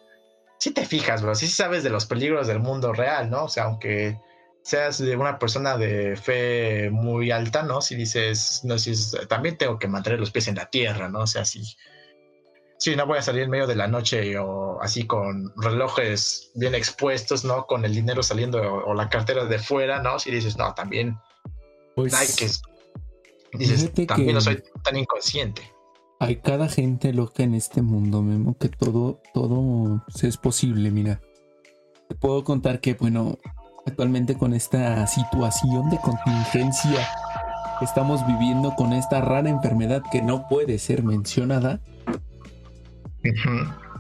Si 0.59 0.71
te 0.71 0.87
fijas, 0.87 1.23
bro, 1.23 1.35
sí 1.35 1.49
sabes 1.49 1.83
de 1.83 1.91
los 1.91 2.07
peligros 2.07 2.47
del 2.47 2.61
mundo 2.61 2.93
real, 2.93 3.31
¿no? 3.31 3.45
O 3.45 3.49
sea, 3.49 3.65
aunque 3.65 4.19
seas 4.63 4.99
de 4.99 5.17
una 5.17 5.39
persona 5.39 5.77
de 5.77 6.17
fe 6.17 6.89
muy 6.91 7.33
alta, 7.33 7.65
¿no? 7.65 7.81
Si 7.81 7.97
dices, 7.97 8.61
no, 8.63 8.79
si 8.79 8.95
también 9.29 9.59
tengo 9.59 9.79
que 9.79 9.89
mantener 9.89 10.21
los 10.21 10.31
pies 10.31 10.47
en 10.49 10.55
la 10.55 10.67
tierra, 10.67 11.09
¿no? 11.09 11.21
O 11.21 11.27
sea, 11.27 11.45
si 11.45 11.65
sí, 11.65 11.77
no 12.97 13.07
voy 13.07 13.19
a 13.19 13.23
salir 13.23 13.43
en 13.43 13.51
medio 13.51 13.67
de 13.67 13.77
la 13.77 13.87
noche 13.87 14.39
o 14.39 14.81
así 14.81 15.07
con 15.07 15.53
relojes 15.57 16.51
bien 16.55 16.75
expuestos, 16.75 17.45
¿no? 17.45 17.67
Con 17.67 17.85
el 17.85 17.95
dinero 17.95 18.23
saliendo 18.23 18.61
o, 18.61 18.95
la 18.95 19.09
cartera 19.09 19.45
de 19.45 19.59
fuera, 19.59 20.03
¿no? 20.03 20.19
Si 20.19 20.31
dices, 20.31 20.57
no, 20.57 20.75
también 20.75 21.19
pues, 21.95 22.15
hay 22.15 22.27
que... 22.37 22.51
Dices, 23.57 23.93
también 24.07 24.35
no 24.35 24.41
soy 24.41 24.63
tan 24.83 24.97
inconsciente. 24.97 25.63
Hay 26.19 26.37
cada 26.37 26.69
gente 26.69 27.13
loca 27.13 27.43
en 27.43 27.55
este 27.55 27.83
mundo, 27.83 28.23
Memo, 28.23 28.57
que 28.57 28.69
todo, 28.69 29.21
todo 29.35 30.05
es 30.23 30.37
posible, 30.37 30.91
mira. 30.91 31.21
Te 32.09 32.15
puedo 32.15 32.45
contar 32.45 32.81
que, 32.81 32.95
bueno, 32.95 33.39
actualmente 33.87 34.37
con 34.37 34.55
esta 34.55 35.07
situación 35.07 35.91
de 35.91 35.99
contingencia 35.99 37.09
que 37.79 37.85
estamos 37.85 38.27
viviendo 38.27 38.75
con 38.77 38.93
esta 38.93 39.21
rara 39.21 39.51
enfermedad 39.51 40.03
que 40.11 40.23
no 40.23 40.47
puede 40.49 40.79
ser 40.79 41.03
mencionada, 41.03 41.81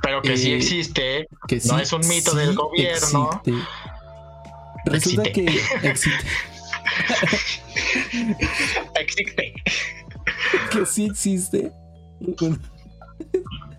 pero 0.02 0.22
que 0.22 0.36
sí 0.36 0.52
eh, 0.52 0.56
existe, 0.56 1.28
que 1.46 1.60
no 1.66 1.78
es 1.78 1.92
un 1.92 2.06
mito 2.08 2.34
del 2.34 2.54
gobierno. 2.54 3.42
Resulta 4.84 5.30
que 5.30 5.44
existe. 5.82 6.26
existe. 9.00 9.54
que 10.72 10.86
sí 10.86 11.06
existe. 11.06 11.72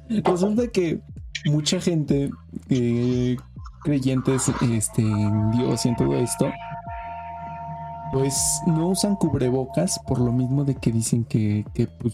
resulta 0.10 0.68
que 0.68 1.00
mucha 1.46 1.82
gente 1.82 2.32
eh, 2.70 3.36
creyentes 3.84 4.50
este, 4.72 5.02
en 5.02 5.52
Dios 5.52 5.86
y 5.86 5.90
en 5.90 5.96
todo 5.98 6.16
esto, 6.16 6.52
pues 8.14 8.62
no 8.66 8.90
usan 8.90 9.16
cubrebocas 9.16 10.00
por 10.08 10.20
lo 10.20 10.32
mismo 10.32 10.64
de 10.64 10.76
que 10.76 10.92
dicen 10.92 11.26
que, 11.26 11.66
que 11.74 11.88
pues, 11.88 12.14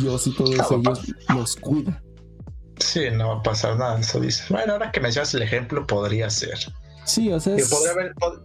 Dios 0.00 0.26
y 0.26 0.34
todos 0.34 0.50
ellos 0.50 1.14
los 1.28 1.56
cuida. 1.56 2.02
Sí, 2.78 3.10
no 3.12 3.28
va 3.28 3.34
a 3.36 3.42
pasar 3.42 3.76
nada, 3.76 3.98
eso 4.00 4.20
dice. 4.20 4.44
Bueno, 4.48 4.72
ahora 4.74 4.90
que 4.90 5.00
mencionas 5.00 5.34
el 5.34 5.42
ejemplo, 5.42 5.86
podría 5.86 6.30
ser. 6.30 6.58
Sí, 7.04 7.30
o 7.30 7.38
sea. 7.38 7.56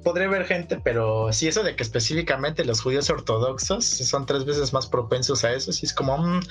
Podría, 0.03 0.27
haber, 0.27 0.45
gente, 0.45 0.79
pero 0.83 1.31
sí, 1.31 1.47
eso 1.47 1.63
de 1.63 1.75
que 1.75 1.83
específicamente 1.83 2.65
los 2.65 2.81
judíos 2.81 3.09
ortodoxos 3.09 3.85
son 3.85 4.25
tres 4.25 4.45
veces 4.45 4.73
más 4.73 4.87
propensos 4.87 5.43
a 5.43 5.53
eso, 5.53 5.71
sí 5.71 5.85
es 5.85 5.93
como. 5.93 6.17
Mm, 6.17 6.41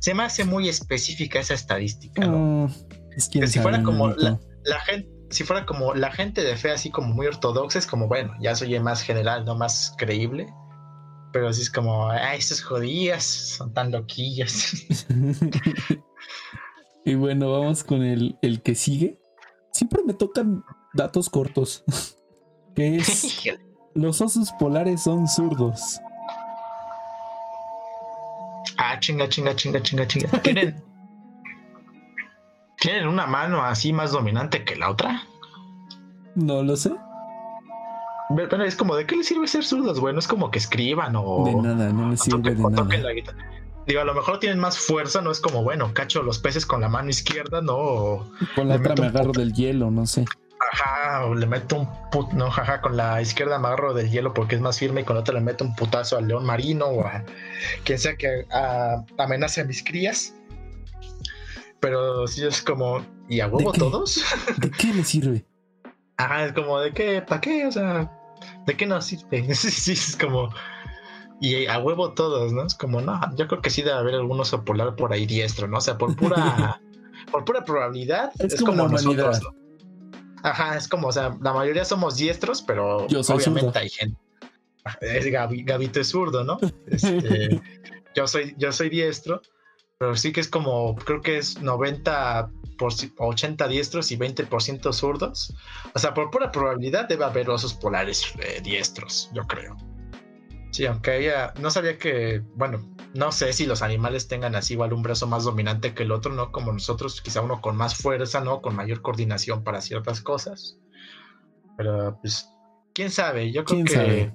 se 0.00 0.14
me 0.14 0.22
hace 0.22 0.44
muy 0.44 0.68
específica 0.68 1.40
esa 1.40 1.54
estadística, 1.54 2.24
¿no? 2.24 2.66
Mm, 2.66 2.72
es 3.16 3.28
que 3.28 3.46
si 3.46 3.58
fuera 3.58 3.82
como 3.82 4.08
la, 4.08 4.38
gente. 4.86 5.08
Si 5.30 5.44
fuera 5.44 5.66
como 5.66 5.94
la 5.94 6.10
gente 6.10 6.42
de 6.42 6.56
fe 6.56 6.70
así 6.70 6.90
como 6.90 7.12
muy 7.12 7.26
ortodoxa, 7.26 7.78
es 7.78 7.86
como, 7.86 8.08
bueno, 8.08 8.34
ya 8.40 8.54
soy 8.54 8.78
más 8.80 9.02
general, 9.02 9.44
no 9.44 9.56
más 9.56 9.94
creíble. 9.98 10.46
Pero 11.32 11.48
así 11.48 11.60
es 11.60 11.70
como, 11.70 12.08
ay, 12.08 12.38
estos 12.38 12.62
judíos 12.62 13.22
son 13.22 13.74
tan 13.74 13.90
loquillos. 13.90 14.86
Y 17.08 17.14
bueno, 17.14 17.50
vamos 17.50 17.84
con 17.84 18.02
el, 18.02 18.36
el 18.42 18.60
que 18.60 18.74
sigue. 18.74 19.18
Siempre 19.72 20.02
me 20.04 20.12
tocan 20.12 20.62
datos 20.92 21.30
cortos. 21.30 21.82
que 22.76 22.96
es 22.96 23.48
los 23.94 24.20
osos 24.20 24.52
polares 24.58 25.04
son 25.04 25.26
zurdos. 25.26 25.98
Ah, 28.76 29.00
chinga, 29.00 29.26
chinga, 29.26 29.56
chinga, 29.56 29.80
chinga, 29.80 30.06
chinga. 30.06 30.28
¿Tienen, 30.42 30.84
¿Tienen 32.78 33.08
una 33.08 33.26
mano 33.26 33.64
así 33.64 33.90
más 33.90 34.12
dominante 34.12 34.62
que 34.66 34.76
la 34.76 34.90
otra? 34.90 35.22
No 36.34 36.62
lo 36.62 36.76
sé. 36.76 36.92
Pero 38.36 38.62
es 38.64 38.76
como, 38.76 38.94
¿de 38.94 39.06
qué 39.06 39.16
les 39.16 39.26
sirve 39.26 39.46
ser 39.46 39.64
zurdos, 39.64 39.98
güey? 39.98 40.12
No 40.12 40.20
es 40.20 40.28
como 40.28 40.50
que 40.50 40.58
escriban 40.58 41.16
o. 41.16 41.46
De 41.46 41.54
nada, 41.54 41.90
no 41.90 42.10
les 42.10 42.20
sirve 42.20 42.54
de 42.54 42.62
nada. 42.62 42.86
Digo, 43.88 44.00
a 44.02 44.04
lo 44.04 44.14
mejor 44.14 44.38
tienen 44.38 44.58
más 44.60 44.78
fuerza, 44.78 45.20
no 45.22 45.30
es 45.32 45.40
como, 45.40 45.62
bueno, 45.64 45.92
cacho 45.94 46.22
los 46.22 46.38
peces 46.38 46.66
con 46.66 46.80
la 46.82 46.88
mano 46.90 47.08
izquierda, 47.08 47.62
¿no? 47.62 47.74
O 47.76 48.30
Con 48.54 48.68
la 48.68 48.76
otra 48.76 48.94
me 48.94 49.06
agarro 49.06 49.32
del 49.32 49.52
hielo, 49.54 49.90
no 49.90 50.06
sé. 50.06 50.26
Ajá, 50.72 51.24
o 51.24 51.34
le 51.34 51.46
meto 51.46 51.76
un 51.76 51.88
put, 52.10 52.30
no, 52.32 52.50
jaja, 52.50 52.82
con 52.82 52.96
la 52.98 53.22
izquierda 53.22 53.58
me 53.58 53.68
agarro 53.68 53.94
del 53.94 54.10
hielo 54.10 54.34
porque 54.34 54.56
es 54.56 54.60
más 54.60 54.78
firme 54.78 55.00
y 55.00 55.04
con 55.04 55.16
la 55.16 55.20
otra 55.20 55.32
le 55.34 55.40
meto 55.40 55.64
un 55.64 55.74
putazo 55.74 56.18
al 56.18 56.28
león 56.28 56.44
marino 56.44 56.84
o 56.86 57.06
a 57.06 57.24
quien 57.84 57.98
sea 57.98 58.14
que 58.16 58.44
a- 58.52 59.02
amenace 59.16 59.62
a 59.62 59.64
mis 59.64 59.82
crías. 59.82 60.34
Pero 61.80 62.26
sí 62.26 62.44
es 62.44 62.60
como, 62.62 63.04
¿y 63.28 63.40
a 63.40 63.46
huevo 63.46 63.72
todos? 63.72 64.22
¿De 64.58 64.70
qué 64.70 64.92
le 64.92 65.04
sirve? 65.04 65.46
Ajá, 66.16 66.44
es 66.44 66.52
como, 66.52 66.78
¿de 66.80 66.92
qué? 66.92 67.22
¿Para 67.22 67.40
qué? 67.40 67.66
O 67.66 67.72
sea, 67.72 68.10
¿de 68.66 68.76
qué 68.76 68.84
nos 68.84 69.06
sirve? 69.06 69.46
Sí, 69.54 69.70
sí, 69.70 69.92
es 69.92 70.16
como, 70.16 70.50
y 71.40 71.66
a 71.66 71.78
huevo 71.78 72.12
todos, 72.14 72.52
¿no? 72.52 72.64
Es 72.66 72.74
como, 72.74 73.00
no, 73.00 73.20
yo 73.36 73.46
creo 73.48 73.60
que 73.62 73.70
sí 73.70 73.82
debe 73.82 73.96
haber 73.98 74.14
algún 74.16 74.40
oso 74.40 74.64
polar 74.64 74.96
por 74.96 75.12
ahí 75.12 75.26
diestro, 75.26 75.68
¿no? 75.68 75.78
O 75.78 75.80
sea, 75.80 75.96
por 75.98 76.16
pura, 76.16 76.80
por 77.30 77.44
pura 77.44 77.64
probabilidad. 77.64 78.32
Es 78.38 78.60
como 78.60 78.84
humanidad. 78.84 79.26
nosotros, 79.28 79.42
¿no? 79.42 79.58
Ajá, 80.42 80.76
es 80.76 80.86
como, 80.88 81.08
o 81.08 81.12
sea, 81.12 81.36
la 81.40 81.52
mayoría 81.52 81.84
somos 81.84 82.16
diestros, 82.16 82.62
pero 82.62 83.06
Yo 83.08 83.22
soy 83.24 83.36
obviamente 83.36 83.66
zurdo. 83.66 83.78
hay 83.80 83.88
gente. 83.88 84.18
Es 85.02 85.26
Gabito 85.30 86.00
es 86.00 86.08
zurdo, 86.08 86.44
¿no? 86.44 86.58
Este, 86.86 87.60
yo 88.16 88.26
soy, 88.26 88.54
yo 88.56 88.72
soy 88.72 88.88
diestro, 88.88 89.42
pero 89.98 90.16
sí 90.16 90.32
que 90.32 90.40
es 90.40 90.48
como, 90.48 90.94
creo 90.96 91.20
que 91.20 91.36
es 91.38 91.60
90 91.60 92.50
por 92.78 92.92
ci- 92.92 93.12
80 93.18 93.68
diestros 93.68 94.10
y 94.12 94.16
20% 94.16 94.92
zurdos. 94.94 95.54
O 95.94 95.98
sea, 95.98 96.14
por 96.14 96.30
pura 96.30 96.50
probabilidad 96.52 97.06
debe 97.08 97.24
haber 97.24 97.50
osos 97.50 97.74
polares 97.74 98.32
eh, 98.38 98.60
diestros, 98.62 99.28
yo 99.34 99.42
creo. 99.42 99.76
Sí, 100.70 100.86
aunque 100.86 101.18
ella 101.18 101.54
no 101.60 101.70
sabía 101.70 101.98
que, 101.98 102.42
bueno, 102.54 102.94
no 103.14 103.32
sé 103.32 103.52
si 103.52 103.66
los 103.66 103.82
animales 103.82 104.28
tengan 104.28 104.54
así 104.54 104.74
igual 104.74 104.92
un 104.92 105.02
brazo 105.02 105.26
más 105.26 105.44
dominante 105.44 105.94
que 105.94 106.02
el 106.02 106.12
otro, 106.12 106.32
¿no? 106.34 106.52
Como 106.52 106.72
nosotros, 106.72 107.20
quizá 107.22 107.40
uno 107.40 107.60
con 107.60 107.76
más 107.76 107.96
fuerza, 107.96 108.40
¿no? 108.40 108.60
Con 108.60 108.76
mayor 108.76 109.00
coordinación 109.02 109.64
para 109.64 109.80
ciertas 109.80 110.20
cosas. 110.20 110.78
Pero, 111.76 112.18
pues, 112.20 112.48
quién 112.94 113.10
sabe, 113.10 113.50
yo 113.52 113.64
creo 113.64 113.76
¿Quién 113.76 113.86
que... 113.86 113.92
sabe? 113.94 114.34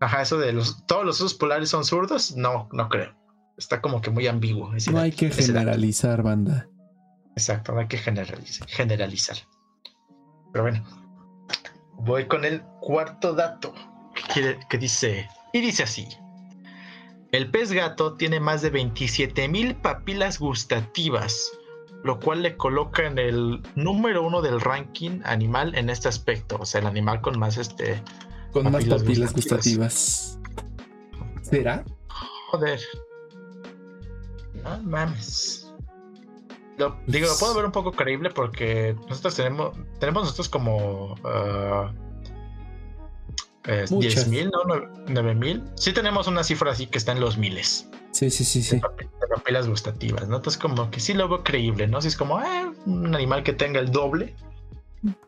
Ajá, 0.00 0.22
eso 0.22 0.36
de 0.38 0.52
los, 0.52 0.84
todos 0.86 1.04
los 1.04 1.20
osos 1.20 1.34
polares 1.34 1.68
son 1.68 1.84
zurdos, 1.84 2.34
no, 2.36 2.68
no 2.72 2.88
creo. 2.88 3.14
Está 3.56 3.80
como 3.80 4.00
que 4.00 4.10
muy 4.10 4.26
ambiguo. 4.26 4.72
No 4.90 4.98
hay 5.00 5.12
que 5.12 5.30
generalizar, 5.30 6.22
banda. 6.24 6.68
Exacto, 7.36 7.72
no 7.72 7.80
hay 7.80 7.86
que 7.86 7.98
generalizar, 7.98 8.66
generalizar. 8.68 9.36
Pero 10.52 10.64
bueno, 10.64 10.84
voy 11.94 12.26
con 12.26 12.44
el 12.44 12.62
cuarto 12.80 13.32
dato 13.32 13.72
que, 14.14 14.22
quiere- 14.32 14.58
que 14.68 14.76
dice, 14.78 15.28
y 15.52 15.60
dice 15.60 15.82
así. 15.84 16.08
El 17.32 17.50
pez 17.50 17.72
gato 17.72 18.14
tiene 18.14 18.40
más 18.40 18.60
de 18.60 18.70
27 18.70 19.48
mil 19.48 19.74
papilas 19.74 20.38
gustativas, 20.38 21.50
lo 22.04 22.20
cual 22.20 22.42
le 22.42 22.56
coloca 22.56 23.06
en 23.06 23.18
el 23.18 23.62
número 23.74 24.22
uno 24.22 24.42
del 24.42 24.60
ranking 24.60 25.20
animal 25.24 25.74
en 25.74 25.88
este 25.88 26.08
aspecto. 26.08 26.58
O 26.60 26.66
sea, 26.66 26.82
el 26.82 26.86
animal 26.86 27.20
con 27.22 27.38
más 27.38 27.56
este... 27.56 28.02
Con 28.52 28.64
más 28.64 28.84
Papilas 28.84 29.02
papilas 29.02 29.32
gustativas. 29.32 30.38
gustativas. 30.38 31.42
¿Será? 31.42 31.84
Joder. 32.50 32.80
No 34.62 34.78
mames. 34.82 35.72
Lo, 36.76 36.98
digo, 37.06 37.28
lo 37.28 37.38
puedo 37.38 37.54
ver 37.54 37.64
un 37.64 37.72
poco 37.72 37.92
creíble 37.92 38.28
porque 38.28 38.94
nosotros 39.08 39.36
tenemos, 39.36 39.76
tenemos 39.98 40.24
nosotros 40.24 40.50
como 40.50 41.14
uh, 41.14 41.90
eh, 43.66 43.84
Muchas. 43.90 44.14
10 44.14 44.28
mil, 44.28 44.50
¿no? 44.50 44.88
9 45.08 45.34
mil. 45.34 45.62
Sí 45.76 45.92
tenemos 45.92 46.26
una 46.26 46.42
cifra 46.44 46.72
así 46.72 46.86
que 46.86 46.98
está 46.98 47.12
en 47.12 47.20
los 47.20 47.36
miles 47.38 47.88
Sí, 48.12 48.30
sí, 48.30 48.44
sí, 48.44 48.58
de, 48.60 48.64
sí. 48.66 48.76
de 48.76 49.26
papilas 49.34 49.68
gustativas, 49.68 50.28
¿no? 50.28 50.36
Entonces 50.36 50.60
como 50.60 50.90
que 50.90 51.00
sí 51.00 51.14
lo 51.14 51.28
veo 51.28 51.42
creíble, 51.42 51.86
¿no? 51.86 52.00
Si 52.02 52.08
es 52.08 52.16
como 52.16 52.40
eh, 52.42 52.70
un 52.86 53.14
animal 53.14 53.42
que 53.42 53.52
tenga 53.54 53.80
el 53.80 53.90
doble, 53.90 54.34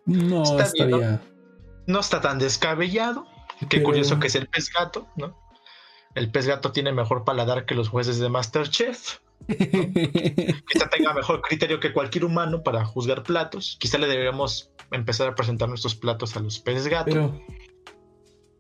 No 0.05 0.43
Está 0.61 0.87
bien, 0.87 0.91
¿no? 0.91 1.21
no 1.87 2.01
está 2.01 2.21
tan 2.21 2.39
descabellado. 2.39 3.27
Qué 3.61 3.67
Pero- 3.79 3.85
curioso 3.85 4.19
que 4.21 4.27
es 4.27 4.35
el 4.35 4.49
pez 4.49 4.71
gato, 4.71 5.07
¿no? 5.17 5.39
El 6.15 6.31
pez 6.31 6.47
gato 6.47 6.73
tiene 6.73 6.93
mejor 6.93 7.25
paladar 7.25 7.65
que 7.67 7.75
los 7.75 7.89
jueces 7.89 8.19
de 8.19 8.29
Masterchef. 8.29 9.19
Quizá 9.49 10.89
tenga 10.91 11.13
mejor 11.15 11.41
criterio 11.43 11.81
que 11.81 11.93
cualquier 11.93 12.25
humano 12.25 12.63
para 12.63 12.85
juzgar 12.85 13.23
platos. 13.23 13.77
Quizá 13.81 13.99
le 13.99 14.07
deberíamos 14.07 14.71
empezar 14.91 15.29
a 15.29 15.35
presentar 15.35 15.69
nuestros 15.69 15.95
platos 15.95 16.37
a 16.37 16.41
los 16.41 16.59
peces 16.61 16.87
gato. 16.89 17.07
Pero, 17.07 17.41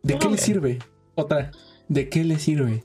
¿de 0.04 0.18
qué 0.18 0.28
le 0.28 0.38
sirve? 0.38 0.78
Otra, 1.16 1.50
¿de 1.88 2.08
qué 2.08 2.22
le 2.22 2.38
sirve? 2.38 2.84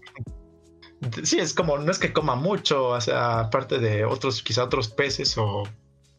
Sí, 1.24 1.40
es 1.40 1.54
como, 1.54 1.78
no 1.78 1.92
es 1.92 2.00
que 2.00 2.12
coma 2.12 2.36
mucho, 2.36 2.88
o 2.90 3.02
sea, 3.02 3.42
aparte 3.42 3.80
de 3.80 4.04
otros, 4.04 4.42
quizá 4.42 4.64
otros 4.64 4.90
peces 4.90 5.38
o, 5.38 5.64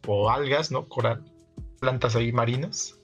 o 0.07 0.31
algas, 0.31 0.71
¿no? 0.71 0.89
Coral, 0.89 1.25
plantas 1.81 2.17
ahí 2.17 2.33
marinas. 2.33 2.97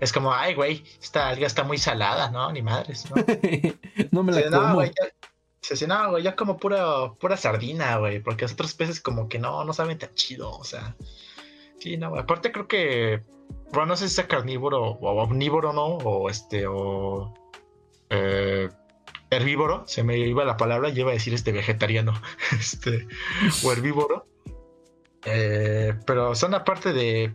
Es 0.00 0.12
como, 0.12 0.32
ay, 0.32 0.54
güey, 0.54 0.84
esta 1.00 1.28
alga 1.28 1.46
está 1.46 1.64
muy 1.64 1.78
salada, 1.78 2.30
¿no? 2.30 2.50
Ni 2.52 2.62
madres, 2.62 3.10
¿no? 3.10 3.16
no 4.12 4.22
me 4.22 4.32
la 4.32 4.42
Sí, 4.42 4.44
no, 4.50 4.74
güey, 4.74 4.90
ya, 4.90 5.76
se 5.76 5.86
no, 5.86 6.10
güey, 6.10 6.22
ya 6.22 6.36
como 6.36 6.56
pura, 6.56 7.12
pura 7.14 7.36
sardina, 7.36 7.98
güey, 7.98 8.20
porque 8.20 8.44
los 8.44 8.52
otros 8.52 8.74
peces 8.74 9.00
como 9.00 9.28
que 9.28 9.38
no, 9.38 9.64
no 9.64 9.72
saben 9.72 9.98
tan 9.98 10.14
chido, 10.14 10.50
o 10.50 10.64
sea. 10.64 10.96
Sí, 11.78 11.96
no, 11.96 12.10
güey. 12.10 12.22
Aparte 12.22 12.52
creo 12.52 12.68
que, 12.68 13.22
bueno, 13.72 13.86
no 13.86 13.96
sé 13.96 14.08
si 14.08 14.14
sea 14.14 14.28
carnívoro 14.28 14.82
o 14.82 15.22
omnívoro, 15.22 15.72
¿no? 15.72 15.96
O 15.98 16.30
este, 16.30 16.66
o 16.66 17.34
eh, 18.14 18.68
herbívoro, 19.30 19.84
se 19.86 20.04
me 20.04 20.18
iba 20.18 20.44
la 20.44 20.56
palabra, 20.56 20.90
iba 20.90 21.10
a 21.10 21.14
decir 21.14 21.34
este 21.34 21.52
vegetariano, 21.52 22.14
este, 22.58 23.06
o 23.64 23.72
herbívoro. 23.72 24.26
Eh, 25.26 25.94
pero 26.06 26.34
son 26.34 26.54
aparte 26.54 26.92
de, 26.92 27.32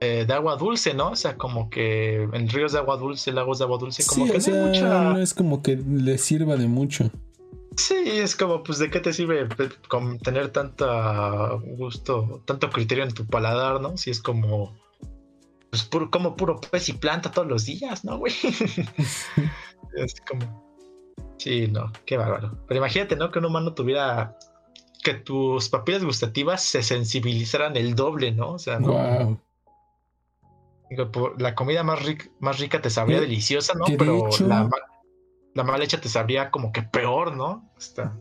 eh, 0.00 0.24
de 0.26 0.32
agua 0.32 0.56
dulce, 0.56 0.94
¿no? 0.94 1.10
O 1.10 1.16
sea, 1.16 1.36
como 1.36 1.68
que 1.68 2.22
en 2.22 2.48
ríos 2.48 2.72
de 2.72 2.78
agua 2.78 2.96
dulce, 2.96 3.32
lagos 3.32 3.58
de 3.58 3.64
agua 3.64 3.78
dulce, 3.78 4.04
como 4.06 4.26
sí, 4.26 4.32
que 4.32 4.38
o 4.38 4.40
no 4.40 4.66
hay 4.66 4.74
sea, 4.74 4.88
mucha... 4.88 5.12
no 5.12 5.18
es 5.18 5.34
como 5.34 5.62
que 5.62 5.76
le 5.76 6.18
sirva 6.18 6.56
de 6.56 6.68
mucho. 6.68 7.10
Sí, 7.76 7.96
es 8.06 8.36
como, 8.36 8.62
pues, 8.62 8.78
¿de 8.78 8.88
qué 8.88 9.00
te 9.00 9.12
sirve 9.12 9.48
con 9.88 10.18
tener 10.20 10.50
tanto 10.50 11.60
gusto, 11.76 12.40
tanto 12.44 12.70
criterio 12.70 13.02
en 13.02 13.12
tu 13.12 13.26
paladar, 13.26 13.80
¿no? 13.80 13.96
Si 13.96 14.10
es 14.10 14.22
como, 14.22 14.76
pues, 15.74 15.84
puro, 15.88 16.10
como 16.10 16.36
puro 16.36 16.60
pez 16.60 16.88
y 16.88 16.92
planta 16.92 17.30
todos 17.30 17.48
los 17.48 17.64
días, 17.64 18.04
¿no, 18.04 18.18
güey? 18.18 18.32
es 19.96 20.14
como, 20.28 20.64
sí, 21.38 21.66
no, 21.68 21.90
qué 22.06 22.16
bárbaro. 22.16 22.58
Pero 22.68 22.78
imagínate, 22.78 23.16
¿no? 23.16 23.30
Que 23.30 23.40
un 23.40 23.46
humano 23.46 23.74
tuviera, 23.74 24.36
que 25.02 25.14
tus 25.14 25.68
papilas 25.68 26.04
gustativas 26.04 26.62
se 26.62 26.82
sensibilizaran 26.82 27.76
el 27.76 27.94
doble, 27.94 28.32
¿no? 28.32 28.52
O 28.52 28.58
sea, 28.58 28.78
¿no? 28.78 28.92
Wow. 28.92 29.40
Digo, 30.90 31.10
por- 31.10 31.40
la 31.40 31.54
comida 31.54 31.82
más 31.82 32.04
rica, 32.04 32.26
más 32.40 32.60
rica 32.60 32.80
te 32.80 32.90
sabría 32.90 33.16
Que- 33.18 33.22
deliciosa, 33.22 33.74
¿no? 33.74 33.84
Pero 33.98 34.28
hecho- 34.28 34.46
la, 34.46 34.68
la 35.54 35.64
mal 35.64 35.82
hecha 35.82 36.00
te 36.00 36.08
sabría 36.08 36.50
como 36.50 36.72
que 36.72 36.82
peor, 36.82 37.36
¿no? 37.36 37.68
Está. 37.76 38.16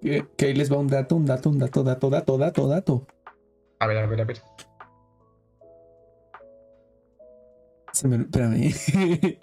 Que, 0.00 0.26
que 0.36 0.46
ahí 0.46 0.54
les 0.54 0.72
va 0.72 0.76
un 0.76 0.88
dato, 0.88 1.14
un 1.16 1.26
dato, 1.26 1.50
un 1.50 1.58
dato, 1.58 1.82
dato, 1.84 2.10
dato, 2.10 2.38
dato, 2.38 2.66
dato. 2.68 3.06
A 3.78 3.86
ver, 3.86 3.98
a 3.98 4.06
ver, 4.06 4.20
a 4.22 4.24
ver. 4.24 4.42
Se 7.96 8.08
me, 8.08 8.16
espérame. 8.16 8.74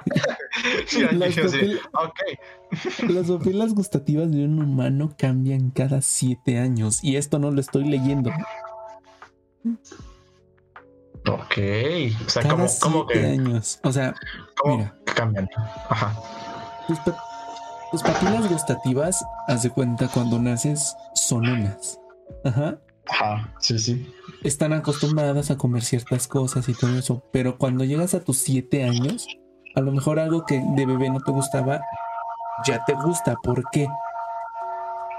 Las, 1.14 1.36
papil- 1.36 1.80
Ok. 1.94 3.10
las 3.10 3.28
papilas 3.32 3.74
gustativas 3.74 4.32
de 4.32 4.46
un 4.46 4.62
humano 4.62 5.16
cambian 5.18 5.72
cada 5.72 6.04
siete 6.04 6.60
años. 6.60 7.04
Y 7.04 7.16
esto 7.16 7.40
no 7.40 7.50
lo 7.50 7.60
estoy 7.60 7.86
leyendo. 7.86 8.30
Ok. 11.28 11.58
O 12.28 12.30
sea, 12.30 12.44
Cada 12.44 12.54
como, 12.56 12.68
como 12.80 13.06
siete 13.08 13.22
que 13.22 13.26
años. 13.26 13.80
O 13.84 13.92
sea, 13.92 14.14
cómo 14.62 14.78
mira. 14.78 14.96
cambian. 15.16 15.50
Ajá. 15.90 16.14
tus, 16.88 17.00
pa- 17.00 17.18
tus 17.92 18.04
papilas 18.04 18.48
gustativas, 18.50 19.26
haz 19.48 19.64
de 19.64 19.70
cuenta 19.72 20.08
cuando 20.10 20.40
naces, 20.40 20.96
son 21.16 21.48
unas. 21.50 22.00
Ajá. 22.46 22.78
Ajá. 23.10 23.54
Sí, 23.60 23.78
sí. 23.80 24.14
están 24.44 24.74
acostumbradas 24.74 25.52
a 25.52 25.58
comer 25.58 25.84
ciertas 25.84 26.28
cosas 26.28 26.68
y 26.70 26.74
todo 26.74 26.98
eso, 26.98 27.24
pero 27.32 27.58
cuando 27.58 27.84
llegas 27.84 28.14
a 28.14 28.22
tus 28.24 28.38
siete 28.38 28.84
años, 28.84 29.28
a 29.76 29.82
lo 29.82 29.92
mejor 29.92 30.20
algo 30.20 30.46
que 30.46 30.62
de 30.76 30.86
bebé 30.86 31.10
no 31.10 31.20
te 31.22 31.32
gustaba, 31.32 31.82
ya 32.66 32.84
te 32.86 32.94
gusta. 32.94 33.36
¿Por 33.42 33.64
qué? 33.72 33.88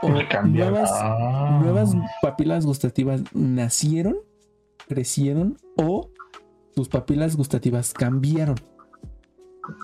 O 0.02 0.08
nuevas, 0.44 0.90
Ah. 0.92 1.58
nuevas 1.62 1.90
papilas 2.20 2.66
gustativas 2.66 3.22
nacieron, 3.32 4.16
crecieron 4.86 5.56
o 5.76 6.10
tus 6.74 6.88
papilas 6.88 7.36
gustativas 7.36 7.92
cambiaron. 7.94 8.56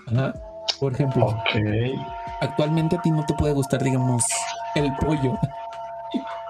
Ajá. 0.09 0.35
Por 0.79 0.93
ejemplo, 0.95 1.37
actualmente 2.41 2.97
a 2.97 3.03
ti 3.03 3.11
no 3.11 3.25
te 3.27 3.35
puede 3.35 3.53
gustar, 3.55 3.83
digamos, 3.83 4.25
el 4.75 4.95
pollo. 4.97 5.39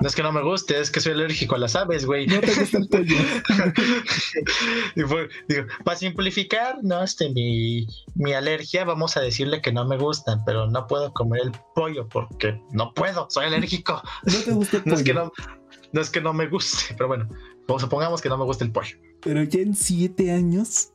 No 0.01 0.09
es 0.09 0.15
que 0.15 0.23
no 0.23 0.33
me 0.33 0.43
guste, 0.43 0.81
es 0.81 0.91
que 0.91 0.99
soy 1.01 1.13
alérgico 1.13 1.55
a 1.57 1.59
las 1.59 1.77
aves, 1.77 2.07
güey. 2.07 2.27
No 2.27 2.41
te 2.41 2.55
gusta 2.55 2.79
el 2.79 2.89
pollo. 2.89 3.17
Y 4.97 5.03
fue- 5.03 5.29
digo, 5.49 5.67
para 5.85 5.97
simplificar, 5.99 6.79
no, 6.83 7.03
este, 7.03 7.29
mi, 7.31 7.87
mi 8.15 8.33
alergia, 8.33 8.85
vamos 8.85 9.17
a 9.17 9.21
decirle 9.21 9.61
que 9.61 9.73
no 9.73 9.85
me 9.85 9.97
gustan, 9.99 10.43
pero 10.45 10.67
no 10.69 10.87
puedo 10.87 11.13
comer 11.13 11.43
el 11.45 11.53
pollo 11.75 12.09
porque 12.09 12.61
no 12.73 12.93
puedo, 12.95 13.27
soy 13.31 13.47
alérgico. 13.47 14.03
No 14.25 14.39
te 14.45 14.53
gusta 14.53 14.77
el 14.79 14.83
No 14.87 14.95
es 14.95 15.03
que 15.03 15.13
pollo. 15.15 15.33
no, 15.37 15.45
no 15.93 16.01
es 16.01 16.11
que 16.11 16.21
no 16.21 16.33
me 16.33 16.49
guste, 16.49 16.95
pero 16.95 17.09
bueno, 17.09 17.29
pues 17.67 17.83
supongamos 17.83 18.21
que 18.23 18.29
no 18.29 18.39
me 18.39 18.45
gusta 18.45 18.65
el 18.65 18.73
pollo. 18.73 18.97
Pero 19.23 19.43
ya 19.45 19.61
en 19.61 19.75
siete 19.75 20.33
años 20.33 20.89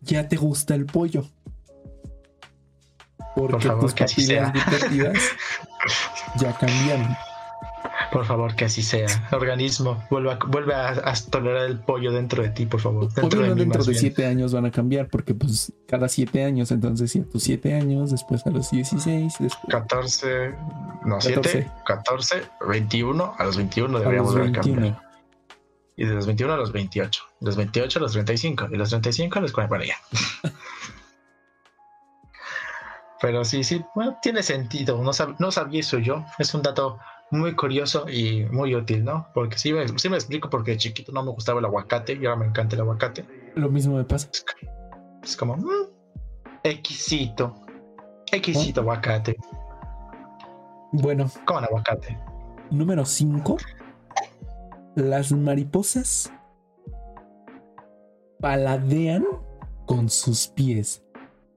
ya 0.00 0.28
te 0.28 0.36
gusta 0.36 0.74
el 0.74 0.84
pollo. 0.86 1.28
Porque 3.36 3.52
Por 3.52 3.62
favor, 3.62 3.80
tus 3.82 3.94
papilas 3.94 4.52
gustativas 4.52 5.18
ya 6.40 6.52
cambiaron. 6.58 7.16
Por 8.10 8.24
favor, 8.24 8.54
que 8.56 8.64
así 8.64 8.82
sea. 8.82 9.06
Organismo, 9.32 10.02
vuelve 10.10 10.32
a, 10.32 10.38
vuelve 10.46 10.74
a, 10.74 10.88
a 10.88 11.14
tolerar 11.30 11.66
el 11.66 11.78
pollo 11.78 12.10
dentro 12.10 12.42
de 12.42 12.48
ti, 12.50 12.64
por 12.64 12.80
favor. 12.80 13.12
Dentro 13.12 13.42
de 13.42 13.50
mí, 13.54 13.60
dentro 13.60 13.84
de 13.84 13.94
siete 13.94 14.24
años 14.26 14.52
van 14.54 14.64
a 14.64 14.70
cambiar, 14.70 15.08
porque 15.08 15.34
pues 15.34 15.72
cada 15.86 16.08
siete 16.08 16.42
años, 16.44 16.70
entonces 16.70 17.10
sí, 17.12 17.20
a 17.20 17.24
tus 17.28 17.42
siete 17.42 17.74
años, 17.74 18.10
después 18.10 18.46
a 18.46 18.50
los 18.50 18.70
16, 18.70 19.34
después 19.40 19.52
14, 19.68 20.54
no, 21.04 21.16
14. 21.18 21.50
7, 21.50 21.70
14, 21.84 22.42
21, 22.66 23.34
a 23.36 23.44
los 23.44 23.56
21 23.58 23.96
a 23.96 24.00
deberíamos 24.00 24.34
haber 24.34 24.52
cambiado. 24.52 24.80
21. 24.80 25.08
Y 25.96 26.04
de 26.06 26.14
los 26.14 26.26
21 26.26 26.52
a 26.52 26.56
los 26.56 26.72
28. 26.72 27.22
De 27.40 27.46
los 27.46 27.56
28 27.56 27.98
a 27.98 28.02
los 28.02 28.12
35. 28.12 28.68
Y 28.70 28.76
los 28.76 28.88
35 28.88 29.38
a 29.38 29.42
los 29.42 29.52
40. 29.52 29.68
Bueno, 29.68 29.84
ya. 29.84 29.96
Pero 33.20 33.44
sí, 33.44 33.64
sí, 33.64 33.84
bueno, 33.96 34.16
tiene 34.22 34.42
sentido. 34.44 35.02
No, 35.02 35.10
sab- 35.12 35.34
no 35.40 35.50
sabía 35.50 35.80
eso 35.80 35.98
yo. 35.98 36.24
Es 36.38 36.54
un 36.54 36.62
dato 36.62 36.98
muy 37.30 37.54
curioso 37.54 38.08
y 38.08 38.44
muy 38.46 38.74
útil, 38.74 39.04
¿no? 39.04 39.28
Porque 39.34 39.58
sí 39.58 39.72
me, 39.72 39.86
sí 39.98 40.08
me 40.08 40.16
explico 40.16 40.48
porque 40.48 40.72
de 40.72 40.78
chiquito 40.78 41.12
no 41.12 41.22
me 41.22 41.30
gustaba 41.30 41.58
el 41.60 41.66
aguacate 41.66 42.14
y 42.14 42.26
ahora 42.26 42.36
me 42.40 42.46
encanta 42.46 42.74
el 42.74 42.82
aguacate. 42.82 43.24
Lo 43.54 43.68
mismo 43.68 43.96
me 43.96 44.04
pasa. 44.04 44.28
Es 45.22 45.36
como, 45.36 45.56
mm, 45.56 45.88
exquisito. 46.62 47.54
Exquisito 48.32 48.80
aguacate. 48.80 49.36
Bueno, 50.92 51.30
Coman 51.44 51.64
aguacate. 51.64 52.18
número 52.70 53.04
5. 53.04 53.56
Las 54.96 55.32
mariposas 55.32 56.32
paladean 58.40 59.24
con 59.86 60.08
sus 60.08 60.48
pies. 60.48 61.02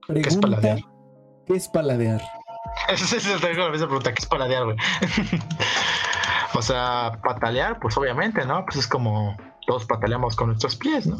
¿Qué 0.06 0.20
es 0.20 0.36
paladear? 0.36 0.80
¿Qué 1.46 1.54
es 1.54 1.68
paladear? 1.68 2.20
Esa 2.88 3.16
es 3.16 3.26
la 3.30 3.38
pregunta, 3.40 4.12
¿qué 4.12 4.20
es 4.22 4.26
paladear, 4.26 4.64
güey? 4.64 4.76
o 6.54 6.62
sea, 6.62 7.18
patalear, 7.22 7.78
pues 7.80 7.96
obviamente, 7.96 8.44
¿no? 8.44 8.64
Pues 8.64 8.76
es 8.78 8.86
como 8.88 9.36
todos 9.66 9.84
pataleamos 9.86 10.36
con 10.36 10.48
nuestros 10.48 10.76
pies, 10.76 11.06
¿no? 11.06 11.16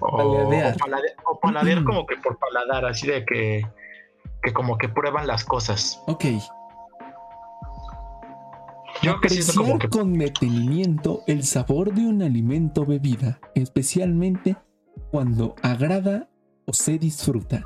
O 0.00 0.16
Paladear. 0.16 0.74
o 0.74 0.78
palade- 0.78 1.14
o 1.26 1.38
paladear 1.40 1.84
como 1.84 2.06
que 2.06 2.16
por 2.16 2.38
paladar, 2.38 2.84
así 2.86 3.06
de 3.06 3.24
que, 3.24 3.66
que 4.42 4.52
como 4.52 4.78
que 4.78 4.88
prueban 4.88 5.26
las 5.26 5.44
cosas. 5.44 6.00
Ok. 6.06 6.24
Yo 9.02 9.12
como 9.12 9.16
Apreciar 9.18 9.78
que 9.80 9.88
con 9.88 10.12
detenimiento 10.14 11.22
el 11.26 11.42
sabor 11.44 11.92
de 11.92 12.02
un 12.06 12.22
alimento 12.22 12.82
o 12.82 12.86
bebida, 12.86 13.38
especialmente 13.54 14.56
cuando 15.10 15.56
agrada 15.62 16.28
o 16.64 16.72
se 16.72 16.98
disfruta. 16.98 17.64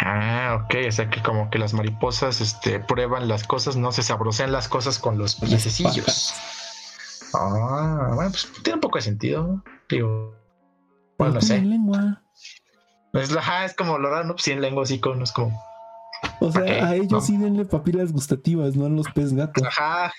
Ah, 0.00 0.60
ok, 0.64 0.74
o 0.88 0.92
sea 0.92 1.08
que 1.10 1.22
como 1.22 1.48
que 1.50 1.58
las 1.58 1.72
mariposas 1.72 2.40
este, 2.40 2.80
prueban 2.80 3.28
las 3.28 3.46
cosas, 3.46 3.76
no 3.76 3.92
se 3.92 4.02
sabrosean 4.02 4.52
las 4.52 4.68
cosas 4.68 4.98
con 4.98 5.16
los 5.18 5.40
Las 5.40 5.50
piececillos. 5.50 6.34
Ah, 7.34 8.12
bueno, 8.14 8.30
pues 8.30 8.48
tiene 8.62 8.74
un 8.74 8.80
poco 8.80 8.98
de 8.98 9.02
sentido. 9.02 9.62
Digo, 9.88 10.34
bueno, 11.18 11.34
no 11.34 11.40
sé. 11.40 11.60
lengua. 11.60 12.22
Es, 13.12 13.30
la- 13.30 13.40
ajá, 13.40 13.64
es 13.64 13.74
como 13.74 13.98
lo 13.98 14.10
raro, 14.10 14.24
¿no? 14.24 14.34
Pues 14.34 14.44
sí, 14.44 14.52
en 14.52 14.60
lengua 14.60 14.82
así 14.82 14.98
con, 15.00 15.22
es 15.22 15.32
como, 15.32 15.58
O 16.40 16.52
sea, 16.52 16.62
a 16.88 16.94
ellos 16.94 17.10
no. 17.12 17.20
sí 17.20 17.36
denle 17.36 17.64
papilas 17.64 18.12
gustativas, 18.12 18.74
no 18.76 18.86
a 18.86 18.88
los 18.88 19.06
pez 19.08 19.32
gatos. 19.32 19.62
ajá, 19.66 20.12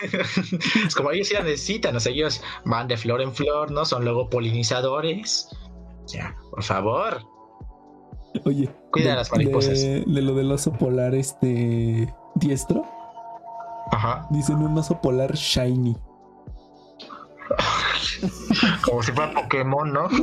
es 0.85 0.95
como 0.95 1.11
ellos 1.11 1.27
sí 1.27 1.33
la 1.35 1.41
necesitan, 1.43 1.95
o 1.95 1.99
sea, 1.99 2.11
ellos 2.11 2.41
van 2.65 2.87
de 2.87 2.97
flor 2.97 3.21
en 3.21 3.33
flor, 3.33 3.69
¿no? 3.71 3.85
Son 3.85 4.03
luego 4.03 4.29
polinizadores. 4.29 5.49
Ya, 6.07 6.35
por 6.51 6.63
favor, 6.63 7.21
Oye, 8.45 8.69
Cuida 8.91 9.11
de, 9.11 9.15
las 9.15 9.31
mariposas. 9.31 9.79
De, 9.81 10.03
de 10.05 10.21
lo 10.21 10.33
del 10.35 10.51
oso 10.51 10.71
polar, 10.73 11.15
este 11.15 12.13
diestro, 12.35 12.85
ajá, 13.91 14.27
dicen 14.29 14.57
un 14.57 14.77
oso 14.77 15.01
polar 15.01 15.33
shiny. 15.33 15.95
como 18.83 19.03
si 19.03 19.11
fuera 19.11 19.33
Pokémon, 19.33 19.91
¿no? 19.91 20.07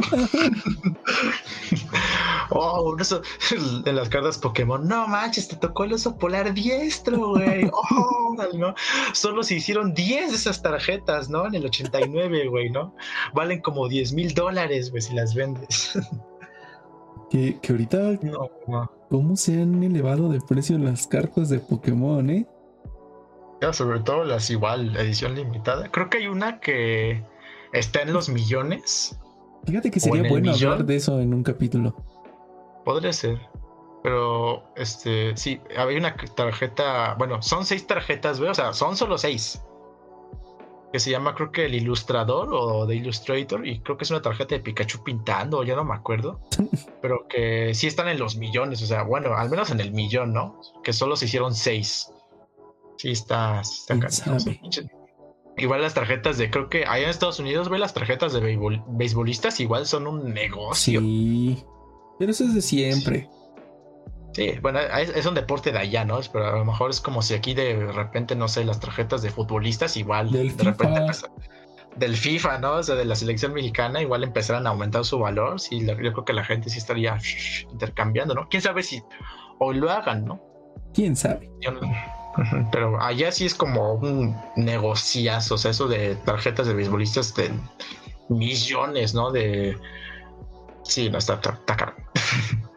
Oh, 2.51 2.97
eso, 3.01 3.23
en 3.85 3.97
las 3.97 4.09
cartas 4.09 4.39
Pokémon, 4.39 4.87
no 4.87 5.09
manches, 5.09 5.49
te 5.49 5.57
tocó 5.57 5.85
el 5.85 5.95
oso 5.95 6.17
polar 6.17 6.53
diestro, 6.55 7.31
güey. 7.31 7.71
Oh, 7.91 8.37
¿no? 8.55 8.75
Solo 9.13 9.43
se 9.43 9.55
hicieron 9.57 9.95
10 9.95 10.31
de 10.31 10.37
esas 10.37 10.63
tarjetas, 10.63 11.29
¿no? 11.31 11.47
En 11.47 11.55
el 11.55 11.67
89, 11.67 12.49
güey, 12.49 12.71
¿no? 12.71 12.95
Valen 13.33 13.61
como 13.61 13.89
10 13.89 14.13
mil 14.13 14.35
dólares, 14.35 14.91
güey, 14.91 15.03
si 15.03 15.15
las 15.15 15.35
vendes. 15.35 15.99
Que, 17.35 17.59
que 17.61 17.73
ahorita, 17.73 17.99
No, 18.23 18.49
no. 18.69 18.93
¿cómo 19.11 19.35
se 19.35 19.61
han 19.61 19.83
elevado 19.83 20.29
de 20.29 20.41
precio 20.41 20.79
las 20.79 21.09
cartas 21.09 21.49
de 21.49 21.59
Pokémon, 21.59 22.31
eh? 22.31 22.47
Ya, 23.61 23.73
sobre 23.73 23.99
todo 23.99 24.23
las 24.23 24.51
igual, 24.51 24.95
edición 24.97 25.35
limitada. 25.35 25.91
Creo 25.91 26.09
que 26.09 26.19
hay 26.19 26.29
una 26.29 26.61
que 26.61 27.25
está 27.73 28.03
en 28.03 28.13
los 28.13 28.29
millones. 28.29 29.19
Fíjate 29.67 29.91
que 29.91 29.99
¿O 29.99 30.03
sería 30.03 30.29
bueno 30.29 30.53
millón? 30.53 30.73
hablar 30.75 30.87
de 30.87 30.95
eso 30.95 31.19
en 31.21 31.35
un 31.35 31.43
capítulo. 31.43 31.97
Podría 32.85 33.13
ser. 33.13 33.41
Pero, 34.05 34.63
este, 34.77 35.37
sí, 35.37 35.61
había 35.77 35.99
una 35.99 36.15
tarjeta, 36.15 37.17
bueno, 37.19 37.43
son 37.43 37.67
seis 37.67 37.85
tarjetas, 37.85 38.39
güey, 38.39 38.53
o 38.53 38.55
sea, 38.55 38.73
son 38.73 38.97
solo 38.97 39.19
seis. 39.19 39.61
Que 40.95 41.01
se 41.01 41.11
llama, 41.11 41.35
creo 41.35 41.51
que 41.51 41.65
el 41.65 41.75
Ilustrador 41.75 42.51
o 42.53 42.87
The 42.87 42.95
Illustrator, 42.95 43.67
y 43.67 43.81
creo 43.81 43.97
que 43.97 44.05
es 44.05 44.13
una 44.13 44.23
tarjeta 44.23 44.55
de 44.55 44.61
Pikachu 44.61 45.03
pintando, 45.03 45.65
ya 45.65 45.75
no 45.75 45.83
me 45.83 45.93
acuerdo. 45.93 46.39
pero 47.03 47.27
que 47.29 47.75
sí 47.75 47.89
están 47.89 48.07
en 48.07 48.21
los 48.21 48.37
millones, 48.37 48.81
o 48.81 48.87
sea, 48.87 49.03
bueno, 49.03 49.35
al 49.35 49.51
menos 49.51 49.73
en 49.73 49.81
el 49.81 49.91
millón, 49.91 50.33
¿no? 50.33 50.61
Que 50.85 50.93
solo 50.93 51.17
se 51.17 51.25
hicieron 51.25 51.53
seis. 51.53 52.13
Sí, 52.97 53.11
está, 53.11 53.61
está 53.63 53.99
Igual 55.57 55.83
las 55.83 55.95
tarjetas 55.95 56.39
de, 56.39 56.49
creo 56.49 56.69
que 56.69 56.85
allá 56.85 57.03
en 57.03 57.11
Estados 57.11 57.41
Unidos, 57.41 57.69
güey, 57.69 57.81
las 57.81 57.93
tarjetas 57.93 58.33
de 58.33 58.57
beisbolistas 58.87 59.59
igual 59.59 59.87
son 59.87 60.07
un 60.07 60.33
negocio. 60.33 61.01
Sí. 61.01 61.65
Pero 62.21 62.31
eso 62.31 62.45
es 62.45 62.55
de 62.55 62.63
siempre. 62.63 63.29
Sí, 63.33 63.44
bueno, 64.63 64.81
es, 64.81 65.11
es 65.11 65.27
un 65.27 65.35
deporte 65.35 65.71
de 65.73 65.79
allá, 65.79 66.05
¿no? 66.05 66.19
Pero 66.33 66.47
a 66.49 66.59
lo 66.59 66.65
mejor 66.65 66.91
es 66.91 67.01
como 67.01 67.23
si 67.23 67.35
aquí 67.35 67.55
de 67.55 67.93
repente, 67.93 68.35
no 68.35 68.49
sé, 68.49 68.65
las 68.65 68.81
tarjetas 68.81 69.23
de 69.23 69.31
futbolistas 69.31 69.97
igual 69.97 70.31
Del 70.31 70.57
de 70.57 70.65
repente 70.65 71.01
FIFA. 71.13 71.29
del 71.97 72.17
FIFA, 72.17 72.59
¿no? 72.59 72.73
O 72.73 72.83
sea, 72.83 72.95
de 72.97 73.05
la 73.05 73.15
selección 73.15 73.53
mexicana 73.53 74.03
igual 74.03 74.25
empezaran 74.25 74.67
a 74.67 74.71
aumentar 74.71 75.05
su 75.05 75.19
valor. 75.19 75.61
Sí, 75.61 75.87
yo 75.87 75.97
creo 75.97 76.25
que 76.25 76.33
la 76.33 76.45
gente 76.45 76.69
sí 76.71 76.79
estaría 76.79 77.17
shh, 77.19 77.69
intercambiando, 77.71 78.35
¿no? 78.35 78.49
Quién 78.49 78.63
sabe 78.63 78.83
si 78.83 79.03
hoy 79.61 79.77
lo 79.77 79.91
hagan, 79.91 80.25
¿no? 80.25 80.41
¿Quién 80.93 81.15
sabe? 81.17 81.51
Yo 81.61 81.71
no- 81.73 81.81
Ujú, 82.37 82.69
Pero 82.73 83.01
allá 83.01 83.31
sí 83.31 83.47
es 83.47 83.55
como 83.55 83.93
un 83.95 84.37
negociazo, 84.57 85.55
o 85.55 85.59
sea, 85.59 85.71
eso 85.71 85.87
de 85.87 86.17
tarjetas 86.17 86.67
de 86.67 86.75
beisbolistas 86.75 87.33
de 87.37 87.53
millones, 88.29 89.15
¿no? 89.15 89.31
De... 89.31 89.79
Sí, 90.83 91.09
no, 91.11 91.19
está, 91.19 91.35
está, 91.35 91.51
está 91.51 91.77
caro. 91.77 91.95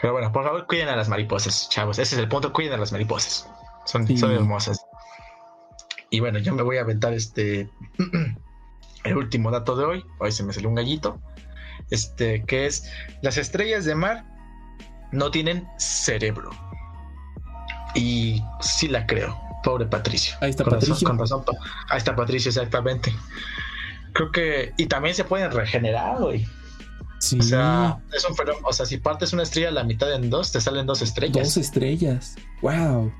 Pero 0.00 0.12
bueno, 0.14 0.32
por 0.32 0.44
favor, 0.44 0.66
cuiden 0.66 0.88
a 0.88 0.96
las 0.96 1.08
mariposas, 1.08 1.68
chavos. 1.68 1.98
Ese 1.98 2.14
es 2.16 2.20
el 2.20 2.28
punto, 2.28 2.52
cuiden 2.52 2.72
a 2.74 2.76
las 2.78 2.92
mariposas. 2.92 3.48
Son, 3.84 4.06
Sí. 4.06 4.16
son 4.16 4.30
hermosas. 4.32 4.84
Y 6.10 6.20
bueno, 6.20 6.38
yo 6.38 6.54
me 6.54 6.62
voy 6.62 6.78
a 6.78 6.80
aventar 6.82 7.12
este... 7.12 7.68
el 9.04 9.16
último 9.16 9.50
dato 9.50 9.76
de 9.76 9.84
hoy. 9.84 10.04
Hoy 10.18 10.32
se 10.32 10.42
me 10.42 10.52
salió 10.52 10.68
un 10.68 10.74
gallito. 10.74 11.20
Este, 11.90 12.44
que 12.44 12.66
es... 12.66 12.90
Las 13.22 13.36
estrellas 13.36 13.84
de 13.84 13.94
mar 13.94 14.24
no 15.12 15.30
tienen 15.30 15.68
cerebro. 15.78 16.50
Y 17.94 18.42
sí 18.60 18.88
la 18.88 19.06
creo. 19.06 19.38
Pobre 19.62 19.86
Patricio. 19.86 20.36
Ahí 20.40 20.50
está 20.50 20.64
Con 20.64 20.74
razón- 20.74 20.88
Patricio. 20.88 21.08
con 21.08 21.18
razón, 21.18 21.44
pa- 21.44 21.52
ahí 21.90 21.98
está 21.98 22.16
Patricio, 22.16 22.48
exactamente. 22.48 23.12
Creo 24.14 24.32
que. 24.32 24.72
Y 24.78 24.86
también 24.86 25.14
se 25.14 25.24
pueden 25.24 25.50
regenerar, 25.50 26.18
güey. 26.18 26.46
Sí. 27.20 27.38
O 27.38 27.42
sea, 27.42 28.02
es 28.14 28.24
un 28.24 28.34
fenómeno. 28.34 28.66
O 28.66 28.72
sea, 28.72 28.86
si 28.86 28.96
partes 28.96 29.32
una 29.32 29.42
estrella 29.42 29.68
a 29.68 29.72
la 29.72 29.84
mitad 29.84 30.12
en 30.12 30.30
dos, 30.30 30.52
te 30.52 30.60
salen 30.60 30.86
dos 30.86 31.02
estrellas. 31.02 31.44
Dos 31.44 31.56
estrellas. 31.58 32.34
Wow. 32.62 33.12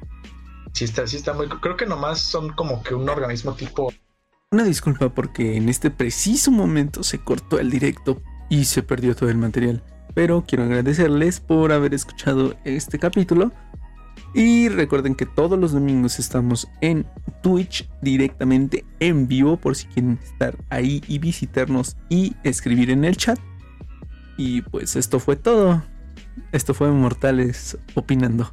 Sí, 0.73 0.85
está, 0.85 1.07
sí 1.07 1.17
está 1.17 1.35
muy. 1.35 1.49
Creo 1.49 1.77
que 1.77 1.87
nomás 1.87 2.21
son 2.21 2.51
como 2.55 2.83
que 2.83 2.95
un 2.95 3.09
organismo 3.09 3.55
tipo. 3.55 3.93
Una 4.51 4.65
disculpa 4.65 5.11
porque 5.11 5.57
en 5.57 5.69
este 5.69 5.91
preciso 5.91 6.51
momento 6.51 7.03
se 7.03 7.19
cortó 7.19 7.61
el 7.61 7.71
directo 7.71 8.23
y 8.49 8.65
se 8.65 8.83
perdió 8.83 9.15
todo 9.15 9.29
el 9.29 9.37
material. 9.37 9.83
Pero 10.15 10.45
quiero 10.47 10.65
agradecerles 10.65 11.39
por 11.41 11.71
haber 11.71 11.93
escuchado 11.93 12.57
este 12.65 12.99
capítulo. 12.99 13.53
Y 14.33 14.69
recuerden 14.69 15.15
que 15.15 15.27
todos 15.27 15.59
los 15.59 15.73
domingos 15.73 16.19
estamos 16.19 16.69
en 16.81 17.07
Twitch 17.43 17.89
directamente 18.01 18.85
en 19.01 19.27
vivo 19.29 19.57
por 19.57 19.77
si 19.77 19.87
quieren 19.89 20.19
estar 20.23 20.57
ahí 20.71 21.03
y 21.07 21.19
visitarnos 21.19 21.97
y 22.09 22.35
escribir 22.45 22.91
en 22.91 23.05
el 23.05 23.17
chat. 23.17 23.39
Y 24.37 24.63
pues 24.63 24.97
esto 24.97 25.21
fue 25.21 25.37
todo. 25.37 25.83
Esto 26.53 26.75
fue 26.75 26.91
Mortales 26.91 27.79
opinando. 27.95 28.51